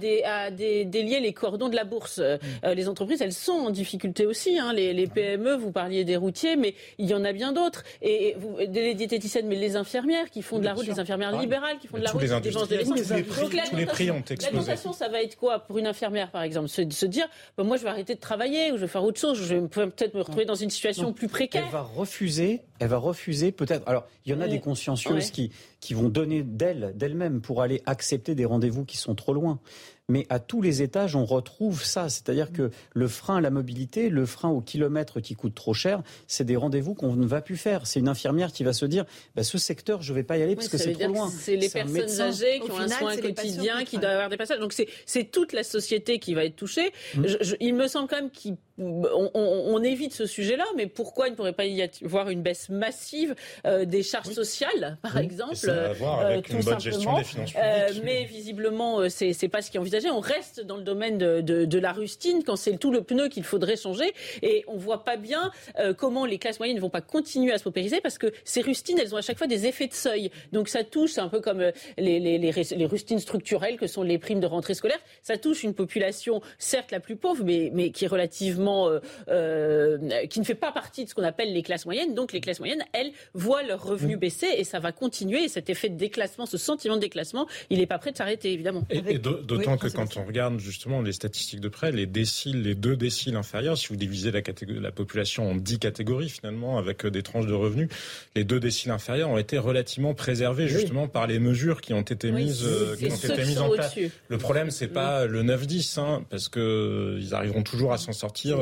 délier 0.50 1.20
les 1.20 1.32
cordons 1.32 1.68
de 1.68 1.76
la 1.76 1.84
bourse. 1.84 2.20
les 2.64 2.88
entreprises, 2.88 3.22
elles 3.22 3.32
sont 3.32 3.52
en 3.52 3.70
difficulté 3.70 4.26
aussi. 4.26 4.58
Hein. 4.58 4.72
Les, 4.72 5.06
PME, 5.06 5.56
vous 5.56 5.72
parliez 5.72 6.04
des 6.04 6.16
routiers, 6.16 6.56
mais 6.56 6.74
il 6.98 7.08
y 7.08 7.14
en 7.14 7.24
a 7.24 7.32
bien 7.32 7.52
d'autres. 7.52 7.82
Et, 8.00 8.34
vous, 8.38 8.56
les 8.58 8.94
diététiciennes, 8.94 9.46
mais 9.46 9.56
les 9.56 9.76
infirmières 9.76 10.30
qui 10.30 10.42
font 10.42 10.58
de 10.58 10.64
la 10.64 10.74
route, 10.74 10.86
les 10.86 11.00
infirmières 11.00 11.38
libérales 11.38 11.78
qui 11.78 11.88
font 11.88 11.98
de 11.98 12.04
la 12.04 12.10
route, 12.10 12.22
qui 12.22 12.28
dépensent 12.28 12.66
de 12.66 12.76
l'essence. 12.76 13.00
Tous 13.00 13.76
les 13.76 13.86
prix 13.86 14.10
ont 14.10 14.18
explosé. 14.18 14.46
L'alimentation, 14.46 14.92
ça 14.92 15.08
va 15.08 15.22
être 15.22 15.36
quoi 15.36 15.60
pour 15.60 15.78
une 15.78 15.86
infirmière, 15.86 16.30
par 16.30 16.42
exemple? 16.42 16.68
Se, 16.68 16.88
se 16.90 17.06
dire, 17.06 17.28
bah, 17.56 17.64
moi, 17.64 17.76
je 17.76 17.82
vais 17.82 17.90
arrêter 17.90 18.14
de 18.14 18.20
travailler 18.20 18.72
ou 18.72 18.76
je 18.76 18.82
vais 18.82 18.88
faire 18.88 19.04
autre 19.04 19.20
chose, 19.20 19.38
je 19.42 19.54
vais 19.54 19.68
peut-être 19.68 20.14
me 20.14 20.20
retrouver 20.20 20.44
dans 20.44 20.54
une 20.54 20.70
situation 20.70 21.12
plus 21.12 21.28
précaire. 21.28 21.64
Elle 21.66 21.72
va 21.72 21.82
refuser, 21.82 22.60
elle 22.82 22.88
va 22.88 22.96
refuser 22.96 23.52
peut-être. 23.52 23.86
Alors, 23.86 24.08
il 24.26 24.32
y 24.32 24.34
en 24.34 24.40
a 24.40 24.48
des 24.48 24.58
consciencieuses 24.58 25.30
qui, 25.30 25.52
qui 25.78 25.94
vont 25.94 26.08
donner 26.08 26.42
d'elles, 26.42 26.92
d'elles-mêmes, 26.96 27.40
pour 27.40 27.62
aller 27.62 27.80
accepter 27.86 28.34
des 28.34 28.44
rendez-vous 28.44 28.84
qui 28.84 28.96
sont 28.96 29.14
trop 29.14 29.32
loin 29.32 29.60
mais 30.08 30.26
à 30.30 30.38
tous 30.40 30.62
les 30.62 30.82
étages, 30.82 31.16
on 31.16 31.24
retrouve 31.24 31.84
ça. 31.84 32.08
C'est-à-dire 32.08 32.52
que 32.52 32.70
le 32.92 33.08
frein 33.08 33.36
à 33.36 33.40
la 33.40 33.50
mobilité, 33.50 34.08
le 34.08 34.26
frein 34.26 34.48
au 34.48 34.60
kilomètre 34.60 35.20
qui 35.20 35.34
coûte 35.34 35.54
trop 35.54 35.74
cher, 35.74 36.02
c'est 36.26 36.44
des 36.44 36.56
rendez-vous 36.56 36.94
qu'on 36.94 37.14
ne 37.14 37.26
va 37.26 37.40
plus 37.40 37.56
faire. 37.56 37.86
C'est 37.86 38.00
une 38.00 38.08
infirmière 38.08 38.52
qui 38.52 38.64
va 38.64 38.72
se 38.72 38.84
dire, 38.84 39.04
bah, 39.36 39.44
ce 39.44 39.58
secteur, 39.58 40.02
je 40.02 40.12
ne 40.12 40.16
vais 40.16 40.24
pas 40.24 40.36
y 40.38 40.42
aller 40.42 40.56
parce 40.56 40.68
que 40.68 40.78
c'est 40.78 40.92
trop 40.92 41.08
loin. 41.08 41.30
C'est 41.30 41.56
les 41.56 41.68
personnes 41.68 42.20
âgées 42.20 42.60
qui 42.60 42.70
ont 42.70 42.78
un 42.78 42.88
soin 42.88 43.16
quotidien, 43.16 43.84
qui 43.84 43.98
doivent 43.98 44.12
avoir 44.12 44.28
des 44.28 44.36
passages. 44.36 44.58
Donc 44.58 44.72
c'est 44.72 45.24
toute 45.30 45.52
la 45.52 45.62
société 45.62 46.18
qui 46.18 46.34
va 46.34 46.44
être 46.44 46.56
touchée. 46.56 46.92
Mmh. 47.14 47.24
il 47.60 47.74
me 47.74 47.86
semble 47.86 48.08
quand 48.08 48.16
même 48.16 48.30
qu'on 48.78 49.82
évite 49.82 50.14
ce 50.14 50.26
sujet-là, 50.26 50.64
mais 50.76 50.86
pourquoi 50.86 51.28
il 51.28 51.32
ne 51.32 51.36
pourrait 51.36 51.52
pas 51.52 51.66
y 51.66 51.88
avoir 52.04 52.28
une 52.28 52.42
baisse 52.42 52.68
massive 52.68 53.34
euh, 53.66 53.84
des 53.84 54.02
charges 54.02 54.32
sociales, 54.32 54.98
par 55.02 55.18
exemple 55.18 55.54
Ça 55.54 55.72
a 55.72 56.04
à 56.04 56.26
avec 56.26 56.50
euh, 56.50 56.54
une 56.56 56.64
bonne 56.64 56.80
gestion 56.80 57.16
des 57.16 57.24
finances 57.24 57.50
publiques. 57.50 57.56
Euh, 57.62 57.90
mais 58.04 58.24
visiblement, 58.24 59.08
c'est 59.08 59.48
pas 59.48 59.62
ce 59.62 59.70
qui 59.70 59.76
est 59.76 59.80
envisagé 59.80 59.91
on 60.10 60.20
reste 60.20 60.60
dans 60.60 60.76
le 60.76 60.82
domaine 60.82 61.18
de, 61.18 61.78
la 61.78 61.92
rustine 61.92 62.44
quand 62.44 62.56
c'est 62.56 62.76
tout 62.76 62.92
le 62.92 63.02
pneu 63.02 63.28
qu'il 63.28 63.42
faudrait 63.44 63.76
changer. 63.76 64.12
Et 64.42 64.64
on 64.68 64.76
voit 64.76 65.04
pas 65.04 65.16
bien 65.16 65.50
euh, 65.78 65.94
comment 65.94 66.24
les 66.24 66.38
classes 66.38 66.60
moyennes 66.60 66.76
ne 66.76 66.80
vont 66.80 66.90
pas 66.90 67.00
continuer 67.00 67.52
à 67.52 67.58
se 67.58 67.64
paupériser 67.64 68.00
parce 68.00 68.18
que 68.18 68.32
ces 68.44 68.60
rustines, 68.60 68.98
elles 68.98 69.14
ont 69.14 69.18
à 69.18 69.22
chaque 69.22 69.38
fois 69.38 69.46
des 69.46 69.66
effets 69.66 69.88
de 69.88 69.92
seuil. 69.92 70.30
Donc 70.52 70.68
ça 70.68 70.84
touche, 70.84 71.18
un 71.18 71.28
peu 71.28 71.40
comme 71.40 71.60
euh, 71.60 71.72
les, 71.98 72.86
rustines 72.86 73.18
structurelles 73.18 73.78
que 73.78 73.86
sont 73.86 74.02
les 74.02 74.18
primes 74.18 74.40
de 74.40 74.46
rentrée 74.46 74.74
scolaire. 74.74 75.00
Ça 75.22 75.38
touche 75.38 75.64
une 75.64 75.74
population, 75.74 76.40
certes 76.58 76.92
la 76.92 77.00
plus 77.00 77.16
pauvre, 77.16 77.44
mais, 77.44 77.90
qui 77.90 78.04
est 78.04 78.08
relativement, 78.08 78.90
euh, 79.28 79.98
qui 80.28 80.40
ne 80.40 80.44
fait 80.44 80.54
pas 80.54 80.72
partie 80.72 81.04
de 81.04 81.10
ce 81.10 81.14
qu'on 81.14 81.24
appelle 81.24 81.52
les 81.52 81.62
classes 81.62 81.84
moyennes. 81.84 82.14
Donc 82.14 82.32
les 82.32 82.40
classes 82.40 82.60
moyennes, 82.60 82.84
elles, 82.92 83.12
voient 83.34 83.62
leurs 83.62 83.82
revenus 83.82 84.18
baisser 84.18 84.48
et 84.56 84.64
ça 84.64 84.78
va 84.78 84.92
continuer. 84.92 85.44
Et 85.44 85.48
cet 85.48 85.70
effet 85.70 85.88
de 85.88 85.96
déclassement, 85.96 86.46
ce 86.46 86.58
sentiment 86.58 86.96
de 86.96 87.00
déclassement, 87.00 87.46
il 87.70 87.78
n'est 87.78 87.86
pas 87.86 87.98
prêt 87.98 88.12
de 88.12 88.16
s'arrêter, 88.16 88.52
évidemment. 88.52 88.82
Et, 88.90 89.18
d'autant 89.18 89.76
que 89.82 89.88
quand 89.88 90.16
on 90.16 90.24
regarde 90.24 90.58
justement 90.58 91.02
les 91.02 91.12
statistiques 91.12 91.60
de 91.60 91.68
près, 91.68 91.92
les 91.92 92.06
déciles, 92.06 92.62
les 92.62 92.74
deux 92.74 92.96
déciles 92.96 93.36
inférieurs, 93.36 93.76
si 93.76 93.88
vous 93.88 93.96
divisez 93.96 94.30
la, 94.30 94.40
la 94.80 94.90
population 94.90 95.50
en 95.50 95.54
dix 95.54 95.78
catégories 95.78 96.28
finalement, 96.28 96.78
avec 96.78 97.04
euh, 97.04 97.10
des 97.10 97.22
tranches 97.22 97.46
de 97.46 97.52
revenus, 97.52 97.88
les 98.34 98.44
deux 98.44 98.60
déciles 98.60 98.90
inférieurs 98.90 99.30
ont 99.30 99.38
été 99.38 99.58
relativement 99.58 100.14
préservés 100.14 100.68
justement 100.68 101.08
par 101.08 101.26
les 101.26 101.38
mesures 101.38 101.80
qui 101.80 101.92
ont 101.92 102.02
été 102.02 102.30
mises, 102.30 102.64
euh, 102.64 102.96
qui 102.96 103.06
ont 103.06 103.16
été 103.16 103.44
mises 103.44 103.58
en 103.58 103.70
place. 103.70 103.96
Le 104.28 104.38
problème, 104.38 104.70
c'est 104.70 104.88
pas 104.88 105.26
le 105.26 105.42
9-10, 105.42 106.00
hein, 106.00 106.24
parce 106.30 106.48
que 106.48 106.60
euh, 106.60 107.18
ils 107.20 107.34
arriveront 107.34 107.62
toujours 107.62 107.92
à 107.92 107.98
s'en 107.98 108.12
sortir. 108.12 108.58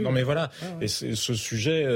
non 0.00 0.12
mais 0.12 0.22
voilà. 0.22 0.50
Ah 0.62 0.66
Et 0.80 0.88
ce 0.88 1.34
sujet, 1.34 1.86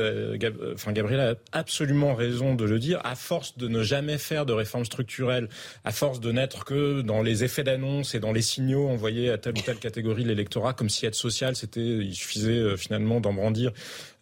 enfin 0.75 0.93
Gabriel 0.93 1.21
a 1.21 1.35
absolument 1.53 2.15
raison 2.15 2.55
de 2.55 2.65
le 2.65 2.79
dire. 2.79 3.01
À 3.05 3.15
force 3.15 3.57
de 3.59 3.69
ne 3.69 3.83
jamais 3.83 4.19
faire 4.19 4.47
de 4.47 4.53
réformes 4.53 4.85
structurelles, 4.85 5.49
à 5.85 5.93
force 5.93 6.21
de 6.21 6.33
n'être 6.33 6.65
que 6.65 7.03
dans 7.03 7.23
les 7.23 7.45
effets 7.45 7.65
d'annonce 7.65 8.15
et 8.15 8.20
dans 8.21 8.33
les 8.33 8.43
signaux 8.43 8.89
envoyés 8.89 9.31
à 9.31 9.39
telle 9.39 9.55
ou 9.59 9.63
telle 9.63 9.79
catégorie 9.79 10.23
de 10.23 10.29
l'électorat, 10.29 10.73
comme 10.73 10.89
si 10.89 11.07
être 11.07 11.15
social, 11.15 11.57
c'était, 11.57 11.81
il 11.81 12.15
suffisait 12.15 12.53
euh, 12.53 12.77
finalement 12.77 13.21
d'en 13.21 13.33
brandir 13.33 13.73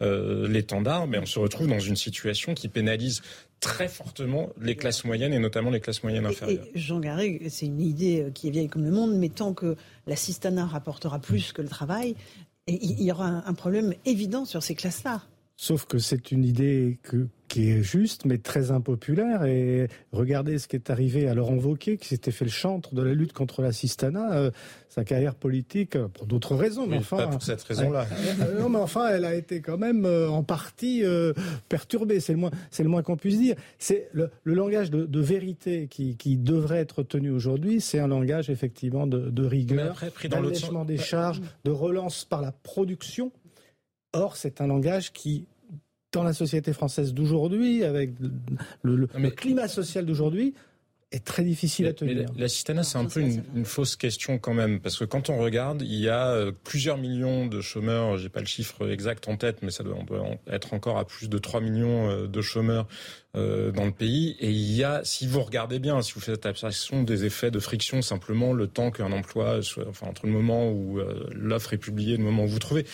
euh, 0.01 0.47
l'étendard, 0.47 1.07
mais 1.07 1.19
on 1.19 1.25
se 1.25 1.39
retrouve 1.39 1.67
dans 1.67 1.79
une 1.79 1.95
situation 1.95 2.53
qui 2.53 2.67
pénalise 2.67 3.21
très 3.59 3.87
fortement 3.87 4.49
les 4.61 4.75
classes 4.75 5.03
moyennes 5.03 5.33
et 5.33 5.39
notamment 5.39 5.69
les 5.69 5.81
classes 5.81 6.01
moyennes 6.03 6.25
inférieures. 6.25 6.65
Jean 6.75 6.99
Garrig, 6.99 7.49
c'est 7.49 7.65
une 7.65 7.81
idée 7.81 8.21
euh, 8.21 8.31
qui 8.31 8.47
est 8.47 8.51
vieille 8.51 8.69
comme 8.69 8.85
le 8.85 8.91
monde, 8.91 9.15
mais 9.15 9.29
tant 9.29 9.53
que 9.53 9.75
l'assistanat 10.07 10.65
rapportera 10.65 11.19
plus 11.19 11.51
que 11.51 11.61
le 11.61 11.67
travail, 11.67 12.15
il 12.67 13.01
y 13.01 13.11
aura 13.11 13.43
un 13.45 13.53
problème 13.53 13.93
évident 14.05 14.45
sur 14.45 14.61
ces 14.63 14.75
classes-là. 14.75 15.23
Sauf 15.61 15.85
que 15.85 15.97
c'est 15.97 16.31
une 16.31 16.45
idée 16.45 16.99
que, 17.03 17.27
qui 17.49 17.69
est 17.69 17.83
juste, 17.83 18.23
mais 18.23 18.37
très 18.37 18.71
impopulaire. 18.71 19.43
Et 19.43 19.89
regardez 20.13 20.57
ce 20.57 20.69
qui 20.69 20.77
est 20.77 20.89
arrivé 20.89 21.27
à 21.27 21.33
Laurent 21.33 21.57
Wauquiez, 21.57 21.97
qui 21.97 22.07
s'était 22.07 22.31
fait 22.31 22.45
le 22.45 22.49
chantre 22.49 22.95
de 22.95 23.01
la 23.01 23.13
lutte 23.13 23.33
contre 23.33 23.61
l'assistanat. 23.61 24.35
Euh, 24.35 24.51
sa 24.87 25.03
carrière 25.03 25.35
politique, 25.35 25.97
euh, 25.97 26.07
pour 26.07 26.27
d'autres 26.27 26.55
raisons, 26.55 26.87
mais 26.87 26.99
enfin... 26.99 27.17
Pas 27.17 27.27
pour 27.27 27.43
cette 27.43 27.61
raison-là. 27.63 28.07
Euh, 28.39 28.61
non, 28.61 28.69
mais 28.69 28.77
enfin, 28.77 29.09
elle 29.09 29.25
a 29.25 29.35
été 29.35 29.59
quand 29.59 29.77
même 29.77 30.05
en 30.05 30.43
partie 30.43 31.03
perturbée, 31.67 32.19
c'est 32.19 32.33
le 32.33 32.39
moins, 32.39 32.51
c'est 32.71 32.83
le 32.83 32.89
moins 32.89 33.01
qu'on 33.01 33.17
puisse 33.17 33.37
dire. 33.37 33.55
C'est 33.79 34.09
le, 34.13 34.31
langage 34.45 34.91
de, 34.91 35.19
vérité 35.19 35.87
qui, 35.89 36.15
qui, 36.15 36.37
devrait 36.37 36.77
être 36.77 37.03
tenu 37.03 37.31
aujourd'hui, 37.31 37.81
c'est 37.81 37.99
un 37.99 38.07
langage 38.07 38.49
effectivement 38.49 39.07
de, 39.07 39.29
de 39.29 39.45
rigueur, 39.45 40.01
d'allègement 40.29 40.85
des 40.85 40.97
charges, 40.97 41.41
de 41.65 41.71
relance 41.71 42.23
par 42.23 42.41
la 42.41 42.51
production 42.51 43.31
Or, 44.13 44.37
c'est 44.37 44.61
un 44.61 44.67
langage 44.67 45.11
qui, 45.11 45.45
dans 46.11 46.23
la 46.23 46.33
société 46.33 46.73
française 46.73 47.13
d'aujourd'hui, 47.13 47.83
avec 47.83 48.11
le, 48.81 49.07
climat 49.29 49.67
social 49.67 50.05
d'aujourd'hui, 50.05 50.53
est 51.11 51.25
très 51.25 51.43
difficile 51.43 51.87
à 51.87 51.93
tenir. 51.93 52.29
L'assistanat, 52.37 52.83
c'est 52.83 52.97
un 52.97 53.05
peu 53.05 53.21
une, 53.21 53.65
fausse 53.65 53.95
question 53.95 54.37
quand 54.37 54.53
même, 54.53 54.79
parce 54.79 54.97
que 54.97 55.05
quand 55.05 55.29
on 55.29 55.37
regarde, 55.37 55.81
il 55.81 55.99
y 55.99 56.09
a 56.09 56.29
euh, 56.29 56.51
plusieurs 56.63 56.97
millions 56.97 57.47
de 57.47 57.61
chômeurs, 57.61 58.17
j'ai 58.17 58.29
pas 58.29 58.41
le 58.41 58.45
chiffre 58.45 58.89
exact 58.89 59.27
en 59.27 59.35
tête, 59.35 59.63
mais 59.63 59.71
ça 59.71 59.83
doit, 59.83 59.95
on 59.95 60.03
doit 60.03 60.25
être 60.47 60.73
encore 60.73 60.97
à 60.97 61.05
plus 61.05 61.29
de 61.29 61.37
3 61.37 61.61
millions 61.61 62.09
euh, 62.09 62.27
de 62.27 62.41
chômeurs 62.41 62.87
euh, 63.37 63.71
dans 63.71 63.85
le 63.85 63.91
pays. 63.91 64.35
Et 64.39 64.49
il 64.49 64.75
y 64.75 64.83
a, 64.83 65.01
si 65.03 65.27
vous 65.27 65.41
regardez 65.41 65.77
bien, 65.77 66.01
si 66.01 66.13
vous 66.13 66.19
faites 66.19 66.47
abstraction 66.47 67.03
des 67.03 67.25
effets 67.25 67.51
de 67.51 67.59
friction, 67.59 68.01
simplement 68.01 68.53
le 68.53 68.65
temps 68.65 68.89
qu'un 68.89 69.11
emploi, 69.11 69.61
soit, 69.61 69.87
enfin 69.87 70.07
entre 70.07 70.25
le 70.25 70.31
moment 70.31 70.71
où 70.71 70.99
euh, 70.99 71.29
l'offre 71.31 71.73
est 71.73 71.77
publiée 71.77 72.15
et 72.15 72.17
le 72.17 72.23
moment 72.23 72.45
où 72.45 72.47
vous 72.47 72.57
trouvez, 72.57 72.87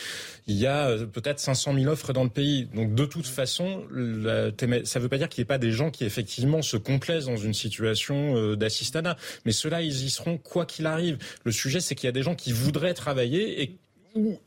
il 0.48 0.58
y 0.58 0.68
a 0.68 0.90
euh, 0.90 1.06
peut-être 1.06 1.40
500 1.40 1.74
000 1.76 1.90
offres 1.90 2.12
dans 2.12 2.26
le 2.26 2.30
pays. 2.30 2.66
Donc 2.76 2.94
de 2.94 3.06
toute 3.06 3.28
façon, 3.28 3.84
ça 3.90 3.96
ne 3.96 5.00
veut 5.00 5.10
pas 5.10 5.18
dire 5.18 5.30
qu'il 5.30 5.42
n'y 5.42 5.46
ait 5.46 5.46
pas 5.46 5.58
des 5.58 5.72
gens 5.72 5.90
qui 5.90 6.04
effectivement 6.04 6.62
se 6.62 6.76
complaisent 6.76 7.28
dans 7.28 7.38
une 7.38 7.54
situation 7.54 8.56
d'assistanat, 8.56 9.16
mais 9.46 9.54
ceux-là, 9.54 9.84
ils 9.84 10.04
y 10.04 10.10
seront 10.10 10.38
quoi 10.38 10.66
qu'il 10.66 10.86
arrive. 10.86 11.18
Le 11.46 11.54
sujet, 11.54 11.80
c'est 11.80 11.96
qu'il 11.96 12.08
y 12.08 12.10
a 12.10 12.12
des 12.12 12.24
gens 12.24 12.36
qui 12.36 12.52
voudraient 12.52 12.94
travailler 12.94 13.62
et 13.62 13.78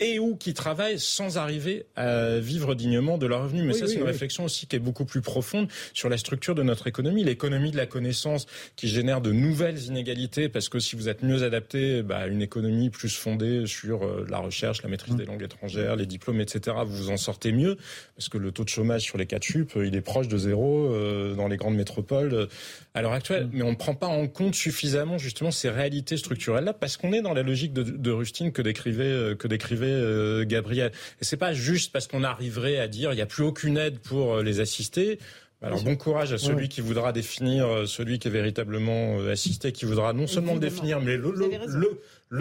et 0.00 0.18
ou 0.18 0.36
qui 0.36 0.54
travaillent 0.54 0.98
sans 0.98 1.36
arriver 1.36 1.84
à 1.94 2.38
vivre 2.38 2.74
dignement 2.74 3.18
de 3.18 3.26
leurs 3.26 3.42
revenus. 3.42 3.64
Mais 3.64 3.74
ça, 3.74 3.86
c'est 3.86 3.96
une 3.96 4.02
réflexion 4.02 4.44
aussi 4.44 4.66
qui 4.66 4.76
est 4.76 4.80
beaucoup 4.80 5.04
plus 5.04 5.20
profonde 5.20 5.68
sur 5.92 6.08
la 6.08 6.16
structure 6.16 6.54
de 6.54 6.62
notre 6.62 6.86
économie, 6.86 7.22
l'économie 7.22 7.70
de 7.70 7.76
la 7.76 7.86
connaissance 7.86 8.46
qui 8.76 8.88
génère 8.88 9.20
de 9.20 9.30
nouvelles 9.30 9.84
inégalités, 9.84 10.48
parce 10.48 10.68
que 10.68 10.78
si 10.78 10.96
vous 10.96 11.08
êtes 11.08 11.22
mieux 11.22 11.42
adapté 11.42 12.02
bah, 12.02 12.18
à 12.18 12.26
une 12.28 12.40
économie 12.40 12.88
plus 12.90 13.14
fondée 13.14 13.66
sur 13.66 14.04
euh, 14.04 14.26
la 14.28 14.38
recherche, 14.38 14.82
la 14.82 14.88
maîtrise 14.88 15.16
des 15.16 15.26
langues 15.26 15.42
étrangères, 15.42 15.96
les 15.96 16.06
diplômes, 16.06 16.40
etc., 16.40 16.76
vous 16.86 16.96
vous 16.96 17.10
en 17.10 17.16
sortez 17.16 17.52
mieux, 17.52 17.76
parce 18.16 18.28
que 18.28 18.38
le 18.38 18.52
taux 18.52 18.64
de 18.64 18.70
chômage 18.70 19.02
sur 19.02 19.18
les 19.18 19.26
4 19.26 19.42
chup, 19.42 19.72
il 19.76 19.94
est 19.94 20.00
proche 20.00 20.28
de 20.28 20.38
zéro 20.38 20.86
euh, 20.86 21.34
dans 21.34 21.48
les 21.48 21.56
grandes 21.56 21.76
métropoles 21.76 22.32
euh, 22.32 22.46
à 22.94 23.02
l'heure 23.02 23.12
actuelle. 23.12 23.50
Mais 23.52 23.62
on 23.62 23.70
ne 23.70 23.76
prend 23.76 23.94
pas 23.94 24.06
en 24.06 24.26
compte 24.28 24.54
suffisamment 24.54 25.18
justement 25.18 25.50
ces 25.50 25.68
réalités 25.68 26.16
structurelles-là, 26.16 26.72
parce 26.72 26.96
qu'on 26.96 27.12
est 27.12 27.22
dans 27.22 27.34
la 27.34 27.42
logique 27.42 27.74
de, 27.74 27.82
de 27.82 28.10
Rustine 28.10 28.50
que 28.50 28.62
décrivait, 28.62 29.36
que 29.36 29.46
décrivait 29.46 29.57
l'écrivait 29.59 30.46
Gabriel. 30.46 30.92
Et 31.20 31.24
c'est 31.24 31.36
pas 31.36 31.52
juste 31.52 31.92
parce 31.92 32.06
qu'on 32.06 32.24
arriverait 32.24 32.78
à 32.78 32.88
dire 32.88 33.12
il 33.12 33.16
n'y 33.16 33.22
a 33.22 33.26
plus 33.26 33.44
aucune 33.44 33.76
aide 33.76 33.98
pour 33.98 34.38
les 34.38 34.61
assister. 34.61 35.18
Alors 35.61 35.82
bon 35.82 35.96
courage 35.96 36.32
à 36.32 36.38
celui 36.38 36.68
qui 36.68 36.80
voudra 36.80 37.12
définir 37.12 37.88
celui 37.88 38.20
qui 38.20 38.28
est 38.28 38.30
véritablement 38.30 39.18
assisté, 39.28 39.72
qui 39.72 39.86
voudra 39.86 40.12
non 40.12 40.28
seulement 40.28 40.54
le 40.54 40.61
définir, 40.61 41.00
mais 41.00 41.16
le, 41.16 41.32
le, 41.32 41.50
le 41.66 42.00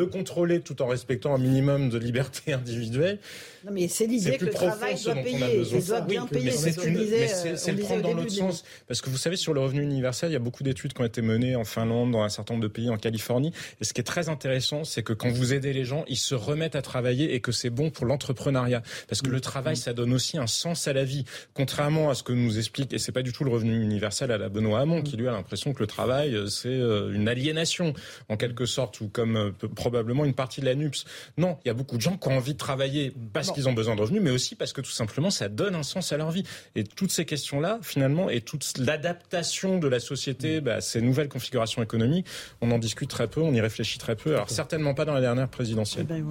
contrôler 0.09 0.61
tout 0.61 0.81
en 0.81 0.87
respectant 0.87 1.33
un 1.33 1.37
minimum 1.37 1.89
de 1.89 1.97
liberté 1.97 2.53
individuelle. 2.53 3.19
Non, 3.65 3.71
mais 3.71 3.87
c'est 3.87 4.05
l'idée 4.05 4.37
que 4.37 4.45
le 4.45 4.51
travail 4.51 4.95
doit 5.03 5.15
payer, 5.15 5.81
doit 5.81 6.01
bien 6.01 6.25
payer. 6.25 6.51
C'est 6.51 7.71
le 7.71 7.81
prendre 7.81 8.01
dans 8.01 8.13
l'autre 8.13 8.31
sens. 8.31 8.63
Parce 8.87 9.01
que 9.01 9.09
vous 9.09 9.17
savez, 9.17 9.35
sur 9.35 9.53
le 9.53 9.59
revenu 9.59 9.81
universel, 9.81 10.29
il 10.29 10.33
y 10.33 10.37
a 10.37 10.39
beaucoup 10.39 10.63
d'études 10.63 10.93
qui 10.93 11.01
ont 11.01 11.05
été 11.05 11.21
menées 11.21 11.55
en 11.55 11.65
Finlande, 11.65 12.11
dans 12.11 12.21
un 12.21 12.29
certain 12.29 12.53
nombre 12.53 12.63
de 12.63 12.71
pays, 12.71 12.89
en 12.89 12.97
Californie. 12.97 13.51
Et 13.81 13.83
ce 13.83 13.93
qui 13.93 14.01
est 14.01 14.05
très 14.05 14.29
intéressant, 14.29 14.83
c'est 14.83 15.03
que 15.03 15.13
quand 15.13 15.29
vous 15.29 15.53
aidez 15.53 15.73
les 15.73 15.85
gens, 15.85 16.05
ils 16.07 16.17
se 16.17 16.35
remettent 16.35 16.75
à 16.75 16.81
travailler 16.81 17.33
et 17.33 17.41
que 17.41 17.51
c'est 17.51 17.69
bon 17.69 17.89
pour 17.89 18.05
l'entrepreneuriat. 18.05 18.83
Parce 19.09 19.21
que 19.21 19.29
le 19.29 19.41
travail, 19.41 19.75
ça 19.75 19.93
donne 19.93 20.13
aussi 20.13 20.37
un 20.37 20.47
sens 20.47 20.87
à 20.87 20.93
la 20.93 21.03
vie. 21.03 21.25
Contrairement 21.53 22.09
à 22.09 22.15
ce 22.15 22.23
que 22.23 22.33
nous 22.33 22.57
explique, 22.57 22.93
et 22.93 22.99
c'est 22.99 23.11
pas 23.11 23.23
du 23.23 23.33
tout 23.33 23.43
le 23.43 23.51
revenu 23.51 23.81
universel 23.81 24.31
à 24.31 24.37
la 24.37 24.49
Benoît 24.49 24.79
Hamon, 24.79 25.01
qui 25.01 25.17
lui 25.17 25.27
a 25.27 25.31
l'impression 25.31 25.73
que 25.73 25.79
le 25.79 25.87
travail, 25.87 26.37
c'est 26.49 26.67
euh, 26.69 27.13
une 27.13 27.27
aliénation, 27.27 27.93
en 28.29 28.37
quelque 28.37 28.65
sorte, 28.65 29.01
ou 29.01 29.07
comme 29.07 29.35
euh, 29.35 29.51
probablement 29.77 30.25
une 30.25 30.33
partie 30.33 30.59
de 30.59 30.65
la 30.65 30.75
NUPS. 30.75 31.05
Non, 31.37 31.57
il 31.63 31.67
y 31.67 31.71
a 31.71 31.73
beaucoup 31.73 31.97
de 31.97 32.01
gens 32.01 32.17
qui 32.17 32.27
ont 32.27 32.35
envie 32.35 32.53
de 32.53 32.57
travailler 32.57 33.13
parce 33.31 33.51
qu'ils 33.51 33.69
ont 33.69 33.73
besoin 33.73 33.95
de 33.95 34.01
revenus, 34.01 34.21
mais 34.21 34.31
aussi 34.31 34.55
parce 34.55 34.73
que 34.73 34.81
tout 34.81 34.91
simplement 34.91 35.29
ça 35.29 35.49
donne 35.49 35.75
un 35.75 35.83
sens 35.83 36.11
à 36.11 36.17
leur 36.17 36.31
vie. 36.31 36.43
Et 36.75 36.83
toutes 36.83 37.11
ces 37.11 37.25
questions-là, 37.25 37.79
finalement, 37.83 38.29
et 38.29 38.41
toute 38.41 38.77
l'adaptation 38.79 39.77
de 39.77 39.87
la 39.87 39.99
société 39.99 40.61
bah, 40.61 40.75
à 40.75 40.81
ces 40.81 41.01
nouvelles 41.01 41.29
configurations 41.29 41.83
économiques, 41.83 42.25
on 42.61 42.71
en 42.71 42.79
discute 42.79 43.09
très 43.09 43.27
peu, 43.27 43.41
on 43.41 43.53
y 43.53 43.61
réfléchit 43.61 43.99
très 43.99 44.15
peu. 44.15 44.33
Alors 44.33 44.49
certainement 44.49 44.95
pas 44.95 45.05
dans 45.05 45.13
la 45.13 45.21
dernière 45.21 45.47
présidentielle. 45.47 46.07
Eh 46.09 46.13
ben, 46.13 46.25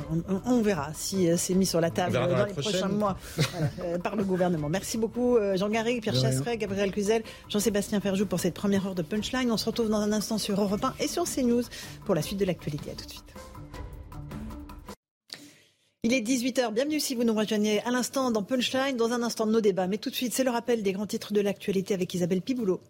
on, 0.44 0.60
verra 0.60 0.90
si 0.94 1.30
euh, 1.30 1.36
c'est 1.36 1.54
mis 1.54 1.66
sur 1.66 1.80
la 1.80 1.90
table 1.90 2.14
dans, 2.14 2.44
les 2.44 2.52
prochains 2.52 2.88
mois 2.88 3.16
euh, 3.84 3.98
par 3.98 4.16
le 4.16 4.24
gouvernement. 4.24 4.68
Merci 4.68 4.98
beaucoup 4.98 5.36
euh, 5.36 5.56
Jean 5.56 5.68
Garry, 5.68 6.00
Pierre 6.00 6.16
Chasseret, 6.16 6.56
Gabriel 6.56 6.90
Cluzel, 6.90 7.22
Jean-Sébastien 7.48 8.00
Ferjou 8.00 8.26
pour 8.26 8.40
cette 8.40 8.54
première 8.54 8.86
heure 8.86 8.96
de 8.96 9.02
Punchline. 9.02 9.50
On 9.52 9.56
se 9.56 9.66
retrouve 9.66 9.88
dans 9.88 10.00
un 10.00 10.12
instant 10.12 10.38
sur 10.38 10.60
Europe 10.60 10.84
1 10.84 10.94
et 10.98 11.08
sur 11.08 11.24
CNews 11.24 11.62
pour 12.04 12.14
la 12.14 12.22
suite 12.22 12.40
de 12.40 12.44
l'actualité. 12.44 12.90
À 12.90 12.94
tout 12.94 13.06
de 13.06 13.10
suite. 13.10 13.35
Il 16.08 16.14
est 16.14 16.20
18h, 16.20 16.72
bienvenue 16.72 17.00
si 17.00 17.16
vous 17.16 17.24
nous 17.24 17.34
rejoignez 17.34 17.82
à 17.82 17.90
l'instant 17.90 18.30
dans 18.30 18.44
Punchline, 18.44 18.96
dans 18.96 19.10
un 19.10 19.24
instant 19.24 19.44
de 19.44 19.50
nos 19.50 19.60
débats. 19.60 19.88
Mais 19.88 19.98
tout 19.98 20.08
de 20.08 20.14
suite, 20.14 20.34
c'est 20.34 20.44
le 20.44 20.52
rappel 20.52 20.84
des 20.84 20.92
grands 20.92 21.04
titres 21.04 21.32
de 21.32 21.40
l'actualité 21.40 21.94
avec 21.94 22.14
Isabelle 22.14 22.42
Piboulot. 22.42 22.80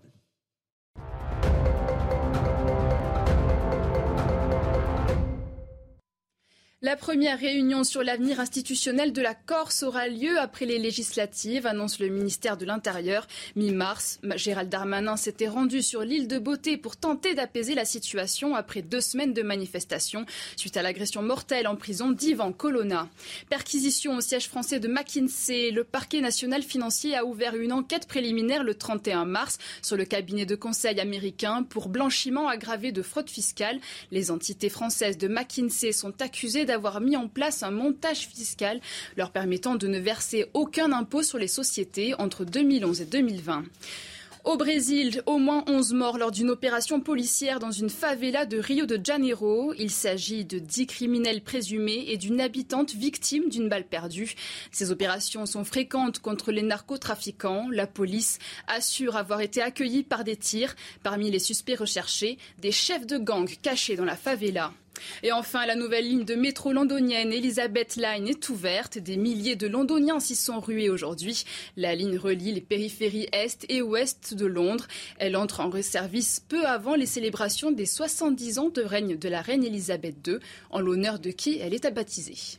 La 6.83 6.95
première 6.95 7.39
réunion 7.39 7.85
sur 7.85 8.03
l'avenir 8.03 8.39
institutionnel 8.39 9.15
de 9.15 9.23
la 9.23 9.35
Corse 9.35 9.83
aura 9.83 10.09
lieu 10.09 10.39
après 10.39 10.67
les 10.67 10.79
législatives, 10.79 11.67
annonce 11.67 12.01
le 12.01 12.09
ministère 12.09 12.59
de 12.59 12.67
l'Intérieur. 12.67 13.27
Mi-mars, 13.55 14.21
Gérald 14.35 14.69
Darmanin 14.69 15.17
s'était 15.17 15.49
rendu 15.49 15.81
sur 15.81 16.03
l'île 16.03 16.29
de 16.29 16.39
Beauté 16.39 16.77
pour 16.77 16.99
tenter 16.99 17.33
d'apaiser 17.35 17.75
la 17.75 17.87
situation 17.87 18.55
après 18.55 18.83
deux 18.83 19.01
semaines 19.01 19.33
de 19.33 19.41
manifestations 19.41 20.27
suite 20.57 20.77
à 20.77 20.83
l'agression 20.83 21.23
mortelle 21.23 21.67
en 21.67 21.77
prison 21.77 22.11
d'Ivan 22.11 22.53
Colonna. 22.53 23.09
Perquisition 23.49 24.15
au 24.15 24.21
siège 24.21 24.47
français 24.47 24.79
de 24.79 24.89
McKinsey. 24.89 25.71
Le 25.71 25.83
parquet 25.83 26.21
national 26.21 26.63
financier 26.63 27.17
a 27.17 27.25
ouvert 27.25 27.57
une 27.57 27.73
enquête 27.73 28.07
préliminaire 28.07 28.63
le 28.63 28.75
31 28.75 29.25
mars 29.25 29.57
sur 29.81 29.97
le 29.97 30.05
cabinet 30.05 30.45
de 30.45 30.57
conseil 30.57 31.01
américain 31.01 31.63
pour 31.63 31.89
blanchiment 31.89 32.49
aggravé 32.49 32.93
de 32.93 33.01
fraude 33.01 33.31
fiscale. 33.31 33.81
Les 34.11 34.31
entités 34.31 34.69
françaises 34.69 35.17
de 35.17 35.29
McKinsey 35.29 35.93
sont 35.93 36.21
accusées 36.21 36.66
d'avoir 36.67 36.87
avoir 36.87 37.01
mis 37.01 37.17
en 37.17 37.27
place 37.27 37.63
un 37.63 37.73
montage 37.73 38.29
fiscal 38.29 38.81
leur 39.17 39.33
permettant 39.33 39.75
de 39.75 39.89
ne 39.89 39.99
verser 39.99 40.47
aucun 40.55 40.93
impôt 40.93 41.23
sur 41.23 41.39
les 41.39 41.49
sociétés 41.49 42.15
entre 42.19 42.45
2011 42.45 43.01
et 43.01 43.07
2020. 43.07 43.65
Au 44.45 44.57
Brésil, 44.57 45.23
au 45.27 45.39
moins 45.39 45.65
11 45.67 45.93
morts 45.95 46.19
lors 46.19 46.31
d'une 46.31 46.51
opération 46.51 47.01
policière 47.01 47.59
dans 47.59 47.73
une 47.73 47.91
favela 47.91 48.47
de 48.47 48.59
Rio 48.59 48.87
de 48.87 49.01
Janeiro. 49.03 49.75
Il 49.77 49.91
s'agit 49.91 50.45
de 50.45 50.61
10 50.61 50.87
criminels 50.87 51.43
présumés 51.43 52.05
et 52.07 52.17
d'une 52.17 52.41
habitante 52.41 52.95
victime 52.95 53.49
d'une 53.49 53.69
balle 53.69 53.89
perdue. 53.89 54.37
Ces 54.71 54.93
opérations 54.93 55.47
sont 55.47 55.65
fréquentes 55.65 56.21
contre 56.21 56.53
les 56.53 56.63
narcotrafiquants. 56.63 57.67
La 57.73 57.89
police 57.89 58.39
assure 58.69 59.17
avoir 59.17 59.41
été 59.41 59.61
accueillie 59.61 60.05
par 60.05 60.23
des 60.23 60.37
tirs. 60.37 60.77
Parmi 61.03 61.33
les 61.33 61.41
suspects 61.41 61.81
recherchés, 61.81 62.39
des 62.61 62.71
chefs 62.71 63.09
de 63.09 63.19
gang 63.19 63.51
cachés 63.63 63.97
dans 63.97 64.05
la 64.05 64.15
favela. 64.15 64.73
Et 65.23 65.33
enfin, 65.33 65.67
la 65.67 65.75
nouvelle 65.75 66.09
ligne 66.09 66.25
de 66.25 66.35
métro 66.35 66.73
londonienne 66.73 67.33
Elizabeth 67.33 67.97
Line 67.97 68.29
est 68.29 68.49
ouverte. 68.49 68.99
Des 68.99 69.17
milliers 69.17 69.57
de 69.57 69.67
londoniens 69.67 70.21
s'y 70.21 70.37
sont 70.37 70.61
rués 70.61 70.91
aujourd'hui. 70.91 71.45
La 71.77 71.95
ligne 71.95 72.19
relie 72.19 72.53
les 72.53 72.61
périphéries 72.61 73.29
est 73.33 73.65
et 73.69 73.83
ouest 73.83 74.35
de 74.35 74.47
Londres. 74.47 74.87
Elle 75.19 75.37
entre 75.37 75.61
en 75.61 75.71
service 75.83 76.41
peu 76.49 76.65
avant 76.67 76.95
les 76.95 77.07
célébrations 77.07 77.71
des 77.71 77.87
70 77.87 78.59
ans 78.59 78.69
de 78.69 78.83
règne 78.83 79.17
de 79.17 79.29
la 79.29 79.43
reine 79.43 79.65
Elisabeth 79.65 80.27
II, 80.27 80.39
en 80.71 80.81
l'honneur 80.81 81.19
de 81.19 81.31
qui 81.31 81.59
elle 81.59 81.75
est 81.75 81.87
baptisée. 81.91 82.59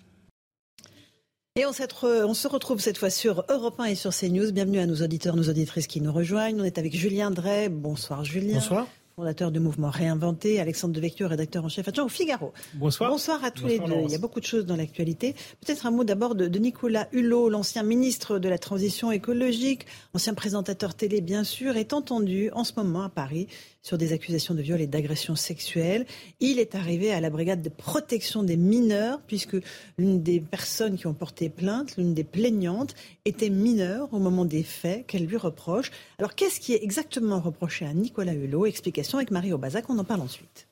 Et 1.55 1.65
on, 1.65 1.71
on, 1.71 2.33
se 2.35 2.47
retrouve 2.47 2.79
cette 2.79 2.99
fois 2.99 3.09
sur 3.09 3.43
Europe 3.49 3.79
1 3.79 3.85
et 3.85 3.95
sur 3.95 4.13
CNews. 4.13 4.51
Bienvenue 4.51 4.79
à 4.79 4.85
nos 4.85 5.01
auditeurs, 5.01 5.35
nos 5.35 5.49
auditrices 5.49 5.87
qui 5.87 6.01
nous 6.01 6.11
rejoignent. 6.11 6.61
On 6.61 6.63
est 6.63 6.77
avec 6.77 6.95
Julien 6.95 7.31
Drey. 7.31 7.69
Bonsoir 7.69 8.23
Julien. 8.23 8.55
Bonsoir 8.55 8.87
fondateur 9.17 9.51
du 9.51 9.59
mouvement 9.59 9.89
Réinventé, 9.89 10.59
Alexandre 10.59 10.93
Devecchio, 10.93 11.27
rédacteur 11.27 11.65
en 11.65 11.69
chef 11.69 11.87
adjoint 11.87 12.05
au 12.05 12.07
Figaro. 12.07 12.53
Bonsoir. 12.75 13.09
Bonsoir 13.09 13.43
à 13.43 13.49
tous 13.49 13.65
les 13.65 13.79
deux. 13.79 14.01
Il 14.03 14.11
y 14.11 14.15
a 14.15 14.19
beaucoup 14.19 14.39
de 14.39 14.45
choses 14.45 14.67
dans 14.67 14.75
l'actualité. 14.75 15.33
Peut-être 15.59 15.87
un 15.87 15.91
mot 15.91 16.03
d'abord 16.03 16.35
de, 16.35 16.47
de, 16.47 16.59
Nicolas 16.59 17.07
Hulot, 17.11 17.49
l'ancien 17.49 17.81
ministre 17.81 18.37
de 18.37 18.47
la 18.47 18.59
Transition 18.59 19.11
écologique, 19.11 19.87
ancien 20.13 20.35
présentateur 20.35 20.93
télé 20.93 21.21
bien 21.21 21.43
sûr, 21.43 21.77
est 21.77 21.93
entendu 21.93 22.51
en 22.53 22.63
ce 22.63 22.73
moment 22.77 23.01
à 23.01 23.09
Paris 23.09 23.47
sur 23.87 23.97
des 23.97 24.11
accusations 24.11 24.53
de 24.53 24.61
viol 24.61 24.81
et 24.81 24.87
d'agression 24.87 25.35
sexuelle. 25.35 26.05
Il 26.41 26.59
est 26.59 26.75
arrivé 26.75 27.13
à 27.13 27.21
la 27.21 27.29
brigade 27.29 27.61
de 27.61 27.69
protection 27.69 28.43
des 28.43 28.57
mineurs, 28.57 29.21
puisque 29.25 29.55
l'une 29.97 30.21
des 30.21 30.41
personnes 30.41 30.97
qui 30.97 31.07
ont 31.07 31.13
porté 31.13 31.49
plainte, 31.49 31.95
l'une 31.95 32.13
des 32.13 32.25
plaignantes, 32.25 32.95
était 33.23 33.49
mineure 33.49 34.09
au 34.11 34.19
moment 34.19 34.43
des 34.43 34.63
faits 34.63 35.07
qu'elle 35.07 35.25
lui 35.25 35.37
reproche. 35.37 35.89
Alors 36.19 36.35
qu'est-ce 36.35 36.59
qui 36.59 36.73
est 36.73 36.83
exactement 36.83 37.39
reproché 37.39 37.85
à 37.85 37.93
Nicolas 37.93 38.33
Hulot? 38.33 38.65
Explication 38.65 39.06
avec 39.15 39.31
Marie 39.31 39.53
Aubazac, 39.53 39.89
on 39.89 39.97
en 39.97 40.03
parle 40.03 40.21
ensuite. 40.21 40.66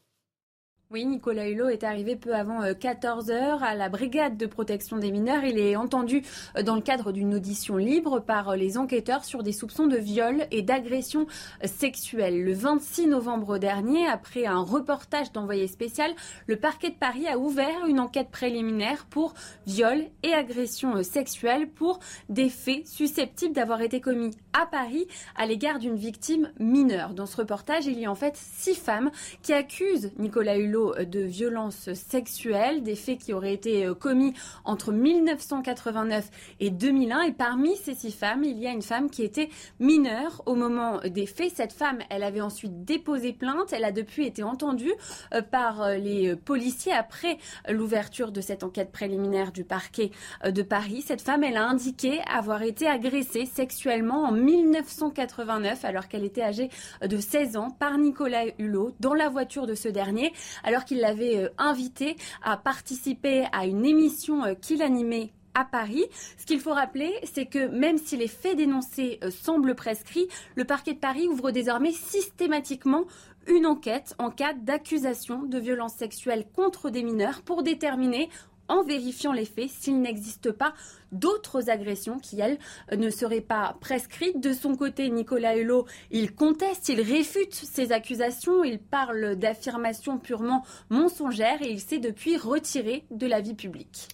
Oui, 0.91 1.03
Nicolas 1.07 1.49
Hulot 1.49 1.69
est 1.69 1.83
arrivé 1.83 2.15
peu 2.15 2.35
avant 2.35 2.61
14 2.71 3.31
euh, 3.31 3.57
à 3.59 3.73
la 3.73 3.89
brigade 3.89 4.37
de 4.37 4.45
protection 4.45 4.97
des 4.97 5.09
mineurs. 5.09 5.43
Il 5.43 5.57
est 5.57 5.75
entendu 5.75 6.21
euh, 6.55 6.61
dans 6.61 6.75
le 6.75 6.81
cadre 6.81 7.11
d'une 7.11 7.33
audition 7.33 7.77
libre 7.77 8.19
par 8.19 8.49
euh, 8.49 8.55
les 8.55 8.77
enquêteurs 8.77 9.25
sur 9.25 9.41
des 9.41 9.51
soupçons 9.51 9.87
de 9.87 9.97
viol 9.97 10.45
et 10.51 10.61
d'agression 10.61 11.25
sexuelle. 11.63 12.43
Le 12.43 12.53
26 12.53 13.07
novembre 13.07 13.57
dernier, 13.57 14.05
après 14.07 14.45
un 14.45 14.59
reportage 14.59 15.31
d'envoyé 15.31 15.65
spécial, 15.65 16.13
le 16.45 16.55
parquet 16.55 16.91
de 16.91 16.95
Paris 16.95 17.27
a 17.27 17.39
ouvert 17.39 17.87
une 17.87 17.99
enquête 17.99 18.29
préliminaire 18.29 19.07
pour 19.09 19.33
viol 19.65 20.03
et 20.21 20.33
agression 20.33 21.01
sexuelle 21.01 21.67
pour 21.67 21.97
des 22.29 22.49
faits 22.49 22.85
susceptibles 22.85 23.55
d'avoir 23.55 23.81
été 23.81 24.01
commis 24.01 24.37
à 24.53 24.67
Paris 24.67 25.07
à 25.35 25.47
l'égard 25.47 25.79
d'une 25.79 25.95
victime 25.95 26.51
mineure. 26.59 27.15
Dans 27.15 27.25
ce 27.25 27.37
reportage, 27.37 27.87
il 27.87 27.99
y 27.99 28.05
a 28.05 28.11
en 28.11 28.15
fait 28.15 28.37
six 28.37 28.75
femmes 28.75 29.09
qui 29.41 29.51
accusent 29.51 30.11
Nicolas 30.19 30.57
Hulot 30.57 30.74
de 30.75 31.19
violences 31.21 31.93
sexuelles, 31.93 32.83
des 32.83 32.95
faits 32.95 33.19
qui 33.19 33.33
auraient 33.33 33.53
été 33.53 33.85
euh, 33.85 33.93
commis 33.93 34.33
entre 34.63 34.91
1989 34.91 36.29
et 36.59 36.69
2001. 36.69 37.21
Et 37.21 37.31
parmi 37.31 37.75
ces 37.75 37.95
six 37.95 38.11
femmes, 38.11 38.43
il 38.43 38.57
y 38.59 38.67
a 38.67 38.71
une 38.71 38.81
femme 38.81 39.09
qui 39.09 39.23
était 39.23 39.49
mineure 39.79 40.41
au 40.45 40.55
moment 40.55 40.99
des 41.05 41.25
faits. 41.25 41.53
Cette 41.55 41.73
femme, 41.73 41.99
elle 42.09 42.23
avait 42.23 42.41
ensuite 42.41 42.83
déposé 42.85 43.33
plainte. 43.33 43.73
Elle 43.73 43.83
a 43.83 43.91
depuis 43.91 44.25
été 44.25 44.43
entendue 44.43 44.93
euh, 45.33 45.41
par 45.41 45.81
euh, 45.81 45.95
les 45.95 46.35
policiers 46.35 46.93
après 46.93 47.37
l'ouverture 47.69 48.31
de 48.31 48.41
cette 48.41 48.63
enquête 48.63 48.91
préliminaire 48.91 49.51
du 49.51 49.63
parquet 49.63 50.11
de 50.45 50.61
Paris. 50.61 51.03
Cette 51.05 51.21
femme, 51.21 51.43
elle 51.43 51.57
a 51.57 51.67
indiqué 51.67 52.21
avoir 52.31 52.61
été 52.61 52.87
agressée 52.87 53.45
sexuellement 53.45 54.23
en 54.23 54.31
1989 54.31 55.85
alors 55.85 56.07
qu'elle 56.07 56.23
était 56.23 56.41
âgée 56.41 56.69
de 57.01 57.17
16 57.17 57.57
ans 57.57 57.71
par 57.71 57.97
Nicolas 57.97 58.45
Hulot 58.59 58.95
dans 58.99 59.13
la 59.13 59.29
voiture 59.29 59.67
de 59.67 59.75
ce 59.75 59.89
dernier 59.89 60.33
alors 60.65 60.83
qu'il 60.83 60.99
l'avait 60.99 61.37
euh, 61.37 61.49
invité 61.57 62.17
à 62.43 62.57
participer 62.57 63.45
à 63.53 63.65
une 63.65 63.85
émission 63.85 64.43
euh, 64.43 64.55
qu'il 64.55 64.81
animait 64.81 65.31
à 65.53 65.63
Paris. 65.63 66.03
Ce 66.37 66.45
qu'il 66.45 66.59
faut 66.59 66.73
rappeler, 66.73 67.13
c'est 67.23 67.45
que 67.45 67.67
même 67.67 67.97
si 67.97 68.17
les 68.17 68.27
faits 68.27 68.57
dénoncés 68.57 69.19
euh, 69.23 69.31
semblent 69.31 69.75
prescrits, 69.75 70.27
le 70.55 70.65
parquet 70.65 70.93
de 70.93 70.99
Paris 70.99 71.27
ouvre 71.27 71.51
désormais 71.51 71.93
systématiquement 71.93 73.05
une 73.47 73.65
enquête 73.67 74.15
en 74.17 74.31
cas 74.31 74.53
d'accusation 74.53 75.43
de 75.43 75.59
violences 75.59 75.93
sexuelles 75.93 76.45
contre 76.55 76.89
des 76.89 77.03
mineurs 77.03 77.43
pour 77.43 77.63
déterminer 77.63 78.29
en 78.67 78.83
vérifiant 78.83 79.31
les 79.31 79.45
faits 79.45 79.69
s'il 79.69 80.01
n'existe 80.01 80.51
pas 80.51 80.73
d'autres 81.11 81.69
agressions 81.69 82.19
qui, 82.19 82.39
elles, 82.39 82.59
ne 82.95 83.09
seraient 83.09 83.41
pas 83.41 83.77
prescrites. 83.79 84.39
De 84.39 84.53
son 84.53 84.75
côté, 84.75 85.09
Nicolas 85.09 85.57
Hulot, 85.57 85.85
il 86.11 86.33
conteste, 86.33 86.89
il 86.89 87.01
réfute 87.01 87.53
ces 87.53 87.91
accusations, 87.91 88.63
il 88.63 88.79
parle 88.79 89.35
d'affirmations 89.35 90.17
purement 90.17 90.63
mensongères 90.89 91.61
et 91.61 91.69
il 91.69 91.79
s'est 91.79 91.99
depuis 91.99 92.37
retiré 92.37 93.05
de 93.11 93.27
la 93.27 93.41
vie 93.41 93.55
publique. 93.55 94.09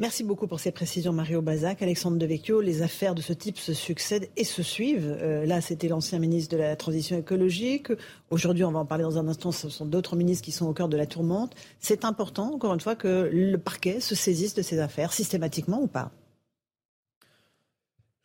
Merci 0.00 0.24
beaucoup 0.24 0.46
pour 0.46 0.60
ces 0.60 0.70
précisions, 0.70 1.12
Mario 1.12 1.42
Bazac. 1.42 1.82
Alexandre 1.82 2.16
Devecchio, 2.16 2.62
les 2.62 2.80
affaires 2.80 3.14
de 3.14 3.20
ce 3.20 3.34
type 3.34 3.58
se 3.58 3.74
succèdent 3.74 4.30
et 4.34 4.44
se 4.44 4.62
suivent. 4.62 5.14
Euh, 5.20 5.44
là, 5.44 5.60
c'était 5.60 5.88
l'ancien 5.88 6.18
ministre 6.18 6.56
de 6.56 6.58
la 6.58 6.74
Transition 6.74 7.18
écologique. 7.18 7.88
Aujourd'hui, 8.30 8.64
on 8.64 8.72
va 8.72 8.78
en 8.78 8.86
parler 8.86 9.04
dans 9.04 9.18
un 9.18 9.28
instant, 9.28 9.52
ce 9.52 9.68
sont 9.68 9.84
d'autres 9.84 10.16
ministres 10.16 10.42
qui 10.42 10.52
sont 10.52 10.64
au 10.66 10.72
cœur 10.72 10.88
de 10.88 10.96
la 10.96 11.04
tourmente. 11.04 11.54
C'est 11.80 12.06
important, 12.06 12.54
encore 12.54 12.72
une 12.72 12.80
fois, 12.80 12.96
que 12.96 13.28
le 13.30 13.58
parquet 13.58 14.00
se 14.00 14.14
saisisse 14.14 14.54
de 14.54 14.62
ces 14.62 14.78
affaires, 14.78 15.12
systématiquement 15.12 15.82
ou 15.82 15.86
pas 15.86 16.10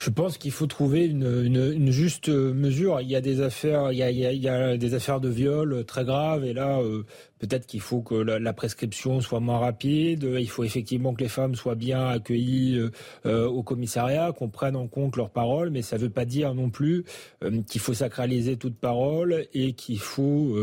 je 0.02 0.12
pense 0.12 0.38
qu'il 0.38 0.52
faut 0.52 0.68
trouver 0.68 1.06
une, 1.06 1.90
juste 1.92 2.30
mesure. 2.30 3.02
Il 3.02 3.10
y 3.10 3.16
a 3.16 3.22
des 3.22 3.42
affaires, 3.42 3.92
il 3.92 3.98
y 3.98 4.48
a, 4.48 4.78
des 4.78 4.94
affaires 4.94 5.20
de 5.20 5.30
viol 5.30 5.84
très 5.86 6.04
graves, 6.06 6.46
et 6.46 6.54
là, 6.54 6.80
euh, 6.80 7.06
Peut-être 7.40 7.68
qu'il 7.68 7.82
faut 7.82 8.02
que 8.02 8.16
la, 8.16 8.54
prescription 8.54 9.20
soit 9.20 9.42
moins 9.42 9.60
rapide. 9.60 10.24
Il 10.40 10.50
faut 10.50 10.64
effectivement 10.64 11.14
que 11.14 11.22
les 11.22 11.30
femmes 11.30 11.56
soient 11.56 11.76
bien 11.76 12.08
accueillies 12.08 12.78
euh, 12.78 12.92
euh, 13.26 13.46
au 13.46 13.62
commissariat, 13.62 14.32
qu'on 14.32 14.48
prenne 14.48 14.78
en 14.78 14.88
compte 14.88 15.18
leurs 15.18 15.30
paroles, 15.30 15.70
mais 15.70 15.82
ça 15.82 15.98
ne 15.98 16.04
veut 16.04 16.10
pas 16.10 16.24
dire 16.24 16.54
non 16.54 16.70
plus 16.70 17.04
euh, 17.44 17.62
qu'il 17.64 17.82
faut 17.82 17.94
sacraliser 17.94 18.56
toute 18.56 18.78
parole 18.78 19.48
et 19.54 19.74
qu'il 19.74 20.00
faut 20.00 20.56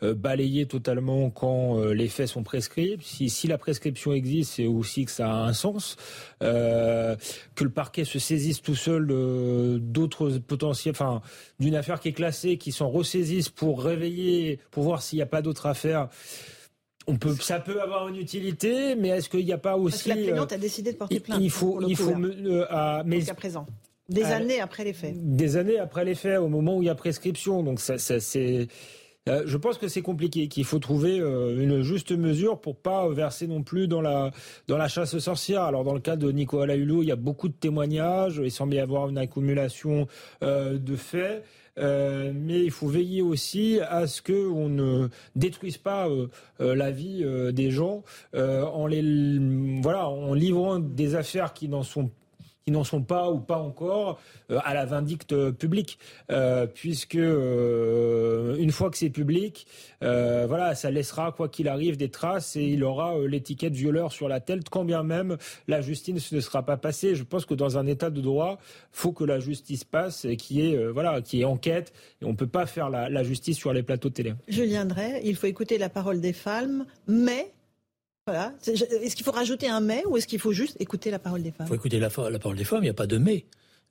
balayer 0.00 0.66
totalement 0.66 1.30
quand 1.30 1.82
les 1.86 2.08
faits 2.08 2.28
sont 2.28 2.42
prescrits. 2.42 2.98
Si, 3.00 3.28
si 3.28 3.48
la 3.48 3.58
prescription 3.58 4.12
existe, 4.12 4.52
c'est 4.54 4.66
aussi 4.66 5.04
que 5.04 5.10
ça 5.10 5.28
a 5.28 5.34
un 5.34 5.52
sens. 5.52 5.96
que 6.40 7.16
le 7.64 7.70
parquet 7.70 8.04
se 8.04 8.18
saisisse 8.18 8.62
tout 8.62 8.74
seul 8.74 9.06
d'autres 9.80 10.38
potentiels, 10.38 10.94
enfin, 10.94 11.22
d'une 11.58 11.74
affaire 11.74 12.00
qui 12.00 12.08
est 12.08 12.12
classée, 12.12 12.58
qui 12.58 12.72
s'en 12.72 12.88
ressaisissent 12.88 13.48
pour 13.48 13.82
réveiller, 13.82 14.60
pour 14.70 14.84
voir 14.84 15.02
s'il 15.02 15.16
n'y 15.18 15.22
a 15.22 15.26
pas 15.26 15.42
d'autres 15.42 15.66
affaires 15.66 16.08
on 17.06 17.16
peut, 17.16 17.34
ça 17.40 17.60
peut 17.60 17.80
avoir 17.80 18.08
une 18.08 18.16
utilité, 18.16 18.94
mais 18.94 19.08
est-ce 19.08 19.28
qu'il 19.28 19.44
n'y 19.44 19.52
a 19.52 19.58
pas 19.58 19.76
aussi 19.76 20.08
Parce 20.08 20.18
que 20.18 20.20
la 20.20 20.26
plaignante 20.26 20.52
a 20.52 20.58
décidé 20.58 20.92
de 20.92 20.96
porter 20.96 21.20
plainte. 21.20 21.40
Il 21.40 21.50
faut, 21.50 21.80
il 21.86 21.96
faut, 21.96 22.12
euh, 22.12 23.02
mais 23.04 23.16
jusqu'à 23.16 23.34
présent. 23.34 23.66
Des 24.08 24.24
années 24.24 24.60
après 24.60 24.84
les 24.84 24.92
faits. 24.92 25.14
Des 25.16 25.56
années 25.56 25.78
après 25.78 26.04
les 26.04 26.14
faits, 26.14 26.38
au 26.38 26.48
moment 26.48 26.76
où 26.76 26.82
il 26.82 26.86
y 26.86 26.90
a 26.90 26.94
prescription. 26.94 27.62
Donc 27.62 27.80
ça, 27.80 27.98
c'est. 27.98 28.68
Euh, 29.28 29.44
je 29.46 29.56
pense 29.56 29.78
que 29.78 29.86
c'est 29.86 30.02
compliqué, 30.02 30.48
qu'il 30.48 30.64
faut 30.64 30.80
trouver 30.80 31.20
euh, 31.20 31.62
une 31.62 31.82
juste 31.82 32.10
mesure 32.10 32.60
pour 32.60 32.76
pas 32.76 33.08
verser 33.08 33.46
non 33.46 33.62
plus 33.62 33.86
dans 33.86 34.00
la 34.00 34.32
dans 34.66 34.76
la 34.76 34.88
chasse 34.88 35.16
sorcière. 35.18 35.62
Alors 35.62 35.84
dans 35.84 35.94
le 35.94 36.00
cas 36.00 36.16
de 36.16 36.30
Nicolas 36.32 36.74
Hulot, 36.74 37.02
il 37.02 37.08
y 37.08 37.12
a 37.12 37.16
beaucoup 37.16 37.48
de 37.48 37.54
témoignages, 37.54 38.40
il 38.42 38.50
semble 38.50 38.74
y 38.74 38.80
avoir 38.80 39.08
une 39.08 39.18
accumulation 39.18 40.08
de 40.40 40.96
faits. 40.96 41.44
Euh, 41.78 42.32
mais 42.34 42.62
il 42.64 42.70
faut 42.70 42.88
veiller 42.88 43.22
aussi 43.22 43.80
à 43.80 44.06
ce 44.06 44.20
qu'on 44.20 44.68
ne 44.68 45.08
détruise 45.36 45.78
pas 45.78 46.06
euh, 46.06 46.28
euh, 46.60 46.74
la 46.74 46.90
vie 46.90 47.24
des 47.52 47.70
gens 47.70 48.02
en 48.34 48.86
les 48.86 49.38
voilà 49.80 50.08
en 50.08 50.34
livrant 50.34 50.78
des 50.78 51.14
affaires 51.14 51.52
qui 51.52 51.68
n'en 51.68 51.82
sont 51.82 52.10
qui 52.64 52.72
n'en 52.72 52.84
sont 52.84 53.02
pas 53.02 53.30
ou 53.30 53.38
pas 53.38 53.58
encore 53.58 54.20
euh, 54.50 54.58
à 54.64 54.74
la 54.74 54.84
vindicte 54.84 55.50
publique, 55.52 55.98
euh, 56.30 56.66
puisque 56.66 57.16
euh, 57.16 58.56
une 58.56 58.70
fois 58.70 58.90
que 58.90 58.96
c'est 58.96 59.10
public, 59.10 59.66
voilà, 60.00 60.74
ça 60.74 60.90
laissera 60.90 61.32
quoi 61.32 61.48
qu'il 61.48 61.68
arrive 61.68 61.96
des 61.96 62.10
traces 62.10 62.56
et 62.56 62.64
il 62.64 62.84
aura 62.84 63.16
l'étiquette 63.26 63.74
violeur 63.74 64.12
sur 64.12 64.28
la 64.28 64.40
tête, 64.40 64.68
quand 64.68 64.84
bien 64.84 65.02
même 65.02 65.36
la 65.68 65.80
justice 65.80 66.32
ne 66.32 66.40
sera 66.40 66.64
pas 66.64 66.76
passée. 66.76 67.14
Je 67.14 67.22
pense 67.22 67.46
que 67.46 67.54
dans 67.54 67.78
un 67.78 67.86
état 67.86 68.10
de 68.10 68.20
droit, 68.20 68.58
faut 68.90 69.12
que 69.12 69.24
la 69.24 69.38
justice 69.38 69.84
passe 69.84 70.24
et 70.24 70.36
qui 70.36 70.60
est 70.60 70.86
voilà, 70.88 71.20
qui 71.22 71.40
est 71.40 71.44
enquête 71.44 71.92
et 72.20 72.24
on 72.24 72.34
peut 72.34 72.46
pas 72.46 72.66
faire 72.66 72.90
la, 72.90 73.08
la 73.08 73.22
justice 73.22 73.56
sur 73.56 73.72
les 73.72 73.82
plateaux 73.82 74.08
de 74.08 74.14
télé. 74.14 74.34
Julien 74.48 74.84
Drey, 74.84 75.20
il 75.24 75.36
faut 75.36 75.46
écouter 75.46 75.78
la 75.78 75.88
parole 75.88 76.20
des 76.20 76.32
femmes, 76.32 76.84
mais 77.06 77.52
voilà. 78.26 78.54
Est-ce 78.66 79.16
qu'il 79.16 79.24
faut 79.24 79.32
rajouter 79.32 79.68
un 79.68 79.80
mais 79.80 80.04
ou 80.06 80.16
est-ce 80.16 80.26
qu'il 80.26 80.38
faut 80.38 80.52
juste 80.52 80.76
écouter 80.80 81.10
la 81.10 81.18
parole 81.18 81.42
des 81.42 81.50
femmes? 81.50 81.66
Il 81.66 81.68
faut 81.68 81.74
écouter 81.74 81.98
la, 81.98 82.10
parole 82.10 82.56
des 82.56 82.64
femmes, 82.64 82.80
il 82.80 82.86
n'y 82.86 82.90
a 82.90 82.94
pas 82.94 83.06
de 83.06 83.18
mais. 83.18 83.46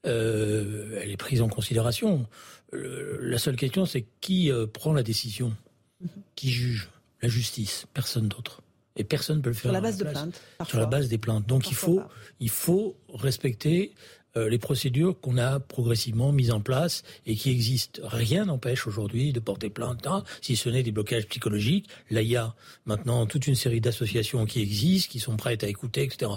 Euh, 0.07 0.99
elle 1.01 1.11
est 1.11 1.17
prise 1.17 1.41
en 1.41 1.47
considération. 1.47 2.27
la 2.71 3.37
seule 3.37 3.55
question, 3.55 3.85
c'est 3.85 4.05
qui 4.21 4.51
euh, 4.51 4.65
prend 4.67 4.93
la 4.93 5.03
décision? 5.03 5.55
Mhm. 5.99 6.09
Qui 6.35 6.49
juge? 6.49 6.89
La 7.21 7.29
justice, 7.29 7.85
personne 7.93 8.27
d'autre. 8.27 8.61
Et 8.95 9.03
personne 9.03 9.37
ne 9.37 9.41
peut 9.41 9.49
le 9.49 9.55
faire. 9.55 9.71
Sur 9.71 9.73
la 9.73 9.81
base 9.81 9.97
de 9.97 10.03
plaintes. 10.05 10.41
Sur 10.67 10.79
la 10.79 10.85
base 10.85 11.07
des 11.07 11.17
plaintes. 11.17 11.45
Donc 11.45 11.69
il 11.69 11.75
faut, 11.75 12.01
il 12.39 12.49
faut 12.49 12.97
respecter 13.13 13.93
euh, 14.37 14.49
les 14.49 14.57
procédures 14.57 15.19
qu'on 15.19 15.37
a 15.37 15.59
progressivement 15.59 16.31
mises 16.31 16.51
en 16.51 16.61
place 16.61 17.03
et 17.25 17.35
qui 17.35 17.51
existent. 17.51 18.01
Rien 18.03 18.45
n'empêche 18.45 18.87
aujourd'hui 18.87 19.33
de 19.33 19.39
porter 19.39 19.69
plainte, 19.69 20.07
hein, 20.07 20.23
si 20.41 20.55
ce 20.55 20.69
n'est 20.69 20.83
des 20.83 20.91
blocages 20.91 21.27
psychologiques. 21.27 21.89
Là, 22.09 22.21
il 22.21 22.29
y 22.29 22.37
a 22.37 22.55
maintenant 22.85 23.25
toute 23.25 23.47
une 23.47 23.55
série 23.55 23.81
d'associations 23.81 24.45
qui 24.45 24.61
existent, 24.61 25.11
qui 25.11 25.19
sont 25.19 25.37
prêtes 25.37 25.63
à 25.63 25.67
écouter, 25.67 26.03
etc. 26.03 26.31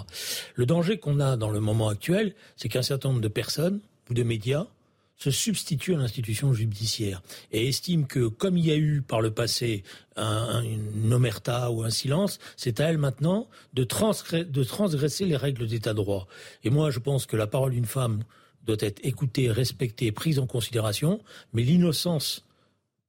Le 0.55 0.65
danger 0.65 0.97
qu'on 0.97 1.19
a 1.19 1.37
dans 1.37 1.49
le 1.49 1.59
moment 1.59 1.89
actuel, 1.89 2.35
c'est 2.57 2.69
qu'un 2.69 2.81
certain 2.81 3.09
nombre 3.09 3.21
de 3.21 3.27
personnes 3.27 3.79
ou 4.09 4.13
de 4.13 4.23
médias 4.23 4.67
se 5.17 5.31
substitue 5.31 5.95
à 5.95 5.97
l'institution 5.97 6.53
judiciaire 6.53 7.21
et 7.51 7.67
estime 7.67 8.05
que, 8.05 8.27
comme 8.27 8.57
il 8.57 8.65
y 8.65 8.71
a 8.71 8.75
eu 8.75 9.01
par 9.01 9.21
le 9.21 9.31
passé 9.31 9.83
un, 10.15 10.61
une 10.63 11.13
omerta 11.13 11.71
ou 11.71 11.83
un 11.83 11.89
silence, 11.89 12.39
c'est 12.57 12.79
à 12.79 12.89
elle 12.89 12.97
maintenant 12.97 13.47
de, 13.73 13.83
de 13.83 14.63
transgresser 14.63 15.25
les 15.25 15.37
règles 15.37 15.67
d'état 15.67 15.91
de 15.91 15.97
droit. 15.97 16.27
Et 16.63 16.69
moi, 16.69 16.91
je 16.91 16.99
pense 16.99 17.25
que 17.25 17.37
la 17.37 17.47
parole 17.47 17.71
d'une 17.71 17.85
femme 17.85 18.23
doit 18.63 18.77
être 18.79 18.99
écoutée, 19.03 19.51
respectée, 19.51 20.11
prise 20.11 20.39
en 20.39 20.47
considération, 20.47 21.21
mais 21.53 21.63
l'innocence 21.63 22.45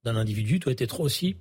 d'un 0.05 0.17
individu 0.17 0.59
doit 0.59 0.75
être 0.79 1.01
aussi 1.01 1.37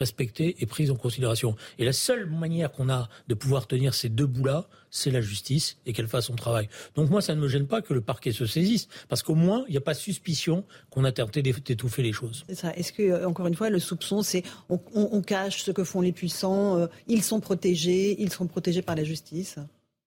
respectée 0.00 0.56
et 0.58 0.66
prise 0.66 0.90
en 0.90 0.96
considération. 0.96 1.54
Et 1.78 1.84
la 1.84 1.92
seule 1.92 2.26
manière 2.26 2.72
qu'on 2.72 2.88
a 2.88 3.08
de 3.28 3.34
pouvoir 3.34 3.66
tenir 3.66 3.94
ces 3.94 4.08
deux 4.08 4.26
bouts-là, 4.26 4.66
c'est 4.90 5.10
la 5.10 5.20
justice 5.20 5.76
et 5.86 5.92
qu'elle 5.92 6.08
fasse 6.08 6.26
son 6.26 6.34
travail. 6.34 6.68
Donc 6.96 7.10
moi, 7.10 7.20
ça 7.20 7.34
ne 7.34 7.40
me 7.40 7.48
gêne 7.48 7.66
pas 7.66 7.82
que 7.82 7.94
le 7.94 8.00
parquet 8.00 8.32
se 8.32 8.46
saisisse, 8.46 8.88
parce 9.08 9.22
qu'au 9.22 9.34
moins, 9.34 9.64
il 9.68 9.72
n'y 9.72 9.76
a 9.76 9.82
pas 9.82 9.94
suspicion 9.94 10.64
qu'on 10.90 11.04
a 11.04 11.12
tenté 11.12 11.42
d'étouffer 11.42 12.02
les 12.02 12.12
choses. 12.12 12.44
Est-ce 12.48 12.92
que, 12.92 13.02
euh, 13.02 13.28
encore 13.28 13.46
une 13.46 13.54
fois, 13.54 13.70
le 13.70 13.78
soupçon, 13.78 14.22
c'est 14.22 14.42
on, 14.68 15.22
cache 15.22 15.62
ce 15.62 15.70
que 15.70 15.84
font 15.84 16.00
les 16.00 16.12
puissants, 16.12 16.78
euh, 16.78 16.86
ils 17.06 17.22
sont 17.22 17.40
protégés, 17.40 18.20
ils 18.20 18.32
sont 18.32 18.46
protégés 18.46 18.82
par 18.82 18.96
la 18.96 19.04
justice? 19.04 19.58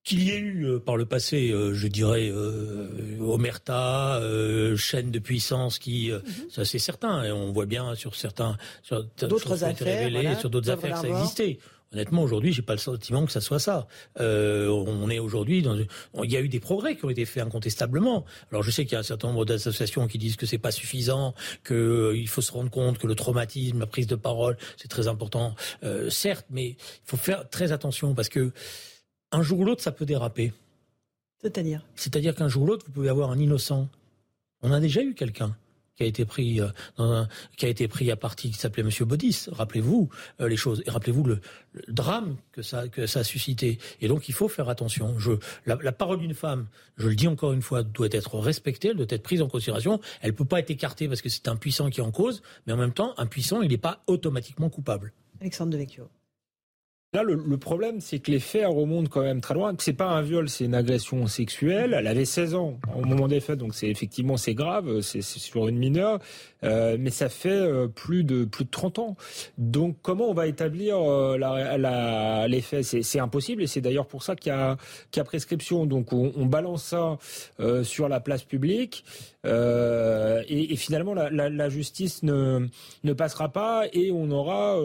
Qu'il 0.03 0.23
y 0.23 0.31
ait 0.31 0.37
eu 0.37 0.65
euh, 0.65 0.79
par 0.79 0.97
le 0.97 1.05
passé, 1.05 1.51
euh, 1.51 1.73
je 1.73 1.87
dirais, 1.87 2.29
euh, 2.29 3.17
Omerta, 3.21 4.21
chaîne 4.75 5.11
de 5.11 5.19
puissance, 5.19 5.79
qui, 5.79 6.11
mhm. 6.11 6.49
ça 6.49 6.65
c'est 6.65 6.79
certain, 6.79 7.23
et 7.23 7.31
on 7.31 7.51
voit 7.51 7.65
bien 7.65 7.95
sur 7.95 8.15
certains, 8.15 8.57
sur 8.81 9.03
d'autres 9.03 9.63
affaires, 9.63 10.39
sur 10.39 10.49
d'autres 10.49 10.69
affaires, 10.69 10.97
ça 10.97 11.07
existait. 11.07 11.59
Honnêtement, 11.93 12.23
aujourd'hui, 12.23 12.51
j'ai 12.51 12.63
pas 12.63 12.73
le 12.73 12.79
sentiment 12.79 13.23
que 13.23 13.31
ça 13.31 13.39
soit 13.39 13.59
ça. 13.59 13.87
on 14.19 15.09
est 15.11 15.19
aujourd'hui 15.19 15.61
dans. 15.61 15.77
Il 16.23 16.31
y 16.31 16.35
a 16.35 16.41
eu 16.41 16.49
des 16.49 16.59
progrès 16.59 16.95
qui 16.95 17.05
ont 17.05 17.11
été 17.11 17.23
faits 17.23 17.43
incontestablement. 17.43 18.25
Alors, 18.51 18.63
je 18.63 18.71
sais 18.71 18.83
qu'il 18.83 18.93
y 18.93 18.95
a 18.95 18.99
un 18.99 19.03
certain 19.03 19.27
nombre 19.27 19.45
d'associations 19.45 20.07
qui 20.07 20.17
disent 20.17 20.35
que 20.35 20.47
c'est 20.47 20.57
pas 20.57 20.71
suffisant, 20.71 21.35
que 21.63 22.13
il 22.15 22.27
faut 22.27 22.41
se 22.41 22.51
rendre 22.51 22.71
compte 22.71 22.97
que 22.97 23.05
le 23.05 23.13
traumatisme, 23.13 23.79
la 23.79 23.85
prise 23.85 24.07
de 24.07 24.15
parole, 24.15 24.57
c'est 24.75 24.87
très 24.87 25.07
important. 25.07 25.53
certes, 26.09 26.47
mais 26.49 26.69
il 26.69 26.77
faut 27.05 27.17
faire 27.17 27.47
très 27.47 27.71
attention 27.71 28.15
parce 28.15 28.29
que 28.29 28.51
un 29.33 29.41
jour 29.41 29.59
ou 29.59 29.65
l'autre, 29.65 29.81
ça 29.81 29.91
peut 29.91 30.05
déraper. 30.05 30.53
C'est-à-dire 31.41 31.85
C'est-à-dire 31.95 32.35
qu'un 32.35 32.47
jour 32.47 32.63
ou 32.63 32.67
l'autre, 32.67 32.85
vous 32.85 32.93
pouvez 32.93 33.09
avoir 33.09 33.31
un 33.31 33.39
innocent. 33.39 33.89
On 34.61 34.71
a 34.71 34.79
déjà 34.79 35.01
eu 35.01 35.13
quelqu'un 35.13 35.55
qui 35.95 36.03
a 36.03 36.05
été 36.05 36.25
pris 36.25 36.59
euh, 36.59 37.25
qui 37.57 37.65
a 37.65 37.69
été 37.69 37.87
pris 37.87 38.09
à 38.09 38.15
partie 38.15 38.49
qui 38.49 38.57
s'appelait 38.57 38.83
Monsieur 38.83 39.05
Baudis. 39.05 39.45
Rappelez-vous 39.51 40.09
euh, 40.39 40.47
les 40.47 40.55
choses 40.55 40.81
et 40.85 40.89
rappelez-vous 40.89 41.23
le, 41.23 41.41
drame 41.87 42.37
que 42.51 42.61
ça 42.61 42.87
que 42.87 43.05
ça 43.05 43.19
a 43.19 43.23
suscité. 43.23 43.77
Et 44.01 44.07
donc 44.07 44.29
il 44.29 44.33
faut 44.33 44.47
faire 44.47 44.69
attention. 44.69 45.19
Je, 45.19 45.33
la, 45.65 45.77
la 45.81 45.91
parole 45.91 46.19
d'une 46.19 46.33
femme, 46.33 46.67
je 46.97 47.09
le 47.09 47.15
dis 47.15 47.27
encore 47.27 47.53
une 47.53 47.61
fois, 47.61 47.83
doit 47.83 48.07
être 48.11 48.39
respectée, 48.39 48.89
elle 48.89 48.97
doit 48.97 49.05
être 49.09 49.23
prise 49.23 49.41
en 49.41 49.47
considération. 49.47 49.99
Elle 50.21 50.33
peut 50.33 50.45
pas 50.45 50.59
être 50.59 50.71
écartée 50.71 51.07
parce 51.07 51.21
que 51.21 51.29
c'est 51.29 51.47
un 51.47 51.57
puissant 51.57 51.89
qui 51.89 51.99
est 51.99 52.03
en 52.03 52.11
cause, 52.11 52.41
mais 52.65 52.73
en 52.73 52.77
même 52.77 52.93
temps, 52.93 53.13
un 53.17 53.27
puissant, 53.27 53.61
il 53.61 53.69
n'est 53.69 53.77
pas 53.77 54.01
automatiquement 54.07 54.69
coupable. 54.69 55.11
Alexandre 55.41 55.71
Devecchio. 55.71 56.09
Là, 57.13 57.21
le, 57.21 57.57
problème, 57.57 58.01
c'est 58.01 58.17
que 58.17 58.31
les 58.31 58.39
faits 58.39 58.65
remontent 58.65 59.07
quand 59.07 59.21
même 59.21 59.39
très 59.39 59.53
loin. 59.53 59.75
C'est 59.77 59.93
pas 59.93 60.07
un 60.07 60.23
viol, 60.23 60.49
c'est 60.49 60.65
une 60.65 60.73
agression 60.73 61.27
sexuelle. 61.27 61.95
Elle 61.95 62.07
avait 62.07 62.25
16 62.25 62.55
ans 62.55 62.79
au 62.95 63.05
moment 63.05 63.27
des 63.27 63.39
faits, 63.39 63.59
donc 63.59 63.75
c'est 63.75 63.87
effectivement 63.87 64.35
c'est 64.35 64.55
grave. 64.55 65.01
C'est 65.01 65.21
sur 65.21 65.67
une 65.67 65.77
mineure. 65.77 66.19
Euh, 66.63 66.97
mais 66.99 67.09
ça 67.09 67.29
fait 67.29 67.49
euh, 67.49 67.87
plus 67.87 68.23
de 68.23 68.45
plus 68.45 68.65
de 68.65 68.69
30 68.69 68.99
ans. 68.99 69.17
Donc 69.57 69.97
comment 70.01 70.29
on 70.29 70.33
va 70.33 70.47
établir 70.47 70.97
euh, 70.97 72.47
les 72.47 72.61
faits? 72.61 72.83
C'est 72.83 73.19
impossible 73.19 73.63
et 73.63 73.67
c'est 73.67 73.81
d'ailleurs 73.81 74.07
pour 74.07 74.23
ça 74.23 74.35
qu'il 74.35 74.51
y, 74.51 74.55
a 74.55 75.23
prescription. 75.23 75.85
Donc 75.85 76.13
on, 76.13 76.45
balance 76.45 76.83
ça 76.83 77.17
sur 77.83 78.09
la 78.09 78.19
place 78.19 78.43
publique 78.43 79.03
et, 79.45 80.75
finalement 80.75 81.13
la, 81.13 81.29
la, 81.29 81.49
la, 81.49 81.69
justice 81.69 82.21
ne, 82.23 82.67
ne 83.03 83.13
passera 83.13 83.49
pas 83.49 83.83
et 83.91 84.11
on 84.11 84.29
aura 84.31 84.77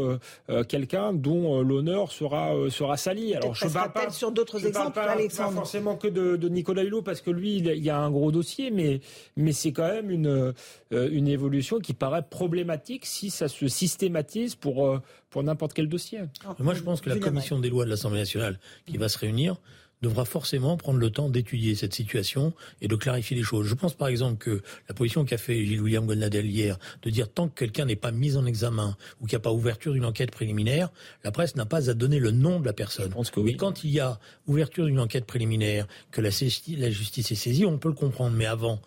quelqu'un 0.69 1.13
dont 1.13 1.61
l'honneur 1.63 2.13
sera 2.19 2.55
sera 2.71 2.97
sali. 2.97 3.35
Alors 3.35 3.55
je 3.55 3.67
parle 3.69 3.93
pas 3.93 4.11
sur 4.11 4.33
d'autres 4.33 4.65
exemples, 4.67 4.93
pas, 4.93 5.17
Pas 5.17 5.51
forcément 5.51 5.97
que 5.97 6.09
de, 6.09 6.37
de, 6.37 6.49
Nicolas 6.49 6.83
Hulot 6.83 7.03
parce 7.03 7.21
que 7.21 7.31
lui 7.31 7.57
il 7.59 7.85
y 7.85 7.91
a 7.91 7.99
un 7.99 8.11
gros 8.11 8.33
dossier, 8.33 8.71
mais 8.71 9.01
mais 9.37 9.53
c'est 9.53 9.73
quand 9.73 9.89
même 9.89 10.11
une 10.11 10.55
une 10.91 11.29
évolution 11.29 11.79
qui 11.79 11.95
paraît 11.95 12.23
problématique 12.23 13.07
si 13.07 13.31
ça 13.31 13.49
se 13.49 13.69
systématise 13.69 14.55
pour, 14.55 14.87
euh, 14.87 15.01
pour 15.31 15.43
n'importe 15.43 15.75
quel 15.75 15.89
dossier. 15.89 16.21
Moi, 16.59 16.75
je 16.75 16.83
pense 16.83 17.01
que 17.01 17.11
la 17.11 17.19
commission 17.19 17.59
des 17.59 17.71
lois 17.71 17.85
de 17.85 17.91
l'Assemblée 17.91 18.21
nationale 18.21 18.59
qui 18.87 18.97
va 18.97 19.09
se 19.09 19.19
réunir 19.19 19.57
devra 20.03 20.25
forcément 20.25 20.77
prendre 20.77 20.99
le 20.99 21.11
temps 21.11 21.29
d'étudier 21.29 21.75
cette 21.75 21.95
situation 21.95 22.53
et 22.81 22.89
de 22.89 22.97
clarifier 22.97 23.37
les 23.37 23.43
choses. 23.43 23.67
Je 23.67 23.75
pense 23.75 23.95
par 23.95 24.09
exemple 24.09 24.39
que 24.39 24.63
la 24.89 24.95
position 24.95 25.25
qu'a 25.25 25.39
fait 25.39 25.65
Gilles 25.65 25.81
William 25.81 26.07
Golnadel 26.07 26.47
hier, 26.47 26.79
de 27.03 27.11
dire 27.11 27.31
tant 27.33 27.49
que 27.49 27.55
quelqu'un 27.55 27.85
n'est 27.85 27.97
pas 27.97 28.13
mis 28.13 28.37
en 28.37 28.47
examen 28.47 28.97
ou 29.21 29.27
qu'il 29.27 29.37
n'y 29.37 29.43
a 29.43 29.45
pas 29.45 29.53
ouverture 29.53 29.93
d'une 29.93 30.05
enquête 30.05 30.31
préliminaire, 30.31 30.91
la 31.25 31.33
presse 31.33 31.57
n'a 31.57 31.67
pas 31.67 31.91
à 31.91 31.95
donner 31.95 32.19
le 32.19 32.31
nom 32.31 32.61
de 32.61 32.67
la 32.67 32.73
personne. 32.73 33.11
pense 33.11 33.31
que 33.31 33.41
oui. 33.41 33.53
Mais 33.53 33.57
quand 33.57 33.85
il 33.85 33.91
y 33.91 34.01
a 34.01 34.19
ouverture 34.47 34.87
d'une 34.87 35.01
enquête 35.01 35.27
préliminaire, 35.27 35.87
que 36.11 36.21
la, 36.21 36.31
la 36.31 36.91
justice 36.91 37.31
est 37.33 37.37
saisie, 37.37 37.67
on 37.67 37.79
peut 37.79 37.89
le 37.89 37.95
comprendre. 37.95 38.37
Mais 38.37 38.47
avant, 38.47 38.81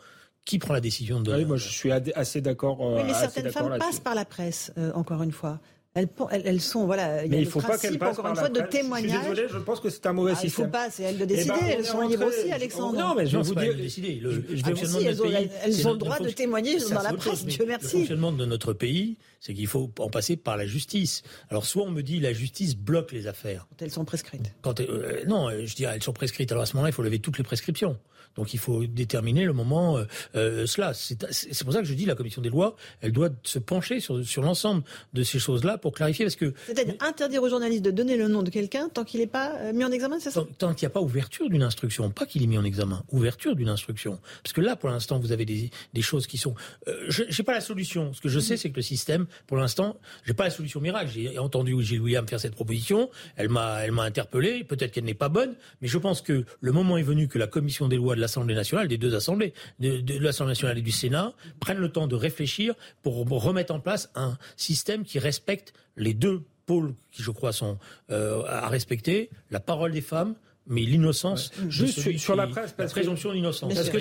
qui 0.45 0.59
prend 0.59 0.73
la 0.73 0.81
décision 0.81 1.21
de... 1.21 1.33
Oui, 1.35 1.45
moi 1.45 1.57
je 1.57 1.67
suis 1.67 1.91
assez 1.91 2.41
d'accord. 2.41 2.79
oui, 2.79 3.03
mais 3.05 3.13
certaines 3.13 3.51
femmes 3.51 3.77
passent 3.77 3.99
par 3.99 4.15
la 4.15 4.25
presse, 4.25 4.71
euh, 4.77 4.91
encore 4.93 5.21
une 5.23 5.31
fois. 5.31 5.59
Elles, 5.93 6.07
elles, 6.45 6.61
sont, 6.61 6.85
voilà, 6.85 7.25
il 7.25 7.33
y 7.33 7.35
a 7.35 7.39
il 7.39 7.43
le 7.43 7.49
faut 7.49 7.59
principe, 7.59 7.99
pas 7.99 8.11
encore 8.11 8.25
une 8.25 8.35
fois, 8.37 8.47
de 8.47 8.61
témoignage. 8.61 9.11
Je 9.11 9.17
suis 9.17 9.29
désolé, 9.29 9.47
je 9.51 9.57
pense 9.57 9.81
que 9.81 9.89
c'est 9.89 10.05
un 10.05 10.13
mauvais 10.13 10.31
ah, 10.33 10.39
système. 10.39 10.63
Il 10.63 10.67
ne 10.67 10.71
faut 10.71 10.71
pas, 10.71 10.89
c'est 10.89 11.03
elles 11.03 11.17
de 11.17 11.25
décider, 11.25 11.53
eh 11.53 11.63
ben, 11.63 11.67
elles 11.79 11.85
sont 11.85 12.07
libres 12.07 12.27
aussi, 12.27 12.49
Alexandre. 12.49 12.97
Non, 12.97 13.13
mais 13.13 13.27
je 13.27 13.35
vais 13.35 13.43
vous 13.43 13.55
dire, 13.55 13.75
décider. 13.75 14.15
Le, 14.15 14.41
ah, 14.63 14.69
si, 14.73 15.03
notre 15.03 15.23
pays, 15.23 15.49
elles 15.65 15.87
ont 15.87 15.91
le 15.91 15.97
droit 15.97 16.19
de 16.19 16.29
témoigner 16.29 16.77
dans 16.79 17.01
la 17.01 17.11
presse, 17.11 17.45
Dieu 17.45 17.65
merci. 17.67 17.87
Le 17.87 17.99
fonctionnement 17.99 18.31
de 18.31 18.45
notre 18.45 18.71
pays, 18.71 19.17
c'est 19.41 19.53
qu'il 19.53 19.67
faut 19.67 19.91
en 19.99 20.09
passer 20.09 20.37
par 20.37 20.55
la 20.55 20.65
justice. 20.65 21.23
Alors, 21.49 21.65
soit 21.65 21.83
on 21.83 21.91
me 21.91 22.03
dit 22.03 22.21
la 22.21 22.31
justice 22.31 22.77
bloque 22.77 23.11
les 23.11 23.27
affaires. 23.27 23.67
Quand 23.71 23.83
elles 23.83 23.91
sont 23.91 24.05
prescrites. 24.05 24.53
Quand, 24.61 24.79
euh, 24.79 25.25
non, 25.27 25.49
je 25.49 25.75
dirais 25.75 25.95
elles 25.95 26.03
sont 26.03 26.13
prescrites. 26.13 26.53
Alors 26.53 26.63
à 26.63 26.67
ce 26.67 26.75
moment-là, 26.75 26.91
il 26.91 26.93
faut 26.93 27.03
lever 27.03 27.19
toutes 27.19 27.37
les 27.37 27.43
prescriptions. 27.43 27.97
Donc 28.35 28.53
il 28.53 28.59
faut 28.59 28.85
déterminer 28.85 29.45
le 29.45 29.53
moment 29.53 29.97
euh, 29.97 30.05
euh, 30.35 30.65
cela. 30.65 30.93
C'est 30.93 31.63
pour 31.63 31.73
ça 31.73 31.79
que 31.79 31.85
je 31.85 31.93
dis 31.93 32.05
la 32.05 32.15
commission 32.15 32.41
des 32.41 32.49
lois, 32.49 32.75
elle 33.01 33.11
doit 33.11 33.29
se 33.43 33.59
pencher 33.59 33.99
sur, 33.99 34.25
sur 34.25 34.41
l'ensemble 34.41 34.83
de 35.13 35.23
ces 35.23 35.39
choses-là 35.39 35.77
pour 35.77 35.93
clarifier 35.93 36.25
parce 36.25 36.35
que 36.35 36.53
c'est-à-dire 36.65 36.95
interdire 36.99 37.43
aux 37.43 37.49
journalistes 37.49 37.83
de 37.83 37.91
donner 37.91 38.17
le 38.17 38.27
nom 38.27 38.43
de 38.43 38.49
quelqu'un 38.49 38.89
tant 38.89 39.03
qu'il 39.03 39.19
n'est 39.19 39.27
pas 39.27 39.55
euh, 39.57 39.73
mis 39.73 39.83
en 39.83 39.91
examen, 39.91 40.19
c'est 40.19 40.31
ça? 40.31 40.43
Tant, 40.57 40.73
qu'il 40.73 40.85
n'y 40.85 40.91
a 40.91 40.93
pas 40.93 41.01
ouverture 41.01 41.49
d'une 41.49 41.63
instruction, 41.63 42.09
pas 42.09 42.25
qu'il 42.25 42.43
est 42.43 42.47
mis 42.47 42.57
en 42.57 42.63
examen, 42.63 43.03
ouverture 43.11 43.55
d'une 43.55 43.69
instruction. 43.69 44.19
Parce 44.43 44.53
que 44.53 44.61
là, 44.61 44.75
pour 44.75 44.89
l'instant, 44.89 45.19
vous 45.19 45.31
avez 45.31 45.45
des, 45.45 45.69
des 45.93 46.01
choses 46.01 46.27
qui 46.27 46.37
sont. 46.37 46.55
Euh, 46.87 47.05
je 47.09 47.23
n'ai 47.23 47.43
pas 47.43 47.53
la 47.53 47.61
solution. 47.61 48.13
Ce 48.13 48.21
que 48.21 48.29
je 48.29 48.39
sais, 48.39 48.57
c'est 48.57 48.69
que 48.69 48.77
le 48.77 48.81
système, 48.81 49.25
pour 49.47 49.57
l'instant, 49.57 49.97
j'ai 50.25 50.33
pas 50.33 50.45
la 50.45 50.49
solution 50.49 50.79
miracle. 50.79 51.11
J'ai 51.13 51.37
entendu 51.37 51.81
Gilles 51.81 52.01
William 52.01 52.27
faire 52.27 52.39
cette 52.39 52.55
proposition. 52.55 53.09
Elle 53.35 53.49
m'a, 53.49 53.85
elle 53.85 53.91
m'a 53.91 54.03
interpellé. 54.03 54.63
Peut-être 54.63 54.91
qu'elle 54.91 55.05
n'est 55.05 55.13
pas 55.13 55.29
bonne, 55.29 55.55
mais 55.81 55.87
je 55.87 55.97
pense 55.97 56.21
que 56.21 56.45
le 56.59 56.71
moment 56.71 56.97
est 56.97 57.03
venu 57.03 57.27
que 57.27 57.37
la 57.37 57.47
commission 57.47 57.87
des 57.87 57.97
lois 57.97 58.15
de 58.15 58.20
l'Assemblée 58.21 58.55
nationale, 58.55 58.87
des 58.87 58.97
deux 58.97 59.15
assemblées, 59.15 59.53
de, 59.79 60.17
l'Assemblée 60.19 60.51
nationale 60.51 60.77
et 60.77 60.81
du 60.81 60.91
Sénat, 60.91 61.33
prennent 61.59 61.79
le 61.79 61.91
temps 61.91 62.07
de 62.07 62.15
réfléchir 62.15 62.75
pour 63.01 63.15
remettre 63.17 63.73
en 63.73 63.79
place 63.79 64.09
un 64.15 64.37
système 64.55 65.03
qui 65.03 65.19
respecte 65.19 65.73
les 65.97 66.13
deux 66.13 66.43
pôles 66.65 66.93
qui, 67.11 67.23
je 67.23 67.31
crois, 67.31 67.51
sont 67.51 67.77
euh, 68.11 68.43
à 68.45 68.69
respecter, 68.69 69.29
la 69.49 69.59
parole 69.59 69.91
des 69.91 70.01
femmes, 70.01 70.35
mais 70.67 70.81
l'innocence. 70.81 71.51
Juste 71.67 72.17
sur, 72.17 72.35
la 72.35 72.47
presse, 72.47 72.73
la 72.77 72.85
présomption 72.85 73.33
d'innocence. 73.33 73.73
Parce 73.73 73.89
que 73.89 73.99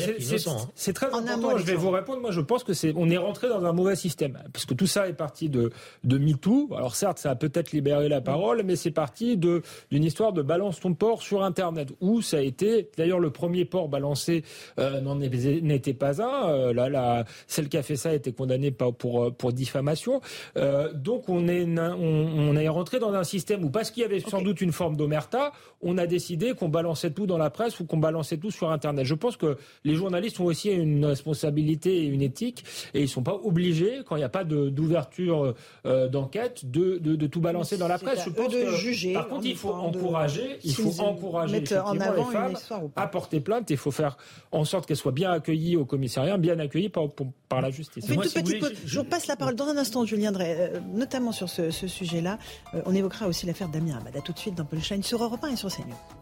c'est 0.75 0.93
très 0.93 1.07
important. 1.07 1.57
je 1.57 1.65
vais 1.65 1.75
vous 1.75 1.91
répondre. 1.91 2.21
Moi, 2.21 2.31
je 2.31 2.41
pense 2.41 2.65
que 2.65 2.73
c'est 2.75 2.93
on 2.97 3.09
est 3.11 3.17
rentré 3.17 3.49
dans 3.49 3.65
un 3.65 3.73
mauvais 3.73 3.97
système 3.97 4.39
parce 4.53 4.67
que 4.67 4.75
tout 4.75 4.87
ça 4.87 5.09
est 5.09 5.15
parti 5.15 5.49
de 5.49 5.71
de 6.05 6.19
MeToo. 6.19 6.71
Alors 6.77 6.95
certes, 6.95 7.19
ça 7.19 7.31
a 7.31 7.35
peut-être 7.35 7.73
libéré 7.73 8.09
la 8.09 8.21
parole, 8.21 8.63
mais 8.65 8.77
c'est 8.77 8.91
parti 8.91 9.37
de 9.37 9.63
d'une 9.91 10.05
histoire 10.05 10.33
de 10.33 10.43
balance 10.43 10.81
ton 10.81 10.95
port 10.95 11.23
sur 11.23 11.43
Internet 11.43 11.91
où 12.01 12.23
ça 12.23 12.39
a 12.39 12.41
été. 12.41 12.91
D'ailleurs, 12.97 13.21
le 13.21 13.31
premier 13.31 13.65
port 13.65 13.89
balancé 13.89 14.45
euh, 14.79 15.01
n'en 15.01 15.17
n'était 15.17 15.95
pas 15.95 16.23
un. 16.23 16.51
Euh, 16.51 16.73
là, 16.73 16.89
la, 16.89 17.25
celle 17.47 17.69
qui 17.69 17.79
a 17.79 17.83
fait 17.83 17.97
ça 17.97 18.11
a 18.11 18.15
été 18.15 18.33
condamnée 18.33 18.71
pour 18.71 19.25
euh, 19.25 19.31
pour 19.31 19.53
diffamation. 19.53 20.21
Euh, 20.57 20.93
donc 20.93 21.29
on 21.29 21.49
est 21.49 21.65
on, 21.65 21.95
on 21.99 22.57
est 22.57 22.69
rentré 22.69 22.99
dans 22.99 23.15
un 23.15 23.25
système 23.25 23.65
où 23.65 23.71
parce 23.71 23.91
qu'il 23.91 24.03
y 24.03 24.07
avait 24.07 24.21
sans 24.21 24.43
doute 24.43 24.61
une 24.61 24.73
forme 24.73 24.97
d'omerta, 24.97 25.53
on 25.83 25.99
a 25.99 26.07
décidé 26.07 26.50
qu'on 26.55 26.69
balançait 26.69 27.11
tout 27.11 27.27
dans 27.27 27.39
la 27.39 27.51
presse 27.51 27.81
ou 27.81 27.85
qu'on 27.85 27.99
balançait 27.99 28.37
tout 28.37 28.51
sur 28.51 28.71
Internet. 28.71 29.05
Je 29.05 29.15
pense 29.15 29.37
que 29.37 29.57
les 29.85 29.95
journalistes 29.95 30.41
ont 30.41 30.47
aussi 30.47 30.71
une 30.71 31.05
responsabilité 31.05 32.05
et 32.05 32.07
une 32.07 32.23
éthique 32.23 32.65
et 32.95 33.03
ils 33.03 33.09
sont 33.09 33.23
pas 33.23 33.39
obligés, 33.43 34.01
quand 34.07 34.17
il 34.17 34.21
n'y 34.21 34.25
a 34.25 34.29
pas 34.29 34.45
d'ouverture 34.45 35.55
euh, 35.87 36.09
d'enquête, 36.09 36.71
de, 36.71 36.99
de, 36.99 37.27
tout 37.27 37.41
balancer 37.41 37.77
dans 37.77 37.89
la 37.89 37.99
presse. 37.99 38.25
Je 38.25 38.31
pense 38.31 38.53
de 38.53 38.63
que, 38.63 38.73
juger. 38.77 39.13
Par 39.13 39.29
contre, 39.29 39.47
il 39.47 39.57
faut 39.57 39.73
encourager, 39.73 40.59
il 40.65 40.75
faut 40.75 41.01
encourager 41.01 41.65
en 41.79 41.99
avant 42.01 42.25
les 42.27 42.33
femmes 42.33 42.55
à 42.97 43.07
porter 43.07 43.41
plainte. 43.41 43.71
Il 43.71 43.77
faut 43.77 43.91
faire 43.91 44.17
en 44.53 44.65
sorte 44.65 44.87
qu'elles 44.87 44.97
soient 44.97 45.13
bien 45.13 45.31
accueillies 45.31 45.77
au 45.77 45.85
commissariat, 45.85 46.37
bien 46.39 46.59
accueillies 46.59 46.89
par, 46.89 47.05
par 47.49 47.61
la 47.61 47.71
justice. 47.71 48.09
Moi, 48.09 48.25
si 48.27 48.41
voulez, 48.41 48.61
je, 48.85 48.99
vous 48.99 49.05
passe 49.05 49.27
la 49.27 49.37
parole 49.37 49.55
dans 49.55 49.67
un 49.67 49.77
instant, 49.77 50.05
Julien 50.05 50.33
Drey, 50.33 50.57
euh, 50.59 50.81
notamment 50.93 51.33
sur 51.33 51.49
ce, 51.49 51.71
sujet-là. 51.71 52.39
Euh, 52.75 52.83
on 52.87 52.95
évoquera 52.95 53.27
aussi 53.27 53.47
l'affaire 53.47 53.69
Damien 53.69 53.99
Abad. 53.99 54.23
tout 54.25 54.33
de 54.33 54.39
suite 54.39 54.55
dans 54.55 54.65
Punchline 54.65 55.03
sur 55.03 55.23
Europe 55.23 55.43
1 55.43 55.49
et 55.49 55.57
sur 55.57 55.69
CNews. 55.69 56.20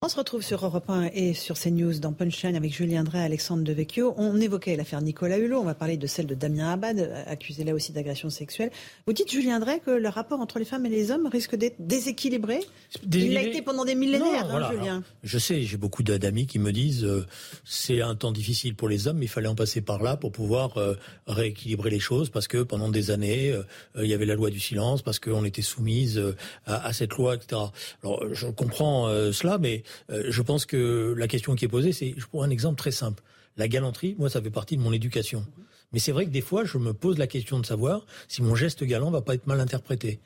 On 0.00 0.08
se 0.08 0.14
retrouve 0.14 0.42
sur 0.42 0.64
Europe 0.64 0.88
1 0.90 1.10
et 1.12 1.34
sur 1.34 1.58
CNews 1.58 1.98
dans 1.98 2.12
Punchline 2.12 2.54
avec 2.54 2.72
Julien 2.72 3.02
Drey 3.02 3.18
et 3.18 3.22
Alexandre 3.22 3.64
Devecchio. 3.64 4.14
On 4.16 4.40
évoquait 4.40 4.76
l'affaire 4.76 5.02
Nicolas 5.02 5.38
Hulot, 5.38 5.58
on 5.58 5.64
va 5.64 5.74
parler 5.74 5.96
de 5.96 6.06
celle 6.06 6.26
de 6.26 6.36
Damien 6.36 6.70
Abad, 6.70 7.24
accusé 7.26 7.64
là 7.64 7.74
aussi 7.74 7.90
d'agression 7.90 8.30
sexuelle. 8.30 8.70
Vous 9.08 9.12
dites, 9.12 9.28
Julien 9.28 9.58
Drey, 9.58 9.80
que 9.84 9.90
le 9.90 10.08
rapport 10.08 10.38
entre 10.38 10.60
les 10.60 10.64
femmes 10.64 10.86
et 10.86 10.88
les 10.88 11.10
hommes 11.10 11.26
risque 11.26 11.56
d'être 11.56 11.74
déséquilibré 11.80 12.60
Il 13.12 13.34
l'a 13.34 13.42
été 13.42 13.60
pendant 13.60 13.84
des 13.84 13.96
millénaires, 13.96 14.48
hein, 14.54 14.70
Julien. 14.70 15.02
je 15.24 15.36
sais, 15.36 15.62
j'ai 15.62 15.76
beaucoup 15.76 16.04
d'amis 16.04 16.46
qui 16.46 16.60
me 16.60 16.70
disent 16.70 17.02
euh, 17.04 17.26
c'est 17.64 18.00
un 18.00 18.14
temps 18.14 18.30
difficile 18.30 18.76
pour 18.76 18.88
les 18.88 19.08
hommes, 19.08 19.18
mais 19.18 19.24
il 19.24 19.30
fallait 19.30 19.48
en 19.48 19.56
passer 19.56 19.80
par 19.80 20.00
là 20.00 20.16
pour 20.16 20.30
pouvoir 20.30 20.78
euh, 20.78 20.94
rééquilibrer 21.26 21.90
les 21.90 21.98
choses, 21.98 22.30
parce 22.30 22.46
que 22.46 22.62
pendant 22.62 22.88
des 22.88 23.10
années, 23.10 23.50
euh, 23.50 23.64
il 23.96 24.06
y 24.06 24.14
avait 24.14 24.26
la 24.26 24.36
loi 24.36 24.50
du 24.50 24.60
silence, 24.60 25.02
parce 25.02 25.18
qu'on 25.18 25.44
était 25.44 25.60
soumise 25.60 26.22
à, 26.66 26.86
à, 26.86 26.92
cette 26.92 27.14
loi, 27.14 27.34
etc. 27.34 27.62
Alors, 28.04 28.22
je 28.32 28.46
comprends 28.46 29.08
cela, 29.32 29.58
mais 29.58 29.82
euh, 30.10 30.24
je 30.28 30.42
pense 30.42 30.66
que 30.66 31.14
la 31.16 31.28
question 31.28 31.54
qui 31.54 31.64
est 31.64 31.68
posée, 31.68 31.92
c'est, 31.92 32.14
je 32.16 32.26
prends 32.26 32.42
un 32.42 32.50
exemple 32.50 32.78
très 32.78 32.90
simple. 32.90 33.22
La 33.56 33.68
galanterie, 33.68 34.14
moi, 34.18 34.30
ça 34.30 34.40
fait 34.40 34.50
partie 34.50 34.76
de 34.76 34.82
mon 34.82 34.92
éducation. 34.92 35.44
Mais 35.92 35.98
c'est 35.98 36.12
vrai 36.12 36.26
que 36.26 36.30
des 36.30 36.40
fois, 36.40 36.64
je 36.64 36.78
me 36.78 36.92
pose 36.92 37.18
la 37.18 37.26
question 37.26 37.58
de 37.58 37.66
savoir 37.66 38.06
si 38.28 38.42
mon 38.42 38.54
geste 38.54 38.84
galant 38.84 39.10
va 39.10 39.22
pas 39.22 39.34
être 39.34 39.46
mal 39.46 39.60
interprété. 39.60 40.20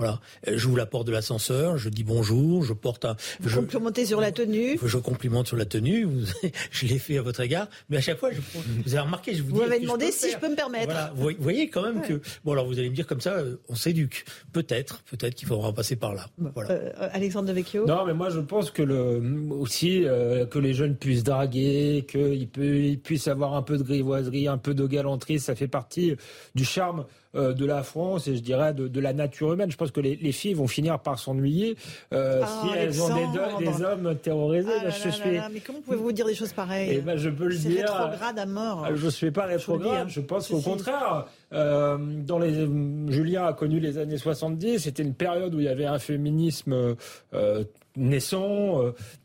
Voilà, 0.00 0.20
euh, 0.46 0.52
j'ouvre 0.56 0.76
la 0.76 0.86
porte 0.86 1.08
de 1.08 1.12
l'ascenseur, 1.12 1.76
je 1.76 1.88
dis 1.88 2.04
bonjour, 2.04 2.62
je 2.62 2.72
porte 2.72 3.04
un. 3.04 3.16
Vous 3.40 3.48
je, 3.48 3.58
complimentez 3.58 4.06
sur 4.06 4.20
la 4.20 4.30
tenue. 4.30 4.78
Je 4.80 4.96
complimente 4.96 5.48
sur 5.48 5.56
la 5.56 5.64
tenue. 5.64 6.06
je 6.70 6.86
l'ai 6.86 7.00
fait 7.00 7.18
à 7.18 7.22
votre 7.22 7.40
égard, 7.40 7.66
mais 7.88 7.96
à 7.96 8.00
chaque 8.00 8.18
fois, 8.18 8.30
je, 8.30 8.38
vous 8.84 8.94
avez 8.94 9.00
remarqué, 9.00 9.34
je 9.34 9.42
vous. 9.42 9.56
Vous 9.56 9.62
m'avez 9.62 9.80
demandé 9.80 10.12
si 10.12 10.30
je 10.30 10.38
peux 10.38 10.48
me 10.48 10.54
permettre. 10.54 10.84
Voilà, 10.84 11.12
vous 11.16 11.30
voyez 11.40 11.68
quand 11.68 11.82
même 11.82 12.02
que 12.02 12.20
bon, 12.44 12.52
alors 12.52 12.68
vous 12.68 12.78
allez 12.78 12.90
me 12.90 12.94
dire 12.94 13.08
comme 13.08 13.20
ça, 13.20 13.32
euh, 13.32 13.56
on 13.68 13.74
s'éduque. 13.74 14.24
Peut-être, 14.52 15.02
peut-être 15.02 15.34
qu'il 15.34 15.48
faudra 15.48 15.72
passer 15.72 15.96
par 15.96 16.14
là. 16.14 16.26
Voilà. 16.38 16.70
Euh, 16.70 17.08
Alexandre 17.10 17.48
Devecchio. 17.48 17.84
Non, 17.84 18.06
mais 18.06 18.14
moi 18.14 18.30
je 18.30 18.38
pense 18.38 18.70
que 18.70 18.82
le 18.82 19.20
aussi 19.50 20.04
que 20.48 20.58
les 20.60 20.74
jeunes 20.74 20.94
puissent 20.94 21.24
draguer, 21.24 22.06
qu'ils 22.08 23.00
puissent 23.00 23.26
avoir 23.26 23.54
un 23.54 23.62
peu 23.62 23.76
de 23.76 23.82
grivoiserie, 23.82 24.46
un 24.46 24.58
peu 24.58 24.74
de 24.74 24.86
galanterie, 24.86 25.40
ça 25.40 25.56
fait 25.56 25.66
partie 25.66 26.14
du 26.54 26.64
charme 26.64 27.04
euh, 27.34 27.52
de 27.52 27.66
la 27.66 27.82
France 27.82 28.26
et 28.26 28.36
je 28.36 28.40
dirais 28.40 28.72
de, 28.72 29.00
la 29.00 29.12
nature 29.12 29.52
humaine. 29.52 29.70
Je 29.70 29.76
pense 29.76 29.87
que 29.92 30.00
les, 30.00 30.32
filles 30.32 30.54
vont 30.54 30.68
finir 30.68 30.98
par 30.98 31.18
s'ennuyer 31.18 31.76
euh, 32.12 32.42
ah, 32.44 32.62
si 32.62 32.78
elles 32.78 33.02
ont 33.02 33.58
des, 33.58 33.82
hommes 33.82 34.16
terrorisés. 34.16 34.68
Ah 34.86 34.90
je 34.90 35.08
suis... 35.08 35.30
mais 35.52 35.60
comment 35.60 35.80
pouvez-vous 35.80 36.12
dire 36.12 36.26
des 36.26 36.34
choses 36.34 36.52
pareilles 36.52 36.90
eh 36.92 37.00
ben, 37.00 37.16
Je 37.16 37.30
peux 37.30 37.48
le 37.48 37.56
dire. 37.56 37.86
C'est 37.86 37.92
rétrograde 37.92 38.38
à 38.38 38.46
mort. 38.46 38.86
Je 38.94 39.04
ne 39.04 39.10
suis 39.10 39.30
pas 39.30 39.46
rétrograde. 39.46 40.08
Je, 40.08 40.14
je 40.14 40.20
pense 40.20 40.48
qu'au 40.48 40.60
contraire, 40.60 41.26
euh, 41.52 41.96
dans 41.98 42.38
les, 42.38 42.68
Julien 43.08 43.46
a 43.46 43.52
connu 43.52 43.80
les 43.80 43.98
années 43.98 44.18
70. 44.18 44.80
C'était 44.80 45.02
une 45.02 45.14
période 45.14 45.54
où 45.54 45.60
il 45.60 45.64
y 45.64 45.68
avait 45.68 45.86
un 45.86 45.98
féminisme 45.98 46.96
euh, 47.34 47.64
naissant, 47.96 48.82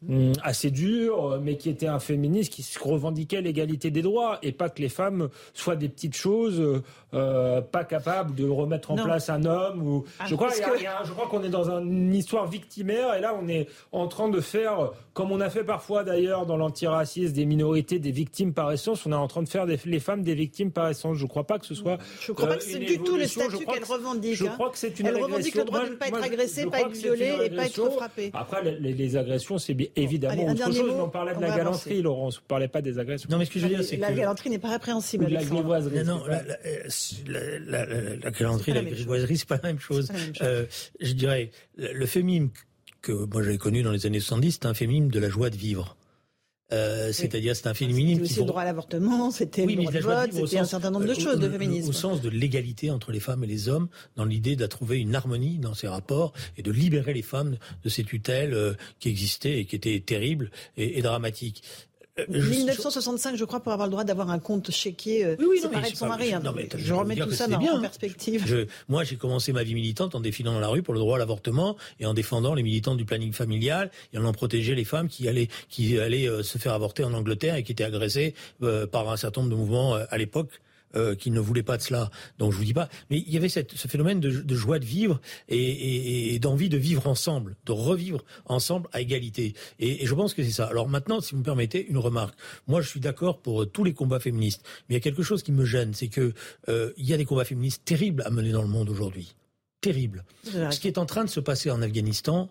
euh, 0.10 0.34
assez 0.42 0.72
dur, 0.72 1.40
mais 1.44 1.58
qui 1.58 1.70
était 1.70 1.88
un 1.88 2.00
féministe 2.00 2.54
qui 2.54 2.66
revendiquait 2.80 3.42
l'égalité 3.42 3.92
des 3.92 4.02
droits 4.02 4.40
et 4.42 4.52
pas 4.52 4.70
que 4.70 4.82
les 4.82 4.90
femmes 4.90 5.30
soient 5.54 5.76
des 5.76 5.90
petites 5.90 6.16
choses, 6.16 6.82
euh, 7.14 7.62
pas 7.62 7.84
capables 7.84 8.36
de 8.36 8.48
remettre 8.48 8.92
en 8.92 8.96
place 8.96 9.30
un 9.30 9.46
homme. 9.46 9.88
Ou... 9.88 10.06
Ah, 10.20 10.26
je 10.28 10.36
crois, 10.36 10.50
je 10.50 11.12
crois 11.12 11.28
qu'on 11.28 11.44
est 11.44 11.50
dans 11.50 11.70
une 11.70 12.14
histoire 12.14 12.48
victimaire 12.48 13.14
et 13.16 13.22
là 13.22 13.36
on 13.40 13.48
est 13.48 13.68
en 13.92 14.08
train 14.08 14.30
de 14.30 14.40
faire, 14.42 14.92
comme 15.14 15.32
on 15.32 15.40
a 15.40 15.50
fait 15.50 15.64
parfois 15.64 16.04
d'ailleurs 16.04 16.46
dans 16.46 16.58
l'antiracisme, 16.58 17.34
des 17.34 17.46
minorités, 17.46 18.00
des 18.00 18.12
victimes 18.12 18.54
par 18.54 18.72
essence. 18.72 19.06
On 19.06 19.12
est 19.12 19.16
en 19.16 19.28
train 19.28 19.44
de 19.44 19.50
faire 19.50 19.66
des, 19.66 19.80
les 19.86 20.00
femmes 20.00 20.24
des 20.24 20.36
victimes 20.36 20.72
par 20.72 20.90
essence. 20.90 21.18
Je 21.18 21.26
crois 21.26 21.46
pas 21.46 21.60
que 21.60 21.66
ce 21.66 21.76
soit. 21.76 21.98
Je 22.20 22.32
ne 22.32 22.36
crois 22.36 22.50
pas 22.50 22.58
que 22.58 22.64
c'est 22.64 22.80
du 22.80 22.98
tout 23.00 23.18
le 23.18 23.28
statut 23.28 23.66
qu'elle 23.66 23.84
revendique. 23.84 24.36
Je 24.36 24.46
crois 24.46 24.70
que 24.70 24.78
c'est 24.78 25.00
une 25.00 25.08
Elle 25.08 25.22
revendique 25.22 25.56
le 25.56 25.64
droit 25.66 25.86
de 25.86 25.92
ne 25.92 25.96
pas 25.96 26.08
être 26.08 26.24
agressée, 26.24 26.66
pas 26.66 26.82
être 26.82 26.92
violée 26.92 27.38
et 27.44 27.50
pas 27.50 27.66
être 27.66 27.90
frappée. 27.92 28.32
Après, 28.34 28.64
les, 28.80 29.18
agressions, 29.18 29.58
c'est 29.58 29.78
évidemment 29.96 30.46
autre 30.46 30.74
chose. 30.74 30.94
on 31.00 31.10
parlait 31.10 31.36
de 31.36 31.42
la 31.42 31.56
galanterie, 31.56 32.02
Laurence. 32.02 32.38
On 32.40 32.44
ne 32.44 32.48
parlait 32.48 32.68
pas 32.68 32.82
des 32.82 33.00
agressions. 33.00 33.30
Non, 33.32 33.38
mais 33.38 33.46
ce 33.46 33.52
que 33.52 33.60
je 33.60 33.68
veux 33.68 33.76
dire, 33.76 33.84
c'est 33.84 33.98
que. 33.98 34.02
La 34.02 34.14
galanterie 34.14 34.50
n'est 34.50 34.60
pas 34.60 34.70
répréhensible. 34.70 35.28
la 35.28 35.44
grivoiserie. 35.44 36.04
Non, 36.04 36.22
la 37.28 38.32
galanterie, 38.32 38.74
la 38.74 38.84
grivoiserie, 38.84 39.38
c'est 39.38 39.48
pas 39.48 39.60
la 39.62 39.70
même 39.70 39.80
chose. 39.80 40.12
Euh, 40.42 40.66
je 41.00 41.14
dirais, 41.14 41.52
le 41.78 42.06
féminisme 42.06 42.50
que 43.02 43.12
moi 43.12 43.44
j'avais 43.44 43.58
connu 43.58 43.84
dans 43.84 43.92
les 43.92 44.06
années 44.06 44.20
70, 44.20 44.52
c'est 44.54 44.66
un 44.66 44.74
féminisme 44.74 45.10
de 45.10 45.20
la 45.20 45.30
joie 45.30 45.50
de 45.50 45.58
vivre. 45.58 45.98
c'est-à-dire 46.72 47.56
c'est 47.56 47.68
un 47.68 47.74
féminisme. 47.74 48.24
C'était 48.24 48.32
aussi 48.32 48.40
le 48.40 48.46
droit 48.46 48.62
à 48.62 48.66
l'avortement, 48.66 49.32
c'était 49.32 49.66
le 49.66 49.76
droit 49.76 49.92
de 49.92 50.00
vote, 50.00 50.34
c'était 50.34 50.60
un 50.60 50.66
certain 50.66 50.92
nombre 50.92 51.06
de 51.06 51.14
choses 51.14 51.40
de 51.40 51.50
féminisme. 51.50 51.90
Au 51.90 51.94
sens 51.94 52.22
de 52.22 52.30
l'égalité 52.30 52.90
entre 52.90 53.12
les 53.12 53.20
femmes 53.20 53.44
et 53.44 53.48
les 53.48 53.70
hommes, 53.70 53.90
dans 54.16 54.26
l'idée 54.26 54.56
de 54.56 54.66
trouver 54.66 55.00
une 55.00 55.14
harmonie 55.14 55.60
dans 55.60 55.74
ces 55.74 55.88
rapports 55.88 56.34
et 56.58 56.64
de 56.64 56.72
libérer 56.72 57.14
les 57.14 57.22
femmes 57.22 57.58
de 57.84 57.90
ces 57.90 58.04
tutelles 58.04 58.78
qui 59.00 59.10
existaient 59.10 59.60
et 59.60 59.66
qui 59.66 59.76
étaient 59.76 60.00
terribles 60.00 60.52
et, 60.78 60.98
et 60.98 61.02
dramatiques. 61.02 61.64
1965, 62.30 63.36
je 63.38 63.46
crois, 63.46 63.60
pour 63.60 63.74
avoir 63.74 63.88
le 63.88 63.92
droit 63.92 64.04
d'avoir 64.04 64.30
un 64.30 64.38
compte 64.38 64.70
chéquier 64.70 65.26
euh, 65.26 65.36
oui, 65.40 65.60
séparé 65.60 65.90
de 65.90 65.96
son 65.96 66.08
mari. 66.08 66.32
Hein. 66.34 66.44
je, 66.76 66.94
remets 66.94 67.16
tout 67.16 67.32
ça 67.32 67.48
dans 67.48 67.58
bien. 67.58 67.74
en 67.74 67.82
perspective. 67.82 68.68
moi, 68.88 69.04
j'ai 69.04 69.16
commencé 69.16 69.52
ma 69.52 69.64
vie 69.64 69.74
militante 69.74 70.14
en 70.14 70.20
défilant 70.20 70.54
dans 70.54 70.60
la 70.60 70.68
rue 70.68 70.84
pour 70.84 70.94
le 70.94 71.00
droit 71.00 71.16
à 71.16 71.20
l'avortement 71.20 71.76
et 72.00 72.06
en 72.06 72.14
défendant 72.14 72.54
les 72.54 72.62
militants 72.62 72.96
du 72.96 73.06
planning 73.06 73.34
familial 73.34 73.90
et 74.14 74.20
en 74.20 74.32
protégeant 74.32 74.76
les 74.76 74.86
femmes 74.86 75.08
qui 75.08 75.28
allaient, 75.28 75.50
qui 75.70 76.00
allaient 76.00 76.30
euh, 76.30 76.44
se 76.44 76.60
faire 76.60 76.74
avorter 76.74 77.04
en 77.04 77.14
Angleterre 77.14 77.56
et 77.56 77.64
qui 77.64 77.72
étaient 77.72 77.84
agressées 77.84 78.36
euh, 78.62 78.86
par 78.86 79.10
un 79.10 79.18
certain 79.18 79.42
nombre 79.42 79.52
de 79.52 79.60
mouvements 79.60 79.96
à 79.96 80.18
l'époque 80.18 80.62
euh, 80.96 81.16
qui 81.16 81.32
ne 81.32 81.40
voulait 81.40 81.64
pas 81.64 81.78
de 81.78 81.82
cela. 81.82 82.10
Donc 82.38 82.52
je 82.52 82.58
vous 82.58 82.64
dis 82.64 82.74
pas. 82.74 82.90
Mais 83.10 83.20
il 83.20 83.32
y 83.34 83.38
avait 83.38 83.50
cette, 83.50 83.72
ce 83.74 83.88
phénomène 83.88 84.20
de, 84.20 84.30
de, 84.30 84.56
joie 84.56 84.80
de 84.80 84.86
vivre 84.86 85.20
et, 85.50 85.58
et, 85.58 86.34
et 86.36 86.40
d'envie 86.40 86.70
de 86.70 86.78
vivre 86.78 87.08
ensemble, 87.08 87.56
de 87.66 87.72
revivre 87.72 88.24
ensemble 88.46 88.90
à 88.92 89.02
égalité. 89.02 89.54
Et, 89.80 90.04
et 90.04 90.06
je 90.06 90.14
pense 90.16 90.34
que 90.34 90.44
c'est 90.44 90.52
ça. 90.52 90.66
Alors 90.66 90.90
maintenant, 90.90 91.22
si 91.22 91.32
vous 91.32 91.40
me 91.40 91.44
permettez, 91.44 91.86
une 91.88 91.98
remarque. 91.98 92.36
Moi, 92.68 92.82
je 92.82 92.90
suis 92.90 93.00
d'accord 93.00 93.42
pour 93.42 93.70
tous 93.72 93.84
les 93.84 93.94
combats 93.94 94.20
féministes, 94.20 94.64
mais 94.88 94.96
il 94.96 94.98
y 94.98 94.98
a 94.98 95.02
quelque 95.02 95.24
chose 95.24 95.44
qui 95.44 95.52
me 95.52 95.66
gêne, 95.66 95.94
c'est 95.94 96.08
que 96.08 96.34
euh, 96.70 96.92
il 96.98 97.06
y 97.06 97.14
a 97.14 97.18
des 97.18 97.26
combats 97.26 97.46
féministes 97.46 97.84
terribles 97.86 98.24
à 98.26 98.30
mener 98.30 98.52
dans 98.52 98.62
le 98.62 98.68
monde 98.68 98.90
aujourd'hui. 98.90 99.36
Terribles. 99.82 100.24
Ce 100.46 100.80
qui 100.80 100.88
est 100.88 100.98
en 100.98 101.06
train 101.06 101.26
de 101.26 101.30
se 101.30 101.42
passer 101.42 101.70
en 101.70 101.82
Afghanistan, 101.82 102.50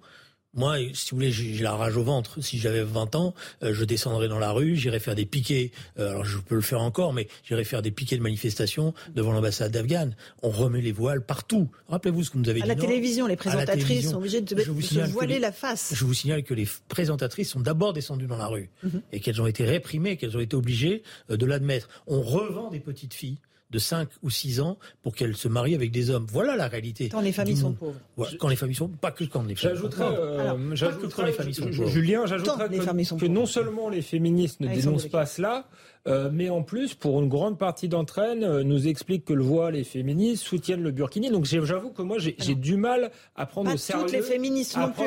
moi, 0.55 0.77
si 0.93 1.11
vous 1.11 1.16
voulez, 1.16 1.33
j'ai 1.33 1.62
la 1.62 1.74
rage 1.74 1.97
au 1.97 2.03
ventre. 2.03 2.43
Si 2.43 2.59
j'avais 2.59 2.83
20 2.83 3.15
ans, 3.15 3.35
euh, 3.62 3.73
je 3.73 3.85
descendrais 3.85 4.29
dans 4.29 4.39
la 4.39 4.51
rue, 4.51 4.77
j'irais 4.77 5.01
faire 5.01 5.15
des 5.15 5.24
piquets. 5.24 5.70
Euh, 5.99 6.11
alors, 6.11 6.24
je 6.27 6.37
peux 6.39 6.55
le 6.55 6.61
faire 6.61 6.83
encore, 6.83 7.15
mais 7.15 7.29
j'irais 7.43 7.65
faire 7.65 7.81
des 7.81 7.91
piquets 7.91 8.19
de 8.19 8.23
manifestation 8.23 8.93
devant 9.15 9.33
l'ambassade 9.33 9.73
d'Afghan. 9.73 10.11
On 10.43 10.51
remet 10.51 10.83
les 10.83 10.93
voiles 10.93 11.24
partout. 11.24 11.70
Rappelez-vous 11.89 12.24
ce 12.24 12.31
que 12.31 12.39
nous 12.39 12.51
avez 12.51 12.61
dit. 12.61 12.65
À 12.65 12.74
la 12.74 12.77
télévision, 12.77 13.27
les 13.27 13.37
présentatrices 13.37 14.11
sont 14.11 14.16
obligées 14.16 14.43
de, 14.43 14.55
se 14.83 15.11
voiler 15.11 15.39
la 15.39 15.53
face. 15.53 15.95
Je 15.95 16.05
vous 16.05 16.15
signale 16.15 16.43
que 16.43 16.53
les 16.53 16.69
présentatrices 16.89 17.51
sont 17.51 17.61
d'abord 17.61 17.95
descendues 17.95 18.27
dans 18.27 18.37
la 18.37 18.47
rue 18.47 18.69
mhm. 18.83 19.01
et 19.12 19.20
qu'elles 19.20 19.41
ont 19.41 19.47
été 19.47 19.65
réprimées, 19.65 20.19
qu'elles 20.19 20.37
ont 20.37 20.41
été 20.41 20.55
obligées 20.55 21.03
euh, 21.31 21.39
de 21.39 21.47
l'admettre. 21.47 21.89
On 22.07 22.20
revend 22.20 22.70
des 22.70 22.81
petites 22.81 23.15
filles 23.15 23.39
de 23.73 23.78
5 23.78 24.09
ou 24.23 24.31
6 24.31 24.61
ans 24.61 24.78
pour 25.03 25.15
qu'elle 25.15 25.35
se 25.36 25.49
marie 25.49 25.74
avec 25.74 25.90
des 25.90 26.11
hommes. 26.11 26.27
Voilà 26.31 26.55
la 26.57 26.69
réalité. 26.69 27.09
Quand 27.09 27.20
les 27.20 27.32
familles 27.32 27.57
sont 27.57 27.73
pauvres. 27.73 27.99
quand 28.39 28.49
les 28.49 28.57
familles 28.57 28.77
sont 28.77 28.89
pas 28.89 29.11
que 29.11 29.24
quand 29.24 29.43
les 29.43 29.55
familles 29.55 29.74
J'ajouterais, 29.74 30.05
euh, 30.05 30.74
j'ajouterais 30.77 31.27
les 31.27 31.32
familles 31.32 31.55
sont 31.55 31.66
pauvres. 31.66 31.89
Julien, 31.89 32.27
j'ajouterais 32.27 32.69
que, 32.69 33.20
que 33.20 33.27
non 33.27 33.47
seulement 33.47 33.89
les 33.89 34.03
féministes 34.03 34.61
ne 34.61 34.69
ah, 34.69 34.74
dénoncent 34.74 35.09
pas 35.09 35.27
cela, 35.27 35.66
euh, 36.09 36.31
mais 36.33 36.49
en 36.49 36.62
plus, 36.62 36.95
pour 36.95 37.20
une 37.20 37.29
grande 37.29 37.59
partie 37.59 37.89
d'entre 37.89 38.19
elles, 38.19 38.43
euh, 38.43 38.65
nous 38.65 38.89
expliquent 38.89 39.24
que 39.24 39.33
le 39.33 39.45
voile 39.45 39.77
et 39.77 39.85
féministes 39.85 40.43
soutiennent 40.43 40.83
le 40.83 40.91
burkini. 40.91 41.31
Donc 41.31 41.45
j'avoue 41.45 41.91
que 41.91 42.03
moi, 42.03 42.16
j'ai 42.19 42.55
du 42.55 42.77
mal 42.77 43.12
à 43.37 43.47
prendre 43.47 43.73
au 43.73 43.77
sérieux. 43.77 44.03
Toutes 44.05 44.12
les 44.12 44.23
féministes 44.23 44.77
non 44.77 44.91
plus, 44.91 45.05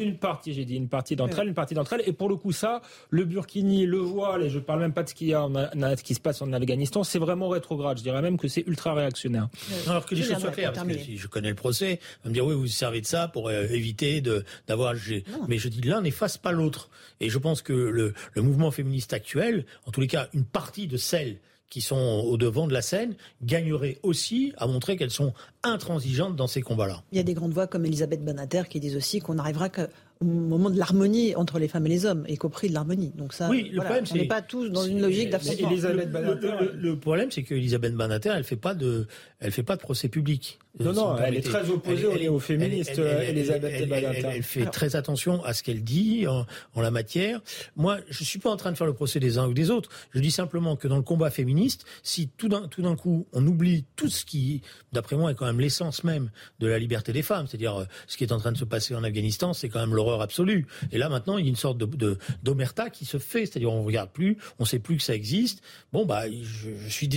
Une 0.00 0.16
partie, 0.16 0.52
j'ai 0.52 0.64
dit, 0.64 0.76
une 0.76 0.88
partie 0.88 1.16
d'entre 1.16 1.40
elles, 1.40 1.48
une 1.48 1.54
partie 1.54 1.74
d'entre 1.74 1.94
elles. 1.94 2.02
Et 2.06 2.12
pour 2.12 2.28
le 2.28 2.36
coup, 2.36 2.52
ça, 2.52 2.82
le 3.10 3.24
burkini, 3.24 3.84
le 3.86 3.98
voile, 3.98 4.44
et 4.44 4.50
je 4.50 4.60
parle 4.60 4.80
même 4.80 4.92
pas 4.92 5.02
de 5.02 5.08
ce 5.08 5.14
qu'il 5.14 5.28
y 5.28 5.34
a, 5.34 5.48
ce 5.96 6.02
qui 6.02 6.14
se 6.14 6.20
passe 6.20 6.40
en 6.40 6.52
Afghanistan, 6.52 7.02
c'est 7.02 7.18
vraiment 7.18 7.48
rétrograde. 7.48 7.98
Je 7.98 8.02
dirais 8.04 8.22
même 8.22 8.38
que 8.38 8.46
c'est 8.46 8.64
ultra 8.66 8.94
réactionnaire. 8.94 9.48
alors 9.88 10.06
que 10.06 10.14
les 10.14 10.22
choses 10.22 10.38
soient 10.38 10.50
claires, 10.50 10.72
parce 10.72 10.86
que 10.86 10.98
si 10.98 11.16
je 11.16 11.26
connais 11.26 11.48
le 11.48 11.56
procès, 11.56 11.98
on 12.20 12.24
va 12.24 12.30
me 12.30 12.34
dire 12.34 12.46
oui, 12.46 12.54
vous 12.54 12.66
servez 12.68 13.00
de 13.00 13.06
ça 13.06 13.26
pour 13.26 13.48
euh, 13.48 13.64
éviter 13.70 14.20
de 14.20 14.44
d'avoir. 14.68 14.94
Mais 15.48 15.58
je 15.58 15.68
dis 15.68 15.80
l'un 15.80 16.02
n'efface 16.02 16.38
pas 16.38 16.52
l'autre. 16.52 16.90
Et 17.20 17.28
je 17.30 17.38
pense 17.38 17.62
que 17.62 17.72
le, 17.72 18.14
le 18.34 18.42
mouvement 18.42 18.70
féministe 18.70 19.12
actuel, 19.12 19.66
en 19.86 19.90
tous 19.90 20.00
les 20.00 20.06
cas, 20.06 20.27
une 20.32 20.44
partie 20.44 20.86
de 20.86 20.96
celles 20.96 21.38
qui 21.70 21.80
sont 21.80 22.24
au 22.26 22.36
devant 22.36 22.66
de 22.66 22.72
la 22.72 22.82
scène 22.82 23.14
gagneraient 23.42 23.98
aussi 24.02 24.52
à 24.56 24.66
montrer 24.66 24.96
qu'elles 24.96 25.10
sont 25.10 25.34
intransigeantes 25.62 26.34
dans 26.34 26.46
ces 26.46 26.62
combats-là. 26.62 27.02
Il 27.12 27.18
y 27.18 27.20
a 27.20 27.24
des 27.24 27.34
grandes 27.34 27.52
voix 27.52 27.66
comme 27.66 27.84
Elisabeth 27.84 28.24
Banater 28.24 28.62
qui 28.68 28.80
disent 28.80 28.96
aussi 28.96 29.20
qu'on 29.20 29.34
n'arrivera 29.34 29.68
qu'au 30.18 30.26
moment 30.26 30.70
de 30.70 30.78
l'harmonie 30.78 31.34
entre 31.34 31.58
les 31.58 31.68
femmes 31.68 31.86
et 31.86 31.90
les 31.90 32.06
hommes, 32.06 32.24
y 32.28 32.36
compris 32.36 32.68
de 32.68 32.74
l'harmonie. 32.74 33.12
Donc 33.16 33.32
ça, 33.32 33.48
oui, 33.48 33.70
le 33.72 33.80
problème, 33.80 34.04
on 34.10 34.14
n'est 34.14 34.26
pas 34.26 34.42
tous 34.42 34.68
dans 34.68 34.84
une 34.84 35.00
logique 35.00 35.30
d'affrontement. 35.30 35.70
Le, 35.70 36.72
le, 36.76 36.98
problème, 36.98 37.30
c'est 37.30 37.42
qu'Elisabeth 37.42 37.94
Banater, 37.94 38.32
elle 38.36 38.44
fait 38.44 38.56
pas 38.56 38.74
de, 38.74 39.06
elle 39.40 39.52
fait 39.52 39.62
pas 39.62 39.76
de 39.76 39.80
procès 39.80 40.08
public. 40.08 40.58
Non, 40.80 40.92
non, 40.92 41.16
elle 41.16 41.36
est 41.36 41.42
très 41.42 41.68
opposée 41.70 42.28
aux 42.28 42.38
féministes, 42.38 42.98
Elisabeth 42.98 43.88
Banater. 43.88 44.22
Elle, 44.36 44.42
fait 44.42 44.66
très 44.66 44.96
attention 44.96 45.42
à 45.44 45.52
ce 45.52 45.62
qu'elle 45.62 45.82
dit 45.82 46.26
en, 46.26 46.46
en, 46.74 46.80
la 46.80 46.90
matière. 46.90 47.40
Moi, 47.76 47.98
je 48.08 48.24
suis 48.24 48.38
pas 48.38 48.50
en 48.50 48.56
train 48.56 48.70
de 48.70 48.76
faire 48.76 48.86
le 48.86 48.94
procès 48.94 49.18
des 49.18 49.38
uns 49.38 49.46
ou 49.48 49.54
des 49.54 49.70
autres. 49.70 49.90
Je 50.12 50.20
dis 50.20 50.30
simplement 50.30 50.76
que 50.76 50.86
dans 50.86 50.96
le 50.96 51.02
combat 51.02 51.30
féministe, 51.30 51.84
si 52.02 52.28
tout 52.28 52.48
d'un 52.48 52.68
tout 52.68 52.82
d'un 52.82 52.96
coup 52.96 53.26
on 53.32 53.46
oublie 53.46 53.84
tout 53.96 54.08
ce 54.08 54.24
qui, 54.24 54.62
d'après 54.92 55.16
moi, 55.16 55.32
est 55.32 55.34
quand 55.34 55.46
même 55.46 55.60
l'essence 55.60 56.04
même 56.04 56.30
de 56.60 56.66
la 56.66 56.78
liberté 56.78 57.12
des 57.12 57.22
femmes, 57.22 57.46
c'est-à-dire 57.46 57.76
euh, 57.76 57.84
ce 58.06 58.16
qui 58.16 58.24
est 58.24 58.32
en 58.32 58.38
train 58.38 58.52
de 58.52 58.58
se 58.58 58.64
passer 58.64 58.94
en 58.94 59.02
Afghanistan, 59.04 59.52
c'est 59.52 59.68
quand 59.68 59.80
même 59.80 59.94
l'horreur 60.08 60.22
absolue. 60.22 60.66
Et 60.92 60.98
là 60.98 61.08
maintenant, 61.08 61.38
il 61.38 61.44
y 61.44 61.48
a 61.48 61.50
une 61.50 61.56
sorte 61.56 61.78
de 61.78 62.18
d'omerta 62.42 62.90
qui 62.90 63.04
se 63.04 63.18
fait, 63.18 63.46
c'est-à-dire 63.46 63.72
on 63.72 63.82
regarde 63.82 64.10
plus, 64.10 64.38
on 64.58 64.64
sait 64.64 64.78
plus 64.78 64.96
que 64.96 65.02
ça 65.02 65.14
existe. 65.14 65.62
Bon 65.92 66.06
bah, 66.06 66.24
je, 66.30 66.88
suis 66.88 67.08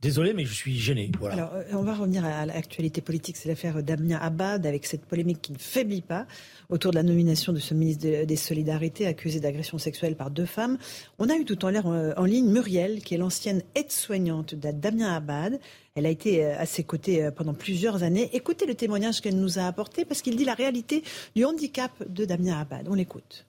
désolé, 0.00 0.34
mais 0.34 0.44
je 0.44 0.52
suis 0.52 0.78
gêné. 0.78 1.10
Voilà. 1.18 1.34
Alors, 1.34 1.54
euh, 1.54 1.64
on 1.72 1.82
va 1.82 1.94
revenir 1.94 2.24
à 2.24 2.46
l'actualité 2.46 3.00
politique. 3.00 3.36
C'est 3.36 3.48
l'affaire 3.48 3.82
Damien 3.82 4.18
Abad 4.20 4.66
avec 4.66 4.86
cette 4.86 5.04
polémique 5.04 5.42
qui 5.42 5.52
ne 5.52 5.58
faiblit 5.58 6.02
pas 6.02 6.26
autour 6.68 6.90
de 6.92 6.96
la 6.96 7.02
nomination 7.02 7.52
de 7.52 7.58
ce 7.58 7.74
ministre 7.74 8.24
des 8.24 8.36
Solidarités 8.36 9.06
accusé 9.06 9.40
d'agression 9.40 9.78
sexuelle 9.78 10.16
par 10.16 10.30
deux 10.30 10.46
femmes. 10.46 10.78
On 11.18 11.28
a 11.28 11.36
eu 11.36 11.44
tout 11.44 11.64
en 11.64 11.70
l'air 11.70 11.86
euh, 11.86 12.12
en 12.16 12.24
ligne 12.24 12.50
Muriel, 12.50 13.02
qui 13.02 13.14
est 13.14 13.18
l'ancienne 13.18 13.62
aide-soignante 13.74 14.54
de 14.54 14.66
Abad. 15.04 15.58
Elle 15.96 16.06
a 16.06 16.10
été 16.10 16.44
euh, 16.44 16.56
à 16.58 16.66
ses 16.66 16.84
côtés 16.84 17.28
pendant 17.34 17.54
plusieurs 17.54 18.04
années. 18.04 18.30
Écoutez 18.32 18.66
le 18.66 18.76
témoignage 18.76 19.20
qu'elle 19.20 19.40
nous 19.40 19.58
a 19.58 19.62
apporté 19.62 20.04
parce 20.04 20.22
qu'il 20.22 20.36
dit 20.36 20.44
la 20.44 20.54
réalité 20.54 21.02
du 21.34 21.44
handicap 21.44 21.90
de 22.08 22.24
Damien 22.24 22.60
Abad. 22.60 22.86
On 22.88 22.94
l'écoute. 22.94 23.46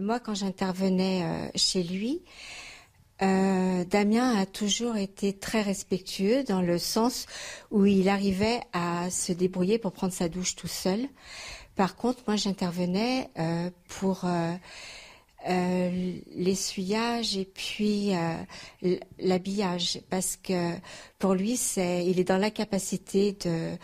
Moi, 0.00 0.18
quand 0.18 0.34
j'intervenais 0.34 1.50
chez 1.56 1.82
lui, 1.82 2.22
euh, 3.22 3.84
Damien 3.84 4.34
a 4.34 4.46
toujours 4.46 4.96
été 4.96 5.34
très 5.34 5.60
respectueux 5.60 6.42
dans 6.44 6.62
le 6.62 6.78
sens 6.78 7.26
où 7.70 7.84
il 7.84 8.08
arrivait 8.08 8.60
à 8.72 9.10
se 9.10 9.32
débrouiller 9.32 9.78
pour 9.78 9.92
prendre 9.92 10.12
sa 10.12 10.28
douche 10.28 10.56
tout 10.56 10.68
seul. 10.68 11.06
Par 11.76 11.96
contre, 11.96 12.22
moi, 12.26 12.36
j'intervenais 12.36 13.28
euh, 13.38 13.70
pour 13.88 14.24
euh, 14.24 14.54
l'essuyage 15.46 17.36
et 17.36 17.46
puis 17.46 18.12
l'habillage 19.18 20.00
parce 20.10 20.36
que 20.36 20.74
pour 21.18 21.34
lui, 21.34 21.56
c'est, 21.56 22.06
il 22.06 22.20
est 22.20 22.24
dans 22.24 22.38
la 22.38 22.50
capacité 22.50 23.32
de 23.32 23.76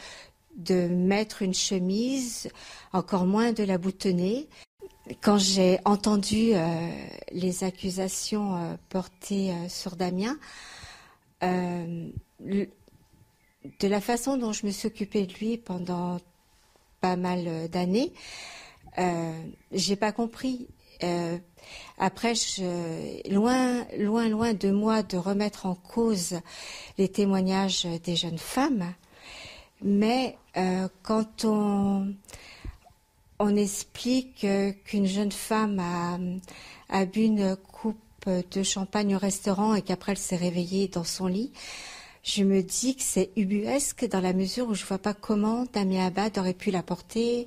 de 0.56 0.88
mettre 0.88 1.42
une 1.42 1.54
chemise, 1.54 2.48
encore 2.92 3.26
moins 3.26 3.52
de 3.52 3.62
la 3.62 3.78
boutonner. 3.78 4.48
Quand 5.20 5.38
j'ai 5.38 5.78
entendu 5.84 6.54
euh, 6.54 6.88
les 7.30 7.62
accusations 7.62 8.56
euh, 8.56 8.74
portées 8.88 9.52
euh, 9.52 9.68
sur 9.68 9.96
Damien, 9.96 10.36
de 11.42 12.68
la 13.82 14.00
façon 14.00 14.36
dont 14.38 14.52
je 14.52 14.64
me 14.66 14.70
suis 14.70 14.88
occupée 14.88 15.26
de 15.26 15.34
lui 15.34 15.58
pendant 15.58 16.18
pas 17.02 17.16
mal 17.16 17.68
d'années, 17.68 18.14
j'ai 19.70 19.96
pas 19.96 20.12
compris. 20.12 20.66
Après, 21.98 22.34
je, 22.34 23.32
loin, 23.32 23.84
loin, 23.98 24.28
loin 24.28 24.54
de 24.54 24.70
moi 24.70 25.02
de 25.02 25.16
remettre 25.16 25.66
en 25.66 25.74
cause 25.74 26.40
les 26.98 27.08
témoignages 27.08 27.86
des 28.04 28.16
jeunes 28.16 28.38
femmes, 28.38 28.92
mais 29.82 30.36
quand 31.02 31.44
on 31.44 32.14
on 33.38 33.56
explique 33.56 34.46
qu'une 34.84 35.06
jeune 35.06 35.32
femme 35.32 35.78
a, 36.88 37.04
bu 37.04 37.22
une 37.22 37.56
coupe 37.56 37.96
de 38.26 38.62
champagne 38.62 39.14
au 39.14 39.18
restaurant 39.18 39.74
et 39.74 39.82
qu'après 39.82 40.12
elle 40.12 40.18
s'est 40.18 40.36
réveillée 40.36 40.88
dans 40.88 41.04
son 41.04 41.26
lit. 41.26 41.52
Je 42.22 42.42
me 42.42 42.62
dis 42.62 42.96
que 42.96 43.02
c'est 43.02 43.30
ubuesque 43.36 44.08
dans 44.08 44.20
la 44.20 44.32
mesure 44.32 44.68
où 44.68 44.74
je 44.74 44.84
vois 44.84 44.98
pas 44.98 45.14
comment 45.14 45.64
Damien 45.72 46.06
Abad 46.06 46.36
aurait 46.38 46.54
pu 46.54 46.70
l'apporter. 46.70 47.46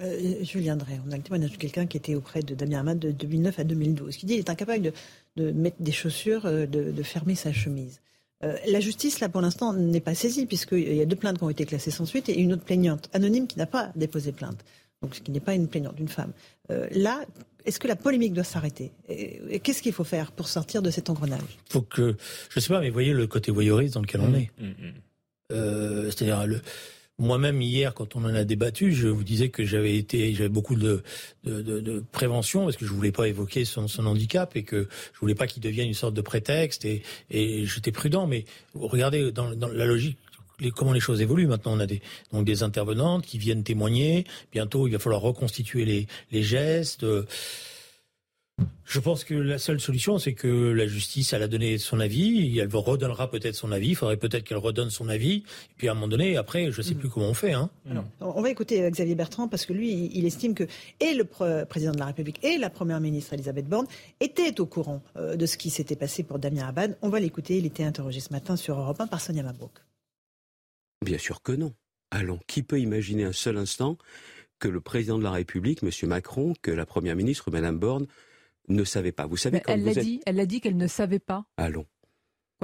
Euh, 0.00 0.42
Julien 0.42 0.76
Drey, 0.76 0.98
on 1.06 1.12
a 1.12 1.16
le 1.16 1.22
témoignage 1.22 1.52
de 1.52 1.56
quelqu'un 1.56 1.86
qui 1.86 1.96
était 1.96 2.14
auprès 2.14 2.42
de 2.42 2.54
Damien 2.54 2.80
Abad 2.80 2.98
de 2.98 3.10
2009 3.10 3.58
à 3.58 3.64
2012, 3.64 4.16
qui 4.16 4.26
dit 4.26 4.34
qu'il 4.34 4.40
est 4.40 4.50
incapable 4.50 4.92
de, 5.36 5.50
mettre 5.50 5.76
des 5.80 5.92
chaussures, 5.92 6.46
euh, 6.46 6.66
de, 6.66 7.02
fermer 7.02 7.34
sa 7.34 7.52
chemise. 7.52 8.00
Euh, 8.42 8.56
la 8.66 8.80
justice, 8.80 9.20
là, 9.20 9.28
pour 9.28 9.42
l'instant, 9.42 9.74
n'est 9.74 10.00
pas 10.00 10.14
saisie, 10.14 10.46
puisqu'il 10.46 10.94
y 10.94 11.02
a 11.02 11.06
deux 11.06 11.16
plaintes 11.16 11.38
qui 11.38 11.44
ont 11.44 11.50
été 11.50 11.66
classées 11.66 11.90
sans 11.90 12.06
suite 12.06 12.28
et 12.28 12.38
une 12.38 12.54
autre 12.54 12.64
plaignante 12.64 13.10
anonyme 13.12 13.46
qui 13.46 13.58
n'a 13.58 13.66
pas 13.66 13.92
déposé 13.94 14.32
plainte 14.32 14.64
donc 15.02 15.14
ce 15.14 15.20
qui 15.20 15.30
n'est 15.30 15.40
pas 15.40 15.54
une 15.54 15.68
plaignante, 15.68 15.96
d'une 15.96 16.08
femme. 16.08 16.32
Euh, 16.70 16.86
là, 16.92 17.24
est-ce 17.64 17.80
que 17.80 17.88
la 17.88 17.96
polémique 17.96 18.32
doit 18.32 18.44
s'arrêter? 18.44 18.92
Et, 19.08 19.60
qu'est-ce 19.60 19.82
qu'il 19.82 19.92
faut 19.92 20.04
faire 20.04 20.32
pour 20.32 20.48
sortir 20.48 20.82
de 20.82 20.90
cet 20.90 21.10
engrenage? 21.10 21.58
Faut 21.68 21.82
que, 21.82 22.16
je 22.50 22.60
sais 22.60 22.68
pas, 22.68 22.80
mais 22.80 22.90
voyez 22.90 23.12
le 23.12 23.26
côté 23.26 23.50
voyeuriste 23.50 23.94
dans 23.94 24.02
lequel 24.02 24.20
on 24.20 24.28
mmh, 24.28 24.36
est. 24.36 24.50
Mmh, 24.58 24.66
mmh. 24.66 24.92
Euh, 25.52 26.04
c'est-à-dire 26.04 26.46
le 26.46 26.60
moi-même 27.20 27.60
hier, 27.60 27.94
quand 27.94 28.16
on 28.16 28.24
en 28.24 28.34
a 28.34 28.44
débattu, 28.44 28.92
je 28.92 29.06
vous 29.06 29.22
disais 29.22 29.50
que 29.50 29.64
j'avais 29.64 29.96
été, 29.96 30.34
j'avais 30.34 30.48
beaucoup 30.48 30.74
de, 30.74 31.02
prévention 32.12 32.64
parce 32.64 32.76
que 32.76 32.86
je 32.86 32.92
voulais 32.92 33.12
pas 33.12 33.28
évoquer 33.28 33.64
son, 33.64 33.86
handicap 34.06 34.56
et 34.56 34.62
que 34.62 34.88
je 35.12 35.20
voulais 35.20 35.34
pas 35.34 35.46
qu'il 35.46 35.62
devienne 35.62 35.88
une 35.88 35.94
sorte 35.94 36.14
de 36.14 36.22
prétexte 36.22 36.84
et, 36.84 37.02
j'étais 37.30 37.92
prudent. 37.92 38.26
Mais 38.26 38.44
regardez 38.74 39.30
dans, 39.32 39.50
la 39.50 39.84
logique 39.84 40.18
comment 40.74 40.92
les 40.92 41.00
choses 41.00 41.20
évoluent. 41.20 41.46
Maintenant, 41.46 41.72
on 41.76 41.80
a 41.80 41.86
des, 41.86 42.00
donc 42.32 42.44
des 42.44 42.62
intervenantes 42.62 43.26
qui 43.26 43.38
viennent 43.38 43.62
témoigner. 43.64 44.24
Bientôt, 44.52 44.88
il 44.88 44.92
va 44.92 44.98
falloir 44.98 45.22
reconstituer 45.22 45.84
les, 45.84 46.06
les 46.32 46.42
gestes. 46.42 47.04
Je 48.84 48.98
pense 48.98 49.22
que 49.22 49.34
la 49.34 49.58
seule 49.58 49.78
solution, 49.78 50.18
c'est 50.18 50.32
que 50.32 50.48
la 50.48 50.86
justice, 50.86 51.32
elle 51.32 51.42
a 51.44 51.48
donné 51.48 51.78
son 51.78 52.00
avis, 52.00 52.58
elle 52.58 52.68
redonnera 52.74 53.30
peut-être 53.30 53.54
son 53.54 53.70
avis, 53.70 53.90
il 53.90 53.94
faudrait 53.94 54.16
peut-être 54.16 54.42
qu'elle 54.42 54.58
redonne 54.58 54.90
son 54.90 55.08
avis, 55.08 55.36
et 55.36 55.74
puis 55.76 55.88
à 55.88 55.92
un 55.92 55.94
moment 55.94 56.08
donné, 56.08 56.36
après, 56.36 56.72
je 56.72 56.78
ne 56.78 56.82
sais 56.82 56.94
plus 56.94 57.08
comment 57.08 57.28
on 57.28 57.34
fait. 57.34 57.52
Hein. 57.52 57.70
on 58.20 58.42
va 58.42 58.50
écouter 58.50 58.82
euh, 58.82 58.90
Xavier 58.90 59.14
Bertrand, 59.14 59.46
parce 59.46 59.64
que 59.64 59.72
lui, 59.72 60.10
il 60.12 60.26
estime 60.26 60.54
que 60.54 60.64
et 60.98 61.14
le 61.14 61.24
président 61.64 61.92
de 61.92 61.98
la 61.98 62.06
République 62.06 62.42
et 62.44 62.58
la 62.58 62.68
première 62.68 63.00
ministre 63.00 63.32
Elisabeth 63.32 63.68
Borne 63.68 63.86
étaient 64.18 64.60
au 64.60 64.66
courant 64.66 65.02
euh, 65.16 65.36
de 65.36 65.46
ce 65.46 65.56
qui 65.56 65.70
s'était 65.70 65.96
passé 65.96 66.24
pour 66.24 66.38
Damien 66.38 66.66
Abad. 66.66 66.98
On 67.02 67.10
va 67.10 67.20
l'écouter, 67.20 67.58
il 67.58 67.66
était 67.66 67.84
interrogé 67.84 68.20
ce 68.20 68.32
matin 68.32 68.56
sur 68.56 68.78
Europe 68.78 69.00
1 69.00 69.06
par 69.06 69.20
Sonia 69.20 69.42
Mabrouk. 69.42 69.72
Bien 71.04 71.18
sûr 71.18 71.42
que 71.42 71.52
non. 71.52 71.72
Allons, 72.10 72.40
qui 72.48 72.64
peut 72.64 72.80
imaginer 72.80 73.22
un 73.22 73.32
seul 73.32 73.56
instant 73.56 73.96
que 74.58 74.68
le 74.68 74.80
président 74.80 75.16
de 75.16 75.22
la 75.22 75.30
République, 75.30 75.82
M. 75.82 75.90
Macron, 76.08 76.54
que 76.60 76.72
la 76.72 76.84
première 76.84 77.14
ministre, 77.14 77.50
Mme 77.50 77.78
Borne, 77.78 78.06
ne 78.70 78.84
savait 78.84 79.12
pas. 79.12 79.26
Vous 79.26 79.36
savez 79.36 79.62
elle 79.66 79.84
l'a 79.84 79.94
dit, 79.94 80.20
elle 80.26 80.40
a 80.40 80.46
dit 80.46 80.60
qu'elle 80.60 80.76
ne 80.76 80.86
savait 80.86 81.18
pas. 81.18 81.44
Allons. 81.56 81.86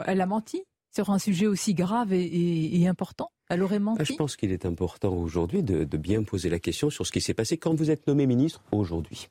elle 0.06 0.20
a 0.20 0.26
menti 0.26 0.62
sur 0.94 1.10
un 1.10 1.18
sujet 1.18 1.46
aussi 1.46 1.74
grave 1.74 2.12
et, 2.12 2.86
important? 2.88 3.30
Elle 3.48 3.62
aurait 3.62 3.78
menti. 3.78 4.00
Ah, 4.00 4.04
je 4.04 4.14
pense 4.14 4.36
qu'il 4.36 4.50
est 4.50 4.66
important 4.66 5.14
aujourd'hui 5.14 5.62
de, 5.62 5.84
de, 5.84 5.96
bien 5.96 6.22
poser 6.24 6.48
la 6.48 6.58
question 6.58 6.90
sur 6.90 7.06
ce 7.06 7.12
qui 7.12 7.20
s'est 7.20 7.34
passé 7.34 7.58
quand 7.58 7.74
vous 7.74 7.90
êtes 7.90 8.06
nommé 8.06 8.26
ministre 8.26 8.62
aujourd'hui. 8.72 9.28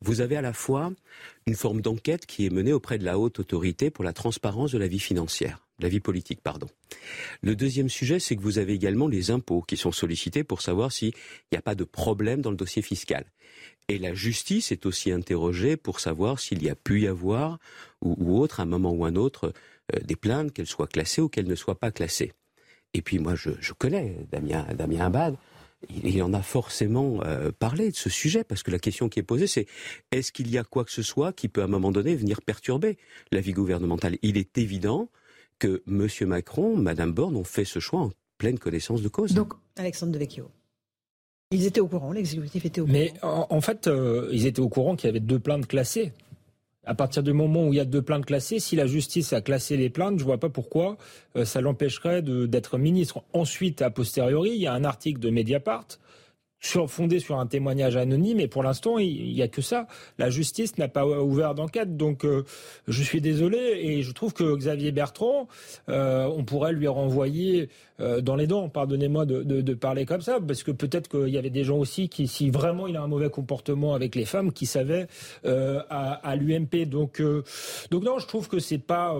Vous 0.00 0.20
avez 0.20 0.36
à 0.36 0.42
la 0.42 0.52
fois 0.52 0.92
une 1.46 1.54
forme 1.54 1.80
d'enquête 1.80 2.26
qui 2.26 2.46
est 2.46 2.50
menée 2.50 2.72
auprès 2.72 2.98
de 2.98 3.04
la 3.04 3.18
haute 3.18 3.38
autorité 3.38 3.90
pour 3.90 4.04
la 4.04 4.12
transparence 4.12 4.72
de 4.72 4.78
la 4.78 4.88
vie 4.88 5.00
financière 5.00 5.64
la 5.80 5.88
vie 5.88 6.00
politique, 6.00 6.40
pardon. 6.40 6.68
Le 7.42 7.56
deuxième 7.56 7.88
sujet, 7.88 8.18
c'est 8.20 8.36
que 8.36 8.42
vous 8.42 8.58
avez 8.58 8.74
également 8.74 9.08
les 9.08 9.30
impôts 9.30 9.62
qui 9.62 9.76
sont 9.76 9.92
sollicités 9.92 10.44
pour 10.44 10.62
savoir 10.62 10.92
s'il 10.92 11.12
n'y 11.50 11.58
a 11.58 11.62
pas 11.62 11.74
de 11.74 11.84
problème 11.84 12.40
dans 12.40 12.50
le 12.50 12.56
dossier 12.56 12.82
fiscal. 12.82 13.24
Et 13.88 13.98
la 13.98 14.14
justice 14.14 14.72
est 14.72 14.86
aussi 14.86 15.10
interrogée 15.10 15.76
pour 15.76 16.00
savoir 16.00 16.38
s'il 16.38 16.62
y 16.62 16.70
a 16.70 16.74
pu 16.74 17.02
y 17.02 17.06
avoir, 17.06 17.58
ou, 18.00 18.38
autre, 18.38 18.60
à 18.60 18.62
un 18.62 18.66
moment 18.66 18.92
ou 18.92 19.04
un 19.04 19.16
autre, 19.16 19.52
euh, 19.94 20.00
des 20.00 20.16
plaintes, 20.16 20.52
qu'elles 20.52 20.66
soient 20.66 20.86
classées 20.86 21.20
ou 21.20 21.28
qu'elles 21.28 21.48
ne 21.48 21.54
soient 21.54 21.78
pas 21.78 21.90
classées. 21.90 22.32
Et 22.94 23.02
puis 23.02 23.18
moi, 23.18 23.34
je, 23.34 23.50
connais 23.72 24.16
Damien, 24.30 24.66
Damien 24.74 25.06
Abad. 25.06 25.36
Il, 25.90 26.22
en 26.22 26.32
a 26.32 26.42
forcément 26.42 27.20
euh, 27.24 27.50
parlé 27.56 27.90
de 27.90 27.96
ce 27.96 28.10
sujet, 28.10 28.44
parce 28.44 28.62
que 28.62 28.70
la 28.70 28.78
question 28.78 29.08
qui 29.08 29.18
est 29.20 29.24
posée, 29.24 29.46
c'est 29.46 29.66
est-ce 30.10 30.32
qu'il 30.32 30.50
y 30.50 30.58
a 30.58 30.64
quoi 30.64 30.84
que 30.84 30.90
ce 30.90 31.02
soit 31.02 31.32
qui 31.32 31.48
peut 31.48 31.62
à 31.62 31.64
un 31.64 31.68
moment 31.68 31.92
donné 31.92 32.14
venir 32.14 32.42
perturber 32.42 32.98
la 33.32 33.40
vie 33.40 33.52
gouvernementale 33.52 34.18
Il 34.22 34.36
est 34.36 34.58
évident 34.58 35.08
que 35.58 35.82
M. 35.86 36.08
Macron, 36.28 36.76
Mme 36.76 37.12
Borne 37.12 37.36
ont 37.36 37.44
fait 37.44 37.64
ce 37.64 37.78
choix 37.78 38.00
en 38.00 38.10
pleine 38.38 38.58
connaissance 38.58 39.02
de 39.02 39.08
cause. 39.08 39.34
Donc, 39.34 39.54
Alexandre 39.76 40.12
Devecchio. 40.12 40.50
Ils 41.50 41.66
étaient 41.66 41.80
au 41.80 41.88
courant, 41.88 42.12
l'exécutif 42.12 42.64
était 42.64 42.80
au 42.80 42.86
courant. 42.86 42.98
Mais 42.98 43.12
en, 43.22 43.60
fait, 43.60 43.86
euh, 43.86 44.28
ils 44.32 44.46
étaient 44.46 44.60
au 44.60 44.68
courant 44.68 44.96
qu'il 44.96 45.08
y 45.08 45.10
avait 45.10 45.20
deux 45.20 45.38
plaintes 45.38 45.66
classées. 45.66 46.12
À 46.86 46.94
partir 46.94 47.22
du 47.22 47.32
moment 47.32 47.66
où 47.66 47.72
il 47.72 47.76
y 47.76 47.80
a 47.80 47.84
deux 47.84 48.02
plaintes 48.02 48.26
classées, 48.26 48.58
si 48.58 48.76
la 48.76 48.86
justice 48.86 49.32
a 49.32 49.40
classé 49.40 49.76
les 49.76 49.90
plaintes, 49.90 50.18
je 50.18 50.24
vois 50.24 50.38
pas 50.38 50.50
pourquoi 50.50 50.96
euh, 51.36 51.44
ça 51.44 51.60
l'empêcherait 51.60 52.22
d'être 52.22 52.78
ministre. 52.78 53.22
Ensuite, 53.32 53.82
a 53.82 53.90
posteriori, 53.90 54.50
il 54.50 54.60
y 54.60 54.66
a 54.66 54.72
un 54.72 54.84
article 54.84 55.20
de 55.20 55.30
Mediapart 55.30 55.86
sur, 56.64 56.90
fondé 56.90 57.20
sur 57.20 57.38
un 57.38 57.46
témoignage 57.46 57.96
anonyme. 57.96 58.40
Et 58.40 58.48
pour 58.48 58.62
l'instant, 58.62 58.98
il 58.98 59.32
n'y 59.32 59.42
a 59.42 59.48
que 59.48 59.62
ça. 59.62 59.86
La 60.18 60.30
justice 60.30 60.78
n'a 60.78 60.88
pas 60.88 61.06
ouvert 61.06 61.54
d'enquête. 61.54 61.96
Donc, 61.96 62.24
euh, 62.24 62.44
je 62.88 63.02
suis 63.02 63.20
désolé. 63.20 63.58
Et 63.58 64.02
je 64.02 64.12
trouve 64.12 64.32
que 64.32 64.56
Xavier 64.56 64.90
Bertrand, 64.90 65.48
euh, 65.88 66.26
on 66.34 66.44
pourrait 66.44 66.72
lui 66.72 66.88
renvoyer 66.88 67.68
euh, 68.00 68.20
dans 68.20 68.34
les 68.34 68.46
dents, 68.46 68.68
pardonnez-moi 68.68 69.26
de, 69.26 69.74
parler 69.74 70.06
comme 70.06 70.20
ça, 70.20 70.38
parce 70.40 70.62
que 70.62 70.70
peut-être 70.70 71.08
qu'il 71.08 71.28
y 71.28 71.38
avait 71.38 71.50
des 71.50 71.64
gens 71.64 71.76
aussi 71.76 72.08
qui, 72.08 72.26
si 72.28 72.48
vraiment 72.48 72.86
il 72.86 72.96
a 72.96 73.02
un 73.02 73.08
mauvais 73.08 73.28
comportement 73.28 73.94
avec 73.94 74.14
les 74.14 74.24
femmes, 74.24 74.52
qui 74.52 74.66
savaient 74.66 75.06
à, 75.44 76.36
l'UMP. 76.36 76.86
Donc, 76.86 77.20
donc 77.90 78.04
non, 78.04 78.18
je 78.18 78.26
trouve 78.26 78.48
que 78.48 78.58
c'est 78.58 78.78
pas, 78.78 79.16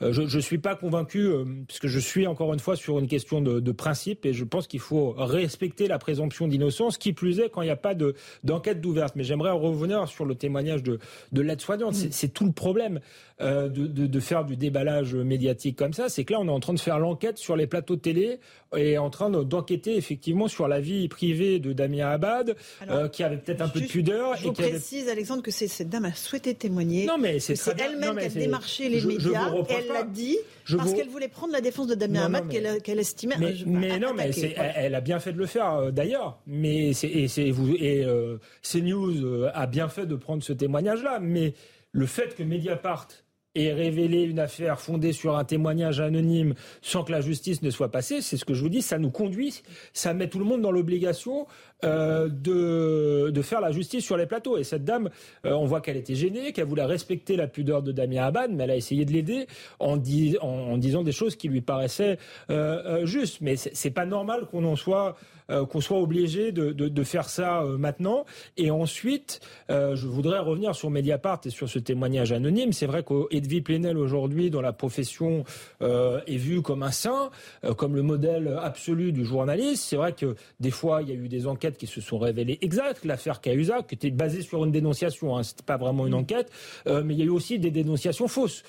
je, 0.00 0.26
je 0.26 0.38
suis 0.38 0.58
pas 0.58 0.74
convaincu, 0.74 1.30
parce 1.66 1.78
que 1.78 1.88
je 1.88 1.98
suis 1.98 2.26
encore 2.26 2.52
une 2.52 2.60
fois 2.60 2.76
sur 2.76 2.98
une 2.98 3.06
question 3.06 3.40
de 3.40 3.72
principe, 3.72 4.24
et 4.26 4.32
je 4.32 4.44
pense 4.44 4.66
qu'il 4.66 4.80
faut 4.80 5.12
respecter 5.16 5.88
la 5.88 5.98
présomption 5.98 6.48
d'innocence, 6.48 6.71
qui 6.98 7.12
plus 7.12 7.40
est 7.40 7.50
quand 7.50 7.62
il 7.62 7.66
n'y 7.66 7.70
a 7.70 7.76
pas 7.76 7.94
de 7.94 8.14
d'enquête 8.44 8.80
d'ouverte. 8.80 9.14
Mais 9.16 9.24
j'aimerais 9.24 9.50
revenir 9.50 10.08
sur 10.08 10.24
le 10.24 10.34
témoignage 10.34 10.82
de, 10.82 10.98
de 11.32 11.40
l'aide-soignante. 11.42 11.94
C'est 11.94 12.32
tout 12.32 12.46
le 12.46 12.52
problème. 12.52 13.00
Euh, 13.40 13.68
de, 13.68 13.86
de, 13.86 14.20
faire 14.20 14.44
du 14.44 14.56
déballage 14.56 15.16
médiatique 15.16 15.76
comme 15.76 15.94
ça, 15.94 16.08
c'est 16.08 16.22
que 16.22 16.32
là, 16.32 16.38
on 16.40 16.46
est 16.46 16.52
en 16.52 16.60
train 16.60 16.74
de 16.74 16.78
faire 16.78 17.00
l'enquête 17.00 17.38
sur 17.38 17.56
les 17.56 17.66
plateaux 17.66 17.96
de 17.96 18.00
télé 18.00 18.38
et 18.76 18.98
en 18.98 19.10
train 19.10 19.30
d'enquêter 19.30 19.96
effectivement 19.96 20.48
sur 20.48 20.68
la 20.68 20.80
vie 20.80 21.08
privée 21.08 21.58
de 21.58 21.72
Damien 21.72 22.08
Abad, 22.08 22.56
euh, 22.88 23.08
qui 23.08 23.22
avait 23.22 23.36
peut-être 23.36 23.60
un 23.60 23.68
peu 23.68 23.80
de 23.80 23.86
pudeur. 23.86 24.36
Je 24.36 24.44
vous 24.44 24.52
précise, 24.52 25.08
Alexandre, 25.08 25.42
que 25.42 25.50
cette 25.50 25.88
dame 25.88 26.04
a 26.04 26.14
souhaité 26.14 26.54
témoigner. 26.54 27.06
Non, 27.06 27.18
mais 27.18 27.38
c'est 27.40 27.54
elle-même 27.80 28.18
qui 28.18 28.24
a 28.24 28.28
démarché 28.28 28.88
les 28.88 29.04
médias. 29.04 29.50
elle 29.68 29.88
l'a 29.88 30.04
dit 30.04 30.38
parce 30.76 30.92
qu'elle 30.92 31.08
voulait 31.08 31.28
prendre 31.28 31.52
la 31.52 31.60
défense 31.60 31.86
de 31.86 31.94
Damien 31.94 32.26
Abad 32.26 32.48
qu'elle 32.82 32.98
estimait. 32.98 33.36
Mais, 33.38 33.54
mais 33.66 33.98
non, 33.98 34.14
mais 34.14 34.30
elle, 34.56 34.94
a 34.94 35.00
bien 35.00 35.18
fait 35.20 35.32
de 35.32 35.38
le 35.38 35.46
faire 35.46 35.74
euh, 35.74 35.90
d'ailleurs. 35.90 36.40
Mais 36.46 36.92
c'est 36.92 37.08
et, 37.08 37.50
vous, 37.50 37.74
et 37.74 38.06
CNews 38.62 39.46
a 39.52 39.66
bien 39.66 39.88
fait 39.88 40.06
de 40.06 40.16
prendre 40.16 40.42
ce 40.42 40.52
témoignage-là. 40.52 41.18
Mais 41.20 41.54
le 41.92 42.06
fait 42.06 42.34
que 42.34 42.42
Mediapart 42.42 43.08
et 43.54 43.72
révéler 43.72 44.22
une 44.22 44.38
affaire 44.38 44.80
fondée 44.80 45.12
sur 45.12 45.36
un 45.36 45.44
témoignage 45.44 46.00
anonyme 46.00 46.54
sans 46.80 47.04
que 47.04 47.12
la 47.12 47.20
justice 47.20 47.62
ne 47.62 47.70
soit 47.70 47.90
passée, 47.90 48.22
c'est 48.22 48.36
ce 48.36 48.44
que 48.44 48.54
je 48.54 48.62
vous 48.62 48.70
dis, 48.70 48.82
ça 48.82 48.98
nous 48.98 49.10
conduit, 49.10 49.62
ça 49.92 50.14
met 50.14 50.28
tout 50.28 50.38
le 50.38 50.44
monde 50.44 50.62
dans 50.62 50.72
l'obligation 50.72 51.46
euh, 51.84 52.28
de, 52.28 53.30
de 53.30 53.42
faire 53.42 53.60
la 53.60 53.72
justice 53.72 54.04
sur 54.04 54.16
les 54.16 54.26
plateaux. 54.26 54.56
Et 54.56 54.62
cette 54.62 54.84
dame, 54.84 55.10
euh, 55.44 55.50
on 55.50 55.64
voit 55.64 55.80
qu'elle 55.80 55.96
était 55.96 56.14
gênée, 56.14 56.52
qu'elle 56.52 56.66
voulait 56.66 56.84
respecter 56.84 57.34
la 57.34 57.48
pudeur 57.48 57.82
de 57.82 57.90
Damien 57.90 58.22
Abad, 58.22 58.52
mais 58.52 58.62
elle 58.62 58.70
a 58.70 58.76
essayé 58.76 59.04
de 59.04 59.12
l'aider 59.12 59.48
en, 59.80 59.98
en, 60.40 60.78
disant 60.78 61.02
des 61.02 61.10
choses 61.10 61.34
qui 61.34 61.48
lui 61.48 61.60
paraissaient 61.60 62.18
euh, 62.50 63.04
justes. 63.04 63.40
Mais 63.40 63.56
c'est 63.56 63.90
pas 63.90 64.06
normal 64.06 64.46
qu'on 64.48 64.64
en 64.64 64.76
soit 64.76 65.16
qu'on 65.68 65.82
soit 65.82 65.98
obligé 65.98 66.50
de, 66.50 66.72
de, 66.72 66.88
de 66.88 67.02
faire 67.02 67.28
ça 67.28 67.62
maintenant. 67.76 68.24
Et 68.56 68.70
ensuite, 68.70 69.40
je 69.68 70.06
voudrais 70.06 70.38
revenir 70.38 70.74
sur 70.74 70.88
Mediapart 70.88 71.40
et 71.44 71.50
sur 71.50 71.68
ce 71.68 71.78
témoignage 71.78 72.32
anonyme. 72.32 72.72
C'est 72.72 72.86
vrai 72.86 73.04
qu'Edwy 73.04 73.60
Plenel 73.60 73.98
aujourd'hui, 73.98 74.48
dans 74.48 74.62
la 74.62 74.72
profession, 74.72 75.44
est 75.82 76.36
vu 76.36 76.62
comme 76.62 76.82
un 76.82 76.90
saint, 76.90 77.30
comme 77.76 77.94
le 77.94 78.02
modèle 78.02 78.56
absolu 78.62 79.12
du 79.12 79.26
journaliste. 79.26 79.84
C'est 79.84 79.96
vrai 79.96 80.14
que 80.14 80.36
des 80.58 80.70
fois, 80.70 81.02
il 81.02 81.10
y 81.10 81.12
a 81.12 81.16
eu 81.16 81.28
des 81.28 81.46
enquêtes 81.46 81.71
qui 81.76 81.86
se 81.86 82.00
sont 82.00 82.18
révélées 82.18 82.58
exactes. 82.60 83.04
L'affaire 83.04 83.40
Cahuzac, 83.40 83.86
qui 83.88 83.94
était 83.94 84.10
basée 84.10 84.42
sur 84.42 84.64
une 84.64 84.72
dénonciation, 84.72 85.36
hein, 85.36 85.42
c'était 85.42 85.62
pas 85.62 85.76
vraiment 85.76 86.06
une 86.06 86.14
enquête, 86.14 86.50
mais 86.86 87.14
il 87.14 87.18
y 87.18 87.22
a 87.22 87.26
eu 87.26 87.30
aussi 87.30 87.58
des 87.58 87.70
dénonciations 87.70 88.28
fausses. 88.28 88.62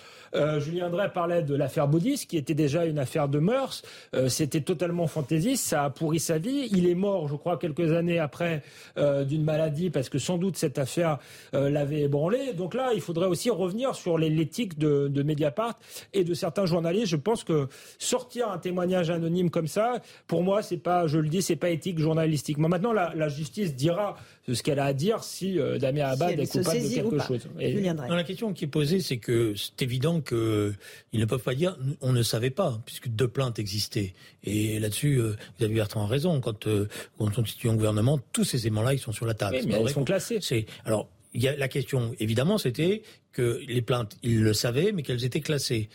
Julien 0.60 0.90
Drey 0.90 1.10
parlait 1.14 1.44
de 1.44 1.56
l'affaire 1.56 1.88
Baudis, 1.88 2.26
qui 2.28 2.38
était 2.38 2.54
déjà 2.54 2.86
une 2.86 3.00
affaire 3.00 3.28
de 3.28 3.40
mœurs. 3.40 3.84
c'était 4.28 4.62
totalement 4.62 5.08
fantaisiste, 5.08 5.66
ça 5.66 5.84
a 5.84 5.90
pourri 5.90 6.20
sa 6.20 6.38
vie. 6.38 6.70
Il 6.72 6.88
est 6.88 6.96
mort, 6.96 7.28
je 7.28 7.36
crois, 7.36 7.58
quelques 7.58 7.92
années 7.92 8.20
après 8.20 8.64
euh, 8.98 9.24
d'une 9.24 9.44
maladie 9.44 9.90
parce 9.90 10.10
que 10.10 10.18
sans 10.18 10.38
doute 10.38 10.58
cette 10.58 10.78
affaire 10.78 11.18
euh, 11.54 11.70
l'avait 11.70 12.02
ébranlé. 12.02 12.54
Donc 12.54 12.74
là, 12.74 12.92
il 12.94 13.02
faudrait 13.02 13.28
aussi 13.28 13.50
revenir 13.50 13.96
sur 13.96 14.18
l'éthique 14.18 14.78
de, 14.78 15.08
de 15.08 15.24
Mediapart 15.24 15.78
et 16.14 16.24
de 16.24 16.34
certains 16.34 16.66
journalistes. 16.66 17.08
Je 17.08 17.16
pense 17.16 17.44
que 17.44 17.68
sortir 18.00 18.50
un 18.50 18.58
témoignage 18.58 19.10
anonyme 19.10 19.50
comme 19.50 19.68
ça, 19.68 20.02
pour 20.28 20.44
moi, 20.44 20.62
c'est 20.62 20.78
pas, 20.78 21.08
je 21.08 21.20
le 21.20 21.28
dis, 21.28 21.42
c'est 21.42 21.56
pas 21.56 21.70
éthique 21.70 22.00
journalistiquement. 22.00 22.70
Maintenant, 22.70 22.94
la, 22.94 23.14
la 23.16 23.30
justice 23.30 23.76
dira 23.76 24.16
ce 24.52 24.62
qu'elle 24.62 24.80
a 24.80 24.86
à 24.86 24.94
dire 24.94 25.24
si 25.24 25.58
euh, 25.58 25.78
Damien 25.78 26.08
Abad 26.08 26.38
est 26.38 26.48
coupable 26.48 26.82
de 26.82 26.88
quelque 26.90 27.20
chose. 27.20 27.48
la 28.16 28.24
question 28.24 28.54
qui 28.54 28.66
est 28.66 28.68
posée, 28.68 29.00
c'est 29.00 29.18
que 29.18 29.54
c'est 29.56 29.82
évident 29.82 30.20
qu'ils 30.20 30.76
ne 31.14 31.26
peuvent 31.26 31.42
pas 31.42 31.56
dire 31.56 31.78
on 32.02 32.12
ne 32.12 32.24
savait 32.24 32.50
pas, 32.50 32.82
puisque 32.86 33.08
deux 33.08 33.28
plaintes 33.28 33.60
existaient. 33.60 34.14
Et 34.44 34.80
là-dessus, 34.80 35.20
euh, 35.20 35.36
Xavier 35.60 35.76
Bertrand 35.76 36.04
a 36.04 36.08
raison. 36.08 36.42
Quand, 36.42 36.68
euh, 36.68 36.88
quand 37.18 37.28
on 37.28 37.32
constitue 37.32 37.70
un 37.70 37.76
gouvernement, 37.76 38.20
tous 38.34 38.44
ces 38.44 38.68
éléments-là, 38.68 38.94
ils 38.94 39.00
sont 39.00 39.14
sur 39.14 39.26
la 39.26 39.34
table. 39.34 39.58
mais 39.66 39.82
ils 39.82 39.90
sont 39.90 40.04
classés. 40.04 40.40
C'est 40.42 40.66
alors. 40.86 41.08
Il 41.36 41.42
y 41.42 41.48
a 41.48 41.56
la 41.56 41.68
question, 41.68 42.14
évidemment, 42.20 42.60
c'était 42.60 43.02
que 43.32 43.60
les 43.68 43.82
plaintes, 43.82 44.18
ils 44.22 44.44
le 44.44 44.54
savaient, 44.54 44.92
mais 44.92 45.02
qu'elles 45.02 45.26
étaient 45.26 45.42
classées. 45.42 45.90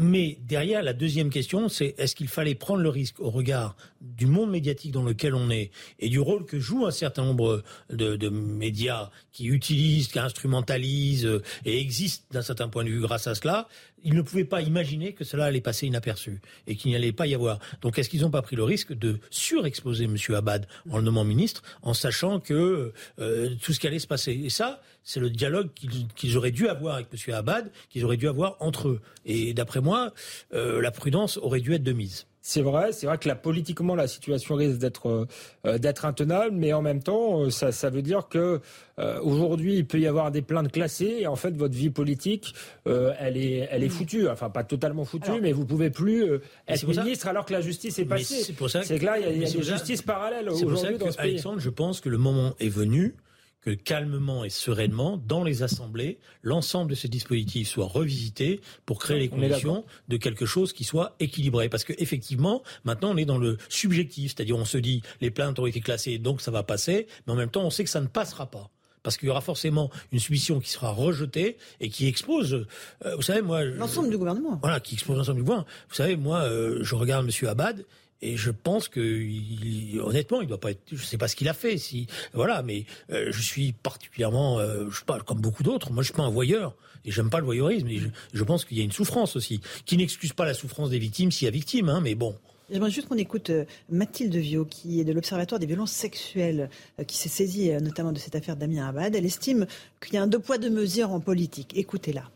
Mais 0.00 0.38
derrière, 0.40 0.82
la 0.82 0.94
deuxième 0.94 1.28
question, 1.28 1.68
c'est 1.68 1.94
est-ce 1.98 2.16
qu'il 2.16 2.28
fallait 2.28 2.54
prendre 2.54 2.80
le 2.80 2.88
risque 2.88 3.20
au 3.20 3.28
regard 3.28 3.76
du 4.00 4.24
monde 4.24 4.50
médiatique 4.50 4.90
dans 4.90 5.02
lequel 5.02 5.34
on 5.34 5.50
est 5.50 5.70
et 5.98 6.08
du 6.08 6.18
rôle 6.18 6.46
que 6.46 6.58
jouent 6.58 6.86
un 6.86 6.90
certain 6.90 7.26
nombre 7.26 7.62
de, 7.90 8.16
de 8.16 8.30
médias 8.30 9.10
qui 9.32 9.48
utilisent, 9.48 10.08
qui 10.08 10.18
instrumentalisent 10.18 11.28
et 11.66 11.78
existent 11.78 12.24
d'un 12.30 12.40
certain 12.40 12.68
point 12.68 12.84
de 12.84 12.88
vue 12.88 13.02
grâce 13.02 13.26
à 13.26 13.34
cela 13.34 13.68
ils 14.04 14.14
ne 14.14 14.22
pouvaient 14.22 14.44
pas 14.44 14.62
imaginer 14.62 15.12
que 15.12 15.24
cela 15.24 15.46
allait 15.46 15.60
passer 15.60 15.86
inaperçu 15.86 16.40
et 16.66 16.76
qu'il 16.76 16.90
n'y 16.90 16.96
allait 16.96 17.12
pas 17.12 17.26
y 17.26 17.34
avoir. 17.34 17.58
Donc 17.80 17.98
est-ce 17.98 18.08
qu'ils 18.08 18.22
n'ont 18.22 18.30
pas 18.30 18.42
pris 18.42 18.56
le 18.56 18.64
risque 18.64 18.92
de 18.92 19.18
surexposer 19.30 20.04
M. 20.04 20.16
Abad 20.34 20.66
en 20.90 20.98
le 20.98 21.04
nommant 21.04 21.24
ministre 21.24 21.62
en 21.82 21.94
sachant 21.94 22.40
que 22.40 22.92
euh, 23.18 23.54
tout 23.62 23.72
ce 23.72 23.80
qui 23.80 23.86
allait 23.86 23.98
se 23.98 24.06
passer? 24.06 24.32
Et 24.32 24.50
ça, 24.50 24.82
c'est 25.04 25.20
le 25.20 25.30
dialogue 25.30 25.70
qu'ils 26.14 26.36
auraient 26.36 26.50
dû 26.50 26.68
avoir 26.68 26.96
avec 26.96 27.08
M. 27.12 27.34
Abad, 27.34 27.70
qu'ils 27.90 28.04
auraient 28.04 28.16
dû 28.16 28.28
avoir 28.28 28.56
entre 28.60 28.88
eux. 28.88 29.00
Et 29.24 29.54
d'après 29.54 29.80
moi, 29.80 30.12
euh, 30.54 30.80
la 30.80 30.90
prudence 30.90 31.38
aurait 31.38 31.60
dû 31.60 31.74
être 31.74 31.82
de 31.82 31.92
mise. 31.92 32.26
C'est 32.44 32.60
vrai, 32.60 32.90
c'est 32.90 33.06
vrai 33.06 33.18
que 33.18 33.28
là, 33.28 33.36
politiquement, 33.36 33.94
la 33.94 34.08
situation 34.08 34.56
risque 34.56 34.78
d'être 34.78 35.28
euh, 35.64 35.78
d'être 35.78 36.04
intenable, 36.04 36.56
mais 36.56 36.72
en 36.72 36.82
même 36.82 37.00
temps, 37.00 37.42
euh, 37.42 37.50
ça, 37.50 37.70
ça 37.70 37.88
veut 37.88 38.02
dire 38.02 38.26
que 38.28 38.60
euh, 38.98 39.20
aujourd'hui, 39.20 39.76
il 39.76 39.86
peut 39.86 40.00
y 40.00 40.08
avoir 40.08 40.32
des 40.32 40.42
plaintes 40.42 40.72
classées, 40.72 41.18
et 41.20 41.28
en 41.28 41.36
fait, 41.36 41.56
votre 41.56 41.74
vie 41.74 41.90
politique, 41.90 42.52
elle 42.84 43.36
est 43.36 43.68
elle 43.70 43.84
est 43.84 43.88
foutue. 43.88 44.28
Enfin, 44.28 44.50
pas 44.50 44.64
totalement 44.64 45.04
foutue, 45.04 45.40
mais 45.40 45.52
vous 45.52 45.64
pouvez 45.64 45.90
plus 45.90 46.26
être 46.66 46.88
ministre 46.88 47.28
alors 47.28 47.46
que 47.46 47.52
la 47.52 47.60
justice 47.60 48.00
est 48.00 48.04
passée. 48.04 48.42
C'est 48.42 48.54
pour 48.54 48.68
ça. 48.68 48.82
C'est 48.82 48.98
que 48.98 49.04
là, 49.04 49.18
il 49.18 49.24
y 49.24 49.28
a, 49.28 49.32
y 49.32 49.44
a 49.44 49.50
des 49.50 49.62
justices 49.62 50.02
parallèles 50.02 50.48
aujourd'hui 50.48 50.98
dans 50.98 51.12
ce 51.12 51.16
pays. 51.16 51.30
Alexandre, 51.30 51.60
je 51.60 51.70
pense 51.70 52.00
que 52.00 52.08
le 52.08 52.18
moment 52.18 52.54
est 52.58 52.68
venu 52.68 53.14
que 53.62 53.70
calmement 53.70 54.44
et 54.44 54.50
sereinement, 54.50 55.16
dans 55.16 55.44
les 55.44 55.62
assemblées, 55.62 56.18
l'ensemble 56.42 56.90
de 56.90 56.94
ce 56.94 57.06
dispositif 57.06 57.68
soit 57.68 57.86
revisité 57.86 58.60
pour 58.86 58.98
créer 58.98 59.18
les 59.18 59.28
conditions 59.28 59.84
de 60.08 60.16
quelque 60.16 60.46
chose 60.46 60.72
qui 60.72 60.84
soit 60.84 61.14
équilibré. 61.20 61.68
Parce 61.68 61.84
que 61.84 61.94
effectivement, 61.98 62.62
maintenant, 62.84 63.12
on 63.12 63.16
est 63.16 63.24
dans 63.24 63.38
le 63.38 63.56
subjectif, 63.68 64.34
c'est-à-dire 64.34 64.56
on 64.56 64.64
se 64.64 64.78
dit 64.78 65.02
les 65.20 65.30
plaintes 65.30 65.58
ont 65.58 65.66
été 65.66 65.80
classées, 65.80 66.18
donc 66.18 66.40
ça 66.40 66.50
va 66.50 66.62
passer, 66.62 67.06
mais 67.26 67.32
en 67.32 67.36
même 67.36 67.50
temps, 67.50 67.62
on 67.62 67.70
sait 67.70 67.84
que 67.84 67.90
ça 67.90 68.00
ne 68.00 68.08
passera 68.08 68.50
pas 68.50 68.70
parce 69.02 69.16
qu'il 69.16 69.26
y 69.26 69.30
aura 69.30 69.40
forcément 69.40 69.90
une 70.12 70.18
submission 70.18 70.60
qui 70.60 70.70
sera 70.70 70.90
rejetée 70.90 71.56
et 71.80 71.88
qui 71.88 72.06
expose, 72.06 72.66
euh, 73.04 73.16
vous 73.16 73.22
savez, 73.22 73.42
moi... 73.42 73.64
L'ensemble 73.64 74.10
du 74.10 74.18
gouvernement. 74.18 74.58
Voilà, 74.62 74.80
qui 74.80 74.94
expose 74.94 75.16
l'ensemble 75.16 75.38
du 75.38 75.42
gouvernement. 75.42 75.68
Vous 75.88 75.94
savez, 75.94 76.16
moi, 76.16 76.42
euh, 76.42 76.78
je 76.82 76.94
regarde 76.94 77.26
M. 77.26 77.48
Abad, 77.48 77.84
et 78.22 78.36
je 78.36 78.50
pense 78.50 78.88
que, 78.88 79.00
il, 79.00 80.00
honnêtement, 80.00 80.40
il 80.40 80.46
doit 80.46 80.60
pas 80.60 80.70
être. 80.70 80.82
Je 80.92 81.04
sais 81.04 81.18
pas 81.18 81.26
ce 81.26 81.34
qu'il 81.34 81.48
a 81.48 81.54
fait. 81.54 81.76
Si 81.76 82.06
voilà, 82.32 82.62
mais 82.62 82.86
euh, 83.10 83.30
je 83.32 83.42
suis 83.42 83.72
particulièrement, 83.72 84.60
euh, 84.60 84.88
je 84.90 84.98
sais 85.00 85.04
pas, 85.04 85.18
comme 85.20 85.40
beaucoup 85.40 85.64
d'autres. 85.64 85.92
Moi, 85.92 86.02
je 86.02 86.06
suis 86.06 86.16
pas 86.16 86.22
un 86.22 86.30
voyeur 86.30 86.74
et 87.04 87.10
j'aime 87.10 87.30
pas 87.30 87.40
le 87.40 87.44
voyeurisme. 87.44 87.88
Et 87.88 88.00
je, 88.32 88.44
pense 88.44 88.64
qu'il 88.64 88.78
y 88.78 88.80
a 88.80 88.84
une 88.84 88.92
souffrance 88.92 89.34
aussi, 89.34 89.60
qui 89.84 89.96
n'excuse 89.96 90.32
pas 90.32 90.46
la 90.46 90.54
souffrance 90.54 90.90
des 90.90 91.00
victimes 91.00 91.32
s'il 91.32 91.46
y 91.46 91.48
a 91.48 91.50
victime, 91.50 91.88
hein, 91.88 92.00
mais 92.00 92.14
bon. 92.14 92.36
J'aimerais 92.70 92.92
juste 92.92 93.08
qu'on 93.08 93.18
écoute 93.18 93.50
euh, 93.50 93.64
Mathilde 93.90 94.34
Viau, 94.36 94.64
qui 94.64 95.00
est 95.00 95.04
de 95.04 95.12
l'Observatoire 95.12 95.58
des 95.58 95.66
violences 95.66 95.90
sexuelles, 95.90 96.70
qui 97.08 97.16
s'est 97.16 97.28
saisie 97.28 97.72
notamment 97.82 98.12
de 98.12 98.18
cette 98.18 98.36
affaire 98.36 98.56
Damien 98.56 98.88
Abad. 98.88 99.16
Elle 99.16 99.26
estime 99.26 99.66
qu'il 100.00 100.14
y 100.14 100.16
a 100.16 100.22
un 100.22 100.28
deux 100.28 100.38
poids 100.38 100.58
deux 100.58 100.70
mesures 100.70 101.10
en 101.10 101.18
politique. 101.18 101.76
Écoutez-la. 101.76 102.30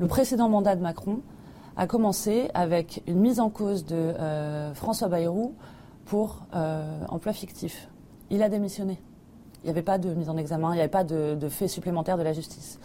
Le 0.00 0.08
précédent 0.08 0.48
mandat 0.48 0.74
de 0.74 0.82
Macron 0.82 1.22
a 1.76 1.86
commencé 1.86 2.50
avec 2.54 3.02
une 3.06 3.20
mise 3.20 3.40
en 3.40 3.50
cause 3.50 3.84
de 3.84 3.94
euh, 3.96 4.74
François 4.74 5.08
Bayrou 5.08 5.54
pour 6.04 6.42
euh, 6.54 7.00
emploi 7.08 7.32
fictif. 7.32 7.88
Il 8.30 8.42
a 8.42 8.48
démissionné. 8.48 9.00
Il 9.62 9.66
n'y 9.66 9.70
avait 9.70 9.82
pas 9.82 9.98
de 9.98 10.12
mise 10.12 10.28
en 10.28 10.36
examen, 10.36 10.72
il 10.72 10.74
n'y 10.74 10.80
avait 10.80 10.88
pas 10.88 11.04
de, 11.04 11.34
de 11.34 11.48
fait 11.48 11.68
supplémentaire 11.68 12.18
de 12.18 12.22
la 12.22 12.32
justice. 12.32 12.78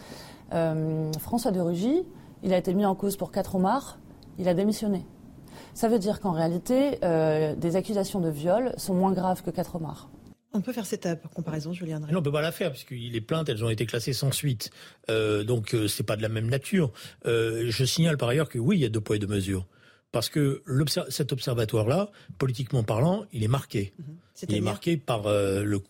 Euh, 0.53 1.11
François 1.19 1.51
de 1.51 1.59
Rugy, 1.59 2.03
il 2.41 2.53
a 2.53 2.57
été 2.57 2.73
mis 2.73 2.85
en 2.85 2.95
cause 2.95 3.17
pour 3.17 3.31
quatre 3.31 3.55
homards, 3.55 3.99
il 4.37 4.47
a 4.47 4.53
démissionné. 4.53 5.05
Ça 5.73 5.89
veut 5.89 5.99
dire 5.99 6.19
qu'en 6.19 6.31
réalité, 6.31 6.99
des 7.01 7.75
accusations 7.75 8.19
de 8.21 8.29
viol 8.29 8.73
sont 8.77 8.93
moins 8.93 9.11
graves 9.11 9.43
que 9.43 9.51
quatre 9.51 9.75
homards. 9.75 10.09
On 10.51 10.61
peut 10.61 10.73
faire 10.73 10.85
cette 10.85 11.07
comparaison, 11.35 11.73
Julien 11.73 11.99
Non, 11.99 12.19
on 12.19 12.21
peut 12.23 12.31
pas 12.31 12.41
la 12.41 12.51
faire 12.51 12.71
puisque 12.71 12.91
les 12.91 13.21
plaintes, 13.21 13.49
elles 13.49 13.63
ont 13.63 13.69
été 13.69 13.85
classées 13.85 14.13
sans 14.13 14.31
suite. 14.31 14.71
Euh, 15.09 15.43
donc 15.43 15.75
euh, 15.75 15.87
c'est 15.87 16.03
pas 16.03 16.15
de 16.15 16.21
la 16.23 16.29
même 16.29 16.49
nature. 16.49 16.91
Euh, 17.25 17.65
je 17.69 17.85
signale 17.85 18.17
par 18.17 18.29
ailleurs 18.29 18.49
que 18.49 18.57
oui, 18.57 18.77
il 18.77 18.81
y 18.81 18.85
a 18.85 18.89
deux 18.89 19.01
poids 19.01 19.15
et 19.15 19.19
deux 19.19 19.27
mesures. 19.27 19.67
Parce 20.11 20.29
que 20.29 20.63
cet 21.09 21.31
observatoire-là, 21.33 22.09
politiquement 22.39 22.83
parlant, 22.83 23.25
il 23.31 23.43
est 23.43 23.47
marqué. 23.47 23.93
Mhm. 23.99 24.05
Il 24.47 24.55
est 24.55 24.61
marqué 24.61 24.97
par, 24.97 25.27
euh, 25.27 25.63
le, 25.63 25.81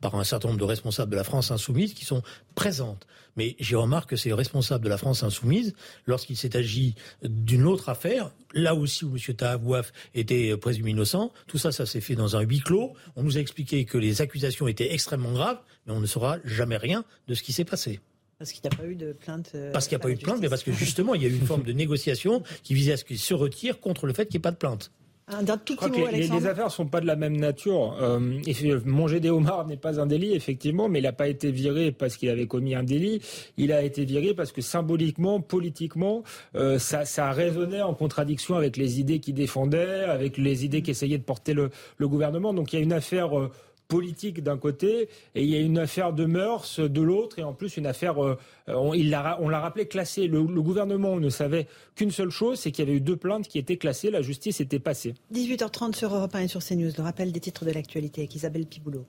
par 0.00 0.14
un 0.16 0.24
certain 0.24 0.48
nombre 0.48 0.60
de 0.60 0.64
responsables 0.64 1.10
de 1.10 1.16
la 1.16 1.24
France 1.24 1.50
insoumise 1.50 1.94
qui 1.94 2.04
sont 2.04 2.22
présentes. 2.54 3.06
Mais 3.36 3.56
j'ai 3.58 3.76
remarqué 3.76 4.10
que 4.10 4.16
ces 4.16 4.32
responsables 4.32 4.84
de 4.84 4.88
la 4.88 4.98
France 4.98 5.22
insoumise, 5.22 5.74
lorsqu'il 6.06 6.36
s'est 6.36 6.56
agi 6.56 6.94
d'une 7.22 7.66
autre 7.66 7.88
affaire, 7.88 8.32
là 8.52 8.74
aussi 8.74 9.04
où 9.04 9.16
M. 9.16 9.34
Tahabouaf 9.34 9.92
était 10.14 10.56
présumé 10.56 10.90
innocent, 10.90 11.32
tout 11.46 11.58
ça, 11.58 11.72
ça 11.72 11.86
s'est 11.86 12.00
fait 12.00 12.14
dans 12.14 12.36
un 12.36 12.40
huis 12.40 12.60
clos. 12.60 12.94
On 13.16 13.22
nous 13.22 13.38
a 13.38 13.40
expliqué 13.40 13.84
que 13.84 13.96
les 13.96 14.20
accusations 14.20 14.68
étaient 14.68 14.92
extrêmement 14.92 15.32
graves, 15.32 15.60
mais 15.86 15.92
on 15.92 16.00
ne 16.00 16.06
saura 16.06 16.38
jamais 16.44 16.76
rien 16.76 17.04
de 17.28 17.34
ce 17.34 17.42
qui 17.42 17.52
s'est 17.52 17.64
passé. 17.64 18.00
Parce 18.38 18.52
qu'il 18.52 18.62
n'y 18.68 18.74
a 18.74 18.76
pas 18.76 18.86
eu 18.86 18.96
de 18.96 19.12
plainte. 19.12 19.52
Euh, 19.54 19.70
parce 19.70 19.86
qu'il 19.86 19.96
n'y 19.96 20.02
a 20.02 20.04
pas 20.04 20.10
eu 20.10 20.16
de 20.16 20.20
plainte, 20.20 20.40
mais 20.40 20.48
parce 20.48 20.64
que 20.64 20.72
justement, 20.72 21.14
il 21.14 21.22
y 21.22 21.26
a 21.26 21.28
eu 21.28 21.36
une 21.36 21.46
forme 21.46 21.62
de 21.62 21.72
négociation 21.72 22.42
qui 22.64 22.74
visait 22.74 22.92
à 22.92 22.96
ce 22.96 23.04
qu'il 23.04 23.18
se 23.18 23.34
retire 23.34 23.78
contre 23.78 24.06
le 24.06 24.12
fait 24.12 24.26
qu'il 24.26 24.34
n'y 24.34 24.38
ait 24.38 24.42
pas 24.42 24.50
de 24.50 24.56
plainte. 24.56 24.90
Tout 25.64 25.76
les, 25.92 26.28
les, 26.28 26.46
affaires 26.46 26.70
sont 26.70 26.86
pas 26.86 27.00
de 27.00 27.06
la 27.06 27.16
même 27.16 27.36
nature. 27.36 27.96
Euh, 28.00 28.20
manger 28.84 29.20
des 29.20 29.30
homards 29.30 29.66
n'est 29.66 29.76
pas 29.76 30.00
un 30.00 30.06
délit, 30.06 30.34
effectivement, 30.34 30.88
mais 30.88 30.98
il 30.98 31.02
n'a 31.02 31.12
pas 31.12 31.28
été 31.28 31.50
viré 31.50 31.92
parce 31.92 32.16
qu'il 32.16 32.28
avait 32.28 32.46
commis 32.46 32.74
un 32.74 32.82
délit. 32.82 33.20
Il 33.56 33.72
a 33.72 33.82
été 33.82 34.04
viré 34.04 34.34
parce 34.34 34.52
que 34.52 34.60
symboliquement, 34.60 35.40
politiquement, 35.40 36.22
euh, 36.54 36.78
ça, 36.78 37.04
ça 37.04 37.32
résonnait 37.32 37.82
en 37.82 37.94
contradiction 37.94 38.56
avec 38.56 38.76
les 38.76 39.00
idées 39.00 39.20
qu'il 39.20 39.34
défendait, 39.34 40.04
avec 40.04 40.36
les 40.36 40.64
idées 40.64 40.82
qu'essayait 40.82 41.18
de 41.18 41.24
porter 41.24 41.54
le, 41.54 41.70
le, 41.96 42.08
gouvernement. 42.08 42.52
Donc 42.52 42.72
il 42.72 42.76
y 42.76 42.78
a 42.78 42.82
une 42.82 42.92
affaire. 42.92 43.38
Euh, 43.38 43.50
politique 43.88 44.42
d'un 44.42 44.56
côté 44.56 45.08
et 45.34 45.42
il 45.42 45.48
y 45.48 45.56
a 45.56 45.60
une 45.60 45.78
affaire 45.78 46.12
de 46.12 46.24
mœurs 46.24 46.80
de 46.80 47.00
l'autre 47.00 47.38
et 47.38 47.42
en 47.42 47.52
plus 47.52 47.76
une 47.76 47.86
affaire, 47.86 48.22
euh, 48.22 48.36
on, 48.68 48.92
l'a, 48.92 49.60
rappelé 49.60 49.86
classée. 49.86 50.26
Le, 50.26 50.42
gouvernement 50.42 51.18
ne 51.18 51.28
savait 51.28 51.66
qu'une 51.94 52.10
seule 52.10 52.30
chose, 52.30 52.58
c'est 52.58 52.70
qu'il 52.70 52.84
y 52.84 52.88
avait 52.88 52.96
eu 52.96 53.00
deux 53.00 53.16
plaintes 53.16 53.48
qui 53.48 53.58
étaient 53.58 53.76
classées, 53.76 54.10
la 54.10 54.22
justice 54.22 54.60
était 54.60 54.78
passée. 54.78 55.14
18h30 55.32 55.94
sur 55.94 56.14
Europe 56.14 56.34
1 56.34 56.40
et 56.40 56.48
sur 56.48 56.64
CNews, 56.64 56.92
le 56.96 57.02
rappel 57.02 57.32
des 57.32 57.40
titres 57.40 57.64
de 57.64 57.70
l'actualité 57.70 58.22
avec 58.22 58.34
Isabelle 58.34 58.66
Piboulot. 58.66 59.06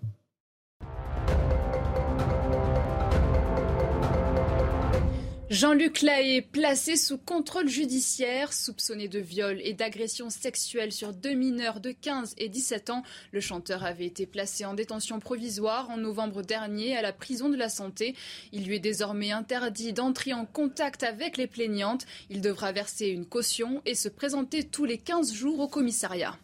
Jean-Luc 5.50 6.02
Lahaye, 6.02 6.42
placé 6.42 6.96
sous 6.96 7.18
contrôle 7.18 7.68
judiciaire, 7.68 8.54
soupçonné 8.54 9.10
de 9.10 9.20
viol 9.20 9.60
et 9.62 9.74
d'agression 9.74 10.30
sexuelle 10.30 10.94
sur 10.94 11.12
deux 11.14 11.34
mineurs 11.34 11.82
de 11.82 11.92
15 11.92 12.36
et 12.38 12.48
17 12.48 12.90
ans. 12.90 13.04
Le 13.34 13.42
chanteur 13.42 13.84
avait 13.84 14.06
été 14.06 14.26
placé 14.26 14.66
en 14.66 14.74
détention 14.74 15.20
provisoire 15.20 15.90
en 15.90 15.98
novembre 15.98 16.44
dernier 16.44 16.96
à 16.96 17.02
la 17.02 17.12
prison 17.12 17.50
de 17.50 17.58
la 17.58 17.70
santé. 17.70 18.16
Il 18.54 18.66
lui 18.66 18.78
est 18.78 18.80
désormais 18.80 19.32
interdit 19.32 19.92
d'entrer 19.92 20.34
en 20.34 20.46
contact 20.46 21.04
avec 21.04 21.36
les 21.38 21.48
plaignantes. 21.48 22.06
Il 22.30 22.42
devra 22.42 22.72
verser 22.72 23.08
une 23.08 23.26
caution 23.26 23.82
et 23.86 23.96
se 23.96 24.10
présenter 24.10 24.64
tous 24.64 24.86
les 24.86 24.98
15 24.98 25.34
jours 25.34 25.60
au 25.60 25.68
commissariat. 25.68 26.38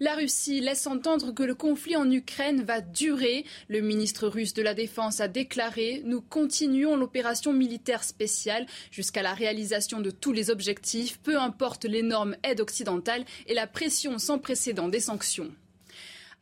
La 0.00 0.14
Russie 0.14 0.60
laisse 0.60 0.86
entendre 0.86 1.32
que 1.32 1.42
le 1.42 1.54
conflit 1.54 1.96
en 1.96 2.10
Ukraine 2.10 2.62
va 2.62 2.80
durer. 2.80 3.44
Le 3.68 3.80
ministre 3.80 4.28
russe 4.28 4.54
de 4.54 4.62
la 4.62 4.74
Défense 4.74 5.20
a 5.20 5.28
déclaré 5.28 6.02
Nous 6.04 6.20
continuons 6.20 6.96
l'opération 6.96 7.52
militaire 7.52 8.04
spéciale 8.04 8.66
jusqu'à 8.90 9.22
la 9.22 9.34
réalisation 9.34 10.00
de 10.00 10.10
tous 10.10 10.32
les 10.32 10.50
objectifs, 10.50 11.18
peu 11.20 11.38
importe 11.38 11.84
l'énorme 11.84 12.36
aide 12.42 12.60
occidentale 12.60 13.24
et 13.46 13.54
la 13.54 13.66
pression 13.66 14.18
sans 14.18 14.38
précédent 14.38 14.88
des 14.88 15.00
sanctions. 15.00 15.50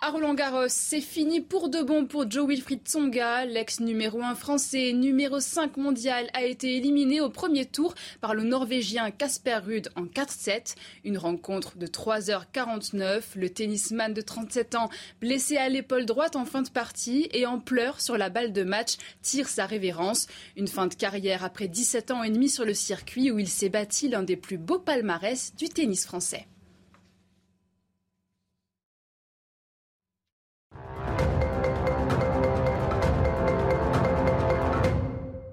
À 0.03 0.15
Garros, 0.35 0.65
c'est 0.69 1.03
fini 1.03 1.43
pour 1.43 1.69
de 1.69 1.83
bon 1.83 2.07
pour 2.07 2.29
Joe 2.31 2.49
Wilfried 2.49 2.81
Tsonga. 2.87 3.45
L'ex 3.45 3.81
numéro 3.81 4.23
1 4.23 4.35
français, 4.35 4.95
numéro 4.95 5.41
5 5.41 5.77
mondial, 5.77 6.31
a 6.33 6.43
été 6.43 6.75
éliminé 6.79 7.21
au 7.21 7.29
premier 7.29 7.67
tour 7.67 7.95
par 8.23 8.33
le 8.33 8.43
Norvégien 8.43 9.11
Casper 9.11 9.59
Ruud 9.59 9.91
en 9.97 10.07
4-7. 10.07 10.75
Une 11.05 11.19
rencontre 11.19 11.77
de 11.77 11.87
3h49. 11.87 13.21
Le 13.37 13.51
tennisman 13.51 14.15
de 14.15 14.23
37 14.23 14.75
ans, 14.75 14.89
blessé 15.21 15.59
à 15.59 15.69
l'épaule 15.69 16.07
droite 16.07 16.35
en 16.35 16.47
fin 16.47 16.63
de 16.63 16.71
partie 16.71 17.29
et 17.35 17.45
en 17.45 17.59
pleurs 17.61 18.01
sur 18.01 18.17
la 18.17 18.31
balle 18.31 18.55
de 18.55 18.63
match, 18.63 18.95
tire 19.21 19.49
sa 19.49 19.67
révérence. 19.67 20.29
Une 20.57 20.69
fin 20.69 20.87
de 20.87 20.95
carrière 20.95 21.45
après 21.45 21.69
17 21.69 22.11
ans 22.11 22.23
et 22.23 22.31
demi 22.31 22.49
sur 22.49 22.65
le 22.65 22.73
circuit 22.73 23.31
où 23.31 23.39
il 23.39 23.49
s'est 23.49 23.69
bâti 23.69 24.09
l'un 24.09 24.23
des 24.23 24.39
plus 24.39 24.57
beaux 24.57 24.79
palmarès 24.79 25.55
du 25.57 25.69
tennis 25.69 26.07
français. 26.07 26.47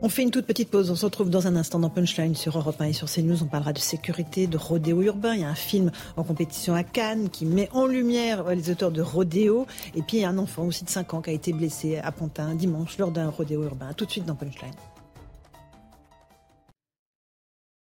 On 0.08 0.10
fait 0.10 0.24
une 0.24 0.32
toute 0.32 0.46
petite 0.46 0.70
pause. 0.70 0.90
On 0.90 0.96
se 0.96 1.04
retrouve 1.04 1.30
dans 1.30 1.48
un 1.48 1.58
instant 1.58 1.80
dans 1.80 1.90
Punchline 1.90 2.34
sur 2.34 2.58
Europe 2.58 2.80
1 2.80 2.86
et 2.86 2.94
sur 2.94 3.12
CNews. 3.12 3.44
On 3.44 3.48
parlera 3.48 3.74
de 3.74 3.80
sécurité, 3.80 4.48
de 4.48 4.56
rodéo 4.56 5.02
urbain. 5.02 5.34
Il 5.34 5.42
y 5.42 5.44
a 5.44 5.50
un 5.50 5.54
film 5.54 5.92
en 6.16 6.24
compétition 6.24 6.76
à 6.76 6.84
Cannes 6.84 7.30
qui 7.30 7.46
met 7.46 7.68
en 7.74 7.86
lumière 7.86 8.46
les 8.56 8.70
auteurs 8.70 8.92
de 8.92 9.02
rodéo. 9.02 9.68
Et 9.96 10.02
puis 10.02 10.20
il 10.20 10.22
y 10.22 10.24
a 10.24 10.30
un 10.30 10.38
enfant 10.38 10.64
aussi 10.64 10.86
de 10.86 10.90
5 10.90 11.14
ans 11.14 11.22
qui 11.22 11.32
a 11.32 11.34
été 11.34 11.52
blessé 11.52 11.98
à 11.98 12.14
Pantin 12.14 12.56
dimanche 12.56 12.98
lors 13.00 13.12
d'un 13.12 13.28
rodéo 13.28 13.66
urbain. 13.66 13.92
Tout 13.98 14.06
de 14.06 14.12
suite 14.12 14.26
dans 14.26 14.36
Punchline. 14.36 14.72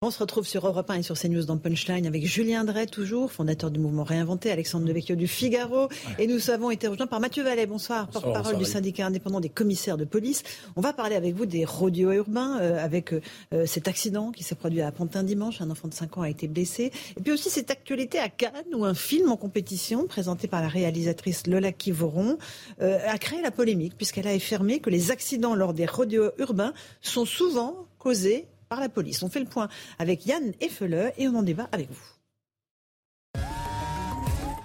On 0.01 0.11
se 0.11 0.19
retrouve 0.19 0.47
sur 0.47 0.65
Europe 0.65 0.89
1 0.89 0.93
et 0.93 1.03
sur 1.03 1.19
CNews 1.19 1.43
dans 1.43 1.57
Punchline 1.57 2.07
avec 2.07 2.26
Julien 2.26 2.63
Drey, 2.63 2.85
toujours, 2.85 3.34
fondateur 3.34 3.69
du 3.69 3.81
mouvement 3.81 4.05
Réinventé, 4.05 4.49
Alexandre 4.49 4.85
Devecchio 4.85 5.17
du 5.17 5.27
Figaro. 5.27 5.89
Et 6.17 6.26
nous 6.26 6.51
avons 6.51 6.71
été 6.71 6.88
rejoints 6.88 7.05
par 7.05 7.19
Mathieu 7.19 7.43
Vallet, 7.43 7.65
bonsoir, 7.65 8.07
porte-parole 8.07 8.57
du 8.57 8.63
syndicat 8.63 9.07
indépendant 9.07 9.41
des 9.41 9.49
commissaires 9.49 9.97
de 9.97 10.05
police. 10.05 10.43
On 10.77 10.81
va 10.81 10.93
parler 10.93 11.17
avec 11.17 11.35
vous 11.35 11.45
des 11.45 11.65
rodeos 11.65 12.13
urbains, 12.13 12.59
euh, 12.61 12.81
avec 12.81 13.11
euh, 13.11 13.19
euh, 13.53 13.65
cet 13.65 13.89
accident 13.89 14.31
qui 14.31 14.43
s'est 14.43 14.55
produit 14.55 14.80
à 14.80 14.89
Pantin 14.93 15.21
dimanche. 15.21 15.59
Un 15.59 15.69
enfant 15.69 15.89
de 15.89 15.93
5 15.93 16.17
ans 16.17 16.21
a 16.21 16.30
été 16.30 16.47
blessé. 16.47 16.93
Et 17.17 17.21
puis 17.21 17.34
aussi 17.34 17.49
cette 17.49 17.69
actualité 17.69 18.19
à 18.19 18.30
Cannes, 18.30 18.53
où 18.73 18.85
un 18.85 18.93
film 18.93 19.30
en 19.30 19.35
compétition, 19.35 20.07
présenté 20.07 20.47
par 20.47 20.61
la 20.61 20.69
réalisatrice 20.69 21.45
Lola 21.45 21.73
Kivoron, 21.73 22.38
a 22.80 23.17
créé 23.17 23.41
la 23.41 23.51
polémique, 23.51 23.97
puisqu'elle 23.97 24.30
a 24.30 24.31
affirmé 24.31 24.80
que 24.80 24.89
les 24.89 25.11
accidents 25.11 25.55
lors 25.55 25.73
des 25.73 25.85
rodeos 25.85 26.31
urbains 26.38 26.71
sont 27.01 27.26
souvent 27.26 27.85
causés 27.97 28.47
par 28.70 28.80
la 28.80 28.88
police. 28.88 29.24
On 29.24 29.30
fait 29.30 29.40
le 29.40 29.46
point 29.46 29.68
avec 29.98 30.26
Yann 30.26 30.54
Effele 30.62 31.12
et 31.18 31.28
on 31.28 31.36
en 31.36 31.44
débat 31.44 31.68
avec 31.72 31.90
vous. 31.90 32.20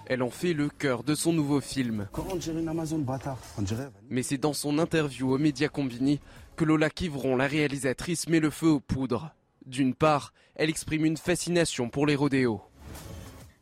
Elle 0.07 0.23
en 0.23 0.31
fait 0.31 0.53
le 0.53 0.69
cœur 0.69 1.03
de 1.03 1.15
son 1.15 1.33
nouveau 1.33 1.61
film. 1.61 2.09
Mais 4.11 4.23
c'est 4.23 4.39
dans 4.39 4.53
son 4.53 4.79
interview 4.79 5.33
aux 5.33 5.39
médias 5.39 5.69
combini 5.69 6.21
que 6.57 6.65
Lola 6.65 6.91
Kivron, 6.91 7.37
la 7.37 7.47
réalisatrice, 7.47 8.29
met 8.29 8.41
le 8.41 8.51
feu 8.51 8.69
aux 8.69 8.81
poudres. 8.81 9.35
D'une 9.65 9.95
part, 9.95 10.35
elle 10.57 10.69
exprime 10.69 11.07
une 11.07 11.17
fascination 11.17 11.89
pour 11.89 12.07
les 12.07 12.17
rodéos. 12.17 12.61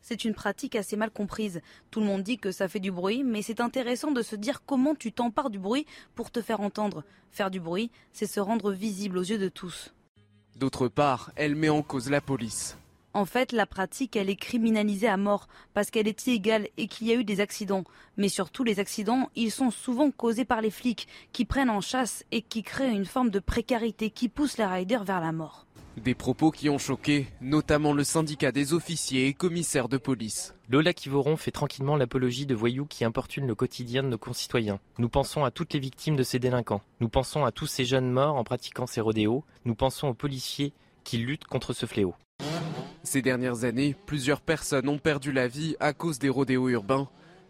C'est 0.01 0.25
une 0.25 0.35
pratique 0.35 0.75
assez 0.75 0.97
mal 0.97 1.13
comprise. 1.13 1.61
Tout 1.93 2.01
le 2.01 2.07
monde 2.07 2.25
dit 2.25 2.39
que 2.39 2.51
ça 2.51 2.69
fait 2.69 2.81
du 2.81 2.91
bruit, 2.91 3.23
mais 3.23 3.41
c'est 3.41 3.61
intéressant 3.61 4.11
de 4.11 4.23
se 4.23 4.35
dire 4.35 4.65
comment 4.67 4.97
tu 4.97 5.13
t'empares 5.13 5.49
du 5.49 5.61
bruit 5.61 5.87
pour 6.17 6.33
te 6.33 6.43
faire 6.43 6.61
entendre. 6.61 7.05
Faire 7.31 7.53
du 7.53 7.61
bruit, 7.61 7.93
c'est 8.13 8.27
se 8.27 8.41
rendre 8.41 8.73
visible 8.73 9.17
aux 9.17 9.23
yeux 9.23 9.39
de 9.39 9.49
tous. 9.49 9.95
D'autre 10.63 10.87
part, 10.87 11.33
elle 11.35 11.57
met 11.57 11.71
en 11.71 11.83
cause 11.83 12.09
la 12.09 12.21
police. 12.21 12.79
En 13.15 13.25
fait, 13.25 13.51
la 13.51 13.67
pratique, 13.67 14.15
elle 14.15 14.31
est 14.31 14.37
criminalisée 14.37 15.09
à 15.09 15.17
mort 15.17 15.49
parce 15.75 15.91
qu'elle 15.91 16.07
est 16.07 16.29
illégale 16.29 16.69
et 16.77 16.87
qu'il 16.87 17.09
y 17.09 17.11
a 17.11 17.17
eu 17.17 17.25
des 17.25 17.41
accidents. 17.41 17.83
Mais 18.17 18.29
surtout, 18.29 18.63
les 18.63 18.79
accidents, 18.79 19.29
ils 19.35 19.51
sont 19.51 19.73
souvent 19.73 20.13
causés 20.13 20.45
par 20.45 20.61
les 20.61 20.71
flics 20.71 21.09
qui 21.33 21.45
prennent 21.45 21.69
en 21.69 21.81
chasse 21.81 22.25
et 22.31 22.43
qui 22.43 22.63
créent 22.63 22.95
une 22.95 23.07
forme 23.07 23.31
de 23.31 23.41
précarité 23.41 24.11
qui 24.11 24.29
pousse 24.29 24.57
les 24.57 24.65
riders 24.65 25.03
vers 25.03 25.21
la 25.21 25.33
mort. 25.33 25.67
Des 25.99 26.15
propos 26.15 26.51
qui 26.51 26.71
ont 26.71 26.79
choqué, 26.79 27.27
notamment 27.43 27.93
le 27.93 28.03
syndicat 28.03 28.51
des 28.51 28.73
officiers 28.73 29.27
et 29.27 29.35
commissaires 29.35 29.89
de 29.89 29.99
police. 29.99 30.55
Lola 30.71 30.95
Kivoron 30.95 31.37
fait 31.37 31.51
tranquillement 31.51 31.97
l'apologie 31.97 32.47
de 32.47 32.55
voyous 32.55 32.87
qui 32.87 33.05
importunent 33.05 33.47
le 33.47 33.55
quotidien 33.55 34.03
de 34.03 34.09
nos 34.09 34.19
concitoyens. 34.19 34.81
Nous 34.99 35.11
pensons 35.11 35.45
à 35.45 35.51
toutes 35.51 35.75
les 35.75 35.81
victimes 35.81 36.17
de 36.17 36.23
ces 36.23 36.39
délinquants. 36.39 36.81
Nous 37.01 37.11
pensons 37.11 37.45
à 37.45 37.53
tous 37.53 37.67
ces 37.67 37.85
jeunes 37.85 38.11
morts 38.11 38.37
en 38.37 38.43
pratiquant 38.43 38.87
ces 38.87 39.03
rodéos. 39.03 39.45
Nous 39.67 39.75
pensons 39.75 40.09
aux 40.09 40.15
policiers 40.15 40.73
qui 41.05 41.19
luttent 41.19 41.45
contre 41.45 41.75
ce 41.75 41.85
fléau. 41.85 42.15
Ces 43.03 43.21
dernières 43.21 43.65
années, 43.65 43.95
plusieurs 44.07 44.41
personnes 44.41 44.89
ont 44.89 44.99
perdu 44.99 45.31
la 45.31 45.47
vie 45.47 45.77
à 45.79 45.93
cause 45.93 46.19
des 46.19 46.31
rodéos 46.31 46.71
urbains. 46.71 47.09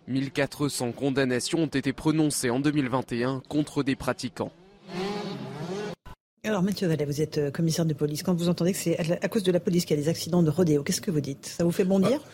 1400 0.08 0.92
condamnations 0.92 1.60
ont 1.60 1.66
été 1.66 1.92
prononcées 1.92 2.50
en 2.50 2.58
2021 2.58 3.40
contre 3.48 3.84
des 3.84 3.94
pratiquants. 3.94 4.50
Alors 6.44 6.64
Mathieu 6.64 6.88
Vallet, 6.88 7.04
vous 7.04 7.20
êtes 7.20 7.38
euh, 7.38 7.50
commissaire 7.52 7.84
de 7.84 7.94
police. 7.94 8.24
Quand 8.24 8.34
vous 8.34 8.48
entendez 8.48 8.72
que 8.72 8.78
c'est 8.78 8.98
à 8.98 9.28
cause 9.28 9.44
de 9.44 9.52
la 9.52 9.60
police 9.60 9.84
qu'il 9.84 9.96
y 9.96 10.00
a 10.00 10.02
des 10.02 10.08
accidents 10.08 10.42
de 10.42 10.50
rodéo, 10.50 10.82
qu'est-ce 10.82 11.00
que 11.00 11.12
vous 11.12 11.20
dites? 11.20 11.46
Ça 11.46 11.62
vous 11.62 11.70
fait 11.70 11.84
bondir? 11.84 12.20
Ah, 12.20 12.28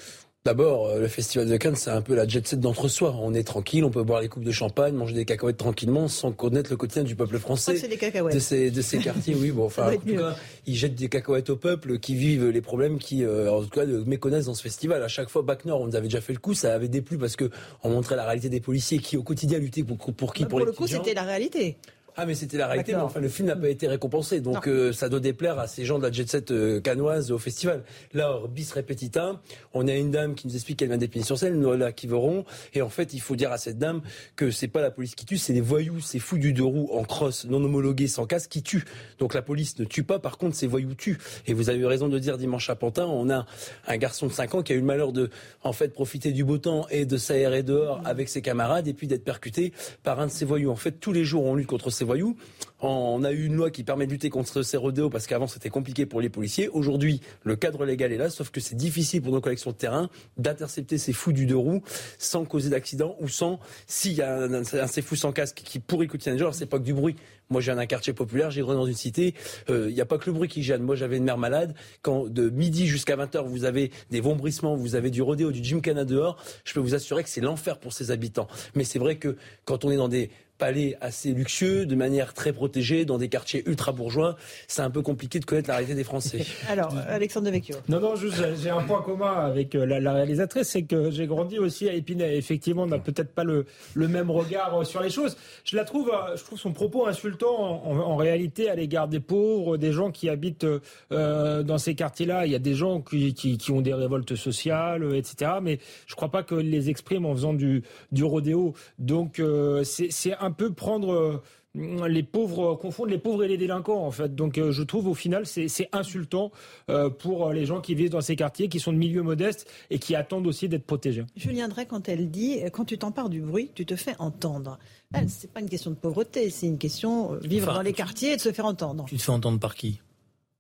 D'abord, 0.47 0.87
euh, 0.87 0.99
le 1.01 1.09
festival 1.09 1.47
de 1.47 1.55
Cannes, 1.59 1.77
c'est 1.77 1.91
un 1.91 2.01
peu 2.01 2.15
la 2.15 2.27
jet 2.27 2.47
set 2.47 2.59
d'entre-soi. 2.59 3.15
On 3.21 3.35
est 3.35 3.43
tranquille, 3.43 3.85
on 3.85 3.91
peut 3.91 4.03
boire 4.05 4.23
les 4.23 4.29
coupes 4.29 4.45
de 4.45 4.51
champagne, 4.51 4.95
manger 4.95 5.13
des 5.13 5.27
cacahuètes 5.27 5.59
tranquillement, 5.59 6.09
sans 6.09 6.33
connaître 6.33 6.71
le 6.71 6.79
quotidien 6.79 7.03
du 7.03 7.17
peuple 7.17 7.39
français. 7.39 7.77
c'est 7.77 7.87
des 7.87 7.99
cacahuètes. 7.99 8.35
De 8.35 8.41
ces, 8.41 8.71
de 8.71 8.81
ces 8.81 8.97
quartiers, 8.97 9.35
oui. 9.35 9.51
Bon, 9.51 9.67
enfin, 9.67 9.93
en 9.93 9.97
tout 9.99 10.17
cas, 10.17 10.37
ils 10.65 10.75
jettent 10.75 10.95
des 10.95 11.11
cacahuètes 11.11 11.51
au 11.51 11.57
peuple 11.57 11.99
qui 11.99 12.15
vivent 12.15 12.49
les 12.49 12.63
problèmes 12.63 12.99
qui, 12.99 13.25
euh, 13.25 13.53
en 13.53 13.63
tout 13.63 13.69
cas, 13.69 13.85
méconnaissent 13.85 14.47
dans 14.47 14.55
ce 14.55 14.63
festival. 14.63 15.03
À 15.03 15.09
chaque 15.09 15.29
fois, 15.29 15.43
Bac 15.43 15.67
Nord, 15.67 15.83
on 15.83 15.87
nous 15.87 15.97
avait 15.97 16.07
déjà 16.07 16.23
fait 16.23 16.33
le 16.33 16.39
coup, 16.39 16.55
ça 16.55 16.73
avait 16.73 16.89
déplu 16.89 17.19
parce 17.19 17.37
que 17.37 17.51
on 17.83 17.91
montrait 17.91 18.17
la 18.17 18.25
réalité 18.25 18.49
des 18.49 18.61
policiers 18.61 19.01
qui, 19.01 19.19
au 19.19 19.23
quotidien, 19.23 19.59
luttaient 19.59 19.85
pour, 19.85 19.99
pour 19.99 20.33
qui? 20.33 20.45
Bah, 20.45 20.49
Pour, 20.49 20.61
pour 20.61 20.67
le 20.67 20.73
coup, 20.73 20.87
c'était 20.87 21.13
la 21.13 21.25
réalité. 21.25 21.77
Ah 22.21 22.27
mais 22.27 22.35
c'était 22.35 22.57
la 22.57 22.67
réalité, 22.67 22.95
mais 22.95 23.01
enfin 23.01 23.21
le 23.21 23.29
film 23.29 23.47
n'a 23.47 23.55
pas 23.55 23.69
été 23.69 23.87
récompensé, 23.87 24.41
donc 24.41 24.67
euh, 24.67 24.93
ça 24.93 25.09
doit 25.09 25.21
déplaire 25.21 25.57
à 25.61 25.69
ces 25.69 25.85
gens 25.85 25.99
de 25.99 26.03
la 26.03 26.11
jet 26.11 26.29
set 26.29 26.51
euh, 26.51 26.81
canoise 26.81 27.31
au 27.31 27.39
festival. 27.39 27.85
Là, 28.13 28.41
bis 28.51 28.73
repetita, 28.73 29.41
on 29.73 29.87
a 29.87 29.95
une 29.95 30.11
dame 30.11 30.35
qui 30.35 30.49
nous 30.49 30.55
explique 30.57 30.81
qu'elle 30.81 30.89
vient 30.89 30.99
d'épiner 30.99 31.25
sur 31.25 31.39
scène, 31.39 31.61
Noëlla 31.61 31.93
Kiveron, 31.93 32.45
et 32.75 32.83
en 32.83 32.89
fait 32.89 33.15
il 33.15 33.21
faut 33.21 33.37
dire 33.37 33.53
à 33.53 33.57
cette 33.57 33.79
dame 33.79 34.01
que 34.35 34.51
c'est 34.51 34.67
pas 34.67 34.81
la 34.81 34.91
police 34.91 35.15
qui 35.15 35.27
tue, 35.27 35.39
c'est 35.39 35.53
les 35.53 35.61
voyous, 35.61 36.01
ces 36.01 36.19
fous 36.19 36.39
du 36.39 36.53
deux 36.53 36.65
roues 36.65 36.91
en 36.93 37.05
crosse, 37.05 37.45
non 37.45 37.63
homologués, 37.63 38.09
sans 38.09 38.27
casque, 38.27 38.51
qui 38.51 38.65
tuent. 38.65 38.85
Donc 39.21 39.33
la 39.33 39.43
police 39.43 39.79
ne 39.79 39.85
tue 39.85 40.03
pas, 40.03 40.19
par 40.19 40.39
contre 40.39 40.57
ces 40.57 40.67
voyous 40.67 40.95
tuent. 40.95 41.19
Et 41.47 41.55
vous 41.55 41.71
avez 41.71 41.79
eu 41.79 41.87
raison 41.87 42.09
de 42.09 42.19
dire 42.19 42.37
dimanche 42.37 42.69
à 42.69 42.75
Pantin, 42.75 43.07
on 43.07 43.31
a 43.31 43.47
un 43.87 43.97
garçon 43.97 44.27
de 44.27 44.33
5 44.33 44.57
ans 44.57 44.63
qui 44.65 44.73
a 44.73 44.75
eu 44.75 44.81
le 44.81 44.85
malheur 44.85 45.13
de 45.13 45.31
en 45.63 45.73
fait 45.73 45.93
profiter 45.93 46.33
du 46.33 46.43
beau 46.43 46.59
temps 46.59 46.89
et 46.91 47.07
de 47.07 47.17
s'aérer 47.17 47.63
dehors 47.63 48.01
avec 48.05 48.29
ses 48.29 48.43
camarades 48.43 48.89
et 48.89 48.93
puis 48.93 49.07
d'être 49.07 49.23
percuté 49.23 49.73
par 50.03 50.19
un 50.19 50.27
de 50.27 50.33
ces 50.33 50.45
voyous. 50.45 50.73
En 50.73 50.77
fait 50.77 50.99
tous 50.99 51.13
les 51.13 51.23
jours 51.23 51.45
on 51.45 51.55
lutte 51.55 51.69
contre 51.69 51.91
ces 51.91 52.08
voyous. 52.09 52.37
On 52.81 53.23
a 53.23 53.33
eu 53.33 53.45
une 53.45 53.55
loi 53.55 53.71
qui 53.71 53.85
permet 53.85 54.07
de 54.07 54.13
lutter 54.13 54.31
contre 54.31 54.63
ces 54.63 54.77
rodéos 54.77 55.11
parce 55.11 55.27
qu'avant 55.27 55.47
c'était 55.47 55.69
compliqué 55.69 56.07
pour 56.07 56.21
les 56.21 56.31
policiers. 56.31 56.69
Aujourd'hui, 56.69 57.21
le 57.45 57.55
cadre 57.55 57.85
légal 57.85 58.13
est 58.13 58.17
là, 58.17 58.31
sauf 58.31 58.51
que 58.51 58.61
c'est 58.61 58.77
difficile 58.77 59.21
pour 59.21 59.33
nos 59.33 59.41
collections 59.41 59.73
de 59.73 59.77
terrain 59.77 60.09
d'intercepter 60.39 60.97
ces 60.97 61.13
fous 61.13 61.33
du 61.33 61.45
deux 61.45 61.57
roues 61.57 61.83
sans 62.19 62.45
causer 62.45 62.71
d'accident 62.71 63.15
ou 63.21 63.29
sans, 63.29 63.61
s'il 63.87 64.15
y 64.15 64.23
a 64.23 64.37
un, 64.37 64.65
ces 64.65 65.03
fous 65.03 65.17
sans 65.17 65.33
casque 65.33 65.61
qui 65.65 65.81
pourrit 65.81 66.07
le 66.07 66.13
quotidien 66.13 66.35
des 66.35 66.49
c'est 66.53 66.67
pas 66.67 66.79
que 66.79 66.85
du 66.85 66.95
bruit. 66.95 67.17
Moi, 67.51 67.61
j'ai 67.61 67.73
un 67.73 67.87
quartier 67.87 68.13
populaire, 68.13 68.51
j'ai 68.51 68.63
dans 68.63 68.87
une 68.87 68.95
cité. 68.95 69.35
Il 69.69 69.75
euh, 69.75 69.91
n'y 69.91 70.01
a 70.01 70.07
pas 70.07 70.19
que 70.19 70.27
le 70.27 70.33
bruit 70.33 70.49
qui 70.49 70.63
gêne. 70.63 70.83
Moi, 70.83 70.97
j'avais 70.97 71.17
une 71.17 71.25
mère 71.25 71.39
malade. 71.39 71.75
Quand 72.03 72.27
de 72.29 72.51
midi 72.51 72.87
jusqu'à 72.87 73.17
20h, 73.17 73.47
vous 73.47 73.65
avez 73.65 73.91
des 74.11 74.21
vombrissements, 74.21 74.77
vous 74.77 74.95
avez 74.95 75.11
du 75.11 75.23
rodéo, 75.23 75.51
du 75.51 75.65
gymkhana 75.65 76.05
dehors, 76.05 76.37
je 76.65 76.75
peux 76.75 76.81
vous 76.81 76.95
assurer 76.95 77.23
que 77.23 77.31
c'est 77.31 77.41
l'enfer 77.41 77.79
pour 77.79 77.93
ces 77.93 78.11
habitants. 78.11 78.49
Mais 78.75 78.85
c'est 78.85 78.99
vrai 78.99 79.17
que 79.17 79.37
quand 79.65 79.85
on 79.85 79.91
est 79.91 79.97
dans 79.97 80.09
des 80.09 80.31
palais 80.59 80.97
assez 81.01 81.33
luxueux, 81.33 81.87
de 81.87 81.95
manière 81.95 82.35
très 82.35 82.53
protégée, 82.53 83.05
dans 83.05 83.19
des 83.19 83.29
quartiers 83.29 83.63
ultra 83.67 83.93
bourgeois, 83.93 84.37
c'est 84.67 84.83
un 84.83 84.91
peu 84.91 85.03
compliqué 85.03 85.39
de 85.39 85.45
connaître 85.45 85.69
la 85.69 85.77
réalité 85.77 85.95
des 85.95 86.05
Français. 86.05 86.45
Alors, 86.69 86.95
Alexandre 87.09 87.47
Devecchio. 87.47 87.77
Non, 87.89 88.01
non, 88.01 88.17
juste, 88.17 88.43
j'ai 88.61 88.71
un 88.71 88.83
point 88.83 89.03
commun 89.03 89.33
avec 89.33 89.75
euh, 89.75 89.87
la, 89.87 90.13
réalisatrice, 90.13 90.69
c'est 90.69 90.83
que 90.83 91.11
j'ai 91.11 91.27
grandi 91.27 91.59
aussi 91.59 91.89
à 91.89 91.93
Épinay. 91.93 92.37
Effectivement, 92.37 92.83
on 92.83 92.87
n'a 92.87 92.99
peut-être 92.99 93.33
pas 93.33 93.45
le, 93.45 93.67
le 93.95 94.09
même 94.09 94.31
regard 94.31 94.81
euh, 94.81 94.85
sur 94.85 95.01
les 95.01 95.11
choses. 95.11 95.37
Je 95.65 95.77
la 95.77 95.85
trouve, 95.85 96.11
euh, 96.13 96.37
je 96.37 96.45
trouve 96.45 96.59
son 96.59 96.73
propos 96.73 97.07
insultant 97.07 97.87
en, 97.87 98.17
réalité 98.17 98.69
à 98.69 98.75
l'égard 98.75 99.07
des 99.07 99.21
pauvres, 99.21 99.77
des 99.77 99.93
gens 99.93 100.11
qui 100.11 100.29
habitent 100.29 100.67
dans 101.11 101.79
ces 101.79 101.95
quartiers-là. 101.95 102.47
Il 102.47 102.53
y 102.53 102.57
a 102.57 102.59
des 102.59 102.75
gens 102.75 103.01
qui, 103.01 103.33
qui, 103.33 103.71
ont 103.71 103.81
des 103.81 103.95
révoltes 103.95 104.35
sociales, 104.35 105.15
etc. 105.15 105.53
Mais 105.63 105.79
je 106.07 106.15
ne 106.15 106.17
crois 106.17 106.31
pas 106.31 106.43
que 106.43 106.57
les 106.57 106.91
exprime 106.91 107.27
en 107.27 107.35
faisant 107.35 107.55
du, 107.55 107.85
du 108.11 108.25
rodéo. 108.25 108.75
Donc, 108.99 109.41
c'est 109.85 110.35
un 110.41 110.48
un 110.49 110.51
peu 110.51 110.73
prendre 110.73 111.13
euh, 111.13 112.09
les 112.09 112.23
pauvres, 112.23 112.75
confondre 112.75 113.11
les 113.11 113.19
pauvres 113.19 113.45
et 113.45 113.49
les 113.49 113.59
délinquants 113.59 114.03
en 114.05 114.11
fait. 114.11 114.35
Donc 114.35 114.57
euh, 114.57 114.73
je 114.73 114.83
trouve 114.83 115.07
au 115.07 115.15
final 115.15 115.45
c'est 115.47 115.89
insultant 115.93 116.51
euh, 116.89 117.11
pour 117.11 117.53
les 117.53 117.67
gens 117.67 117.81
qui 117.81 117.95
vivent 117.95 118.11
dans 118.11 118.23
ces 118.23 118.35
quartiers, 118.35 118.69
qui 118.69 118.81
sont 118.81 118.93
de 118.93 118.99
milieux 118.99 119.23
modestes 119.23 119.71
et 119.91 119.99
qui 119.99 120.15
attendent 120.15 120.47
aussi 120.47 120.69
d'être 120.69 120.87
protégés. 120.87 121.25
Julien 121.37 121.69
Drey, 121.69 121.85
quand 121.87 122.09
elle 122.09 122.31
dit 122.31 122.61
quand 122.73 122.87
tu 122.87 122.97
t'empares 122.97 123.29
du 123.29 123.43
bruit, 123.43 123.71
tu 123.75 123.85
te 123.85 123.95
fais 123.95 124.15
entendre. 124.19 124.79
C'est 125.27 125.53
pas 125.53 125.61
une 125.61 125.69
question 125.69 125.91
de 125.91 125.97
pauvreté, 125.97 126.51
c'est 126.51 126.67
une 126.67 126.79
question 126.79 127.35
vivre 127.43 127.73
dans 127.73 127.83
les 127.83 127.93
quartiers 127.93 128.33
et 128.33 128.37
de 128.37 128.41
se 128.41 128.53
faire 128.53 128.67
entendre. 128.67 129.05
Tu 129.07 129.17
te 129.17 129.23
fais 129.23 129.33
entendre 129.33 129.59
par 129.59 129.75
qui? 129.75 130.01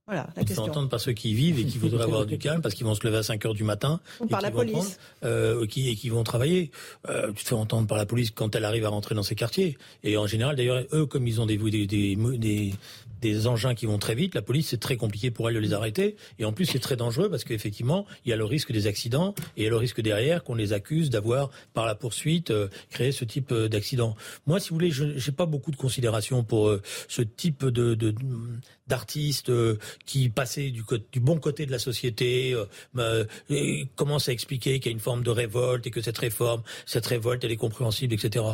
Voilà, 0.08 0.26
la 0.36 0.42
question. 0.44 0.64
entendre 0.64 0.88
par 0.88 1.00
ceux 1.00 1.12
qui 1.12 1.34
vivent 1.34 1.58
et 1.60 1.64
qui 1.66 1.76
voudraient 1.76 2.02
avoir 2.04 2.24
du 2.24 2.38
calme 2.38 2.62
parce 2.62 2.74
qu'ils 2.74 2.86
vont 2.86 2.94
se 2.94 3.06
lever 3.06 3.18
à 3.18 3.22
5 3.22 3.44
heures 3.44 3.52
du 3.54 3.62
matin. 3.62 4.00
Ou 4.20 4.26
par 4.26 4.40
la 4.40 4.50
police. 4.50 4.98
euh, 5.22 5.66
qui, 5.66 5.88
et 5.90 5.96
qui 5.96 6.08
vont 6.08 6.24
travailler. 6.24 6.70
Euh, 7.10 7.30
tu 7.36 7.44
te 7.44 7.48
fais 7.50 7.54
entendre 7.54 7.86
par 7.86 7.98
la 7.98 8.06
police 8.06 8.30
quand 8.30 8.54
elle 8.56 8.64
arrive 8.64 8.86
à 8.86 8.88
rentrer 8.88 9.14
dans 9.14 9.22
ces 9.22 9.34
quartiers. 9.34 9.76
Et 10.04 10.16
en 10.16 10.26
général, 10.26 10.56
d'ailleurs, 10.56 10.82
eux, 10.94 11.04
comme 11.04 11.26
ils 11.26 11.40
ont 11.42 11.46
des, 11.46 11.58
des, 11.58 11.86
des, 11.86 12.16
des 12.16 12.74
engins 13.46 13.74
qui 13.74 13.86
vont 13.86 13.98
très 13.98 14.14
vite, 14.14 14.34
la 14.34 14.42
police, 14.42 14.68
c'est 14.68 14.80
très 14.80 14.96
compliqué 14.96 15.30
pour 15.30 15.48
elle 15.48 15.54
de 15.54 15.60
les 15.60 15.72
arrêter. 15.72 16.16
Et 16.38 16.44
en 16.44 16.52
plus, 16.52 16.66
c'est 16.66 16.78
très 16.78 16.96
dangereux 16.96 17.30
parce 17.30 17.44
qu'effectivement, 17.44 18.06
il 18.24 18.30
y 18.30 18.32
a 18.32 18.36
le 18.36 18.44
risque 18.44 18.72
des 18.72 18.86
accidents 18.86 19.34
et 19.56 19.62
il 19.62 19.64
y 19.64 19.66
a 19.66 19.70
le 19.70 19.76
risque 19.76 20.00
derrière 20.00 20.44
qu'on 20.44 20.54
les 20.54 20.72
accuse 20.72 21.10
d'avoir, 21.10 21.50
par 21.74 21.86
la 21.86 21.94
poursuite, 21.94 22.50
euh, 22.50 22.68
créé 22.90 23.12
ce 23.12 23.24
type 23.24 23.52
euh, 23.52 23.68
d'accident. 23.68 24.16
Moi, 24.46 24.60
si 24.60 24.70
vous 24.70 24.76
voulez, 24.76 24.90
je 24.90 25.04
n'ai 25.04 25.36
pas 25.36 25.46
beaucoup 25.46 25.70
de 25.70 25.76
considération 25.76 26.44
pour 26.44 26.68
euh, 26.68 26.82
ce 27.08 27.22
type 27.22 27.64
de, 27.64 27.94
de 27.94 28.14
d'artistes 28.86 29.52
qui 30.06 30.30
passaient 30.30 30.70
du, 30.70 30.82
du 31.12 31.20
bon 31.20 31.38
côté 31.38 31.66
de 31.66 31.70
la 31.70 31.78
société, 31.78 32.56
et 33.50 33.86
commencent 33.96 34.30
à 34.30 34.32
expliquer 34.32 34.80
qu'il 34.80 34.90
y 34.90 34.94
a 34.94 34.96
une 34.96 34.98
forme 34.98 35.22
de 35.22 35.28
révolte 35.28 35.86
et 35.86 35.90
que 35.90 36.00
cette 36.00 36.16
réforme, 36.16 36.62
cette 36.86 37.04
révolte, 37.04 37.44
elle 37.44 37.52
est 37.52 37.56
compréhensible, 37.56 38.14
etc. 38.14 38.46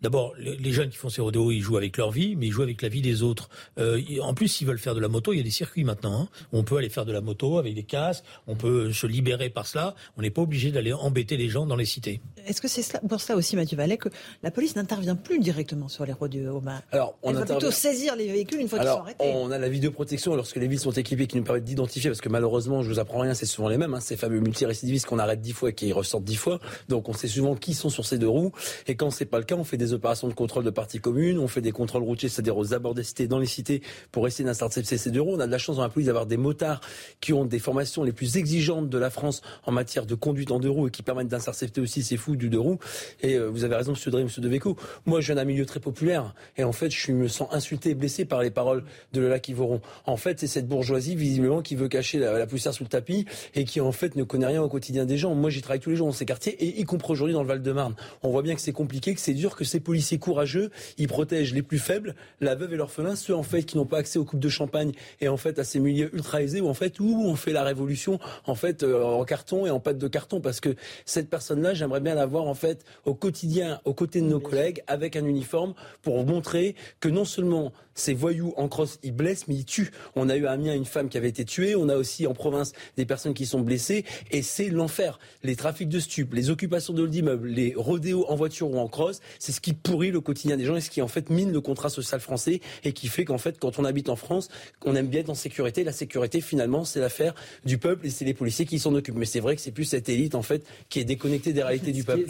D'abord, 0.00 0.34
les, 0.38 0.72
jeunes 0.72 0.90
qui 0.90 0.96
font 0.96 1.08
ces 1.08 1.20
rodéos, 1.20 1.50
ils 1.50 1.60
jouent 1.60 1.76
avec 1.76 1.96
leur 1.96 2.12
vie, 2.12 2.36
mais 2.36 2.46
ils 2.46 2.52
jouent 2.52 2.62
avec 2.62 2.82
la 2.82 2.88
vie 2.88 3.02
des 3.02 3.24
autres. 3.24 3.29
Euh, 3.78 4.00
en 4.22 4.34
plus, 4.34 4.48
s'ils 4.48 4.66
veulent 4.66 4.78
faire 4.78 4.94
de 4.94 5.00
la 5.00 5.08
moto, 5.08 5.32
il 5.32 5.38
y 5.38 5.40
a 5.40 5.44
des 5.44 5.50
circuits 5.50 5.84
maintenant. 5.84 6.22
Hein. 6.22 6.28
On 6.52 6.64
peut 6.64 6.76
aller 6.76 6.88
faire 6.88 7.04
de 7.04 7.12
la 7.12 7.20
moto 7.20 7.58
avec 7.58 7.74
des 7.74 7.82
casques, 7.82 8.24
on 8.46 8.56
peut 8.56 8.92
se 8.92 9.06
libérer 9.06 9.50
par 9.50 9.66
cela. 9.66 9.94
On 10.16 10.22
n'est 10.22 10.30
pas 10.30 10.42
obligé 10.42 10.70
d'aller 10.70 10.92
embêter 10.92 11.36
les 11.36 11.48
gens 11.48 11.66
dans 11.66 11.76
les 11.76 11.84
cités. 11.84 12.20
Est-ce 12.46 12.60
que 12.60 12.68
c'est 12.68 13.00
pour 13.08 13.20
cela 13.20 13.36
aussi, 13.36 13.56
Mathieu 13.56 13.76
Vallet, 13.76 13.96
que 13.96 14.08
la 14.42 14.50
police 14.50 14.76
n'intervient 14.76 15.16
plus 15.16 15.38
directement 15.38 15.88
sur 15.88 16.06
les 16.06 16.12
routes 16.12 16.34
urbains 16.34 16.82
Alors, 16.92 17.16
on 17.22 17.30
Elle 17.30 17.36
va 17.36 17.46
plutôt 17.46 17.70
saisir 17.70 18.16
les 18.16 18.30
véhicules 18.30 18.60
une 18.60 18.68
fois 18.68 18.78
qu'ils 18.78 18.88
sont 18.88 19.00
arrêtés. 19.00 19.32
On 19.34 19.50
a 19.50 19.58
la 19.58 19.68
protection 19.90 20.34
lorsque 20.34 20.56
les 20.56 20.68
villes 20.68 20.80
sont 20.80 20.92
équipées 20.92 21.26
qui 21.26 21.36
nous 21.36 21.42
permettent 21.42 21.64
d'identifier, 21.64 22.10
parce 22.10 22.20
que 22.20 22.28
malheureusement, 22.28 22.82
je 22.82 22.88
vous 22.88 22.98
apprends 22.98 23.20
rien, 23.20 23.34
c'est 23.34 23.46
souvent 23.46 23.68
les 23.68 23.78
mêmes, 23.78 23.94
hein, 23.94 24.00
ces 24.00 24.16
fameux 24.16 24.40
multirécidivistes 24.40 25.06
qu'on 25.06 25.18
arrête 25.18 25.40
dix 25.40 25.52
fois 25.52 25.70
et 25.70 25.72
qui 25.72 25.92
ressortent 25.92 26.24
dix 26.24 26.36
fois. 26.36 26.60
Donc 26.88 27.08
on 27.08 27.12
sait 27.12 27.28
souvent 27.28 27.54
qui 27.54 27.74
sont 27.74 27.90
sur 27.90 28.04
ces 28.04 28.18
deux 28.18 28.28
roues. 28.28 28.52
Et 28.86 28.94
quand 28.94 29.10
c'est 29.10 29.26
pas 29.26 29.38
le 29.38 29.44
cas, 29.44 29.56
on 29.56 29.64
fait 29.64 29.76
des 29.76 29.92
opérations 29.92 30.28
de 30.28 30.34
contrôle 30.34 30.64
de 30.64 30.70
parties 30.70 31.00
communes, 31.00 31.38
on 31.38 31.48
fait 31.48 31.60
des 31.60 31.72
contrôles 31.72 32.02
routiers, 32.02 32.28
c'est-à-dire 32.28 32.56
aux 32.56 32.74
abords 32.74 32.94
des 32.94 33.04
cités, 33.04 33.19
dans 33.26 33.38
les 33.38 33.46
cités, 33.46 33.82
pour 34.12 34.26
essayer 34.26 34.44
d'intercepter 34.44 34.96
ces 34.96 35.10
deux 35.10 35.20
roues. 35.20 35.34
On 35.34 35.40
a 35.40 35.46
de 35.46 35.52
la 35.52 35.58
chance 35.58 35.76
dans 35.76 35.82
la 35.82 35.88
police 35.88 36.06
d'avoir 36.06 36.26
des 36.26 36.36
motards 36.36 36.80
qui 37.20 37.32
ont 37.32 37.44
des 37.44 37.58
formations 37.58 38.02
les 38.02 38.12
plus 38.12 38.36
exigeantes 38.36 38.88
de 38.88 38.98
la 38.98 39.10
France 39.10 39.42
en 39.64 39.72
matière 39.72 40.06
de 40.06 40.14
conduite 40.14 40.50
en 40.50 40.60
deux 40.60 40.70
roues 40.70 40.88
et 40.88 40.90
qui 40.90 41.02
permettent 41.02 41.28
d'intercepter 41.28 41.80
aussi 41.80 42.02
ces 42.02 42.16
fous 42.16 42.36
du 42.36 42.48
deux 42.48 42.60
roues. 42.60 42.78
Et 43.22 43.34
euh, 43.34 43.48
vous 43.48 43.64
avez 43.64 43.76
raison, 43.76 43.92
Monsieur 43.92 44.10
Drey, 44.10 44.22
Monsieur 44.22 44.42
Deveco. 44.42 44.76
Moi, 45.06 45.20
je 45.20 45.26
viens 45.26 45.36
d'un 45.36 45.44
milieu 45.44 45.66
très 45.66 45.80
populaire 45.80 46.34
et 46.56 46.64
en 46.64 46.72
fait, 46.72 46.90
je 46.90 47.12
me 47.12 47.28
sens 47.28 47.48
insulté 47.52 47.90
et 47.90 47.94
blessé 47.94 48.24
par 48.24 48.42
les 48.42 48.50
paroles 48.50 48.84
de 49.12 49.20
Lola 49.20 49.38
Kivoron. 49.38 49.80
En 50.06 50.16
fait, 50.16 50.40
c'est 50.40 50.46
cette 50.46 50.68
bourgeoisie 50.68 51.16
visiblement 51.16 51.62
qui 51.62 51.76
veut 51.76 51.88
cacher 51.88 52.18
la, 52.18 52.46
poussière 52.46 52.74
sous 52.74 52.84
le 52.84 52.88
tapis 52.88 53.26
et 53.54 53.64
qui 53.64 53.80
en 53.80 53.92
fait 53.92 54.16
ne 54.16 54.24
connaît 54.24 54.46
rien 54.46 54.62
au 54.62 54.68
quotidien 54.68 55.04
des 55.04 55.18
gens. 55.18 55.34
Moi, 55.34 55.50
j'y 55.50 55.62
travaille 55.62 55.80
tous 55.80 55.90
les 55.90 55.96
jours 55.96 56.06
dans 56.06 56.12
ces 56.12 56.26
quartiers 56.26 56.52
et 56.62 56.80
y 56.80 56.84
compris 56.84 57.12
aujourd'hui 57.12 57.34
dans 57.34 57.42
le 57.42 57.48
Val-de-Marne. 57.48 57.94
On 58.22 58.30
voit 58.30 58.42
bien 58.42 58.54
que 58.54 58.60
c'est 58.60 58.72
compliqué, 58.72 59.14
que 59.14 59.20
c'est 59.20 59.34
dur, 59.34 59.56
que 59.56 59.64
ces 59.64 59.80
policiers 59.80 60.18
courageux, 60.18 60.70
ils 60.98 61.08
protègent 61.08 61.54
les 61.54 61.62
plus 61.62 61.78
faibles, 61.78 62.14
la 62.40 62.54
veuve 62.54 62.72
et 62.72 62.76
l'orphelin, 62.76 63.09
ceux 63.16 63.34
en 63.34 63.42
fait 63.42 63.62
qui 63.62 63.76
n'ont 63.76 63.86
pas 63.86 63.98
accès 63.98 64.18
aux 64.18 64.24
coupes 64.24 64.40
de 64.40 64.48
champagne 64.48 64.92
et 65.20 65.28
en 65.28 65.36
fait 65.36 65.58
à 65.58 65.64
ces 65.64 65.80
milieux 65.80 66.14
ultra 66.14 66.42
aisés 66.42 66.60
où 66.60 66.68
en 66.68 66.74
fait 66.74 67.00
où 67.00 67.22
on 67.24 67.36
fait 67.36 67.52
la 67.52 67.62
révolution 67.62 68.18
en 68.46 68.54
fait 68.54 68.82
euh, 68.82 69.02
en 69.02 69.24
carton 69.24 69.66
et 69.66 69.70
en 69.70 69.80
pâte 69.80 69.98
de 69.98 70.08
carton. 70.08 70.40
Parce 70.40 70.60
que 70.60 70.76
cette 71.04 71.28
personne-là, 71.28 71.74
j'aimerais 71.74 72.00
bien 72.00 72.14
la 72.14 72.26
voir 72.26 72.46
en 72.46 72.54
fait 72.54 72.84
au 73.04 73.14
quotidien, 73.14 73.80
aux 73.84 73.94
côtés 73.94 74.20
de 74.20 74.26
nos 74.26 74.40
collègues 74.40 74.82
avec 74.86 75.16
un 75.16 75.24
uniforme 75.24 75.74
pour 76.02 76.24
montrer 76.24 76.74
que 77.00 77.08
non 77.08 77.24
seulement 77.24 77.72
ces 78.00 78.14
voyous 78.14 78.54
en 78.56 78.68
crosse, 78.68 78.98
ils 79.02 79.12
blessent, 79.12 79.46
mais 79.46 79.54
ils 79.54 79.64
tuent. 79.64 79.90
On 80.16 80.28
a 80.28 80.36
eu 80.36 80.46
à 80.46 80.52
Amiens 80.52 80.74
une 80.74 80.84
femme 80.84 81.08
qui 81.08 81.18
avait 81.18 81.28
été 81.28 81.44
tuée. 81.44 81.76
On 81.76 81.88
a 81.88 81.96
aussi 81.96 82.26
en 82.26 82.34
province 82.34 82.72
des 82.96 83.04
personnes 83.04 83.34
qui 83.34 83.46
sont 83.46 83.60
blessées. 83.60 84.04
Et 84.30 84.42
c'est 84.42 84.68
l'enfer. 84.68 85.18
Les 85.42 85.56
trafics 85.56 85.88
de 85.88 86.00
stupes, 86.00 86.34
les 86.34 86.50
occupations 86.50 86.94
de 86.94 87.06
d'immeubles, 87.06 87.48
les 87.48 87.74
rodéos 87.76 88.24
en 88.28 88.36
voiture 88.36 88.70
ou 88.70 88.78
en 88.78 88.88
crosse, 88.88 89.20
c'est 89.38 89.52
ce 89.52 89.60
qui 89.60 89.72
pourrit 89.72 90.10
le 90.10 90.20
quotidien 90.20 90.56
des 90.56 90.64
gens 90.64 90.76
et 90.76 90.80
ce 90.80 90.90
qui 90.90 91.02
en 91.02 91.08
fait 91.08 91.30
mine 91.30 91.52
le 91.52 91.60
contrat 91.60 91.90
social 91.90 92.20
français 92.20 92.60
et 92.84 92.92
qui 92.92 93.08
fait 93.08 93.24
qu'en 93.24 93.38
fait, 93.38 93.58
quand 93.58 93.78
on 93.78 93.84
habite 93.84 94.08
en 94.08 94.16
France, 94.16 94.48
on 94.84 94.94
aime 94.94 95.08
bien 95.08 95.20
être 95.20 95.30
en 95.30 95.34
sécurité. 95.34 95.84
La 95.84 95.92
sécurité, 95.92 96.40
finalement, 96.40 96.84
c'est 96.84 97.00
l'affaire 97.00 97.34
du 97.64 97.78
peuple 97.78 98.06
et 98.06 98.10
c'est 98.10 98.24
les 98.24 98.34
policiers 98.34 98.66
qui 98.66 98.78
s'en 98.78 98.94
occupent. 98.94 99.16
Mais 99.16 99.26
c'est 99.26 99.40
vrai 99.40 99.56
que 99.56 99.62
c'est 99.62 99.72
plus 99.72 99.84
cette 99.84 100.08
élite, 100.08 100.34
en 100.34 100.42
fait, 100.42 100.64
qui 100.88 101.00
est 101.00 101.04
déconnectée 101.04 101.52
des 101.52 101.62
réalités 101.62 101.92
du 101.92 102.04
peuple. 102.04 102.24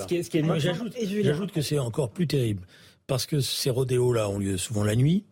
J'ajoute 0.58 1.52
que 1.52 1.60
c'est 1.60 1.78
encore 1.78 2.10
plus 2.10 2.26
terrible 2.26 2.66
parce 3.06 3.26
que 3.26 3.40
ces 3.40 3.70
rodéos-là 3.70 4.28
ont 4.28 4.38
lieu 4.38 4.56
souvent 4.56 4.84
la 4.84 4.94
nuit 4.94 5.24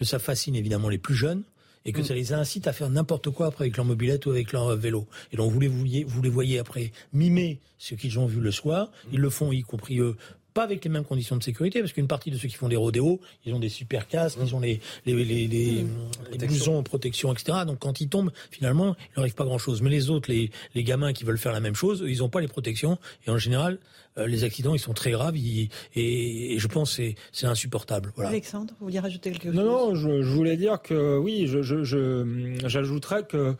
que 0.00 0.06
ça 0.06 0.18
fascine 0.18 0.56
évidemment 0.56 0.88
les 0.88 0.98
plus 0.98 1.14
jeunes 1.14 1.42
et 1.84 1.92
que 1.92 2.00
mm. 2.00 2.04
ça 2.04 2.14
les 2.14 2.32
incite 2.32 2.66
à 2.66 2.72
faire 2.72 2.88
n'importe 2.88 3.30
quoi 3.30 3.46
après 3.46 3.64
avec 3.64 3.76
leur 3.76 3.86
mobilette 3.86 4.26
ou 4.26 4.30
avec 4.30 4.50
leur 4.52 4.74
vélo. 4.76 5.06
Et 5.32 5.36
donc 5.36 5.52
vous 5.52 5.60
les 5.60 5.68
voyez, 5.68 6.04
vous 6.04 6.22
les 6.22 6.30
voyez 6.30 6.58
après 6.58 6.90
mimer 7.12 7.58
ce 7.78 7.94
qu'ils 7.94 8.18
ont 8.18 8.26
vu 8.26 8.40
le 8.40 8.50
soir. 8.50 8.90
Ils 9.12 9.20
le 9.20 9.30
font 9.30 9.52
y 9.52 9.62
compris 9.62 9.98
eux 10.00 10.16
pas 10.52 10.62
avec 10.62 10.84
les 10.84 10.90
mêmes 10.90 11.04
conditions 11.04 11.36
de 11.36 11.42
sécurité, 11.42 11.80
parce 11.80 11.92
qu'une 11.92 12.08
partie 12.08 12.30
de 12.30 12.36
ceux 12.36 12.48
qui 12.48 12.56
font 12.56 12.68
des 12.68 12.76
rodéos, 12.76 13.20
ils 13.44 13.54
ont 13.54 13.58
des 13.58 13.68
super 13.68 14.08
casques, 14.08 14.38
ils 14.42 14.54
ont 14.54 14.60
les, 14.60 14.80
les, 15.06 15.14
les, 15.14 15.46
les, 15.46 15.86
les 16.32 16.46
blousons 16.46 16.82
protection, 16.82 17.32
etc. 17.32 17.58
Donc 17.66 17.78
quand 17.78 18.00
ils 18.00 18.08
tombent, 18.08 18.32
finalement, 18.50 18.96
il 18.98 19.16
leur 19.16 19.22
arrive 19.22 19.34
pas 19.34 19.44
grand-chose. 19.44 19.82
Mais 19.82 19.90
les 19.90 20.10
autres, 20.10 20.30
les, 20.30 20.50
les 20.74 20.84
gamins 20.84 21.12
qui 21.12 21.24
veulent 21.24 21.38
faire 21.38 21.52
la 21.52 21.60
même 21.60 21.74
chose, 21.74 22.04
ils 22.06 22.18
n'ont 22.18 22.28
pas 22.28 22.40
les 22.40 22.48
protections. 22.48 22.98
Et 23.26 23.30
en 23.30 23.38
général, 23.38 23.78
euh, 24.18 24.26
les 24.26 24.42
accidents, 24.42 24.74
ils 24.74 24.80
sont 24.80 24.92
très 24.92 25.12
graves 25.12 25.36
et, 25.36 25.68
je 26.58 26.66
pense 26.66 26.96
que 26.96 27.02
c'est 27.32 27.46
insupportable. 27.46 28.12
Voilà. 28.16 28.30
Alexandre, 28.30 28.74
vous 28.80 28.86
vouliez 28.86 28.98
rajouter 28.98 29.30
quelque 29.30 29.44
chose 29.44 29.54
Non, 29.54 29.64
non, 29.64 29.94
je, 29.94 30.22
je, 30.22 30.28
voulais 30.28 30.56
dire 30.56 30.82
que 30.82 31.16
oui, 31.16 31.46
j'ajouterais 31.46 33.20
je, 33.20 33.24
que 33.24 33.54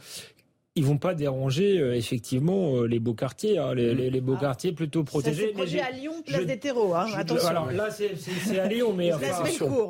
ils 0.76 0.84
vont 0.84 0.98
pas 0.98 1.14
déranger 1.14 1.80
euh, 1.80 1.96
effectivement 1.96 2.76
euh, 2.76 2.86
les 2.86 3.00
beaux 3.00 3.14
quartiers, 3.14 3.58
hein, 3.58 3.74
les, 3.74 3.92
les, 3.92 4.08
les, 4.08 4.20
beaux 4.20 4.36
ah. 4.36 4.40
quartiers 4.40 4.72
plutôt 4.72 5.02
protégés. 5.02 5.52
C'est 5.66 5.80
à 5.80 5.90
Lyon, 5.90 6.12
place 6.24 6.46
des 6.46 6.58
terreaux, 6.58 6.94
hein, 6.94 7.06
attention. 7.16 7.48
Alors 7.48 7.72
là, 7.72 7.88
c'est 7.90 8.58
à 8.58 8.66
Lyon, 8.66 8.94
mais 8.96 9.12
enfin, 9.12 9.26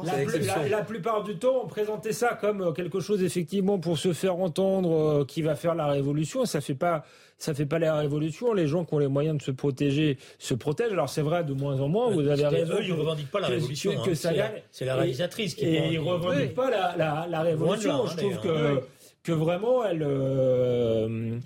la, 0.04 0.68
la, 0.68 0.82
plupart 0.82 1.22
du 1.22 1.36
temps, 1.36 1.62
on 1.64 1.68
présentait 1.68 2.12
ça 2.12 2.38
comme 2.40 2.72
quelque 2.72 3.00
chose 3.00 3.22
effectivement 3.22 3.78
pour 3.78 3.98
se 3.98 4.14
faire 4.14 4.36
entendre, 4.36 5.24
qui 5.26 5.42
va 5.42 5.54
faire 5.54 5.74
la 5.74 5.86
révolution. 5.86 6.46
Ça 6.46 6.60
fait 6.60 6.74
pas 6.74 7.04
ça 7.36 7.54
fait 7.54 7.66
pas 7.66 7.78
la 7.78 7.96
révolution. 7.96 8.52
Les 8.52 8.66
gens 8.66 8.84
qui 8.84 8.94
ont 8.94 8.98
les 8.98 9.08
moyens 9.08 9.38
de 9.38 9.42
se 9.42 9.50
protéger 9.50 10.18
se 10.38 10.54
protègent. 10.54 10.92
Alors 10.92 11.08
c'est 11.08 11.22
vrai 11.22 11.42
de 11.42 11.54
moins 11.54 11.80
en 11.80 11.88
moins. 11.88 12.10
Vous 12.10 12.26
avez 12.28 12.46
raison. 12.46 12.74
Eux, 12.74 12.84
ils 12.84 12.92
revendiquent 12.92 13.30
pas 13.30 13.40
la 13.40 13.48
révolution. 13.48 13.92
Que, 14.02 14.10
hein. 14.10 14.50
c'est 14.70 14.84
la, 14.84 14.94
réalisatrice 14.96 15.54
qui. 15.54 15.64
Et 15.64 15.92
ils 15.92 15.98
revendiquent 15.98 16.54
pas 16.54 16.70
la, 16.70 16.94
la, 16.96 17.26
la 17.28 17.40
révolution. 17.40 18.06
Je 18.06 18.16
trouve 18.16 18.40
que 18.40 18.80
que 19.22 19.32
vraiment 19.32 19.84
elle 19.84 20.02
euh, 20.02 21.38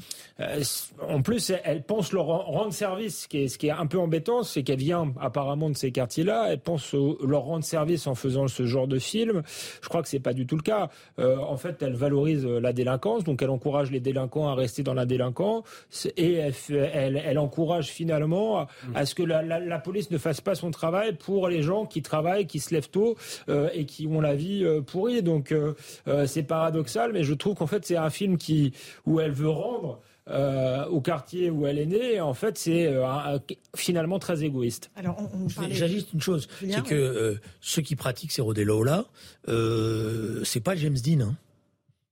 en 1.00 1.22
plus, 1.22 1.52
elle 1.64 1.82
pense 1.82 2.12
leur 2.12 2.26
rendre 2.26 2.72
service. 2.72 3.28
Ce 3.30 3.58
qui 3.58 3.66
est, 3.66 3.70
un 3.70 3.86
peu 3.86 3.98
embêtant, 3.98 4.42
c'est 4.42 4.62
qu'elle 4.62 4.78
vient 4.78 5.12
apparemment 5.20 5.70
de 5.70 5.76
ces 5.76 5.92
quartiers-là. 5.92 6.48
Elle 6.50 6.60
pense 6.60 6.94
leur 6.94 7.42
rendre 7.42 7.64
service 7.64 8.06
en 8.06 8.14
faisant 8.14 8.48
ce 8.48 8.66
genre 8.66 8.88
de 8.88 8.98
film. 8.98 9.42
Je 9.82 9.88
crois 9.88 10.02
que 10.02 10.08
c'est 10.08 10.20
pas 10.20 10.32
du 10.32 10.46
tout 10.46 10.56
le 10.56 10.62
cas. 10.62 10.90
Euh, 11.18 11.38
en 11.38 11.56
fait, 11.56 11.82
elle 11.82 11.94
valorise 11.94 12.44
la 12.46 12.72
délinquance, 12.72 13.24
donc 13.24 13.42
elle 13.42 13.50
encourage 13.50 13.90
les 13.90 14.00
délinquants 14.00 14.48
à 14.48 14.54
rester 14.54 14.82
dans 14.82 14.94
la 14.94 15.06
délinquance 15.06 15.64
et 16.16 16.40
elle, 16.82 17.38
encourage 17.38 17.88
finalement 17.88 18.66
à, 18.94 19.06
ce 19.06 19.14
que 19.14 19.22
la, 19.22 19.78
police 19.78 20.10
ne 20.10 20.18
fasse 20.18 20.40
pas 20.40 20.54
son 20.54 20.70
travail 20.70 21.14
pour 21.14 21.48
les 21.48 21.62
gens 21.62 21.86
qui 21.86 22.02
travaillent, 22.02 22.46
qui 22.46 22.60
se 22.60 22.74
lèvent 22.74 22.90
tôt 22.90 23.16
euh, 23.48 23.68
et 23.72 23.84
qui 23.84 24.06
ont 24.06 24.20
la 24.20 24.34
vie 24.34 24.64
euh, 24.64 24.80
pourrie. 24.80 25.22
Donc 25.22 25.52
euh, 25.52 25.74
c'est 26.26 26.42
paradoxal, 26.42 27.12
mais 27.12 27.24
je 27.24 27.34
trouve 27.34 27.54
qu'en 27.54 27.66
fait 27.66 27.84
c'est 27.84 27.96
un 27.96 28.10
film 28.10 28.38
qui 28.38 28.72
où 29.06 29.20
elle 29.20 29.32
veut 29.32 29.48
rendre 29.48 30.00
euh, 30.30 30.86
au 30.86 31.02
quartier 31.02 31.50
où 31.50 31.66
elle 31.66 31.78
est 31.78 31.86
née, 31.86 32.20
en 32.20 32.32
fait, 32.32 32.56
c'est 32.56 32.86
euh, 32.86 33.38
finalement 33.76 34.18
très 34.18 34.42
égoïste. 34.42 34.90
Alors, 34.96 35.20
J'ajuste 35.70 36.14
une 36.14 36.22
chose, 36.22 36.48
c'est 36.60 36.82
que 36.82 36.94
euh, 36.94 37.34
ceux 37.60 37.82
qui 37.82 37.94
pratiquent 37.94 38.32
ces 38.32 38.40
rodéos-là, 38.40 39.04
c'est 40.44 40.60
pas 40.60 40.76
James 40.76 40.96
Dean. 40.96 41.20
Hein. 41.20 41.36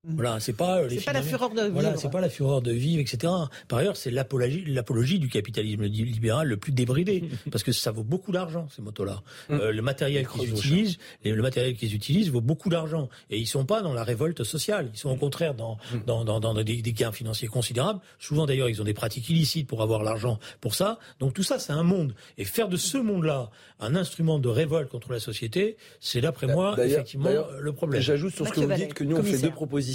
Mhm. 0.04 0.16
Voilà, 0.16 0.40
c'est 0.40 0.52
pas 0.52 0.80
euh, 0.80 0.88
pas 1.06 1.12
la 1.12 1.22
fureur 1.22 1.50
de 1.50 1.60
vivre. 1.60 1.72
Voilà, 1.74 1.96
c'est 1.96 2.10
pas 2.10 2.20
la 2.20 2.28
fureur 2.28 2.60
de 2.60 2.72
vivre, 2.72 3.00
etc. 3.00 3.32
Par 3.68 3.78
ailleurs, 3.78 3.96
c'est 3.96 4.10
l'apologie, 4.10 4.64
l'apologie 4.64 5.20
du 5.20 5.28
capitalisme 5.28 5.84
libéral 5.84 6.48
le 6.48 6.56
plus 6.56 6.72
débridé, 6.72 7.22
parce 7.52 7.62
que 7.62 7.70
ça 7.70 7.92
vaut 7.92 8.02
beaucoup 8.02 8.32
d'argent 8.32 8.66
ces 8.74 8.82
motos-là. 8.82 9.22
Mhm. 9.48 9.60
Euh, 9.60 9.70
le 9.70 9.80
matériel 9.80 10.26
qu'ils 10.26 10.50
utilisent, 10.50 10.98
le 11.24 11.40
matériel 11.40 11.76
qu'ils 11.76 11.94
utilisent 11.94 12.30
vaut 12.30 12.40
beaucoup 12.40 12.68
d'argent, 12.68 13.08
et 13.30 13.38
ils 13.38 13.46
sont 13.46 13.64
pas 13.64 13.80
dans 13.80 13.94
la 13.94 14.02
révolte 14.02 14.42
sociale. 14.42 14.90
Ils 14.92 14.98
sont 14.98 15.10
au 15.10 15.14
contraire 15.14 15.54
dans 15.54 15.78
dans, 16.04 16.24
dans, 16.24 16.40
dans 16.40 16.54
des, 16.54 16.82
des, 16.82 16.92
gains 16.92 17.12
financiers 17.12 17.46
considérables. 17.46 18.00
Souvent 18.18 18.46
d'ailleurs, 18.46 18.68
ils 18.68 18.82
ont 18.82 18.84
des 18.84 18.94
pratiques 18.94 19.30
illicites 19.30 19.68
pour 19.68 19.82
avoir 19.82 20.02
l'argent 20.02 20.40
pour 20.60 20.74
ça. 20.74 20.98
Donc 21.20 21.32
tout 21.32 21.44
ça, 21.44 21.60
c'est 21.60 21.72
un 21.72 21.84
monde, 21.84 22.12
et 22.38 22.44
faire 22.44 22.68
de 22.68 22.76
ce 22.76 22.98
monde-là 22.98 23.50
un 23.78 23.94
instrument 23.94 24.40
de 24.40 24.48
révolte 24.48 24.88
contre 24.88 25.12
la 25.12 25.20
société, 25.20 25.76
c'est 26.00 26.20
d'après 26.20 26.48
moi 26.48 26.74
effectivement 26.84 27.30
le 27.60 27.72
problème. 27.72 28.02
J'ajoute 28.02 28.34
sur 28.34 28.48
ce 28.48 28.52
que 28.52 28.60
vous 28.62 28.72
dites 28.72 28.94
que 28.94 29.04
nous 29.04 29.14
on 29.14 29.22
fait 29.22 29.38
deux 29.38 29.50
propositions 29.52 29.91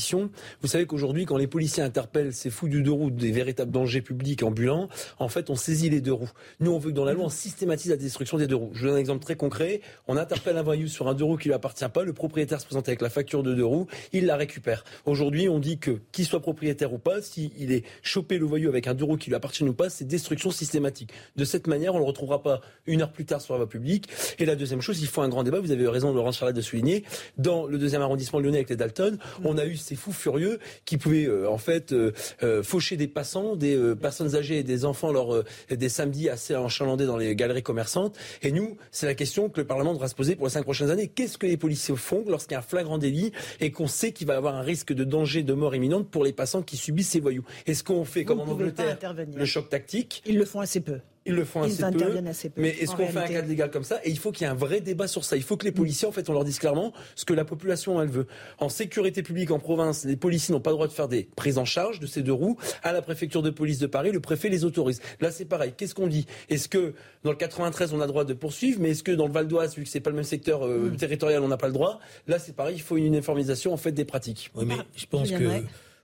vous 0.61 0.67
savez 0.67 0.85
qu'aujourd'hui, 0.85 1.25
quand 1.25 1.37
les 1.37 1.47
policiers 1.47 1.83
interpellent 1.83 2.33
ces 2.33 2.49
fous 2.49 2.67
du 2.67 2.81
deux 2.81 2.91
roues, 2.91 3.11
des 3.11 3.31
véritables 3.31 3.71
dangers 3.71 4.01
publics 4.01 4.43
ambulants, 4.43 4.89
en 5.19 5.27
fait, 5.27 5.49
on 5.49 5.55
saisit 5.55 5.89
les 5.89 6.01
deux 6.01 6.13
roues. 6.13 6.31
Nous, 6.59 6.71
on 6.71 6.79
veut 6.79 6.91
que 6.91 6.95
dans 6.95 7.05
la 7.05 7.13
loi, 7.13 7.25
on 7.25 7.29
systématise 7.29 7.91
la 7.91 7.97
destruction 7.97 8.37
des 8.37 8.47
deux 8.47 8.55
roues. 8.55 8.71
Je 8.73 8.81
vous 8.81 8.85
donne 8.87 8.95
un 8.95 8.99
exemple 8.99 9.23
très 9.23 9.35
concret. 9.35 9.81
On 10.07 10.17
interpelle 10.17 10.57
un 10.57 10.63
voyou 10.63 10.87
sur 10.87 11.07
un 11.07 11.13
deux 11.13 11.23
roues 11.23 11.37
qui 11.37 11.49
lui 11.49 11.55
appartient 11.55 11.87
pas. 11.89 12.03
Le 12.03 12.13
propriétaire 12.13 12.59
se 12.59 12.65
présente 12.65 12.87
avec 12.87 13.01
la 13.01 13.09
facture 13.09 13.43
de 13.43 13.53
deux 13.53 13.65
roues. 13.65 13.87
Il 14.13 14.25
la 14.25 14.35
récupère. 14.35 14.83
Aujourd'hui, 15.05 15.49
on 15.49 15.59
dit 15.59 15.79
que, 15.79 15.99
qu'il 16.11 16.25
soit 16.25 16.41
propriétaire 16.41 16.93
ou 16.93 16.97
pas, 16.97 17.21
s'il 17.21 17.71
est 17.71 17.83
chopé 18.01 18.37
le 18.37 18.45
voyou 18.45 18.69
avec 18.69 18.87
un 18.87 18.93
deux 18.93 19.05
roues 19.05 19.17
qui 19.17 19.29
lui 19.29 19.35
appartient 19.35 19.63
ou 19.63 19.73
pas, 19.73 19.89
c'est 19.89 20.05
destruction 20.05 20.51
systématique. 20.51 21.11
De 21.35 21.45
cette 21.45 21.67
manière, 21.67 21.95
on 21.95 21.99
le 21.99 22.05
retrouvera 22.05 22.41
pas 22.41 22.61
une 22.85 23.01
heure 23.01 23.11
plus 23.11 23.25
tard 23.25 23.41
sur 23.41 23.53
la 23.53 23.59
voie 23.59 23.69
publique. 23.69 24.07
Et 24.39 24.45
la 24.45 24.55
deuxième 24.55 24.81
chose, 24.81 25.01
il 25.01 25.07
faut 25.07 25.21
un 25.21 25.29
grand 25.29 25.43
débat. 25.43 25.59
Vous 25.59 25.71
avez 25.71 25.87
raison, 25.87 26.13
Laurent 26.13 26.31
Charlat, 26.31 26.53
de 26.53 26.61
souligner. 26.61 27.03
Dans 27.37 27.65
le 27.65 27.77
deuxième 27.77 28.01
arrondissement 28.01 28.39
lyonnais 28.39 28.57
avec 28.57 28.69
les 28.69 28.75
Dalton, 28.75 29.17
on 29.43 29.57
a 29.57 29.65
eu 29.65 29.75
ces 29.87 29.95
fous 29.95 30.11
furieux 30.11 30.59
qui 30.85 30.97
pouvaient 30.97 31.27
euh, 31.27 31.49
en 31.49 31.57
fait 31.57 31.93
euh, 31.93 32.11
euh, 32.43 32.61
faucher 32.61 32.97
des 32.97 33.07
passants, 33.07 33.55
des 33.55 33.77
personnes 33.99 34.35
âgées 34.35 34.59
et 34.59 34.63
des 34.63 34.85
enfants 34.85 35.11
lors 35.11 35.43
des 35.69 35.89
samedis 35.89 36.29
assez 36.29 36.55
enchalandés 36.55 37.05
dans 37.05 37.17
les 37.17 37.35
galeries 37.35 37.63
commerçantes. 37.63 38.17
Et 38.41 38.51
nous, 38.51 38.77
c'est 38.91 39.05
la 39.05 39.15
question 39.15 39.49
que 39.49 39.61
le 39.61 39.67
Parlement 39.67 39.93
devra 39.93 40.07
se 40.07 40.15
poser 40.15 40.35
pour 40.35 40.47
les 40.47 40.51
cinq 40.51 40.63
prochaines 40.63 40.89
années. 40.89 41.07
Qu'est-ce 41.07 41.37
que 41.37 41.47
les 41.47 41.57
policiers 41.57 41.95
font 41.95 42.23
lorsqu'il 42.27 42.53
y 42.53 42.55
a 42.55 42.59
un 42.59 42.63
flagrant 42.63 42.97
délit 42.97 43.31
et 43.59 43.71
qu'on 43.71 43.87
sait 43.87 44.11
qu'il 44.11 44.27
va 44.27 44.33
y 44.33 44.37
avoir 44.37 44.55
un 44.55 44.61
risque 44.61 44.93
de 44.93 45.03
danger, 45.03 45.43
de 45.43 45.53
mort 45.53 45.75
imminente 45.75 46.09
pour 46.09 46.23
les 46.23 46.33
passants 46.33 46.61
qui 46.61 46.77
subissent 46.77 47.09
ces 47.09 47.19
voyous? 47.19 47.45
Est-ce 47.65 47.83
qu'on 47.83 48.05
fait 48.05 48.25
comme 48.25 48.41
en 48.41 48.47
Angleterre 48.47 48.97
le 49.35 49.45
choc 49.45 49.69
tactique? 49.69 50.23
Ils 50.25 50.37
le 50.37 50.45
font 50.45 50.59
assez 50.59 50.81
peu. 50.81 50.99
Ils 51.27 51.35
le 51.35 51.45
font 51.45 51.63
assez, 51.63 52.49
peu, 52.49 52.61
Mais 52.61 52.69
est-ce 52.69 52.95
qu'on 52.95 53.07
fait 53.07 53.19
un 53.19 53.27
cadre 53.27 53.47
légal 53.47 53.69
comme 53.69 53.83
ça 53.83 53.99
Et 54.03 54.09
il 54.09 54.17
faut 54.17 54.31
qu'il 54.31 54.45
y 54.45 54.49
ait 54.49 54.51
un 54.51 54.55
vrai 54.55 54.81
débat 54.81 55.07
sur 55.07 55.23
ça. 55.23 55.35
Il 55.35 55.43
faut 55.43 55.57
que 55.57 55.65
les 55.65 55.71
policiers, 55.71 56.07
en 56.07 56.11
fait, 56.11 56.29
on 56.29 56.33
leur 56.33 56.45
dise 56.45 56.59
clairement 56.59 56.93
ce 57.15 57.25
que 57.25 57.33
la 57.33 57.45
population, 57.45 58.01
elle 58.01 58.09
veut. 58.09 58.27
En 58.59 58.69
sécurité 58.69 59.23
publique 59.23 59.51
en 59.51 59.59
province, 59.59 60.05
les 60.05 60.15
policiers 60.15 60.53
n'ont 60.53 60.61
pas 60.61 60.71
le 60.71 60.75
droit 60.75 60.87
de 60.87 60.93
faire 60.93 61.07
des 61.07 61.27
prises 61.35 61.57
en 61.57 61.65
charge 61.65 61.99
de 61.99 62.07
ces 62.07 62.23
deux 62.23 62.33
roues. 62.33 62.57
À 62.83 62.93
la 62.93 63.01
préfecture 63.01 63.41
de 63.41 63.49
police 63.49 63.79
de 63.79 63.87
Paris, 63.87 64.11
le 64.11 64.19
préfet 64.19 64.49
les 64.49 64.65
autorise. 64.65 65.01
Là, 65.19 65.31
c'est 65.31 65.45
pareil. 65.45 65.73
Qu'est-ce 65.75 65.95
qu'on 65.95 66.07
dit 66.07 66.25
Est-ce 66.49 66.69
que 66.69 66.93
dans 67.23 67.31
le 67.31 67.37
93, 67.37 67.93
on 67.93 67.99
a 67.99 68.05
le 68.05 68.07
droit 68.07 68.25
de 68.25 68.33
poursuivre 68.33 68.79
Mais 68.81 68.91
est-ce 68.91 69.03
que 69.03 69.11
dans 69.11 69.27
le 69.27 69.33
Val 69.33 69.47
d'Oise, 69.47 69.75
vu 69.75 69.83
que 69.83 69.89
c'est 69.89 69.99
pas 69.99 70.09
le 70.09 70.15
même 70.15 70.23
secteur 70.23 70.65
euh, 70.65 70.91
mm. 70.91 70.97
territorial, 70.97 71.43
on 71.43 71.47
n'a 71.47 71.57
pas 71.57 71.67
le 71.67 71.73
droit 71.73 71.99
Là, 72.27 72.39
c'est 72.39 72.55
pareil. 72.55 72.75
Il 72.75 72.81
faut 72.81 72.97
une 72.97 73.05
uniformisation 73.05 73.73
en 73.73 73.77
fait 73.77 73.91
des 73.91 74.05
pratiques. 74.05 74.51
Oui, 74.55 74.65
mais 74.65 74.75
je 74.95 75.05
pense 75.05 75.29
que 75.31 75.63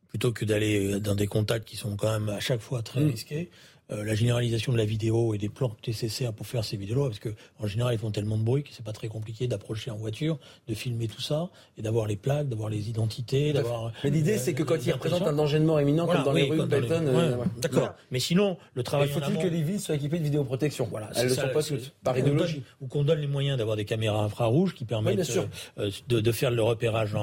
plutôt 0.09 0.31
que 0.31 0.45
d'aller 0.45 0.99
dans 0.99 1.15
des 1.15 1.25
contacts 1.25 1.67
qui 1.67 1.75
sont 1.75 1.95
quand 1.95 2.11
même 2.11 2.29
à 2.29 2.39
chaque 2.39 2.61
fois 2.61 2.83
très 2.83 3.01
mm. 3.01 3.07
risqués, 3.09 3.49
euh, 3.93 4.03
la 4.03 4.15
généralisation 4.15 4.71
de 4.71 4.77
la 4.77 4.85
vidéo 4.85 5.33
et 5.33 5.37
des 5.37 5.49
plans 5.49 5.75
nécessaires 5.85 6.33
pour 6.33 6.47
faire 6.47 6.63
ces 6.63 6.77
vidéos, 6.77 7.05
parce 7.05 7.19
que 7.19 7.29
en 7.59 7.67
général 7.67 7.93
ils 7.93 7.99
font 7.99 8.11
tellement 8.11 8.37
de 8.37 8.43
bruit 8.43 8.63
que 8.63 8.69
c'est 8.71 8.85
pas 8.85 8.93
très 8.93 9.07
compliqué 9.07 9.47
d'approcher 9.47 9.91
en 9.91 9.95
voiture, 9.95 10.39
de 10.67 10.73
filmer 10.73 11.07
tout 11.07 11.21
ça 11.21 11.49
et 11.77 11.81
d'avoir 11.81 12.07
les 12.07 12.15
plaques, 12.15 12.49
d'avoir 12.49 12.69
les 12.69 12.89
identités, 12.89 13.53
d'avoir. 13.53 13.91
Mais 14.03 14.09
l'idée 14.09 14.37
c'est 14.37 14.53
que 14.53 14.63
quand 14.63 14.83
ils 14.85 14.91
représentent 14.91 15.27
un 15.27 15.33
danger 15.33 15.59
de 15.59 15.65
mort 15.65 15.79
imminent, 15.81 16.07
comme 16.07 16.23
dans 16.23 16.33
les 16.33 16.49
rues 16.49 16.57
de 16.57 16.65
Belton, 16.65 17.05
euh, 17.07 17.37
d'accord. 17.57 17.93
Mais 18.11 18.19
sinon, 18.19 18.57
le 18.73 18.83
travail. 18.83 19.09
Il 19.09 19.13
faut-il 19.13 19.37
que 19.37 19.47
les 19.47 19.61
villes 19.61 19.79
soient 19.79 19.95
équipées 19.95 20.19
de 20.19 20.23
vidéoprotection 20.23 20.87
Voilà, 20.89 21.09
elles 21.15 21.29
ne 21.29 21.33
sont 21.33 21.49
pas 21.53 21.63
toutes 21.63 21.93
par 22.03 22.17
idéologie. 22.17 22.63
Ou 22.81 22.87
qu'on 22.87 23.03
donne 23.03 23.19
les 23.19 23.27
moyens 23.27 23.57
d'avoir 23.57 23.77
des 23.77 23.85
caméras 23.85 24.23
infrarouges 24.23 24.73
qui 24.73 24.85
permettent 24.85 25.29
euh, 25.77 25.91
de, 26.07 26.31
faire 26.31 26.51
le 26.51 26.63
repérage 26.63 27.15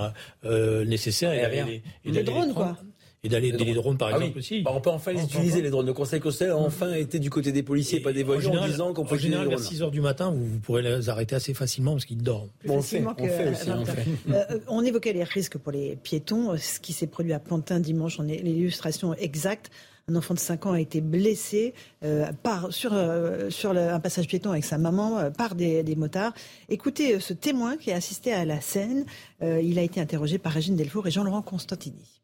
nécessaire 0.44 1.32
et, 1.32 1.82
et, 2.04 2.18
et, 2.18 2.22
drones 2.22 2.54
quoi 2.54 2.76
et 3.22 3.28
d'aller 3.28 3.52
des 3.52 3.74
drones 3.74 3.98
par 3.98 4.08
ah 4.08 4.16
exemple 4.16 4.38
aussi. 4.38 4.62
Bah, 4.62 4.72
on 4.74 4.80
peut 4.80 4.90
enfin 4.90 5.12
les 5.12 5.22
utiliser 5.22 5.60
les 5.60 5.70
drones. 5.70 5.86
Le 5.86 5.92
Conseil 5.92 6.20
constitutionnel 6.20 6.56
a 6.56 6.66
enfin 6.66 6.94
été 6.94 7.18
du 7.18 7.28
côté 7.28 7.52
des 7.52 7.62
policiers, 7.62 8.00
pas 8.00 8.12
des 8.12 8.22
voyous, 8.22 8.48
en, 8.48 8.66
disant 8.66 8.94
qu'on 8.94 9.04
peut 9.04 9.16
utiliser 9.16 9.38
les 9.38 9.44
drones. 9.44 9.60
À 9.60 9.62
6 9.62 9.82
heures 9.82 9.90
du 9.90 10.00
matin, 10.00 10.30
vous, 10.30 10.58
pourrez 10.60 10.82
les 10.82 11.08
arrêter 11.08 11.34
assez 11.34 11.52
facilement 11.52 11.92
parce 11.92 12.06
qu'ils 12.06 12.22
dorment. 12.22 12.48
on 12.66 12.80
fait, 12.80 13.04
on 13.04 13.14
fait 13.28 13.50
aussi. 13.50 13.70
On, 13.70 13.84
fait. 13.84 14.06
Euh, 14.30 14.58
on 14.68 14.82
évoquait 14.84 15.12
les 15.12 15.24
risques 15.24 15.58
pour 15.58 15.72
les 15.72 15.96
piétons. 15.96 16.56
Ce 16.56 16.80
qui 16.80 16.92
s'est 16.92 17.06
produit 17.06 17.32
à 17.34 17.38
Pantin 17.38 17.78
dimanche, 17.78 18.18
on 18.18 18.26
est 18.26 18.38
l'illustration 18.38 19.14
exacte. 19.14 19.70
Un 20.08 20.16
enfant 20.16 20.34
de 20.34 20.40
5 20.40 20.66
ans 20.66 20.72
a 20.72 20.80
été 20.80 21.00
blessé 21.02 21.74
euh, 22.02 22.32
par, 22.42 22.72
sur, 22.72 22.92
euh, 22.94 23.50
sur 23.50 23.70
un 23.70 24.00
passage 24.00 24.26
piéton 24.26 24.50
avec 24.50 24.64
sa 24.64 24.78
maman 24.78 25.30
par 25.36 25.54
des, 25.54 25.82
des, 25.82 25.94
motards. 25.94 26.32
Écoutez 26.68 27.20
ce 27.20 27.34
témoin 27.34 27.76
qui 27.76 27.92
a 27.92 27.96
assisté 27.96 28.32
à 28.32 28.44
la 28.46 28.60
scène. 28.60 29.04
il 29.42 29.78
a 29.78 29.82
été 29.82 30.00
interrogé 30.00 30.38
par 30.38 30.52
Régine 30.52 30.74
Delfour 30.74 31.06
et 31.06 31.10
Jean-Laurent 31.10 31.42
Constantini. 31.42 32.19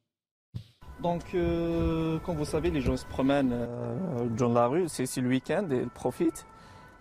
Donc, 1.00 1.22
euh, 1.34 2.18
comme 2.20 2.36
vous 2.36 2.46
savez, 2.46 2.70
les 2.70 2.80
gens 2.80 2.96
se 2.96 3.04
promènent 3.04 3.52
euh, 3.52 4.26
dans 4.30 4.48
la 4.48 4.66
rue, 4.66 4.88
c'est 4.88 5.14
le 5.18 5.28
week-end 5.28 5.66
et 5.70 5.76
ils 5.82 5.88
profitent. 5.88 6.46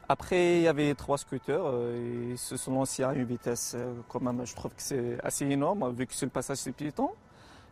Après, 0.10 0.58
il 0.58 0.64
y 0.64 0.68
avait 0.68 0.94
trois 0.96 1.18
scooters, 1.18 1.66
euh, 1.66 2.32
ils 2.32 2.38
se 2.38 2.58
sont 2.58 2.74
lancés 2.74 3.04
à 3.04 3.14
une 3.14 3.24
vitesse 3.24 3.76
quand 4.10 4.22
même, 4.22 4.46
je 4.46 4.54
trouve 4.54 4.72
que 4.72 4.82
c'est 4.82 5.18
assez 5.24 5.46
énorme, 5.46 5.94
vu 5.94 6.06
que 6.06 6.14
c'est 6.14 6.26
le 6.26 6.32
passage 6.32 6.58
c'est 6.58 6.74
piéton. 6.74 7.10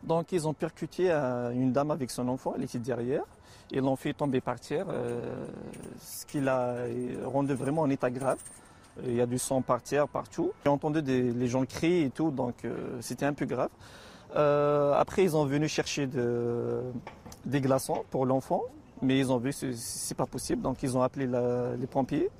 Donc, 0.02 0.32
ils 0.32 0.48
ont 0.48 0.54
percuté 0.54 1.10
une 1.10 1.72
dame 1.72 1.90
avec 1.90 2.10
son 2.10 2.28
enfant, 2.28 2.54
elle 2.56 2.64
était 2.64 2.78
derrière. 2.78 3.24
Ils 3.70 3.80
l'ont 3.80 3.96
fait 3.96 4.12
tomber 4.12 4.40
par 4.42 4.60
terre, 4.60 4.86
ce 5.98 6.26
qui 6.26 6.40
l'a 6.40 6.74
rendu 7.24 7.54
vraiment 7.54 7.82
en 7.82 7.90
état 7.90 8.10
grave. 8.10 8.38
Il 9.02 9.14
y 9.14 9.22
a 9.22 9.26
du 9.26 9.38
sang 9.38 9.62
par 9.62 9.82
terre 9.82 10.06
partout. 10.06 10.52
J'ai 10.62 10.70
entendu 10.70 11.00
des, 11.00 11.32
les 11.32 11.46
gens 11.46 11.64
crier 11.64 12.04
et 12.04 12.10
tout, 12.10 12.30
donc 12.30 12.54
c'était 13.00 13.24
un 13.24 13.32
peu 13.32 13.46
grave. 13.46 13.70
Euh, 14.34 14.94
après, 14.94 15.22
ils 15.22 15.36
ont 15.36 15.44
venu 15.44 15.68
chercher 15.68 16.06
des 16.06 17.60
glaçons 17.60 18.04
pour 18.10 18.26
l'enfant, 18.26 18.62
mais 19.02 19.18
ils 19.18 19.30
ont 19.30 19.38
vu 19.38 19.50
que 19.50 19.72
c'est 19.72 20.16
pas 20.16 20.26
possible, 20.26 20.62
donc 20.62 20.82
ils 20.82 20.96
ont 20.96 21.02
appelé 21.02 21.26
les 21.78 21.86
pompiers. 21.86 22.30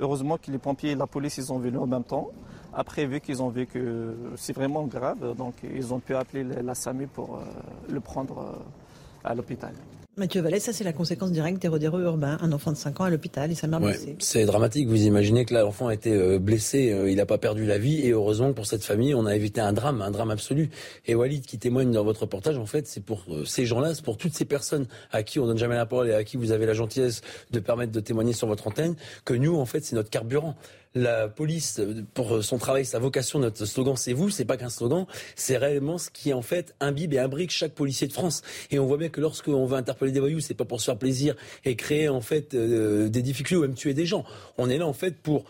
Heureusement 0.00 0.38
que 0.38 0.50
les 0.50 0.58
pompiers 0.58 0.90
et 0.90 0.94
la 0.96 1.06
police 1.06 1.36
ils 1.38 1.52
ont 1.52 1.58
venu 1.58 1.78
en 1.78 1.86
même 1.86 2.02
temps. 2.02 2.30
Après, 2.72 3.06
vu 3.06 3.20
qu'ils 3.20 3.40
ont 3.40 3.48
vu 3.48 3.66
que 3.66 4.16
c'est 4.36 4.52
vraiment 4.52 4.82
grave, 4.84 5.36
donc 5.36 5.54
ils 5.62 5.94
ont 5.94 6.00
pu 6.00 6.16
appeler 6.16 6.42
la 6.42 6.74
SAMU 6.74 7.06
pour 7.06 7.36
euh, 7.36 7.44
le 7.88 8.00
prendre 8.00 8.38
euh, 8.38 9.28
à 9.28 9.34
l'hôpital. 9.34 9.72
Mathieu 10.16 10.42
Vallée, 10.42 10.60
ça 10.60 10.72
c'est 10.72 10.84
la 10.84 10.92
conséquence 10.92 11.32
directe 11.32 11.60
des 11.60 11.66
rodéros 11.66 11.98
urbains. 11.98 12.38
Un 12.40 12.52
enfant 12.52 12.70
de 12.70 12.76
5 12.76 13.00
ans 13.00 13.04
à 13.04 13.10
l'hôpital 13.10 13.50
et 13.50 13.56
sa 13.56 13.66
mère 13.66 13.80
blessée. 13.80 14.14
C'est 14.20 14.44
dramatique. 14.44 14.88
Vous 14.88 15.02
imaginez 15.02 15.44
que 15.44 15.52
l'enfant 15.52 15.88
a 15.88 15.94
été 15.94 16.12
euh, 16.12 16.38
blessé, 16.38 16.92
euh, 16.92 17.10
il 17.10 17.16
n'a 17.16 17.26
pas 17.26 17.38
perdu 17.38 17.66
la 17.66 17.78
vie 17.78 18.00
et 18.06 18.10
heureusement 18.10 18.52
pour 18.52 18.66
cette 18.66 18.84
famille, 18.84 19.12
on 19.12 19.26
a 19.26 19.34
évité 19.34 19.60
un 19.60 19.72
drame, 19.72 20.02
un 20.02 20.12
drame 20.12 20.30
absolu. 20.30 20.70
Et 21.06 21.16
Walid 21.16 21.44
qui 21.44 21.58
témoigne 21.58 21.90
dans 21.90 22.04
votre 22.04 22.22
reportage, 22.22 22.58
en 22.58 22.66
fait, 22.66 22.86
c'est 22.86 23.04
pour 23.04 23.24
euh, 23.28 23.44
ces 23.44 23.66
gens-là, 23.66 23.92
c'est 23.94 24.04
pour 24.04 24.16
toutes 24.16 24.34
ces 24.34 24.44
personnes 24.44 24.86
à 25.10 25.24
qui 25.24 25.40
on 25.40 25.46
donne 25.46 25.58
jamais 25.58 25.74
la 25.74 25.86
parole 25.86 26.08
et 26.08 26.14
à 26.14 26.22
qui 26.22 26.36
vous 26.36 26.52
avez 26.52 26.66
la 26.66 26.74
gentillesse 26.74 27.22
de 27.50 27.58
permettre 27.58 27.90
de 27.90 28.00
témoigner 28.00 28.34
sur 28.34 28.46
votre 28.46 28.68
antenne, 28.68 28.94
que 29.24 29.34
nous, 29.34 29.56
en 29.56 29.64
fait, 29.64 29.84
c'est 29.84 29.96
notre 29.96 30.10
carburant 30.10 30.54
la 30.94 31.28
police, 31.28 31.80
pour 32.14 32.42
son 32.44 32.58
travail, 32.58 32.84
sa 32.84 32.98
vocation, 32.98 33.38
notre 33.38 33.64
slogan, 33.64 33.96
c'est 33.96 34.12
vous, 34.12 34.30
c'est 34.30 34.44
pas 34.44 34.56
qu'un 34.56 34.68
slogan, 34.68 35.06
c'est 35.34 35.56
réellement 35.56 35.98
ce 35.98 36.10
qui, 36.10 36.32
en 36.32 36.42
fait, 36.42 36.74
imbibe 36.80 37.14
et 37.14 37.18
imbrique 37.18 37.50
chaque 37.50 37.72
policier 37.72 38.06
de 38.06 38.12
France. 38.12 38.42
Et 38.70 38.78
on 38.78 38.86
voit 38.86 38.98
bien 38.98 39.08
que 39.08 39.20
lorsqu'on 39.20 39.66
veut 39.66 39.76
interpeller 39.76 40.12
des 40.12 40.20
voyous, 40.20 40.40
c'est 40.40 40.54
pas 40.54 40.64
pour 40.64 40.80
se 40.80 40.86
faire 40.86 40.98
plaisir 40.98 41.34
et 41.64 41.74
créer, 41.76 42.08
en 42.08 42.20
fait, 42.20 42.54
euh, 42.54 43.08
des 43.08 43.22
difficultés 43.22 43.56
ou 43.56 43.62
même 43.62 43.74
tuer 43.74 43.94
des 43.94 44.06
gens. 44.06 44.24
On 44.56 44.70
est 44.70 44.78
là, 44.78 44.86
en 44.86 44.92
fait, 44.92 45.16
pour 45.16 45.44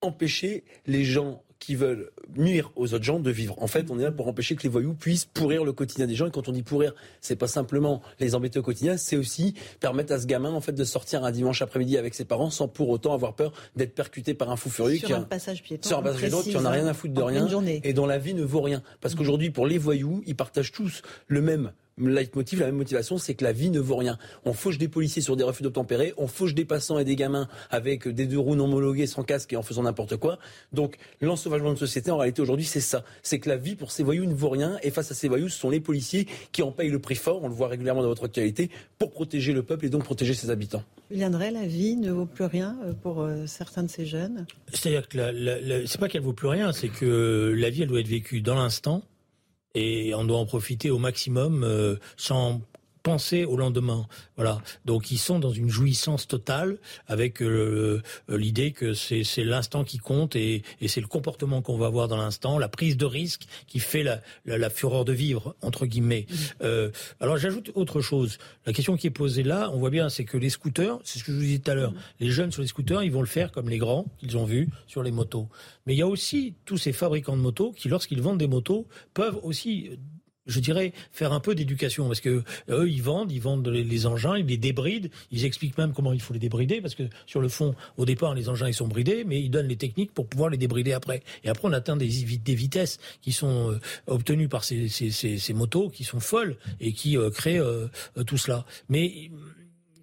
empêcher 0.00 0.64
les 0.86 1.04
gens 1.04 1.42
qui 1.58 1.74
veulent 1.74 2.10
nuire 2.36 2.70
aux 2.76 2.94
autres 2.94 3.04
gens 3.04 3.18
de 3.18 3.30
vivre. 3.30 3.54
En 3.62 3.66
fait, 3.66 3.90
on 3.90 3.98
est 3.98 4.04
là 4.04 4.12
pour 4.12 4.28
empêcher 4.28 4.56
que 4.56 4.62
les 4.62 4.68
voyous 4.68 4.94
puissent 4.94 5.24
pourrir 5.24 5.64
le 5.64 5.72
quotidien 5.72 6.06
des 6.06 6.14
gens. 6.14 6.26
Et 6.26 6.30
quand 6.30 6.48
on 6.48 6.52
dit 6.52 6.62
pourrir, 6.62 6.94
c'est 7.20 7.36
pas 7.36 7.46
simplement 7.46 8.00
les 8.20 8.34
embêter 8.34 8.58
au 8.58 8.62
quotidien, 8.62 8.96
c'est 8.96 9.16
aussi 9.16 9.54
permettre 9.80 10.12
à 10.12 10.18
ce 10.18 10.26
gamin 10.26 10.50
en 10.50 10.60
fait 10.60 10.72
de 10.72 10.84
sortir 10.84 11.24
un 11.24 11.30
dimanche 11.30 11.62
après-midi 11.62 11.98
avec 11.98 12.14
ses 12.14 12.24
parents 12.24 12.50
sans 12.50 12.68
pour 12.68 12.88
autant 12.88 13.12
avoir 13.12 13.34
peur 13.34 13.52
d'être 13.76 13.94
percuté 13.94 14.34
par 14.34 14.50
un 14.50 14.56
fou 14.56 14.70
furieux 14.70 14.98
sur 14.98 15.08
qui 15.08 15.12
un 15.12 15.22
passage 15.22 15.62
piéton, 15.62 15.88
sur 15.88 15.98
un 15.98 16.02
passage 16.02 16.20
piéton 16.20 16.42
qui 16.42 16.56
en 16.56 16.64
a 16.64 16.70
rien 16.70 16.86
à 16.86 16.94
foutre 16.94 17.14
de 17.14 17.22
rien 17.22 17.48
et 17.82 17.92
dont 17.92 18.06
la 18.06 18.18
vie 18.18 18.34
ne 18.34 18.42
vaut 18.42 18.60
rien. 18.60 18.82
Parce 19.00 19.14
mmh. 19.14 19.18
qu'aujourd'hui, 19.18 19.50
pour 19.50 19.66
les 19.66 19.78
voyous, 19.78 20.22
ils 20.26 20.36
partagent 20.36 20.72
tous 20.72 21.02
le 21.26 21.42
même 21.42 21.72
leitmotiv, 21.98 22.60
la 22.60 22.66
même 22.66 22.76
motivation, 22.76 23.18
c'est 23.18 23.34
que 23.34 23.44
la 23.44 23.52
vie 23.52 23.70
ne 23.70 23.80
vaut 23.80 23.96
rien. 23.96 24.18
On 24.44 24.52
fauche 24.52 24.78
des 24.78 24.88
policiers 24.88 25.22
sur 25.22 25.36
des 25.36 25.44
refus 25.44 25.62
d'obtempérer, 25.62 26.14
on 26.16 26.26
fauche 26.26 26.54
des 26.54 26.64
passants 26.64 26.98
et 26.98 27.04
des 27.04 27.16
gamins 27.16 27.48
avec 27.70 28.08
des 28.08 28.26
deux 28.26 28.38
roues 28.38 28.54
non 28.54 28.64
homologuées, 28.64 29.06
sans 29.06 29.22
casque 29.22 29.52
et 29.52 29.56
en 29.56 29.62
faisant 29.62 29.82
n'importe 29.82 30.16
quoi. 30.16 30.38
Donc 30.72 30.96
l'ensauvagement 31.20 31.72
de 31.72 31.78
société, 31.78 32.10
en 32.10 32.18
réalité, 32.18 32.42
aujourd'hui, 32.42 32.66
c'est 32.66 32.80
ça. 32.80 33.04
C'est 33.22 33.38
que 33.38 33.48
la 33.48 33.56
vie 33.56 33.74
pour 33.74 33.90
ces 33.90 34.02
voyous 34.02 34.26
ne 34.26 34.34
vaut 34.34 34.50
rien 34.50 34.78
et 34.82 34.90
face 34.90 35.10
à 35.10 35.14
ces 35.14 35.28
voyous, 35.28 35.48
ce 35.48 35.58
sont 35.58 35.70
les 35.70 35.80
policiers 35.80 36.26
qui 36.52 36.62
en 36.62 36.70
payent 36.70 36.90
le 36.90 36.98
prix 36.98 37.14
fort, 37.14 37.42
on 37.42 37.48
le 37.48 37.54
voit 37.54 37.68
régulièrement 37.68 38.02
dans 38.02 38.08
votre 38.08 38.24
actualité, 38.24 38.70
pour 38.98 39.10
protéger 39.10 39.52
le 39.52 39.62
peuple 39.62 39.86
et 39.86 39.88
donc 39.88 40.04
protéger 40.04 40.34
ses 40.34 40.50
habitants. 40.50 40.82
Viendrait 41.10 41.50
la 41.50 41.66
vie 41.66 41.96
ne 41.96 42.12
vaut 42.12 42.26
plus 42.26 42.44
rien 42.44 42.76
euh, 42.84 42.92
pour 42.92 43.22
euh, 43.22 43.46
certains 43.46 43.82
de 43.82 43.90
ces 43.90 44.04
jeunes? 44.04 44.46
C'est-à-dire 44.72 45.08
que 45.08 45.86
c'est 45.86 45.98
pas 45.98 46.08
qu'elle 46.08 46.22
vaut 46.22 46.32
plus 46.32 46.48
rien, 46.48 46.72
c'est 46.72 46.88
que 46.88 47.54
la 47.56 47.70
vie, 47.70 47.82
elle 47.82 47.88
doit 47.88 48.00
être 48.00 48.08
vécue 48.08 48.40
dans 48.40 48.54
l'instant 48.54 49.02
et 49.74 50.14
on 50.14 50.24
doit 50.24 50.38
en 50.38 50.46
profiter 50.46 50.90
au 50.90 50.98
maximum 50.98 51.62
euh, 51.64 51.96
sans 52.16 52.60
penser 53.02 53.44
au 53.44 53.56
lendemain. 53.56 54.06
Voilà. 54.36 54.60
Donc 54.84 55.10
ils 55.10 55.18
sont 55.18 55.38
dans 55.38 55.50
une 55.50 55.68
jouissance 55.68 56.26
totale 56.26 56.78
avec 57.06 57.42
euh, 57.42 58.02
l'idée 58.28 58.72
que 58.72 58.94
c'est 58.94 59.24
l'instant 59.44 59.84
qui 59.84 59.98
compte 59.98 60.36
et, 60.36 60.62
c'est 60.86 61.00
le 61.00 61.06
comportement 61.06 61.60
qu'on 61.62 61.76
va 61.76 61.86
avoir 61.86 62.08
dans 62.08 62.16
l'instant, 62.16 62.58
la 62.58 62.68
prise 62.68 62.96
de 62.96 63.04
risque 63.04 63.46
qui 63.66 63.78
fait 63.78 64.02
la, 64.02 64.70
fureur 64.70 65.04
de 65.04 65.12
vivre 65.12 65.54
entre 65.62 65.86
guillemets. 65.86 66.26
Mmh. 66.28 66.34
Euh, 66.62 66.90
alors 67.20 67.36
j'ajoute 67.36 67.70
autre 67.74 68.00
chose. 68.00 68.38
La 68.66 68.72
question 68.72 68.96
qui 68.96 69.06
est 69.06 69.10
posée 69.10 69.42
là, 69.42 69.70
on 69.72 69.78
voit 69.78 69.90
bien, 69.90 70.08
c'est 70.08 70.24
que 70.24 70.36
les 70.36 70.50
scooters, 70.50 70.98
c'est 71.04 71.18
ce 71.18 71.24
que 71.24 71.32
je 71.32 71.36
vous 71.36 71.42
disais 71.42 71.58
tout 71.58 71.70
à 71.70 71.74
l'heure, 71.74 71.92
mmh. 71.92 72.00
les 72.20 72.30
jeunes 72.30 72.52
sur 72.52 72.62
les 72.62 72.68
scooters, 72.68 73.02
ils 73.02 73.12
vont 73.12 73.20
le 73.20 73.26
faire 73.26 73.52
comme 73.52 73.68
les 73.68 73.78
grands 73.78 74.06
qu'ils 74.18 74.36
ont 74.36 74.44
vus 74.44 74.68
sur 74.86 75.02
les 75.02 75.10
motos. 75.10 75.48
Mais 75.86 75.94
il 75.94 75.98
y 75.98 76.02
a 76.02 76.06
aussi 76.06 76.54
tous 76.64 76.76
ces 76.76 76.92
fabricants 76.92 77.36
de 77.36 77.42
motos 77.42 77.72
qui, 77.72 77.88
lorsqu'ils 77.88 78.20
vendent 78.20 78.38
des 78.38 78.46
motos, 78.46 78.86
peuvent 79.14 79.38
aussi 79.42 79.98
je 80.48 80.60
dirais, 80.60 80.92
faire 81.12 81.32
un 81.32 81.40
peu 81.40 81.54
d'éducation 81.54 82.06
parce 82.06 82.20
que 82.20 82.42
eux, 82.70 82.90
ils 82.90 83.02
vendent, 83.02 83.30
ils 83.30 83.40
vendent 83.40 83.68
les, 83.68 84.06
engins, 84.06 84.36
ils 84.36 84.46
les 84.46 84.56
débrident, 84.56 85.08
ils 85.30 85.44
expliquent 85.44 85.78
même 85.78 85.92
comment 85.92 86.12
il 86.12 86.20
faut 86.20 86.32
les 86.32 86.40
débrider 86.40 86.80
parce 86.80 86.94
que 86.94 87.04
sur 87.26 87.40
le 87.40 87.48
fond, 87.48 87.74
au 87.96 88.04
départ, 88.04 88.34
les 88.34 88.48
engins 88.48 88.66
ils 88.66 88.74
sont 88.74 88.88
bridés, 88.88 89.24
mais 89.24 89.40
ils 89.40 89.50
donnent 89.50 89.68
les 89.68 89.76
techniques 89.76 90.12
pour 90.12 90.26
pouvoir 90.26 90.50
les 90.50 90.56
débrider 90.56 90.92
après. 90.92 91.22
Et 91.44 91.48
après, 91.48 91.68
on 91.68 91.72
atteint 91.72 91.96
des, 91.96 92.06
vitesses 92.08 92.98
qui 93.20 93.32
sont 93.32 93.72
euh, 93.72 93.80
obtenues 94.06 94.48
par 94.48 94.64
ces, 94.64 94.88
motos 95.54 95.90
qui 95.90 96.04
sont 96.04 96.20
folles 96.20 96.56
et 96.80 96.92
qui 96.92 97.16
euh, 97.16 97.30
créent 97.30 97.60
euh, 97.60 97.88
tout 98.26 98.38
cela. 98.38 98.64
Mais 98.88 99.30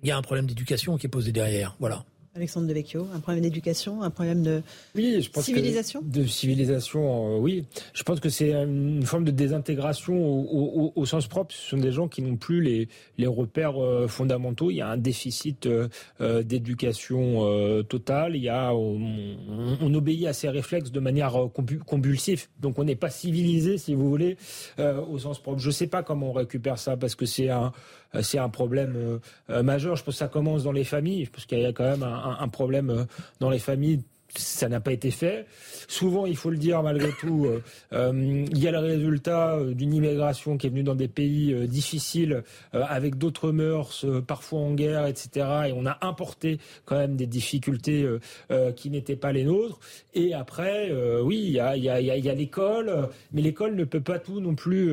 il 0.03 0.07
y 0.07 0.11
a 0.11 0.17
un 0.17 0.21
problème 0.21 0.45
d'éducation 0.45 0.97
qui 0.97 1.07
est 1.07 1.09
posé 1.09 1.31
derrière. 1.31 1.75
Voilà. 1.79 2.05
Alexandre 2.35 2.67
Devecchio, 2.67 3.07
un 3.13 3.21
problème 3.21 3.43
d'éducation, 3.43 4.03
un 4.03 4.09
problème 4.09 4.43
de 4.43 4.61
oui, 4.93 5.21
je 5.21 5.29
pense 5.29 5.45
civilisation? 5.45 6.01
De 6.03 6.25
civilisation, 6.25 7.37
euh, 7.37 7.39
oui. 7.39 7.63
Je 7.93 8.03
pense 8.03 8.19
que 8.19 8.27
c'est 8.27 8.51
une 8.51 9.03
forme 9.03 9.23
de 9.23 9.31
désintégration 9.31 10.13
au, 10.13 11.05
sens 11.05 11.27
propre. 11.27 11.55
Ce 11.55 11.69
sont 11.69 11.77
des 11.77 11.93
gens 11.93 12.09
qui 12.09 12.21
n'ont 12.21 12.35
plus 12.35 12.61
les, 12.61 12.89
les 13.17 13.27
repères 13.27 13.81
euh, 13.81 14.09
fondamentaux. 14.09 14.69
Il 14.69 14.75
y 14.75 14.81
a 14.81 14.89
un 14.89 14.97
déficit 14.97 15.65
euh, 15.65 15.87
d'éducation 16.43 17.83
totale. 17.83 18.35
Il 18.35 18.43
y 18.43 18.49
a, 18.49 18.73
on, 18.73 19.93
obéit 19.93 20.27
à 20.27 20.33
ses 20.33 20.49
réflexes 20.49 20.91
de 20.91 20.99
manière 20.99 21.37
convulsive. 21.85 22.47
Donc 22.59 22.77
on 22.79 22.83
n'est 22.83 22.97
pas 22.97 23.09
civilisé, 23.09 23.77
si 23.77 23.93
vous 23.93 24.09
voulez, 24.09 24.35
au 24.77 25.17
sens 25.19 25.39
propre. 25.39 25.59
Je 25.59 25.67
ne 25.67 25.73
sais 25.73 25.87
pas 25.87 26.03
comment 26.03 26.31
on 26.31 26.33
récupère 26.33 26.79
ça 26.79 26.97
parce 26.97 27.15
que 27.15 27.25
c'est 27.25 27.49
un 27.49 27.71
c'est 28.21 28.37
un 28.37 28.49
problème 28.49 28.93
euh, 28.95 29.19
euh, 29.49 29.63
majeur. 29.63 29.95
Je 29.95 30.03
pense 30.03 30.15
que 30.15 30.19
ça 30.19 30.27
commence 30.27 30.63
dans 30.63 30.71
les 30.71 30.83
familles, 30.83 31.27
parce 31.27 31.45
qu'il 31.45 31.59
y 31.59 31.65
a 31.65 31.73
quand 31.73 31.83
même 31.83 32.03
un 32.03 32.47
problème 32.47 33.07
dans 33.39 33.49
les 33.49 33.59
familles 33.59 34.01
ça 34.37 34.69
n'a 34.69 34.79
pas 34.79 34.91
été 34.91 35.11
fait. 35.11 35.45
Souvent, 35.87 36.25
il 36.25 36.35
faut 36.35 36.49
le 36.49 36.57
dire 36.57 36.81
malgré 36.83 37.11
tout, 37.19 37.45
euh, 37.45 37.61
euh, 37.93 38.45
il 38.51 38.57
y 38.57 38.67
a 38.67 38.71
le 38.71 38.79
résultat 38.79 39.55
euh, 39.55 39.73
d'une 39.73 39.93
immigration 39.93 40.57
qui 40.57 40.67
est 40.67 40.69
venue 40.69 40.83
dans 40.83 40.95
des 40.95 41.07
pays 41.07 41.53
difficiles, 41.67 42.43
avec 42.73 43.17
d'autres 43.17 43.51
mœurs, 43.51 44.05
parfois 44.27 44.59
en 44.59 44.73
guerre, 44.73 45.07
etc. 45.07 45.47
Et 45.67 45.73
on 45.73 45.85
a 45.85 45.97
importé 46.01 46.59
quand 46.85 46.97
même 46.97 47.15
des 47.15 47.27
difficultés 47.27 48.05
qui 48.75 48.89
n'étaient 48.89 49.15
pas 49.15 49.31
les 49.31 49.43
nôtres. 49.43 49.79
Et 50.13 50.33
après, 50.33 50.91
oui, 51.21 51.41
il 51.45 51.51
y 51.51 51.59
a, 51.59 51.75
y 51.77 51.89
a, 51.89 52.33
l'école, 52.33 53.09
mais 53.31 53.41
l'école 53.41 53.75
ne 53.75 53.83
peut 53.83 54.01
pas 54.01 54.19
tout 54.19 54.39
non 54.39 54.55
plus, 54.55 54.87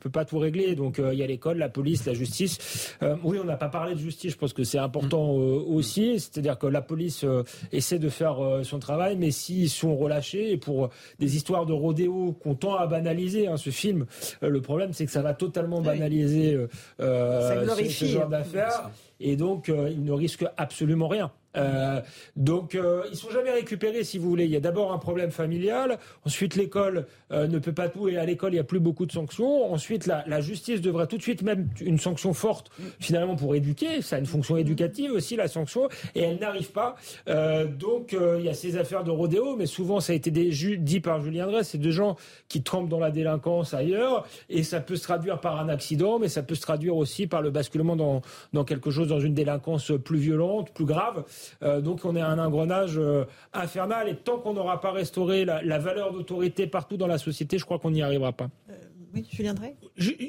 peut 0.00 0.10
pas 0.10 0.24
tout 0.24 0.38
régler. 0.38 0.74
Donc 0.74 1.00
il 1.00 1.18
y 1.18 1.22
a 1.22 1.26
l'école, 1.26 1.58
la 1.58 1.68
police, 1.68 2.06
la 2.06 2.14
justice. 2.14 2.96
oui, 3.24 3.38
on 3.40 3.44
n'a 3.44 3.56
pas 3.56 3.68
parlé 3.68 3.94
de 3.94 4.00
justice. 4.00 4.32
Je 4.32 4.38
pense 4.38 4.52
que 4.52 4.64
c'est 4.64 4.78
important 4.78 5.30
aussi. 5.30 6.20
C'est-à-dire 6.20 6.58
que 6.58 6.66
la 6.66 6.82
police 6.82 7.24
essaie 7.72 7.98
de 7.98 8.08
faire 8.08 8.59
son 8.64 8.78
travail, 8.78 9.16
mais 9.16 9.30
s'ils 9.30 9.70
sont 9.70 9.96
relâchés, 9.96 10.52
et 10.52 10.56
pour 10.56 10.90
des 11.18 11.36
histoires 11.36 11.66
de 11.66 11.72
rodéo 11.72 12.36
qu'on 12.42 12.54
tend 12.54 12.76
à 12.76 12.86
banaliser, 12.86 13.46
hein, 13.46 13.56
ce 13.56 13.70
film, 13.70 14.06
euh, 14.42 14.48
le 14.48 14.60
problème 14.60 14.92
c'est 14.92 15.06
que 15.06 15.12
ça 15.12 15.22
va 15.22 15.34
totalement 15.34 15.80
banaliser 15.80 16.54
euh, 16.54 16.68
euh 17.00 17.66
ce, 17.88 18.04
genre 18.04 18.28
d'affaires, 18.28 18.90
et 19.20 19.36
donc 19.36 19.68
il 19.68 20.04
ne 20.04 20.12
risque 20.12 20.44
absolument 20.56 21.08
rien. 21.08 21.30
Euh, 21.56 22.00
donc, 22.36 22.74
euh, 22.74 23.02
ils 23.10 23.16
sont 23.16 23.30
jamais 23.30 23.50
récupérés, 23.50 24.04
si 24.04 24.18
vous 24.18 24.28
voulez. 24.28 24.44
Il 24.44 24.50
y 24.50 24.56
a 24.56 24.60
d'abord 24.60 24.92
un 24.92 24.98
problème 24.98 25.30
familial. 25.30 25.98
Ensuite, 26.24 26.56
l'école 26.56 27.06
euh, 27.32 27.46
ne 27.46 27.58
peut 27.58 27.72
pas 27.72 27.88
tout 27.88 28.08
et 28.08 28.16
à 28.16 28.24
l'école, 28.24 28.52
il 28.52 28.56
n'y 28.56 28.60
a 28.60 28.64
plus 28.64 28.80
beaucoup 28.80 29.06
de 29.06 29.12
sanctions. 29.12 29.72
Ensuite, 29.72 30.06
la, 30.06 30.24
la, 30.26 30.40
justice 30.40 30.80
devrait 30.80 31.06
tout 31.06 31.16
de 31.16 31.22
suite 31.22 31.42
même 31.42 31.68
une 31.80 31.98
sanction 31.98 32.34
forte, 32.34 32.70
finalement, 32.98 33.36
pour 33.36 33.54
éduquer. 33.54 34.02
Ça 34.02 34.16
a 34.16 34.18
une 34.18 34.26
fonction 34.26 34.56
éducative 34.56 35.12
aussi, 35.12 35.36
la 35.36 35.48
sanction, 35.48 35.88
et 36.14 36.22
elle 36.22 36.38
n'arrive 36.38 36.70
pas. 36.72 36.96
Euh, 37.28 37.66
donc, 37.66 38.14
euh, 38.14 38.36
il 38.38 38.46
y 38.46 38.48
a 38.48 38.54
ces 38.54 38.76
affaires 38.76 39.04
de 39.04 39.10
rodéo, 39.10 39.56
mais 39.56 39.66
souvent, 39.66 40.00
ça 40.00 40.12
a 40.12 40.16
été 40.16 40.30
dit 40.30 41.00
par 41.00 41.22
Julien 41.22 41.46
Drey, 41.46 41.64
c'est 41.64 41.78
de 41.78 41.90
gens 41.90 42.16
qui 42.48 42.62
trempent 42.62 42.88
dans 42.88 42.98
la 42.98 43.10
délinquance 43.10 43.74
ailleurs, 43.74 44.26
et 44.48 44.62
ça 44.62 44.80
peut 44.80 44.96
se 44.96 45.02
traduire 45.02 45.40
par 45.40 45.60
un 45.60 45.68
accident, 45.68 46.18
mais 46.18 46.28
ça 46.28 46.42
peut 46.42 46.54
se 46.54 46.62
traduire 46.62 46.96
aussi 46.96 47.26
par 47.26 47.42
le 47.42 47.50
basculement 47.50 47.96
dans, 47.96 48.22
dans 48.52 48.64
quelque 48.64 48.90
chose, 48.90 49.08
dans 49.08 49.20
une 49.20 49.34
délinquance 49.34 49.92
plus 50.04 50.18
violente, 50.18 50.70
plus 50.72 50.84
grave. 50.84 51.24
Euh, 51.62 51.80
donc 51.80 52.04
on 52.04 52.16
est 52.16 52.20
à 52.20 52.28
un 52.28 52.38
engrenage 52.38 52.98
euh, 52.98 53.24
infernal 53.52 54.08
et 54.08 54.16
tant 54.16 54.38
qu'on 54.38 54.54
n'aura 54.54 54.80
pas 54.80 54.92
restauré 54.92 55.44
la, 55.44 55.78
valeur 55.78 56.12
d'autorité 56.12 56.66
partout 56.66 56.96
dans 56.96 57.06
la 57.06 57.18
société, 57.18 57.58
je 57.58 57.64
crois 57.64 57.78
qu'on 57.78 57.90
n'y 57.90 58.02
arrivera 58.02 58.32
pas. 58.32 58.50
Euh, 58.68 58.74
oui, 59.12 59.26
Julien 59.32 59.54
Drey 59.54 59.74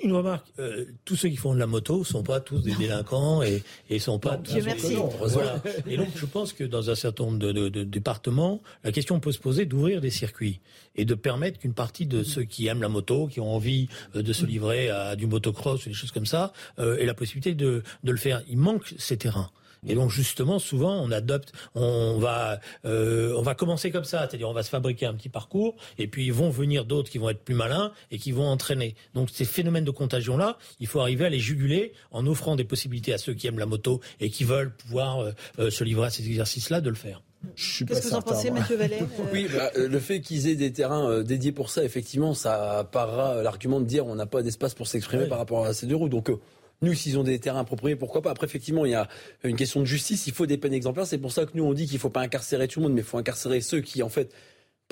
Une 0.04 0.14
remarque. 0.14 0.52
tous 1.06 1.16
ceux 1.16 1.30
qui 1.30 1.36
font 1.36 1.54
de 1.54 1.60
la 1.60 1.68
moto 1.68 2.00
ne 2.00 2.04
sont 2.04 2.24
pas 2.24 2.40
tous 2.40 2.64
des 2.64 2.74
délinquants 2.74 3.44
et 3.44 3.62
ne 3.92 3.98
sont 4.00 4.18
pas 4.18 4.38
tous 4.38 4.60
merci. 4.66 4.96
Voilà. 5.20 5.62
Et 5.88 5.98
donc, 5.98 6.08
je 6.16 6.26
pense 6.26 6.52
que 6.52 6.64
dans 6.64 6.90
un 6.90 6.96
certain 6.96 7.26
nombre 7.26 7.38
de, 7.38 7.84
départements, 7.84 8.60
la 8.84 8.92
question 8.92 9.20
peut 9.20 9.32
se 9.32 9.38
poser 9.38 9.66
d'ouvrir 9.66 10.02
des 10.02 10.10
circuits 10.10 10.62
et 10.96 11.06
de 11.06 11.14
permettre 11.14 11.60
qu'une 11.60 11.76
partie 11.76 12.08
de 12.08 12.24
ceux 12.24 12.42
qui 12.42 12.66
aiment 12.66 12.82
la 12.82 12.90
moto, 12.90 13.28
qui 13.28 13.40
ont 13.40 13.54
envie 13.54 13.88
de 14.16 14.34
se 14.34 14.48
livrer 14.48 14.90
à 14.90 15.16
du 15.16 15.28
motocross 15.28 15.86
ou 15.86 15.90
des 15.90 15.94
choses 15.94 16.12
comme 16.12 16.26
ça, 16.26 16.52
aient 16.80 17.06
la 17.06 17.14
possibilité 17.14 17.54
de, 17.54 17.84
de 18.04 18.12
le 18.12 18.18
faire. 18.18 18.42
Il 18.50 18.58
manque 18.58 18.96
ces 18.98 19.18
terrains. 19.18 19.52
Et 19.88 19.96
donc 19.96 20.12
justement, 20.12 20.60
souvent, 20.60 21.02
on 21.02 21.12
adopte, 21.12 21.54
on 21.74 22.20
va, 22.20 22.60
euh, 22.86 23.34
on 23.36 23.42
va 23.42 23.56
commencer 23.56 23.90
comme 23.90 24.04
ça, 24.04 24.28
c'est-à-dire 24.28 24.48
on 24.48 24.54
va 24.54 24.62
se 24.62 24.70
fabriquer 24.70 25.08
un 25.08 25.16
petit 25.16 25.30
parcours, 25.30 25.76
et 25.98 26.08
puis 26.08 26.26
ils 26.26 26.34
vont 26.34 26.52
venir 26.52 26.86
d'autres 26.86 27.10
qui 27.10 27.18
vont 27.18 27.30
être 27.30 27.44
plus 27.44 27.56
malins 27.56 27.92
et 28.12 28.20
qui 28.20 28.32
vont 28.32 28.46
entraîner. 28.46 28.96
Donc 29.16 29.30
ces 29.32 29.46
phénomènes 29.46 29.84
de 29.84 29.92
contagion-là, 29.92 30.60
il 30.80 30.86
faut 30.86 31.00
arriver 31.00 31.26
à 31.26 31.30
les 31.30 31.40
juguler 31.40 31.94
en 32.12 32.28
offrant 32.28 32.56
des 32.56 32.64
possibilités 32.64 33.12
à 33.12 33.18
ceux 33.18 33.34
qui 33.34 33.48
aiment 33.48 33.58
la 33.58 33.66
moto 33.66 34.02
et 34.20 34.30
qui 34.30 34.44
veulent 34.44 34.72
pouvoir 34.72 35.20
euh, 35.20 35.32
euh, 35.58 35.72
se 35.72 35.84
livrer 35.84 36.08
à 36.08 36.10
ces 36.12 36.28
exercices-là 36.28 36.82
de 36.82 36.90
le 36.90 36.96
faire. 36.96 37.24
Qu'est-ce 37.56 37.84
que 37.86 38.08
vous 38.10 38.14
en 38.14 38.22
pensez, 38.22 38.52
Mathieu 38.52 38.76
Vallet 38.76 39.00
Oui, 39.34 39.48
bah, 39.52 39.72
le 39.76 40.00
fait 40.00 40.22
qu'ils 40.22 40.48
aient 40.48 40.56
des 40.56 40.72
terrains 40.72 41.24
dédiés 41.24 41.52
pour 41.52 41.72
ça, 41.72 41.84
effectivement, 41.84 42.36
ça 42.36 42.88
parera 42.92 43.42
l'argument 43.42 43.80
de 43.80 43.86
dire 43.86 44.06
on 44.06 44.14
n'a 44.14 44.28
pas 44.28 44.44
d'espace 44.44 44.76
pour 44.76 44.86
s'exprimer 44.86 45.26
par 45.26 45.40
rapport 45.40 45.66
à 45.66 45.74
ces 45.74 45.88
deux 45.88 45.96
roues. 45.96 46.08
Donc 46.08 46.30
nous, 46.82 46.94
s'ils 46.96 47.20
ont 47.20 47.24
des 47.24 47.40
terrains 47.40 47.60
appropriés, 47.60 47.96
pourquoi 47.96 48.22
pas 48.22 48.32
Après, 48.32 48.48
effectivement, 48.48 48.86
il 48.86 48.92
y 48.92 48.96
a 48.96 49.08
une 49.44 49.56
question 49.56 49.80
de 49.80 49.86
justice. 49.86 50.26
Il 50.26 50.34
faut 50.34 50.48
des 50.48 50.58
peines 50.58 50.74
exemplaires. 50.74 51.06
C'est 51.06 51.20
pour 51.20 51.32
ça 51.32 51.46
que 51.46 51.52
nous, 51.54 51.64
on 51.64 51.74
dit 51.74 51.86
qu'il 51.86 51.96
ne 51.96 52.00
faut 52.00 52.10
pas 52.10 52.22
incarcérer 52.22 52.68
tout 52.68 52.80
le 52.80 52.86
monde, 52.86 52.94
mais 52.94 53.02
il 53.02 53.08
faut 53.08 53.20
incarcérer 53.20 53.62
ceux 53.62 53.82
qui, 53.82 54.02
en 54.02 54.10
fait, 54.10 54.34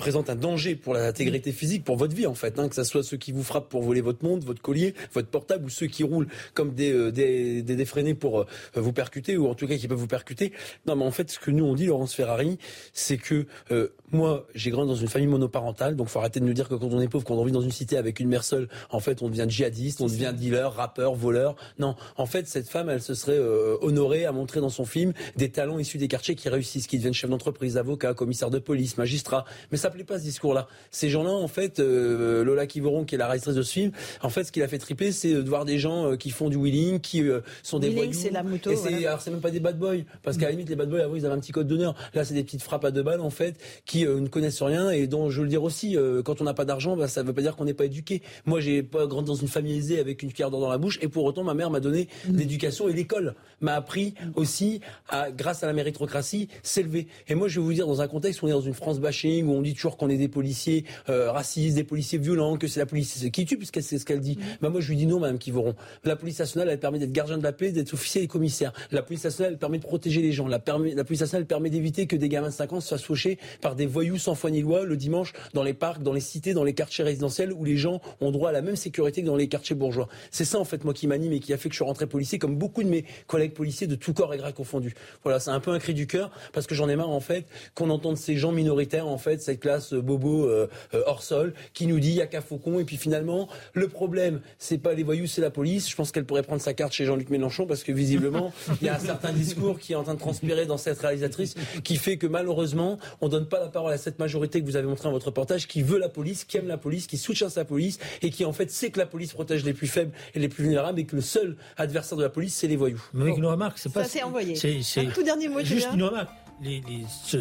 présente 0.00 0.30
un 0.30 0.34
danger 0.34 0.76
pour 0.76 0.94
l'intégrité 0.94 1.52
physique, 1.52 1.84
pour 1.84 1.96
votre 1.96 2.16
vie 2.16 2.26
en 2.26 2.34
fait, 2.34 2.58
hein, 2.58 2.70
que 2.70 2.74
ce 2.74 2.84
soit 2.84 3.02
ceux 3.02 3.18
qui 3.18 3.32
vous 3.32 3.42
frappent 3.42 3.68
pour 3.68 3.82
voler 3.82 4.00
votre 4.00 4.24
montre, 4.24 4.46
votre 4.46 4.62
collier, 4.62 4.94
votre 5.12 5.28
portable, 5.28 5.66
ou 5.66 5.68
ceux 5.68 5.88
qui 5.88 6.02
roulent 6.04 6.26
comme 6.54 6.72
des, 6.72 6.90
euh, 6.92 7.12
des, 7.12 7.62
des, 7.62 8.14
pour 8.14 8.40
euh, 8.40 8.46
vous 8.74 8.94
percuter, 8.94 9.36
ou 9.36 9.46
en 9.46 9.54
tout 9.54 9.66
cas 9.66 9.76
qui 9.76 9.86
peuvent 9.88 9.98
vous 9.98 10.06
percuter. 10.06 10.52
Non, 10.86 10.96
mais 10.96 11.04
en 11.04 11.10
fait, 11.10 11.30
ce 11.30 11.38
que 11.38 11.50
nous 11.50 11.64
on 11.64 11.74
dit, 11.74 11.84
Laurence 11.84 12.14
Ferrari, 12.14 12.58
c'est 12.94 13.18
que 13.18 13.44
euh, 13.70 13.88
moi, 14.10 14.46
j'ai 14.54 14.70
grandi 14.70 14.88
dans 14.88 14.96
une 14.96 15.08
famille 15.08 15.28
monoparentale, 15.28 15.96
donc 15.96 16.08
faut 16.08 16.18
arrêter 16.18 16.40
de 16.40 16.46
nous 16.46 16.54
dire 16.54 16.68
que 16.68 16.74
quand 16.74 16.88
on 16.88 17.00
est 17.00 17.08
pauvre, 17.08 17.24
quand 17.24 17.36
on 17.36 17.44
vit 17.44 17.52
dans 17.52 17.60
une 17.60 17.70
cité 17.70 17.98
avec 17.98 18.20
une 18.20 18.28
mère 18.28 18.42
seule, 18.42 18.68
en 18.88 19.00
fait, 19.00 19.20
on 19.20 19.28
devient 19.28 19.46
djihadiste, 19.48 20.00
on 20.00 20.06
devient 20.06 20.32
dealer, 20.34 20.72
rappeur, 20.72 21.14
voleur. 21.14 21.56
Non, 21.78 21.94
en 22.16 22.26
fait, 22.26 22.48
cette 22.48 22.68
femme, 22.68 22.88
elle 22.88 23.02
se 23.02 23.12
serait 23.14 23.38
honorée 23.82 24.24
à 24.24 24.32
montrer 24.32 24.60
dans 24.60 24.70
son 24.70 24.86
film 24.86 25.12
des 25.36 25.50
talents 25.50 25.78
issus 25.78 25.98
des 25.98 26.08
quartiers 26.08 26.34
qui 26.34 26.48
réussissent, 26.48 26.86
qui 26.86 26.96
deviennent 26.96 27.14
chefs 27.14 27.30
d'entreprise, 27.30 27.76
avocats, 27.76 28.14
commissaires 28.14 28.50
de 28.50 28.58
police, 28.58 28.96
magistrats. 28.96 29.44
Mais 29.70 29.76
ça 29.76 29.89
plaît 29.90 30.04
pas 30.04 30.18
ce 30.18 30.24
discours-là. 30.24 30.68
Ces 30.90 31.08
gens-là, 31.08 31.30
en 31.30 31.48
fait, 31.48 31.80
euh, 31.80 32.44
Lola 32.44 32.66
Kivoron, 32.66 33.04
qui 33.04 33.14
est 33.14 33.18
la 33.18 33.26
réalisatrice 33.26 33.56
de 33.56 33.62
ce 33.62 33.72
film, 33.72 33.92
en 34.22 34.30
fait, 34.30 34.44
ce 34.44 34.52
qui 34.52 34.60
l'a 34.60 34.68
fait 34.68 34.78
triper, 34.78 35.12
c'est 35.12 35.34
de 35.34 35.48
voir 35.48 35.64
des 35.64 35.78
gens 35.78 36.12
euh, 36.12 36.16
qui 36.16 36.30
font 36.30 36.48
du 36.48 36.56
wheeling, 36.56 37.00
qui 37.00 37.22
euh, 37.22 37.40
sont 37.62 37.78
des 37.78 37.88
wheeling, 37.88 38.12
c'est 38.12 38.30
la 38.30 38.42
moto. 38.42 38.70
Et 38.70 38.76
c'est, 38.76 39.06
alors 39.06 39.20
c'est 39.20 39.30
même 39.30 39.40
pas 39.40 39.50
des 39.50 39.60
bad 39.60 39.78
boys, 39.78 39.96
parce 40.22 40.36
qu'à 40.36 40.46
la 40.46 40.52
limite, 40.52 40.68
les 40.68 40.76
bad 40.76 40.88
boys, 40.88 41.00
avant, 41.00 41.16
ils 41.16 41.26
avaient 41.26 41.34
un 41.34 41.40
petit 41.40 41.52
code 41.52 41.66
d'honneur. 41.66 41.94
Là, 42.14 42.24
c'est 42.24 42.34
des 42.34 42.44
petites 42.44 42.62
frappes 42.62 42.84
à 42.84 42.90
deux 42.90 43.02
balles, 43.02 43.20
en 43.20 43.30
fait, 43.30 43.56
qui 43.84 44.04
ne 44.04 44.28
connaissent 44.28 44.62
rien 44.62 44.90
et 44.90 45.06
dont, 45.06 45.30
je 45.30 45.38
veux 45.38 45.44
le 45.44 45.50
dire 45.50 45.62
aussi, 45.62 45.96
quand 46.24 46.40
on 46.40 46.44
n'a 46.44 46.54
pas 46.54 46.64
d'argent, 46.64 46.96
bah, 46.96 47.08
ça 47.08 47.22
veut 47.22 47.32
pas 47.32 47.42
dire 47.42 47.56
qu'on 47.56 47.64
n'est 47.64 47.74
pas 47.74 47.86
éduqué. 47.86 48.22
Moi, 48.46 48.60
j'ai 48.60 48.82
pas 48.82 49.06
grandi 49.06 49.28
dans 49.28 49.34
une 49.34 49.48
famille 49.48 49.76
aisée 49.76 49.98
avec 49.98 50.22
une 50.22 50.32
cuillère 50.32 50.50
d'or 50.50 50.60
dans 50.60 50.70
la 50.70 50.78
bouche, 50.78 50.98
et 51.02 51.08
pour 51.08 51.24
autant, 51.24 51.44
ma 51.44 51.54
mère 51.54 51.70
m'a 51.70 51.80
donné 51.80 52.08
mmh. 52.28 52.36
l'éducation 52.36 52.88
et 52.88 52.92
l'école 52.92 53.34
m'a 53.60 53.74
appris 53.74 54.14
aussi, 54.34 54.80
à, 55.08 55.30
grâce 55.30 55.62
à 55.62 55.66
la 55.66 55.72
méritocratie, 55.72 56.48
s'élever. 56.62 57.08
Et 57.28 57.34
moi, 57.34 57.48
je 57.48 57.60
vais 57.60 57.64
vous 57.64 57.72
dire, 57.72 57.86
dans 57.86 58.00
un 58.00 58.08
contexte 58.08 58.42
où 58.42 58.46
on 58.46 58.48
est 58.48 58.52
dans 58.52 58.60
une 58.60 58.74
France 58.74 59.00
bashing, 59.00 59.46
où 59.46 59.52
on 59.52 59.62
dit 59.62 59.74
toujours 59.80 59.96
qu'on 59.96 60.10
est 60.10 60.16
des 60.16 60.28
policiers 60.28 60.84
euh, 61.08 61.32
racistes, 61.32 61.74
des 61.74 61.84
policiers 61.84 62.18
violents, 62.18 62.56
que 62.58 62.68
c'est 62.68 62.80
la 62.80 62.86
police 62.86 63.24
qui 63.32 63.46
tue, 63.46 63.56
puisque 63.56 63.82
c'est 63.82 63.98
ce 63.98 64.04
qu'elle 64.04 64.20
dit. 64.20 64.38
Bah, 64.60 64.68
moi, 64.68 64.80
je 64.80 64.88
lui 64.88 64.96
dis 64.96 65.06
non, 65.06 65.18
Madame 65.18 65.38
Kivoron. 65.38 65.74
La 66.04 66.16
police 66.16 66.38
nationale, 66.38 66.68
elle 66.68 66.78
permet 66.78 66.98
d'être 66.98 67.12
gardien 67.12 67.38
de 67.38 67.42
la 67.42 67.52
paix, 67.52 67.72
d'être 67.72 67.94
officier 67.94 68.22
et 68.22 68.26
commissaire. 68.26 68.72
La 68.90 69.02
police 69.02 69.24
nationale, 69.24 69.52
elle 69.52 69.58
permet 69.58 69.78
de 69.78 69.82
protéger 69.82 70.20
les 70.20 70.32
gens. 70.32 70.46
La, 70.46 70.58
la 70.58 71.04
police 71.04 71.20
nationale, 71.20 71.42
elle 71.42 71.46
permet 71.46 71.70
d'éviter 71.70 72.06
que 72.06 72.16
des 72.16 72.28
gamins 72.28 72.48
de 72.48 72.52
5 72.52 72.72
ans 72.74 72.80
se 72.80 72.88
fassent 72.88 73.02
faucher 73.02 73.38
par 73.62 73.74
des 73.74 73.86
voyous 73.86 74.18
sans 74.18 74.34
foi 74.34 74.50
ni 74.50 74.60
loi 74.60 74.84
le 74.84 74.96
dimanche 74.96 75.32
dans 75.54 75.62
les 75.62 75.74
parcs, 75.74 76.02
dans 76.02 76.12
les 76.12 76.20
cités, 76.20 76.52
dans 76.52 76.64
les 76.64 76.74
quartiers 76.74 77.04
résidentiels 77.04 77.52
où 77.52 77.64
les 77.64 77.76
gens 77.76 78.00
ont 78.20 78.30
droit 78.30 78.50
à 78.50 78.52
la 78.52 78.62
même 78.62 78.76
sécurité 78.76 79.22
que 79.22 79.26
dans 79.26 79.36
les 79.36 79.48
quartiers 79.48 79.74
bourgeois. 79.74 80.08
C'est 80.30 80.44
ça, 80.44 80.58
en 80.58 80.64
fait, 80.64 80.84
moi, 80.84 80.92
qui 80.92 81.06
m'anime 81.06 81.32
et 81.32 81.40
qui 81.40 81.54
a 81.54 81.56
fait 81.56 81.68
que 81.70 81.74
je 81.74 81.78
suis 81.78 81.84
rentré 81.84 82.06
policier, 82.06 82.38
comme 82.38 82.56
beaucoup 82.56 82.82
de 82.82 82.88
mes 82.88 83.04
collègues 83.26 83.54
policiers 83.54 83.86
de 83.86 83.94
tout 83.94 84.12
corps 84.12 84.34
et 84.34 84.36
grade 84.36 84.54
confondus. 84.54 84.94
Voilà, 85.22 85.40
c'est 85.40 85.50
un 85.50 85.60
peu 85.60 85.70
un 85.70 85.78
cri 85.78 85.94
du 85.94 86.06
cœur 86.06 86.30
parce 86.52 86.66
que 86.66 86.74
j'en 86.74 86.88
ai 86.88 86.96
marre, 86.96 87.10
en 87.10 87.20
fait, 87.20 87.46
qu'on 87.74 87.88
entende 87.90 88.16
ces 88.16 88.36
gens 88.36 88.52
minoritaires, 88.52 89.08
en 89.08 89.18
fait, 89.18 89.40
cette 89.40 89.59
classe 89.60 89.92
euh, 89.92 90.02
bobo 90.02 90.46
euh, 90.46 90.68
euh, 90.94 91.02
hors 91.06 91.22
sol, 91.22 91.54
qui 91.72 91.86
nous 91.86 92.00
dit 92.00 92.08
il 92.08 92.16
y 92.16 92.22
a 92.22 92.26
qu'à 92.26 92.40
Faucon. 92.40 92.80
Et 92.80 92.84
puis 92.84 92.96
finalement, 92.96 93.48
le 93.74 93.88
problème, 93.88 94.40
c'est 94.58 94.78
pas 94.78 94.94
les 94.94 95.02
voyous, 95.02 95.26
c'est 95.26 95.40
la 95.40 95.50
police. 95.50 95.88
Je 95.88 95.94
pense 95.94 96.10
qu'elle 96.10 96.24
pourrait 96.24 96.42
prendre 96.42 96.60
sa 96.60 96.74
carte 96.74 96.92
chez 96.92 97.04
Jean-Luc 97.04 97.30
Mélenchon 97.30 97.66
parce 97.66 97.84
que 97.84 97.92
visiblement, 97.92 98.52
il 98.80 98.86
y 98.86 98.88
a 98.88 98.96
un 98.96 98.98
certain 98.98 99.32
discours 99.32 99.78
qui 99.78 99.92
est 99.92 99.96
en 99.96 100.02
train 100.02 100.14
de 100.14 100.18
transpirer 100.18 100.66
dans 100.66 100.78
cette 100.78 100.98
réalisatrice 100.98 101.54
qui 101.84 101.96
fait 101.96 102.16
que 102.16 102.26
malheureusement, 102.26 102.98
on 103.20 103.28
donne 103.28 103.46
pas 103.46 103.60
la 103.60 103.68
parole 103.68 103.92
à 103.92 103.98
cette 103.98 104.18
majorité 104.18 104.60
que 104.60 104.66
vous 104.66 104.76
avez 104.76 104.86
montré 104.86 105.04
dans 105.04 105.12
votre 105.12 105.26
reportage, 105.26 105.68
qui 105.68 105.82
veut 105.82 105.98
la 105.98 106.08
police, 106.08 106.44
qui 106.44 106.56
aime 106.56 106.68
la 106.68 106.78
police, 106.78 107.06
qui 107.06 107.18
soutient 107.18 107.48
sa 107.48 107.64
police 107.64 107.98
et 108.22 108.30
qui 108.30 108.44
en 108.44 108.52
fait 108.52 108.70
sait 108.70 108.90
que 108.90 108.98
la 108.98 109.06
police 109.06 109.32
protège 109.32 109.64
les 109.64 109.74
plus 109.74 109.86
faibles 109.86 110.12
et 110.34 110.38
les 110.38 110.48
plus 110.48 110.64
vulnérables 110.64 110.98
et 110.98 111.04
que 111.04 111.16
le 111.16 111.22
seul 111.22 111.56
adversaire 111.76 112.16
de 112.18 112.22
la 112.22 112.30
police, 112.30 112.54
c'est 112.54 112.68
les 112.68 112.76
voyous. 112.76 113.02
Mais 113.12 113.30
une 113.30 113.46
remarque, 113.46 113.78
c'est 113.78 113.92
pas. 113.92 114.04
Ça 114.04 114.10
s'est 114.10 114.22
envoyé. 114.22 114.56
C'est 114.56 115.12
tout 115.12 115.22
dernier 115.22 115.48
mot. 115.48 115.60
Juste 115.62 115.88
une 115.94 116.02
remarque. 116.02 116.30
Les, 116.62 116.82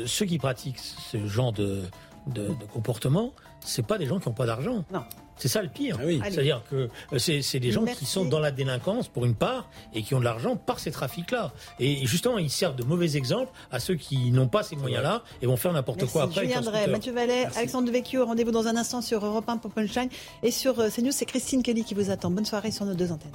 ceux, 0.06 0.26
qui 0.26 0.38
pratiquent 0.38 0.80
ce 0.80 1.28
genre 1.28 1.52
de, 1.52 1.82
de, 2.28 2.48
de 2.48 2.66
comportement, 2.72 3.32
c'est 3.62 3.86
pas 3.86 3.98
des 3.98 4.06
gens 4.06 4.20
qui 4.20 4.28
n'ont 4.30 4.36
pas 4.36 4.46
d'argent. 4.46 4.84
Non. 4.92 5.04
C'est 5.40 5.48
ça 5.48 5.62
le 5.62 5.70
pire. 5.70 5.98
Ah 6.00 6.04
oui. 6.06 6.20
C'est-à-dire 6.24 6.62
que 6.70 6.90
euh, 7.14 7.18
c'est 7.18 7.60
des 7.60 7.72
gens 7.72 7.86
qui 7.86 8.06
sont 8.06 8.26
dans 8.26 8.40
la 8.40 8.52
délinquance 8.52 9.08
pour 9.08 9.26
une 9.26 9.36
part 9.36 9.70
et 9.94 10.04
qui 10.04 10.14
ont 10.14 10.20
de 10.20 10.26
l'argent 10.26 10.58
par 10.58 10.80
ces 10.80 10.92
trafics-là. 10.92 11.54
Et 11.80 12.06
justement, 12.06 12.38
ils 12.38 12.50
servent 12.50 12.76
de 12.76 12.84
mauvais 12.84 13.16
exemples 13.16 13.52
à 13.72 13.80
ceux 13.80 13.96
qui 13.96 14.32
n'ont 14.32 14.50
pas 14.50 14.64
ces 14.64 14.76
moyens-là 14.76 15.24
et 15.42 15.48
vont 15.48 15.56
faire 15.56 15.72
n'importe 15.72 16.06
quoi 16.08 16.24
après. 16.24 16.42
Julien 16.46 16.62
Drey, 16.62 16.88
Mathieu 16.88 17.14
Vallet, 17.14 17.46
Alexandre 17.56 17.88
Devecchio, 17.88 18.26
rendez-vous 18.26 18.52
dans 18.52 18.68
un 18.68 18.76
instant 18.76 19.02
sur 19.02 19.26
Europe 19.26 19.48
1 19.48 19.58
pour 19.58 19.72
Punchline. 19.72 20.10
Et 20.44 20.52
sur 20.52 20.78
euh, 20.80 20.90
CNews, 20.90 21.14
c'est 21.14 21.26
Christine 21.26 21.64
Kelly 21.64 21.86
qui 21.86 21.94
vous 21.94 22.12
attend. 22.12 22.30
Bonne 22.32 22.46
soirée 22.46 22.72
sur 22.72 22.86
nos 22.86 22.94
deux 22.94 23.12
antennes. 23.14 23.32